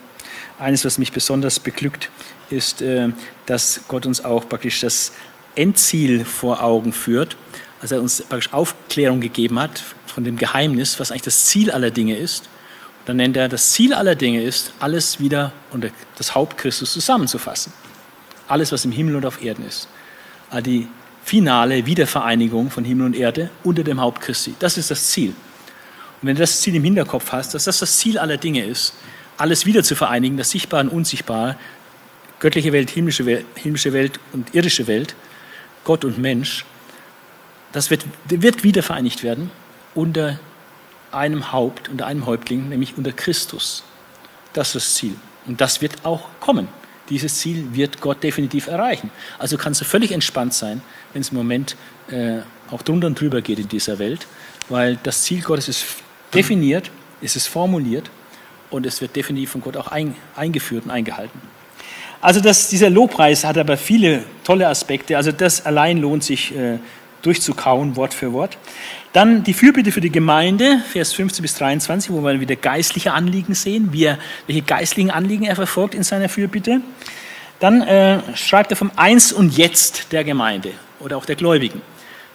Eines, 0.59 0.85
was 0.85 0.97
mich 0.97 1.11
besonders 1.11 1.59
beglückt, 1.59 2.09
ist, 2.49 2.81
äh, 2.81 3.09
dass 3.45 3.81
Gott 3.87 4.05
uns 4.05 4.23
auch 4.23 4.47
praktisch 4.47 4.79
das 4.79 5.11
Endziel 5.55 6.25
vor 6.25 6.63
Augen 6.63 6.93
führt. 6.93 7.35
Also 7.81 7.95
er 7.95 8.01
uns 8.01 8.21
praktisch 8.21 8.53
Aufklärung 8.53 9.19
gegeben 9.19 9.59
hat 9.59 9.83
von 10.13 10.23
dem 10.23 10.37
Geheimnis, 10.37 10.99
was 10.99 11.11
eigentlich 11.11 11.23
das 11.23 11.45
Ziel 11.45 11.71
aller 11.71 11.89
Dinge 11.89 12.15
ist. 12.15 12.43
Und 12.99 13.09
dann 13.09 13.17
nennt 13.17 13.35
er, 13.35 13.49
das 13.49 13.71
Ziel 13.71 13.93
aller 13.93 14.15
Dinge 14.15 14.43
ist, 14.43 14.73
alles 14.79 15.19
wieder 15.19 15.51
unter 15.71 15.89
das 16.17 16.35
Haupt 16.35 16.57
Christus 16.57 16.93
zusammenzufassen. 16.93 17.73
Alles, 18.47 18.71
was 18.71 18.85
im 18.85 18.91
Himmel 18.91 19.15
und 19.15 19.25
auf 19.25 19.43
Erden 19.43 19.65
ist. 19.65 19.87
Die 20.65 20.87
finale 21.23 21.85
Wiedervereinigung 21.85 22.69
von 22.69 22.85
Himmel 22.85 23.07
und 23.07 23.15
Erde 23.15 23.49
unter 23.63 23.83
dem 23.83 23.99
Haupt 23.99 24.21
Christi. 24.21 24.53
Das 24.59 24.77
ist 24.77 24.91
das 24.91 25.07
Ziel. 25.07 25.29
Und 25.29 26.27
wenn 26.27 26.35
du 26.35 26.41
das 26.41 26.61
Ziel 26.61 26.75
im 26.75 26.83
Hinterkopf 26.83 27.31
hast, 27.31 27.55
dass 27.55 27.63
das 27.63 27.79
das 27.79 27.97
Ziel 27.97 28.19
aller 28.19 28.37
Dinge 28.37 28.63
ist, 28.63 28.93
alles 29.37 29.65
wieder 29.65 29.83
zu 29.83 29.95
vereinigen, 29.95 30.37
das 30.37 30.51
Sichtbare 30.51 30.83
und 30.83 30.89
Unsichtbare, 30.89 31.57
göttliche 32.39 32.71
Welt, 32.71 32.91
himmlische 32.91 33.25
Welt, 33.25 33.45
himmlische 33.55 33.93
Welt 33.93 34.19
und 34.31 34.53
irdische 34.53 34.85
Welt, 34.85 35.15
Gott 35.83 36.05
und 36.05 36.19
Mensch, 36.19 36.65
das 37.71 37.89
wird, 37.89 38.05
wird 38.25 38.63
wieder 38.63 38.83
vereinigt 38.83 39.23
werden 39.23 39.49
unter 39.95 40.39
einem 41.11 41.51
Haupt, 41.51 41.89
unter 41.89 42.07
einem 42.07 42.25
Häuptling, 42.25 42.69
nämlich 42.69 42.97
unter 42.97 43.11
Christus. 43.11 43.83
Das 44.53 44.69
ist 44.69 44.75
das 44.75 44.95
Ziel. 44.95 45.15
Und 45.45 45.61
das 45.61 45.81
wird 45.81 46.05
auch 46.05 46.27
kommen. 46.39 46.67
Dieses 47.09 47.39
Ziel 47.39 47.67
wird 47.73 48.01
Gott 48.01 48.23
definitiv 48.23 48.67
erreichen. 48.67 49.11
Also 49.37 49.57
kannst 49.57 49.81
du 49.81 49.85
völlig 49.85 50.11
entspannt 50.11 50.53
sein, 50.53 50.81
wenn 51.11 51.21
es 51.21 51.29
im 51.29 51.37
Moment 51.37 51.75
äh, 52.09 52.39
auch 52.71 52.81
drunter 52.81 53.07
und 53.07 53.19
drüber 53.19 53.41
geht 53.41 53.59
in 53.59 53.67
dieser 53.67 53.99
Welt, 53.99 54.25
weil 54.69 54.97
das 55.03 55.23
Ziel 55.23 55.41
Gottes 55.41 55.67
ist 55.67 55.85
definiert, 56.33 56.89
es 57.21 57.35
ist 57.35 57.47
formuliert 57.47 58.09
und 58.69 58.85
es 58.85 59.01
wird 59.01 59.15
definitiv 59.15 59.51
von 59.51 59.61
Gott 59.61 59.77
auch 59.77 59.87
ein, 59.87 60.15
eingeführt 60.35 60.85
und 60.85 60.91
eingehalten. 60.91 61.39
Also 62.21 62.39
das, 62.39 62.69
dieser 62.69 62.89
Lobpreis 62.89 63.43
hat 63.43 63.57
aber 63.57 63.75
viele 63.75 64.23
tolle 64.45 64.67
Aspekte. 64.69 65.17
Also 65.17 65.33
das 65.33 65.65
allein 65.65 65.97
lohnt 65.97 66.23
sich 66.23 66.55
äh, 66.55 66.79
durchzukauen, 67.23 67.95
Wort 67.95 68.13
für 68.13 68.31
Wort. 68.33 68.57
Dann 69.13 69.43
die 69.43 69.53
Fürbitte 69.53 69.91
für 69.91 70.01
die 70.01 70.11
Gemeinde, 70.11 70.81
Vers 70.91 71.13
15 71.13 71.41
bis 71.41 71.55
23, 71.55 72.11
wo 72.11 72.21
wir 72.21 72.39
wieder 72.39 72.55
geistliche 72.55 73.13
Anliegen 73.13 73.55
sehen, 73.55 73.89
wie 73.91 74.05
er, 74.05 74.19
welche 74.47 74.61
geistlichen 74.61 75.11
Anliegen 75.11 75.45
er 75.45 75.55
verfolgt 75.55 75.95
in 75.95 76.03
seiner 76.03 76.29
Fürbitte. 76.29 76.81
Dann 77.59 77.81
äh, 77.81 78.19
schreibt 78.35 78.71
er 78.71 78.77
vom 78.77 78.91
Eins 78.95 79.31
und 79.31 79.57
Jetzt 79.57 80.11
der 80.11 80.23
Gemeinde 80.23 80.71
oder 80.99 81.17
auch 81.17 81.25
der 81.25 81.35
Gläubigen. 81.35 81.81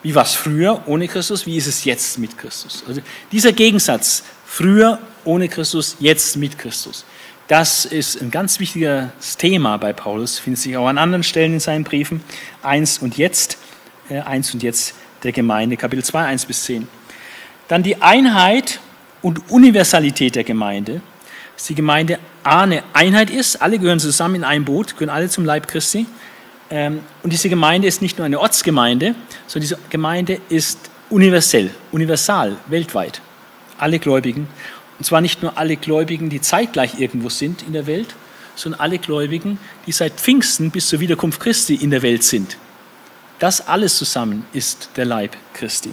Wie 0.02 0.14
war 0.14 0.22
es 0.22 0.34
früher 0.34 0.82
ohne 0.86 1.08
Christus? 1.08 1.44
Wie 1.46 1.56
ist 1.56 1.66
es 1.66 1.84
jetzt 1.84 2.18
mit 2.18 2.38
Christus? 2.38 2.84
Also 2.86 3.00
dieser 3.32 3.52
Gegensatz, 3.52 4.22
früher 4.46 4.98
ohne 5.24 5.48
Christus, 5.48 5.96
jetzt 5.98 6.36
mit 6.36 6.58
Christus. 6.58 7.04
Das 7.48 7.84
ist 7.84 8.20
ein 8.20 8.30
ganz 8.30 8.60
wichtiges 8.60 9.36
Thema 9.38 9.76
bei 9.78 9.92
Paulus, 9.92 10.38
findet 10.38 10.62
sich 10.62 10.76
auch 10.76 10.86
an 10.86 10.98
anderen 10.98 11.24
Stellen 11.24 11.54
in 11.54 11.60
seinen 11.60 11.82
Briefen. 11.82 12.22
Eins 12.62 12.98
und 12.98 13.16
jetzt. 13.16 13.58
1 14.10 14.54
und 14.54 14.62
jetzt 14.62 14.94
der 15.22 15.32
Gemeinde, 15.32 15.76
Kapitel 15.76 16.04
2, 16.04 16.24
1 16.24 16.46
bis 16.46 16.64
10. 16.64 16.88
Dann 17.68 17.82
die 17.82 18.00
Einheit 18.00 18.80
und 19.22 19.50
Universalität 19.50 20.36
der 20.36 20.44
Gemeinde, 20.44 21.00
dass 21.54 21.66
die 21.66 21.74
Gemeinde 21.74 22.18
eine 22.44 22.82
Einheit 22.92 23.30
ist, 23.30 23.60
alle 23.60 23.78
gehören 23.78 24.00
zusammen 24.00 24.36
in 24.36 24.44
ein 24.44 24.64
Boot, 24.64 24.94
gehören 24.94 25.10
alle 25.10 25.28
zum 25.28 25.44
Leib 25.44 25.68
Christi. 25.68 26.06
Ähm, 26.70 27.00
und 27.22 27.32
diese 27.32 27.48
Gemeinde 27.48 27.88
ist 27.88 28.00
nicht 28.00 28.18
nur 28.18 28.24
eine 28.24 28.40
Ortsgemeinde, 28.40 29.14
sondern 29.46 29.62
diese 29.62 29.78
Gemeinde 29.90 30.40
ist 30.48 30.78
universell, 31.10 31.70
universal, 31.92 32.56
weltweit. 32.68 33.20
Alle 33.78 33.98
Gläubigen. 33.98 34.48
Und 34.98 35.04
zwar 35.04 35.20
nicht 35.20 35.42
nur 35.42 35.56
alle 35.56 35.76
Gläubigen, 35.76 36.30
die 36.30 36.40
zeitgleich 36.40 36.98
irgendwo 36.98 37.28
sind 37.28 37.62
in 37.62 37.72
der 37.72 37.86
Welt, 37.86 38.14
sondern 38.54 38.80
alle 38.80 38.98
Gläubigen, 38.98 39.58
die 39.86 39.92
seit 39.92 40.14
Pfingsten 40.14 40.70
bis 40.70 40.88
zur 40.88 41.00
Wiederkunft 41.00 41.40
Christi 41.40 41.74
in 41.76 41.90
der 41.90 42.02
Welt 42.02 42.24
sind. 42.24 42.56
Das 43.38 43.66
alles 43.66 43.96
zusammen 43.96 44.46
ist 44.52 44.90
der 44.96 45.04
Leib 45.04 45.36
Christi. 45.54 45.92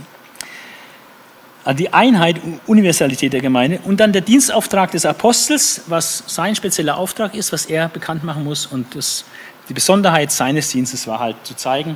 Die 1.77 1.91
Einheit 1.93 2.43
und 2.43 2.59
Universalität 2.67 3.33
der 3.33 3.41
Gemeinde 3.41 3.79
und 3.85 3.99
dann 3.99 4.13
der 4.13 4.21
Dienstauftrag 4.21 4.91
des 4.91 5.05
Apostels, 5.05 5.81
was 5.87 6.23
sein 6.27 6.55
spezieller 6.55 6.97
Auftrag 6.97 7.33
ist, 7.33 7.51
was 7.51 7.65
er 7.65 7.89
bekannt 7.89 8.23
machen 8.23 8.43
muss. 8.43 8.67
Und 8.67 8.95
das, 8.95 9.25
die 9.67 9.73
Besonderheit 9.73 10.31
seines 10.31 10.69
Dienstes 10.69 11.07
war 11.07 11.19
halt 11.19 11.37
zu 11.43 11.55
zeigen, 11.55 11.95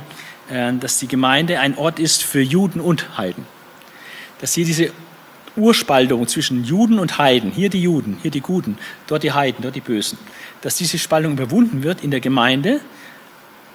äh, 0.50 0.72
dass 0.72 0.98
die 0.98 1.06
Gemeinde 1.06 1.60
ein 1.60 1.78
Ort 1.78 2.00
ist 2.00 2.24
für 2.24 2.40
Juden 2.40 2.80
und 2.80 3.16
Heiden. 3.16 3.46
Dass 4.40 4.54
hier 4.54 4.64
diese 4.64 4.92
Urspaltung 5.56 6.26
zwischen 6.26 6.64
Juden 6.64 6.98
und 6.98 7.18
Heiden, 7.18 7.52
hier 7.52 7.70
die 7.70 7.82
Juden, 7.82 8.18
hier 8.22 8.30
die 8.32 8.40
Guten, 8.40 8.76
dort 9.06 9.22
die 9.22 9.32
Heiden, 9.32 9.62
dort 9.62 9.76
die 9.76 9.80
Bösen, 9.80 10.18
dass 10.62 10.76
diese 10.76 10.98
Spaltung 10.98 11.32
überwunden 11.32 11.84
wird 11.84 12.02
in 12.02 12.10
der 12.10 12.20
Gemeinde, 12.20 12.80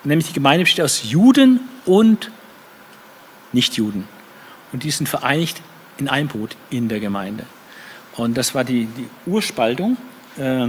nämlich 0.05 0.27
die 0.27 0.33
Gemeinde 0.33 0.63
besteht 0.63 0.85
aus 0.85 1.09
Juden 1.09 1.61
und 1.85 2.31
Nichtjuden. 3.53 4.05
Und 4.71 4.83
die 4.83 4.91
sind 4.91 5.07
vereinigt 5.07 5.61
in 5.97 6.07
einem 6.07 6.27
Boot 6.27 6.55
in 6.69 6.89
der 6.89 6.99
Gemeinde. 6.99 7.45
Und 8.17 8.37
das 8.37 8.55
war 8.55 8.63
die, 8.63 8.85
die 8.85 9.07
Urspaltung 9.25 9.97
äh, 10.37 10.67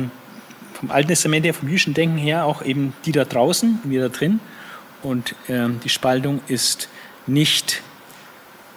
vom 0.74 0.90
Alten 0.90 1.08
Testament 1.08 1.44
her, 1.46 1.54
vom 1.54 1.68
jüdischen 1.68 1.94
Denken 1.94 2.18
her, 2.18 2.44
auch 2.44 2.62
eben 2.62 2.92
die 3.04 3.12
da 3.12 3.24
draußen 3.24 3.80
wir 3.84 4.02
da 4.02 4.08
drin. 4.08 4.40
Und 5.02 5.34
äh, 5.48 5.68
die 5.82 5.88
Spaltung 5.88 6.40
ist 6.48 6.88
nicht 7.26 7.82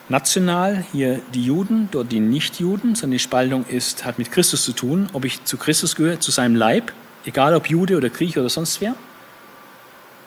national, 0.08 0.84
hier 0.92 1.22
die 1.34 1.44
Juden, 1.44 1.90
dort 1.92 2.12
die 2.12 2.20
Nichtjuden, 2.20 2.96
sondern 2.96 3.18
die 3.18 3.20
Spaltung 3.20 3.66
ist, 3.68 4.06
hat 4.06 4.18
mit 4.18 4.32
Christus 4.32 4.64
zu 4.64 4.74
tun, 4.74 5.10
ob 5.14 5.26
ich 5.26 5.44
zu 5.44 5.58
Christus 5.58 5.96
gehöre, 5.96 6.20
zu 6.20 6.32
seinem 6.32 6.56
Leib, 6.56 6.94
egal 7.26 7.54
ob 7.56 7.70
Jude 7.70 7.98
oder 7.98 8.10
Grieche 8.10 8.40
oder 8.40 8.50
sonst 8.50 8.82
wer, 8.82 8.96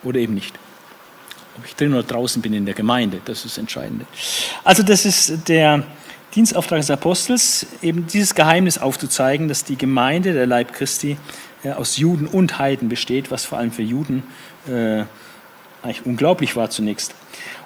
oder 0.03 0.19
eben 0.19 0.35
nicht. 0.35 0.59
Ob 1.59 1.67
ich 1.67 1.77
drin 1.77 1.93
oder 1.93 2.03
draußen 2.03 2.41
bin 2.41 2.55
in 2.55 2.65
der 2.65 2.75
Gemeinde, 2.75 3.21
das 3.25 3.39
ist 3.39 3.57
das 3.57 3.59
Entscheidende. 3.59 4.07
Also 4.65 4.83
das 4.83 5.05
ist 5.05 5.49
der 5.49 5.85
Dienstauftrag 6.35 6.81
des 6.81 6.91
Apostels, 6.91 7.67
eben 7.83 8.07
dieses 8.07 8.35
Geheimnis 8.35 8.79
aufzuzeigen, 8.79 9.49
dass 9.49 9.65
die 9.65 9.77
Gemeinde, 9.77 10.33
der 10.33 10.47
Leib 10.47 10.73
Christi, 10.73 11.19
aus 11.65 11.97
Juden 11.97 12.27
und 12.27 12.59
Heiden 12.59 12.89
besteht, 12.89 13.31
was 13.31 13.45
vor 13.45 13.59
allem 13.59 13.71
für 13.71 13.83
Juden 13.83 14.25
äh, 14.67 15.05
eigentlich 15.83 16.05
unglaublich 16.05 16.57
war 16.57 16.71
zunächst. 16.71 17.15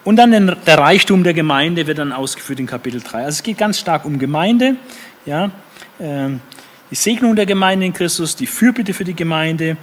Und 0.05 0.17
dann 0.17 0.31
der 0.31 0.79
Reichtum 0.79 1.25
der 1.25 1.35
Gemeinde 1.35 1.87
wird 1.87 1.99
dann 1.99 2.13
ausgeführt 2.13 2.61
in 2.61 2.67
Kapitel 2.67 3.01
3. 3.01 3.19
Also 3.25 3.37
es 3.37 3.43
geht 3.43 3.59
ganz 3.59 3.79
stark 3.79 4.05
um 4.05 4.19
Gemeinde, 4.19 4.77
ja, 5.25 5.51
äh, 5.99 6.29
die 6.91 6.95
Segnung 6.95 7.35
der 7.35 7.47
Gemeinde 7.47 7.87
in 7.87 7.93
Christus, 7.93 8.37
die 8.37 8.47
Fürbitte 8.47 8.95
für 8.95 9.05
die 9.05 9.15
Gemeinde, 9.15 9.77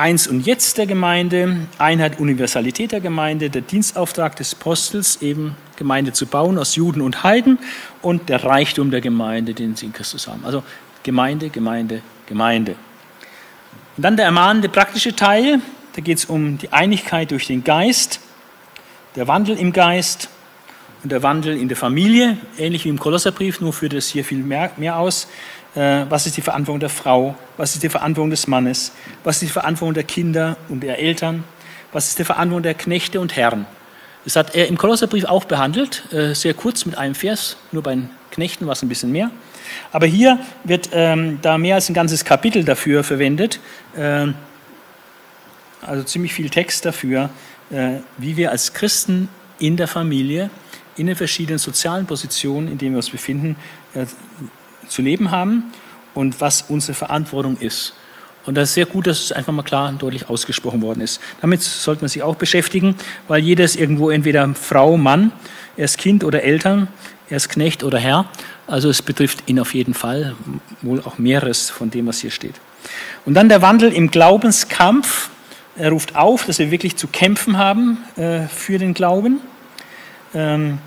Eins 0.00 0.26
und 0.26 0.46
Jetzt 0.46 0.78
der 0.78 0.86
Gemeinde, 0.86 1.66
Einheit, 1.76 2.20
Universalität 2.20 2.92
der 2.92 3.02
Gemeinde, 3.02 3.50
der 3.50 3.60
Dienstauftrag 3.60 4.34
des 4.34 4.54
Apostels, 4.54 5.20
eben 5.20 5.56
Gemeinde 5.76 6.14
zu 6.14 6.24
bauen 6.24 6.56
aus 6.56 6.74
Juden 6.74 7.02
und 7.02 7.22
Heiden 7.22 7.58
und 8.00 8.30
der 8.30 8.42
Reichtum 8.42 8.90
der 8.90 9.02
Gemeinde, 9.02 9.52
den 9.52 9.76
sie 9.76 9.84
in 9.84 9.92
Christus 9.92 10.26
haben. 10.26 10.42
Also 10.46 10.62
Gemeinde, 11.02 11.50
Gemeinde, 11.50 12.00
Gemeinde. 12.24 12.76
Und 13.98 14.02
dann 14.02 14.16
der 14.16 14.24
ermahnende 14.24 14.70
praktische 14.70 15.14
Teil, 15.14 15.60
da 15.92 16.00
geht 16.00 16.16
es 16.16 16.24
um 16.24 16.56
die 16.56 16.72
Einigkeit 16.72 17.30
durch 17.30 17.46
den 17.46 17.62
Geist, 17.62 18.20
der 19.16 19.28
Wandel 19.28 19.58
im 19.58 19.74
Geist 19.74 20.30
und 21.02 21.12
der 21.12 21.22
Wandel 21.22 21.56
in 21.56 21.68
der 21.68 21.76
Familie, 21.76 22.36
ähnlich 22.58 22.84
wie 22.84 22.90
im 22.90 22.98
Kolosserbrief, 22.98 23.60
nur 23.60 23.72
führt 23.72 23.94
es 23.94 24.08
hier 24.08 24.24
viel 24.24 24.38
mehr, 24.38 24.70
mehr 24.76 24.98
aus. 24.98 25.28
Äh, 25.74 26.04
was 26.08 26.26
ist 26.26 26.36
die 26.36 26.42
Verantwortung 26.42 26.80
der 26.80 26.90
Frau, 26.90 27.36
was 27.56 27.74
ist 27.74 27.82
die 27.82 27.88
Verantwortung 27.88 28.30
des 28.30 28.46
Mannes, 28.46 28.92
was 29.24 29.36
ist 29.36 29.42
die 29.42 29.52
Verantwortung 29.52 29.94
der 29.94 30.04
Kinder 30.04 30.56
und 30.68 30.80
der 30.80 30.98
Eltern, 30.98 31.44
was 31.92 32.08
ist 32.08 32.18
die 32.18 32.24
Verantwortung 32.24 32.64
der 32.64 32.74
Knechte 32.74 33.20
und 33.20 33.36
Herren. 33.36 33.66
Das 34.24 34.36
hat 34.36 34.54
er 34.54 34.68
im 34.68 34.76
Kolosserbrief 34.76 35.24
auch 35.24 35.44
behandelt, 35.44 36.12
äh, 36.12 36.34
sehr 36.34 36.54
kurz 36.54 36.84
mit 36.84 36.98
einem 36.98 37.14
Vers, 37.14 37.56
nur 37.72 37.82
bei 37.82 37.94
den 37.94 38.10
Knechten 38.30 38.66
war 38.66 38.72
es 38.72 38.82
ein 38.82 38.88
bisschen 38.88 39.12
mehr. 39.12 39.30
Aber 39.92 40.06
hier 40.06 40.38
wird 40.64 40.90
ähm, 40.92 41.38
da 41.42 41.56
mehr 41.56 41.76
als 41.76 41.88
ein 41.88 41.94
ganzes 41.94 42.24
Kapitel 42.24 42.64
dafür 42.64 43.04
verwendet, 43.04 43.60
äh, 43.96 44.26
also 45.82 46.02
ziemlich 46.02 46.34
viel 46.34 46.50
Text 46.50 46.84
dafür, 46.84 47.30
äh, 47.70 48.00
wie 48.18 48.36
wir 48.36 48.50
als 48.50 48.74
Christen 48.74 49.28
in 49.58 49.76
der 49.76 49.88
Familie, 49.88 50.50
in 51.00 51.06
den 51.06 51.16
verschiedenen 51.16 51.58
sozialen 51.58 52.06
Positionen, 52.06 52.68
in 52.68 52.78
denen 52.78 52.92
wir 52.92 52.98
uns 52.98 53.10
befinden, 53.10 53.56
äh, 53.94 54.04
zu 54.86 55.02
leben 55.02 55.30
haben 55.30 55.72
und 56.14 56.40
was 56.40 56.62
unsere 56.68 56.94
Verantwortung 56.94 57.56
ist. 57.58 57.94
Und 58.46 58.54
das 58.54 58.70
ist 58.70 58.74
sehr 58.74 58.86
gut, 58.86 59.06
dass 59.06 59.20
es 59.20 59.32
einfach 59.32 59.52
mal 59.52 59.62
klar 59.62 59.88
und 59.88 60.02
deutlich 60.02 60.28
ausgesprochen 60.28 60.82
worden 60.82 61.00
ist. 61.00 61.20
Damit 61.40 61.62
sollte 61.62 62.02
man 62.02 62.08
sich 62.08 62.22
auch 62.22 62.36
beschäftigen, 62.36 62.96
weil 63.28 63.42
jeder 63.42 63.64
ist 63.64 63.76
irgendwo 63.76 64.10
entweder 64.10 64.54
Frau, 64.54 64.96
Mann, 64.96 65.32
er 65.76 65.84
ist 65.84 65.98
Kind 65.98 66.24
oder 66.24 66.42
Eltern, 66.42 66.88
er 67.28 67.36
ist 67.36 67.48
Knecht 67.48 67.84
oder 67.84 67.98
Herr. 67.98 68.26
Also 68.66 68.88
es 68.88 69.02
betrifft 69.02 69.44
ihn 69.46 69.60
auf 69.60 69.74
jeden 69.74 69.94
Fall, 69.94 70.34
wohl 70.82 71.00
auch 71.00 71.18
mehreres 71.18 71.70
von 71.70 71.90
dem, 71.90 72.06
was 72.06 72.20
hier 72.20 72.30
steht. 72.30 72.54
Und 73.24 73.34
dann 73.34 73.48
der 73.48 73.62
Wandel 73.62 73.92
im 73.92 74.10
Glaubenskampf. 74.10 75.30
Er 75.76 75.90
ruft 75.90 76.16
auf, 76.16 76.44
dass 76.44 76.58
wir 76.58 76.70
wirklich 76.70 76.96
zu 76.96 77.06
kämpfen 77.06 77.56
haben 77.56 77.98
äh, 78.16 78.48
für 78.48 78.78
den 78.78 78.92
Glauben. 78.92 79.40
Ähm, 80.34 80.78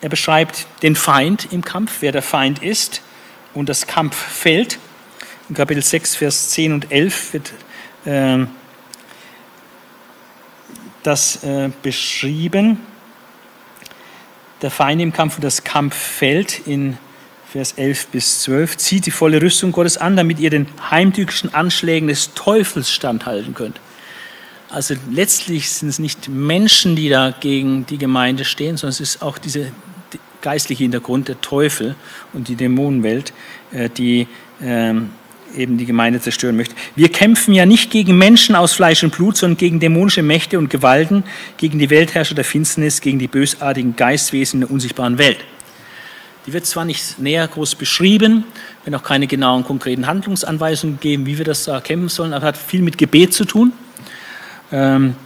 er 0.00 0.08
beschreibt 0.08 0.66
den 0.82 0.96
Feind 0.96 1.52
im 1.52 1.62
Kampf, 1.62 1.98
wer 2.00 2.12
der 2.12 2.22
Feind 2.22 2.62
ist 2.62 3.02
und 3.54 3.68
das 3.68 3.86
Kampffeld. 3.86 4.78
In 5.48 5.54
Kapitel 5.54 5.82
6, 5.82 6.16
Vers 6.16 6.50
10 6.50 6.72
und 6.72 6.92
11 6.92 7.32
wird 7.32 7.52
äh, 8.04 8.46
das 11.02 11.42
äh, 11.44 11.70
beschrieben. 11.82 12.78
Der 14.62 14.70
Feind 14.70 15.02
im 15.02 15.12
Kampf 15.12 15.36
und 15.36 15.44
das 15.44 15.64
Kampffeld 15.64 16.66
in 16.66 16.98
Vers 17.50 17.72
11 17.72 18.06
bis 18.08 18.42
12. 18.42 18.76
Zieht 18.76 19.06
die 19.06 19.10
volle 19.10 19.42
Rüstung 19.42 19.72
Gottes 19.72 19.96
an, 19.96 20.16
damit 20.16 20.38
ihr 20.38 20.50
den 20.50 20.66
heimtückischen 20.90 21.52
Anschlägen 21.52 22.08
des 22.08 22.32
Teufels 22.34 22.90
standhalten 22.90 23.54
könnt. 23.54 23.80
Also 24.68 24.94
letztlich 25.10 25.68
sind 25.68 25.88
es 25.88 25.98
nicht 25.98 26.28
Menschen, 26.28 26.94
die 26.94 27.08
da 27.08 27.32
gegen 27.32 27.86
die 27.86 27.98
Gemeinde 27.98 28.44
stehen, 28.44 28.76
sondern 28.76 28.92
es 28.92 29.00
ist 29.00 29.22
auch 29.22 29.36
dieser 29.36 29.66
geistliche 30.40 30.84
Hintergrund, 30.84 31.28
der 31.28 31.40
Teufel 31.40 31.94
und 32.32 32.48
die 32.48 32.56
Dämonenwelt, 32.56 33.32
äh, 33.72 33.88
die 33.88 34.26
ähm, 34.62 35.10
eben 35.56 35.78
die 35.78 35.86
Gemeinde 35.86 36.20
zerstören 36.20 36.56
möchte. 36.56 36.74
Wir 36.96 37.10
kämpfen 37.10 37.54
ja 37.54 37.66
nicht 37.66 37.90
gegen 37.90 38.16
Menschen 38.16 38.54
aus 38.54 38.72
Fleisch 38.72 39.02
und 39.02 39.14
Blut, 39.14 39.36
sondern 39.36 39.56
gegen 39.56 39.80
dämonische 39.80 40.22
Mächte 40.22 40.58
und 40.58 40.70
Gewalten, 40.70 41.24
gegen 41.56 41.78
die 41.78 41.90
Weltherrscher 41.90 42.34
der 42.34 42.44
Finsternis, 42.44 43.00
gegen 43.00 43.18
die 43.18 43.28
bösartigen 43.28 43.96
Geistwesen 43.96 44.60
in 44.60 44.68
der 44.68 44.70
unsichtbaren 44.70 45.18
Welt. 45.18 45.38
Die 46.46 46.52
wird 46.52 46.66
zwar 46.66 46.84
nicht 46.84 47.18
näher 47.18 47.46
groß 47.46 47.74
beschrieben, 47.74 48.44
wenn 48.84 48.94
auch 48.94 49.02
keine 49.02 49.26
genauen 49.26 49.64
konkreten 49.64 50.06
Handlungsanweisungen 50.06 50.98
geben, 50.98 51.26
wie 51.26 51.36
wir 51.36 51.44
das 51.44 51.64
da 51.64 51.80
kämpfen 51.80 52.08
sollen, 52.08 52.32
aber 52.32 52.46
hat 52.46 52.56
viel 52.56 52.82
mit 52.82 52.96
Gebet 52.96 53.34
zu 53.34 53.44
tun. 53.44 53.72
Ähm, 54.72 55.16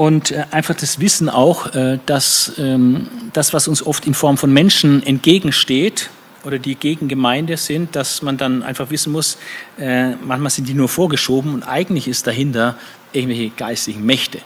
und 0.00 0.30
äh, 0.30 0.46
einfach 0.50 0.74
das 0.74 0.98
Wissen 0.98 1.28
auch, 1.28 1.74
äh, 1.74 1.98
dass 2.06 2.54
ähm, 2.56 3.08
das, 3.34 3.52
was 3.52 3.68
uns 3.68 3.86
oft 3.86 4.06
in 4.06 4.14
Form 4.14 4.38
von 4.38 4.50
Menschen 4.50 5.02
entgegensteht, 5.02 6.08
oder 6.42 6.58
die 6.58 6.74
gegen 6.74 7.06
Gemeinde 7.06 7.58
sind, 7.58 7.94
dass 7.96 8.22
man 8.22 8.38
dann 8.38 8.62
einfach 8.62 8.88
wissen 8.88 9.12
muss, 9.12 9.36
äh, 9.78 10.12
manchmal 10.12 10.48
sind 10.48 10.68
die 10.68 10.72
nur 10.72 10.88
vorgeschoben 10.88 11.52
und 11.52 11.64
eigentlich 11.64 12.08
ist 12.08 12.26
dahinter 12.26 12.78
irgendwelche 13.12 13.50
geistigen 13.50 14.06
Mächte. 14.06 14.38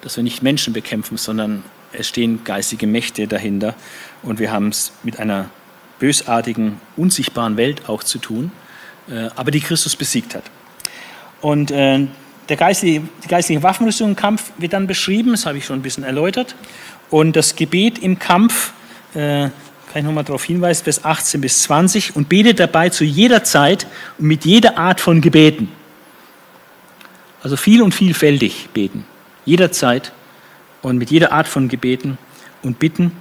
Dass 0.00 0.16
wir 0.16 0.24
nicht 0.24 0.42
Menschen 0.42 0.72
bekämpfen, 0.72 1.18
sondern 1.18 1.62
es 1.92 2.08
stehen 2.08 2.42
geistige 2.44 2.86
Mächte 2.86 3.28
dahinter 3.28 3.74
und 4.22 4.38
wir 4.38 4.50
haben 4.50 4.68
es 4.68 4.92
mit 5.02 5.18
einer 5.18 5.50
bösartigen, 5.98 6.80
unsichtbaren 6.96 7.58
Welt 7.58 7.86
auch 7.86 8.02
zu 8.02 8.18
tun, 8.18 8.50
äh, 9.10 9.28
aber 9.36 9.50
die 9.50 9.60
Christus 9.60 9.94
besiegt 9.94 10.34
hat. 10.34 10.44
Und 11.42 11.70
äh, 11.70 12.06
der 12.50 12.56
geistliche, 12.56 13.02
die 13.22 13.28
geistliche 13.28 13.62
Waffenrüstung 13.62 14.10
im 14.10 14.16
Kampf 14.16 14.50
wird 14.58 14.72
dann 14.72 14.88
beschrieben, 14.88 15.30
das 15.30 15.46
habe 15.46 15.56
ich 15.56 15.64
schon 15.64 15.78
ein 15.78 15.82
bisschen 15.82 16.02
erläutert. 16.02 16.56
Und 17.08 17.36
das 17.36 17.54
Gebet 17.54 17.98
im 17.98 18.18
Kampf 18.18 18.72
äh, 19.14 19.48
kann 19.48 19.52
ich 19.94 20.02
nochmal 20.02 20.24
darauf 20.24 20.44
hinweisen, 20.44 20.84
Vers 20.84 21.04
18 21.04 21.40
bis 21.40 21.62
20, 21.62 22.16
und 22.16 22.28
betet 22.28 22.58
dabei 22.58 22.88
zu 22.88 23.04
jeder 23.04 23.44
Zeit 23.44 23.86
und 24.18 24.26
mit 24.26 24.44
jeder 24.44 24.78
Art 24.78 25.00
von 25.00 25.20
Gebeten. 25.20 25.68
Also 27.42 27.56
viel 27.56 27.82
und 27.82 27.94
vielfältig 27.94 28.68
beten. 28.74 29.06
Jederzeit 29.44 30.12
und 30.82 30.98
mit 30.98 31.10
jeder 31.10 31.32
Art 31.32 31.46
von 31.46 31.68
Gebeten 31.68 32.18
und 32.62 32.80
Bitten 32.80 33.12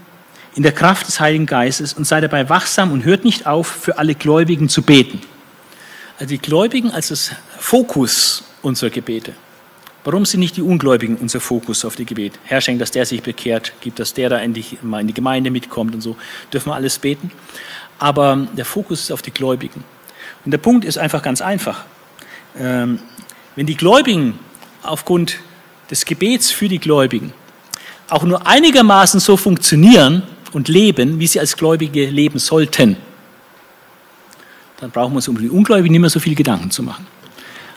in 0.55 0.63
der 0.63 0.71
Kraft 0.71 1.07
des 1.07 1.19
Heiligen 1.19 1.45
Geistes 1.45 1.93
und 1.93 2.05
sei 2.05 2.19
dabei 2.19 2.49
wachsam 2.49 2.91
und 2.91 3.05
hört 3.05 3.23
nicht 3.23 3.45
auf, 3.45 3.67
für 3.67 3.99
alle 3.99 4.15
Gläubigen 4.15 4.69
zu 4.69 4.81
beten. 4.81 5.21
Also 6.17 6.29
die 6.29 6.39
Gläubigen 6.39 6.91
als 6.91 7.09
das 7.09 7.31
Fokus 7.59 8.43
unserer 8.61 8.89
Gebete. 8.89 9.33
Warum 10.05 10.25
sind 10.25 10.39
nicht 10.39 10.55
die 10.55 10.61
Ungläubigen 10.61 11.17
unser 11.17 11.39
Fokus 11.39 11.83
auf 11.83 11.95
die 11.95 12.05
Gebet? 12.05 12.39
Herr, 12.45 12.61
schenkt, 12.61 12.81
dass 12.81 12.91
der 12.91 13.05
sich 13.05 13.21
bekehrt, 13.21 13.73
gibt, 13.81 13.99
dass 13.99 14.13
der 14.13 14.29
da 14.29 14.39
endlich 14.39 14.77
mal 14.81 15.01
in 15.01 15.07
die 15.07 15.13
Gemeinde 15.13 15.51
mitkommt 15.51 15.93
und 15.93 16.01
so. 16.01 16.15
Dürfen 16.53 16.69
wir 16.69 16.75
alles 16.75 16.99
beten. 16.99 17.31
Aber 17.99 18.47
der 18.55 18.65
Fokus 18.65 19.01
ist 19.01 19.11
auf 19.11 19.21
die 19.21 19.31
Gläubigen. 19.31 19.83
Und 20.45 20.51
der 20.51 20.57
Punkt 20.57 20.85
ist 20.85 20.97
einfach 20.97 21.21
ganz 21.21 21.41
einfach. 21.41 21.83
Ähm, 22.57 22.99
wenn 23.55 23.65
die 23.65 23.75
Gläubigen 23.75 24.39
aufgrund 24.83 25.37
des 25.91 26.05
Gebets 26.05 26.49
für 26.49 26.69
die 26.69 26.79
Gläubigen 26.79 27.33
auch 28.09 28.23
nur 28.23 28.47
einigermaßen 28.47 29.19
so 29.19 29.35
funktionieren 29.35 30.23
und 30.53 30.69
leben, 30.69 31.19
wie 31.19 31.27
sie 31.27 31.39
als 31.39 31.57
Gläubige 31.57 32.09
leben 32.09 32.39
sollten, 32.39 32.95
dann 34.79 34.91
brauchen 34.91 35.11
wir 35.11 35.17
uns 35.17 35.27
um 35.27 35.37
die 35.37 35.49
Ungläubigen 35.49 35.91
nicht 35.91 36.01
mehr 36.01 36.09
so 36.09 36.21
viel 36.21 36.35
Gedanken 36.35 36.71
zu 36.71 36.83
machen. 36.83 37.05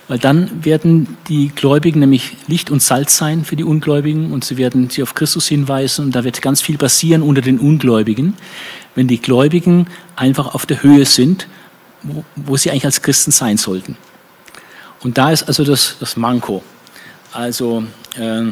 Weil 0.09 0.19
dann 0.19 0.65
werden 0.65 1.17
die 1.29 1.49
Gläubigen 1.55 2.01
nämlich 2.01 2.37
Licht 2.47 2.71
und 2.71 2.83
Salz 2.83 3.17
sein 3.17 3.45
für 3.45 3.57
die 3.57 3.65
Ungläubigen 3.65 4.33
und 4.33 4.45
sie 4.45 4.57
werden 4.57 4.91
sie 4.91 5.03
auf 5.03 5.15
Christus 5.15 5.47
hinweisen 5.47 6.07
und 6.07 6.15
da 6.15 6.25
wird 6.25 6.43
ganz 6.43 6.61
viel 6.61 6.77
passieren 6.77 7.23
unter 7.23 7.41
den 7.41 7.59
Ungläubigen, 7.59 8.35
wenn 8.95 9.07
die 9.07 9.21
Gläubigen 9.21 9.87
einfach 10.17 10.55
auf 10.55 10.67
der 10.67 10.83
Höhe 10.83 11.07
sind, 11.07 11.47
wo, 12.03 12.25
wo 12.37 12.57
sie 12.57 12.71
eigentlich 12.71 12.85
als 12.85 13.03
Christen 13.03 13.31
sein 13.31 13.57
sollten. 13.57 13.97
Und 15.03 15.19
da 15.19 15.31
ist 15.31 15.45
also 15.45 15.65
das, 15.65 15.97
das 15.99 16.17
Manko. 16.17 16.63
Also 17.33 17.85
äh, 18.17 18.43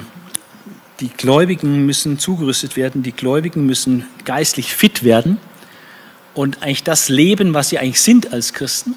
die 1.00 1.08
Gläubigen 1.08 1.86
müssen 1.86 2.18
zugerüstet 2.18 2.76
werden, 2.76 3.02
die 3.02 3.12
Gläubigen 3.12 3.66
müssen 3.66 4.06
geistlich 4.24 4.74
fit 4.74 5.02
werden 5.02 5.38
und 6.34 6.62
eigentlich 6.62 6.84
das 6.84 7.08
leben, 7.08 7.54
was 7.54 7.70
sie 7.70 7.78
eigentlich 7.78 8.00
sind 8.00 8.32
als 8.32 8.52
Christen. 8.52 8.94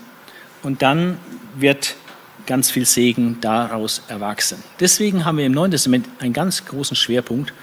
Und 0.62 0.82
dann 0.82 1.18
wird 1.56 1.96
ganz 2.46 2.72
viel 2.72 2.86
Segen 2.86 3.38
daraus 3.42 4.02
erwachsen. 4.08 4.58
Deswegen 4.80 5.26
haben 5.26 5.38
wir 5.38 5.46
im 5.46 5.54
Neuen 5.54 5.72
Testament 5.72 6.08
einen 6.20 6.34
ganz 6.34 6.66
großen 6.66 6.96
Schwerpunkt 6.96 7.54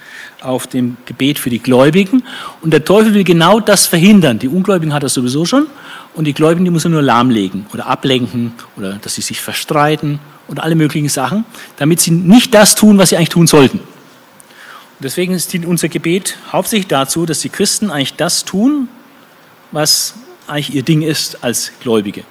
auf 0.41 0.67
dem 0.67 0.97
Gebet 1.05 1.39
für 1.39 1.49
die 1.49 1.59
Gläubigen. 1.59 2.23
Und 2.61 2.71
der 2.71 2.83
Teufel 2.83 3.13
will 3.13 3.23
genau 3.23 3.59
das 3.59 3.87
verhindern. 3.87 4.39
Die 4.39 4.47
Ungläubigen 4.47 4.93
hat 4.93 5.03
er 5.03 5.09
sowieso 5.09 5.45
schon. 5.45 5.67
und 6.13 6.25
die 6.25 6.33
Gläubigen, 6.33 6.65
die 6.65 6.71
muss 6.71 6.85
er 6.85 6.89
nur 6.89 7.01
lahmlegen 7.01 7.65
oder 7.73 7.87
ablenken 7.87 8.53
oder 8.75 8.93
dass 8.93 9.15
sie 9.15 9.21
sich 9.21 9.39
verstreiten 9.39 10.19
und 10.47 10.59
alle 10.59 10.75
möglichen 10.75 11.09
Sachen, 11.09 11.45
damit 11.77 12.01
sie 12.01 12.11
nicht 12.11 12.53
das 12.53 12.75
tun, 12.75 12.97
was 12.97 13.09
sie 13.09 13.17
eigentlich 13.17 13.29
tun 13.29 13.47
sollten. 13.47 13.79
Und 13.79 15.05
deswegen 15.05 15.37
dient 15.37 15.65
unser 15.65 15.87
Gebet 15.87 16.37
hauptsächlich 16.51 16.87
dazu, 16.87 17.25
dass 17.25 17.39
die 17.39 17.49
Christen 17.49 17.89
eigentlich 17.89 18.15
das 18.15 18.45
tun, 18.45 18.89
was 19.71 20.15
eigentlich 20.47 20.75
ihr 20.75 20.83
Ding 20.83 21.01
ist 21.01 21.43
als 21.43 21.71
Gläubige. 21.81 22.23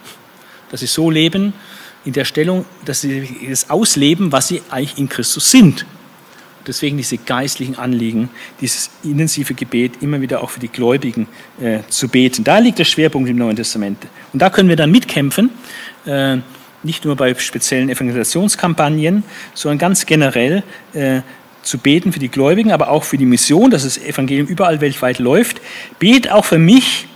Dass 0.71 0.81
sie 0.81 0.87
so 0.87 1.11
leben 1.11 1.55
in 2.05 2.13
der 2.13 2.25
Stellung, 2.25 2.65
dass 2.85 3.03
sie 3.03 3.29
das 3.49 3.71
ausleben, 3.71 4.33
was 4.33 4.49
sie 4.49 4.63
eigentlich 4.71 4.99
in 4.99 5.09
Christus 5.09 5.51
sind. 5.51 5.87
Deswegen 6.67 6.99
diese 6.99 7.17
geistlichen 7.17 7.77
Anliegen, 7.77 8.29
dieses 8.61 8.91
intensive 9.03 9.55
Gebet 9.55 10.03
immer 10.03 10.21
wieder 10.21 10.43
auch 10.43 10.51
für 10.51 10.61
die 10.61 10.69
Gläubigen 10.69 11.27
äh, 11.61 11.81
zu 11.89 12.09
beten. 12.09 12.45
Da 12.45 12.59
liegt 12.59 12.79
der 12.79 12.85
Schwerpunkt 12.85 13.29
im 13.31 13.37
Neuen 13.37 13.57
Testament. 13.57 13.99
Und 14.33 14.41
da 14.41 14.51
können 14.51 14.69
wir 14.69 14.77
dann 14.77 14.91
mitkämpfen, 14.91 15.51
äh, 16.05 16.37
nicht 16.83 17.05
nur 17.05 17.17
bei 17.17 17.35
speziellen 17.35 17.89
Evangelisationskampagnen, 17.89 19.25
sondern 19.55 19.79
ganz 19.79 20.07
generell 20.07 20.63
äh, 20.93 21.23
zu 21.63 21.79
beten 21.79 22.13
für 22.13 22.19
die 22.19 22.29
Gläubigen, 22.29 22.73
aber 22.73 22.91
auch 22.91 23.05
für 23.05 23.19
die 23.19 23.27
Mission, 23.27 23.71
dass 23.71 23.85
das 23.85 23.99
Evangelium 23.99 24.47
überall 24.47 24.81
weltweit 24.81 25.19
läuft. 25.19 25.61
Bet 25.99 26.31
auch 26.31 26.45
für 26.45 26.59
mich, 26.59 27.07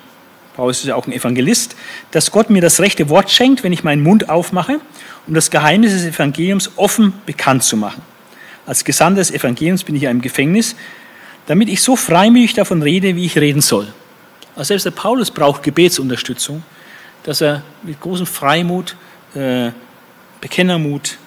Paulus 0.54 0.78
ist 0.80 0.86
ja 0.86 0.94
auch 0.94 1.06
ein 1.06 1.12
Evangelist, 1.12 1.74
dass 2.12 2.30
Gott 2.30 2.48
mir 2.48 2.62
das 2.62 2.80
rechte 2.80 3.08
Wort 3.08 3.30
schenkt, 3.30 3.64
wenn 3.64 3.72
ich 3.72 3.82
meinen 3.82 4.02
Mund 4.02 4.28
aufmache, 4.28 4.80
um 5.26 5.34
das 5.34 5.50
Geheimnis 5.50 5.92
des 5.92 6.04
Evangeliums 6.04 6.70
offen 6.76 7.12
bekannt 7.26 7.64
zu 7.64 7.76
machen. 7.76 8.02
Als 8.64 8.84
Gesandter 8.84 9.20
des 9.20 9.32
Evangeliums 9.32 9.82
bin 9.84 9.96
ich 9.96 10.02
ja 10.02 10.10
im 10.10 10.20
Gefängnis, 10.20 10.76
damit 11.46 11.68
ich 11.68 11.82
so 11.82 11.96
freimütig 11.96 12.54
davon 12.54 12.82
rede, 12.82 13.16
wie 13.16 13.26
ich 13.26 13.36
reden 13.36 13.60
soll. 13.60 13.92
Also 14.56 14.68
selbst 14.68 14.84
der 14.84 14.92
Paulus 14.92 15.30
braucht 15.30 15.62
Gebetsunterstützung, 15.64 16.62
dass 17.24 17.40
er 17.40 17.62
mit 17.82 18.00
großem 18.00 18.26
Freimut, 18.26 18.96
äh, 19.34 19.70
Bekennermut 20.40 21.18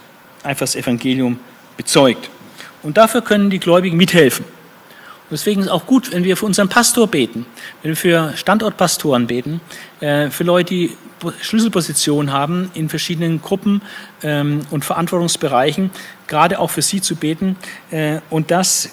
einfach 0.44 0.62
das 0.62 0.76
Evangelium 0.76 1.40
bezeugt. 1.76 2.30
Und 2.82 2.98
dafür 2.98 3.22
können 3.22 3.50
die 3.50 3.60
Gläubigen 3.60 3.98
mithelfen. 3.98 4.46
Deswegen 5.30 5.62
ist 5.62 5.68
es 5.68 5.72
auch 5.72 5.86
gut, 5.86 6.12
wenn 6.14 6.24
wir 6.24 6.38
für 6.38 6.46
unseren 6.46 6.70
Pastor 6.70 7.08
beten, 7.08 7.46
wenn 7.82 7.90
wir 7.90 7.98
für 7.98 8.34
Standortpastoren 8.36 9.28
beten, 9.28 9.60
äh, 10.00 10.30
für 10.30 10.44
Leute, 10.44 10.70
die 10.74 10.92
Schlüsselpositionen 11.42 12.32
haben 12.32 12.72
in 12.74 12.90
verschiedenen 12.90 13.42
Gruppen 13.42 13.82
ähm, 14.24 14.62
und 14.70 14.86
Verantwortungsbereichen, 14.86 15.92
gerade 16.28 16.60
auch 16.60 16.70
für 16.70 16.82
sie 16.82 17.02
zu 17.02 17.16
beten 17.16 17.56
äh, 17.92 18.20
und 18.30 18.52
dass 18.52 18.90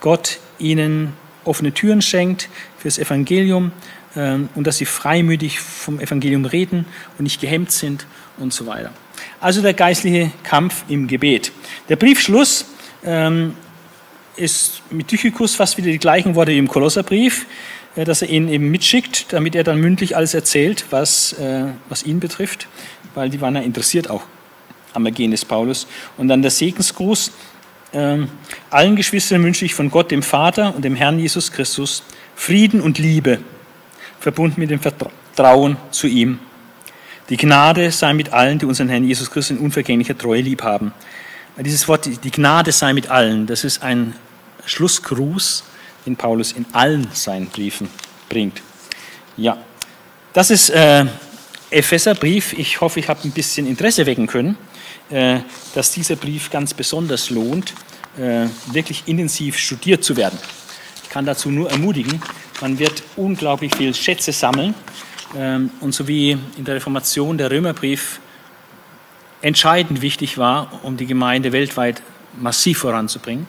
Gott 0.00 0.38
ihnen 0.58 1.12
offene 1.44 1.72
Türen 1.72 2.00
schenkt 2.00 2.48
fürs 2.78 2.98
Evangelium 2.98 3.72
ähm, 4.16 4.48
und 4.54 4.66
dass 4.66 4.78
sie 4.78 4.86
freimütig 4.86 5.60
vom 5.60 6.00
Evangelium 6.00 6.44
reden 6.44 6.86
und 7.18 7.24
nicht 7.24 7.40
gehemmt 7.40 7.72
sind 7.72 8.06
und 8.38 8.52
so 8.52 8.66
weiter. 8.66 8.90
Also 9.40 9.62
der 9.62 9.74
geistliche 9.74 10.30
Kampf 10.42 10.84
im 10.88 11.06
Gebet. 11.08 11.52
Der 11.88 11.96
Briefschluss 11.96 12.66
ähm, 13.04 13.54
ist 14.36 14.82
mit 14.90 15.08
Tychikus 15.08 15.54
fast 15.54 15.76
wieder 15.76 15.90
die 15.90 15.98
gleichen 15.98 16.34
Worte 16.34 16.52
wie 16.52 16.58
im 16.58 16.68
Kolosserbrief 16.68 17.46
dass 17.96 18.22
er 18.22 18.28
ihn 18.28 18.48
eben 18.48 18.70
mitschickt, 18.70 19.32
damit 19.32 19.54
er 19.54 19.62
dann 19.62 19.78
mündlich 19.80 20.16
alles 20.16 20.34
erzählt, 20.34 20.86
was, 20.90 21.32
äh, 21.34 21.66
was 21.88 22.02
ihn 22.02 22.18
betrifft, 22.18 22.66
weil 23.14 23.30
die 23.30 23.40
waren 23.40 23.54
ja 23.54 23.62
interessiert 23.62 24.10
auch 24.10 24.22
am 24.92 25.06
Ergehen 25.06 25.30
des 25.30 25.44
Paulus. 25.44 25.86
Und 26.16 26.28
dann 26.28 26.42
der 26.42 26.50
Segensgruß. 26.50 27.30
Ähm, 27.92 28.28
allen 28.70 28.96
Geschwistern 28.96 29.44
wünsche 29.44 29.64
ich 29.64 29.74
von 29.74 29.90
Gott, 29.90 30.10
dem 30.10 30.22
Vater 30.22 30.74
und 30.74 30.84
dem 30.84 30.96
Herrn 30.96 31.20
Jesus 31.20 31.52
Christus, 31.52 32.02
Frieden 32.34 32.80
und 32.80 32.98
Liebe, 32.98 33.38
verbunden 34.18 34.60
mit 34.60 34.70
dem 34.70 34.80
Vertrauen 34.80 35.76
zu 35.92 36.08
ihm. 36.08 36.40
Die 37.28 37.36
Gnade 37.36 37.92
sei 37.92 38.12
mit 38.12 38.32
allen, 38.32 38.58
die 38.58 38.66
unseren 38.66 38.88
Herrn 38.88 39.04
Jesus 39.04 39.30
Christus 39.30 39.56
in 39.56 39.64
unvergänglicher 39.64 40.18
Treue 40.18 40.40
lieb 40.40 40.62
haben. 40.62 40.92
Dieses 41.56 41.86
Wort, 41.86 42.08
die 42.24 42.30
Gnade 42.32 42.72
sei 42.72 42.92
mit 42.92 43.10
allen, 43.10 43.46
das 43.46 43.62
ist 43.62 43.84
ein 43.84 44.14
Schlussgruß 44.66 45.64
den 46.06 46.16
Paulus 46.16 46.52
in 46.52 46.66
allen 46.72 47.08
seinen 47.12 47.46
Briefen 47.46 47.88
bringt. 48.28 48.60
Ja, 49.36 49.56
das 50.32 50.50
ist 50.50 50.70
äh, 50.70 51.06
Epheserbrief. 51.70 52.52
Ich 52.52 52.80
hoffe, 52.80 53.00
ich 53.00 53.08
habe 53.08 53.20
ein 53.24 53.30
bisschen 53.30 53.66
Interesse 53.66 54.06
wecken 54.06 54.26
können, 54.26 54.56
äh, 55.10 55.40
dass 55.74 55.92
dieser 55.92 56.16
Brief 56.16 56.50
ganz 56.50 56.74
besonders 56.74 57.30
lohnt, 57.30 57.74
äh, 58.18 58.46
wirklich 58.72 59.04
intensiv 59.06 59.58
studiert 59.58 60.04
zu 60.04 60.16
werden. 60.16 60.38
Ich 61.02 61.08
kann 61.08 61.24
dazu 61.24 61.50
nur 61.50 61.70
ermutigen, 61.70 62.20
man 62.60 62.78
wird 62.78 63.02
unglaublich 63.16 63.74
viel 63.74 63.94
Schätze 63.94 64.32
sammeln. 64.32 64.74
Ähm, 65.36 65.70
und 65.80 65.92
so 65.92 66.06
wie 66.06 66.32
in 66.56 66.64
der 66.64 66.76
Reformation 66.76 67.38
der 67.38 67.50
Römerbrief 67.50 68.20
entscheidend 69.42 70.00
wichtig 70.00 70.38
war, 70.38 70.80
um 70.84 70.96
die 70.96 71.06
Gemeinde 71.06 71.52
weltweit 71.52 72.02
massiv 72.38 72.78
voranzubringen, 72.78 73.46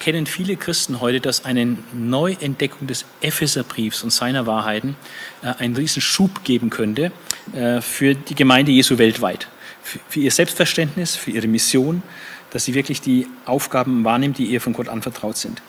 kennen 0.00 0.26
viele 0.26 0.56
Christen 0.56 1.00
heute, 1.00 1.20
dass 1.20 1.44
eine 1.44 1.76
Neuentdeckung 1.92 2.86
des 2.86 3.04
Epheserbriefs 3.20 4.02
und 4.02 4.10
seiner 4.10 4.46
Wahrheiten 4.46 4.96
äh, 5.42 5.54
einen 5.58 5.76
riesen 5.76 6.02
Schub 6.02 6.44
geben 6.44 6.70
könnte 6.70 7.12
äh, 7.52 7.80
für 7.80 8.14
die 8.14 8.34
Gemeinde 8.34 8.72
Jesu 8.72 8.98
weltweit, 8.98 9.48
für 9.82 10.20
ihr 10.20 10.30
Selbstverständnis, 10.30 11.16
für 11.16 11.30
ihre 11.30 11.46
Mission, 11.46 12.02
dass 12.50 12.64
sie 12.64 12.74
wirklich 12.74 13.00
die 13.00 13.26
Aufgaben 13.44 14.04
wahrnimmt, 14.04 14.38
die 14.38 14.46
ihr 14.46 14.60
von 14.60 14.72
Gott 14.72 14.88
anvertraut 14.88 15.36
sind. 15.36 15.62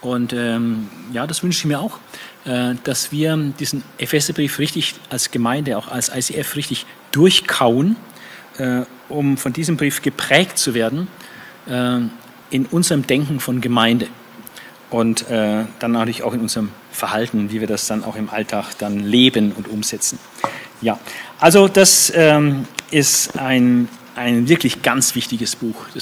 Und 0.00 0.32
ähm, 0.32 0.88
ja, 1.12 1.26
das 1.26 1.42
wünsche 1.42 1.60
ich 1.60 1.64
mir 1.64 1.80
auch, 1.80 1.98
äh, 2.44 2.74
dass 2.84 3.12
wir 3.12 3.36
diesen 3.58 3.82
Epheserbrief 3.98 4.58
richtig 4.58 4.94
als 5.10 5.30
Gemeinde, 5.30 5.76
auch 5.78 5.88
als 5.88 6.10
ICF 6.14 6.56
richtig 6.56 6.86
durchkauen, 7.12 7.96
äh, 8.58 8.82
um 9.08 9.36
von 9.36 9.52
diesem 9.52 9.76
Brief 9.76 10.02
geprägt 10.02 10.58
zu 10.58 10.74
werden 10.74 11.08
äh, 11.66 12.00
in 12.50 12.66
unserem 12.66 13.06
Denken 13.06 13.40
von 13.40 13.60
Gemeinde 13.60 14.08
und 14.90 15.28
äh, 15.30 15.64
dann 15.78 15.92
natürlich 15.92 16.22
auch 16.22 16.34
in 16.34 16.40
unserem 16.40 16.70
Verhalten, 16.92 17.50
wie 17.50 17.60
wir 17.60 17.66
das 17.66 17.86
dann 17.86 18.04
auch 18.04 18.16
im 18.16 18.30
Alltag 18.30 18.74
dann 18.78 19.00
leben 19.00 19.52
und 19.52 19.68
umsetzen. 19.68 20.18
Ja, 20.80 20.98
also 21.40 21.68
das 21.68 22.12
ähm, 22.14 22.66
ist 22.90 23.38
ein, 23.38 23.88
ein 24.14 24.48
wirklich 24.48 24.82
ganz 24.82 25.14
wichtiges 25.14 25.56
Buch. 25.56 25.74
Das 25.86 25.94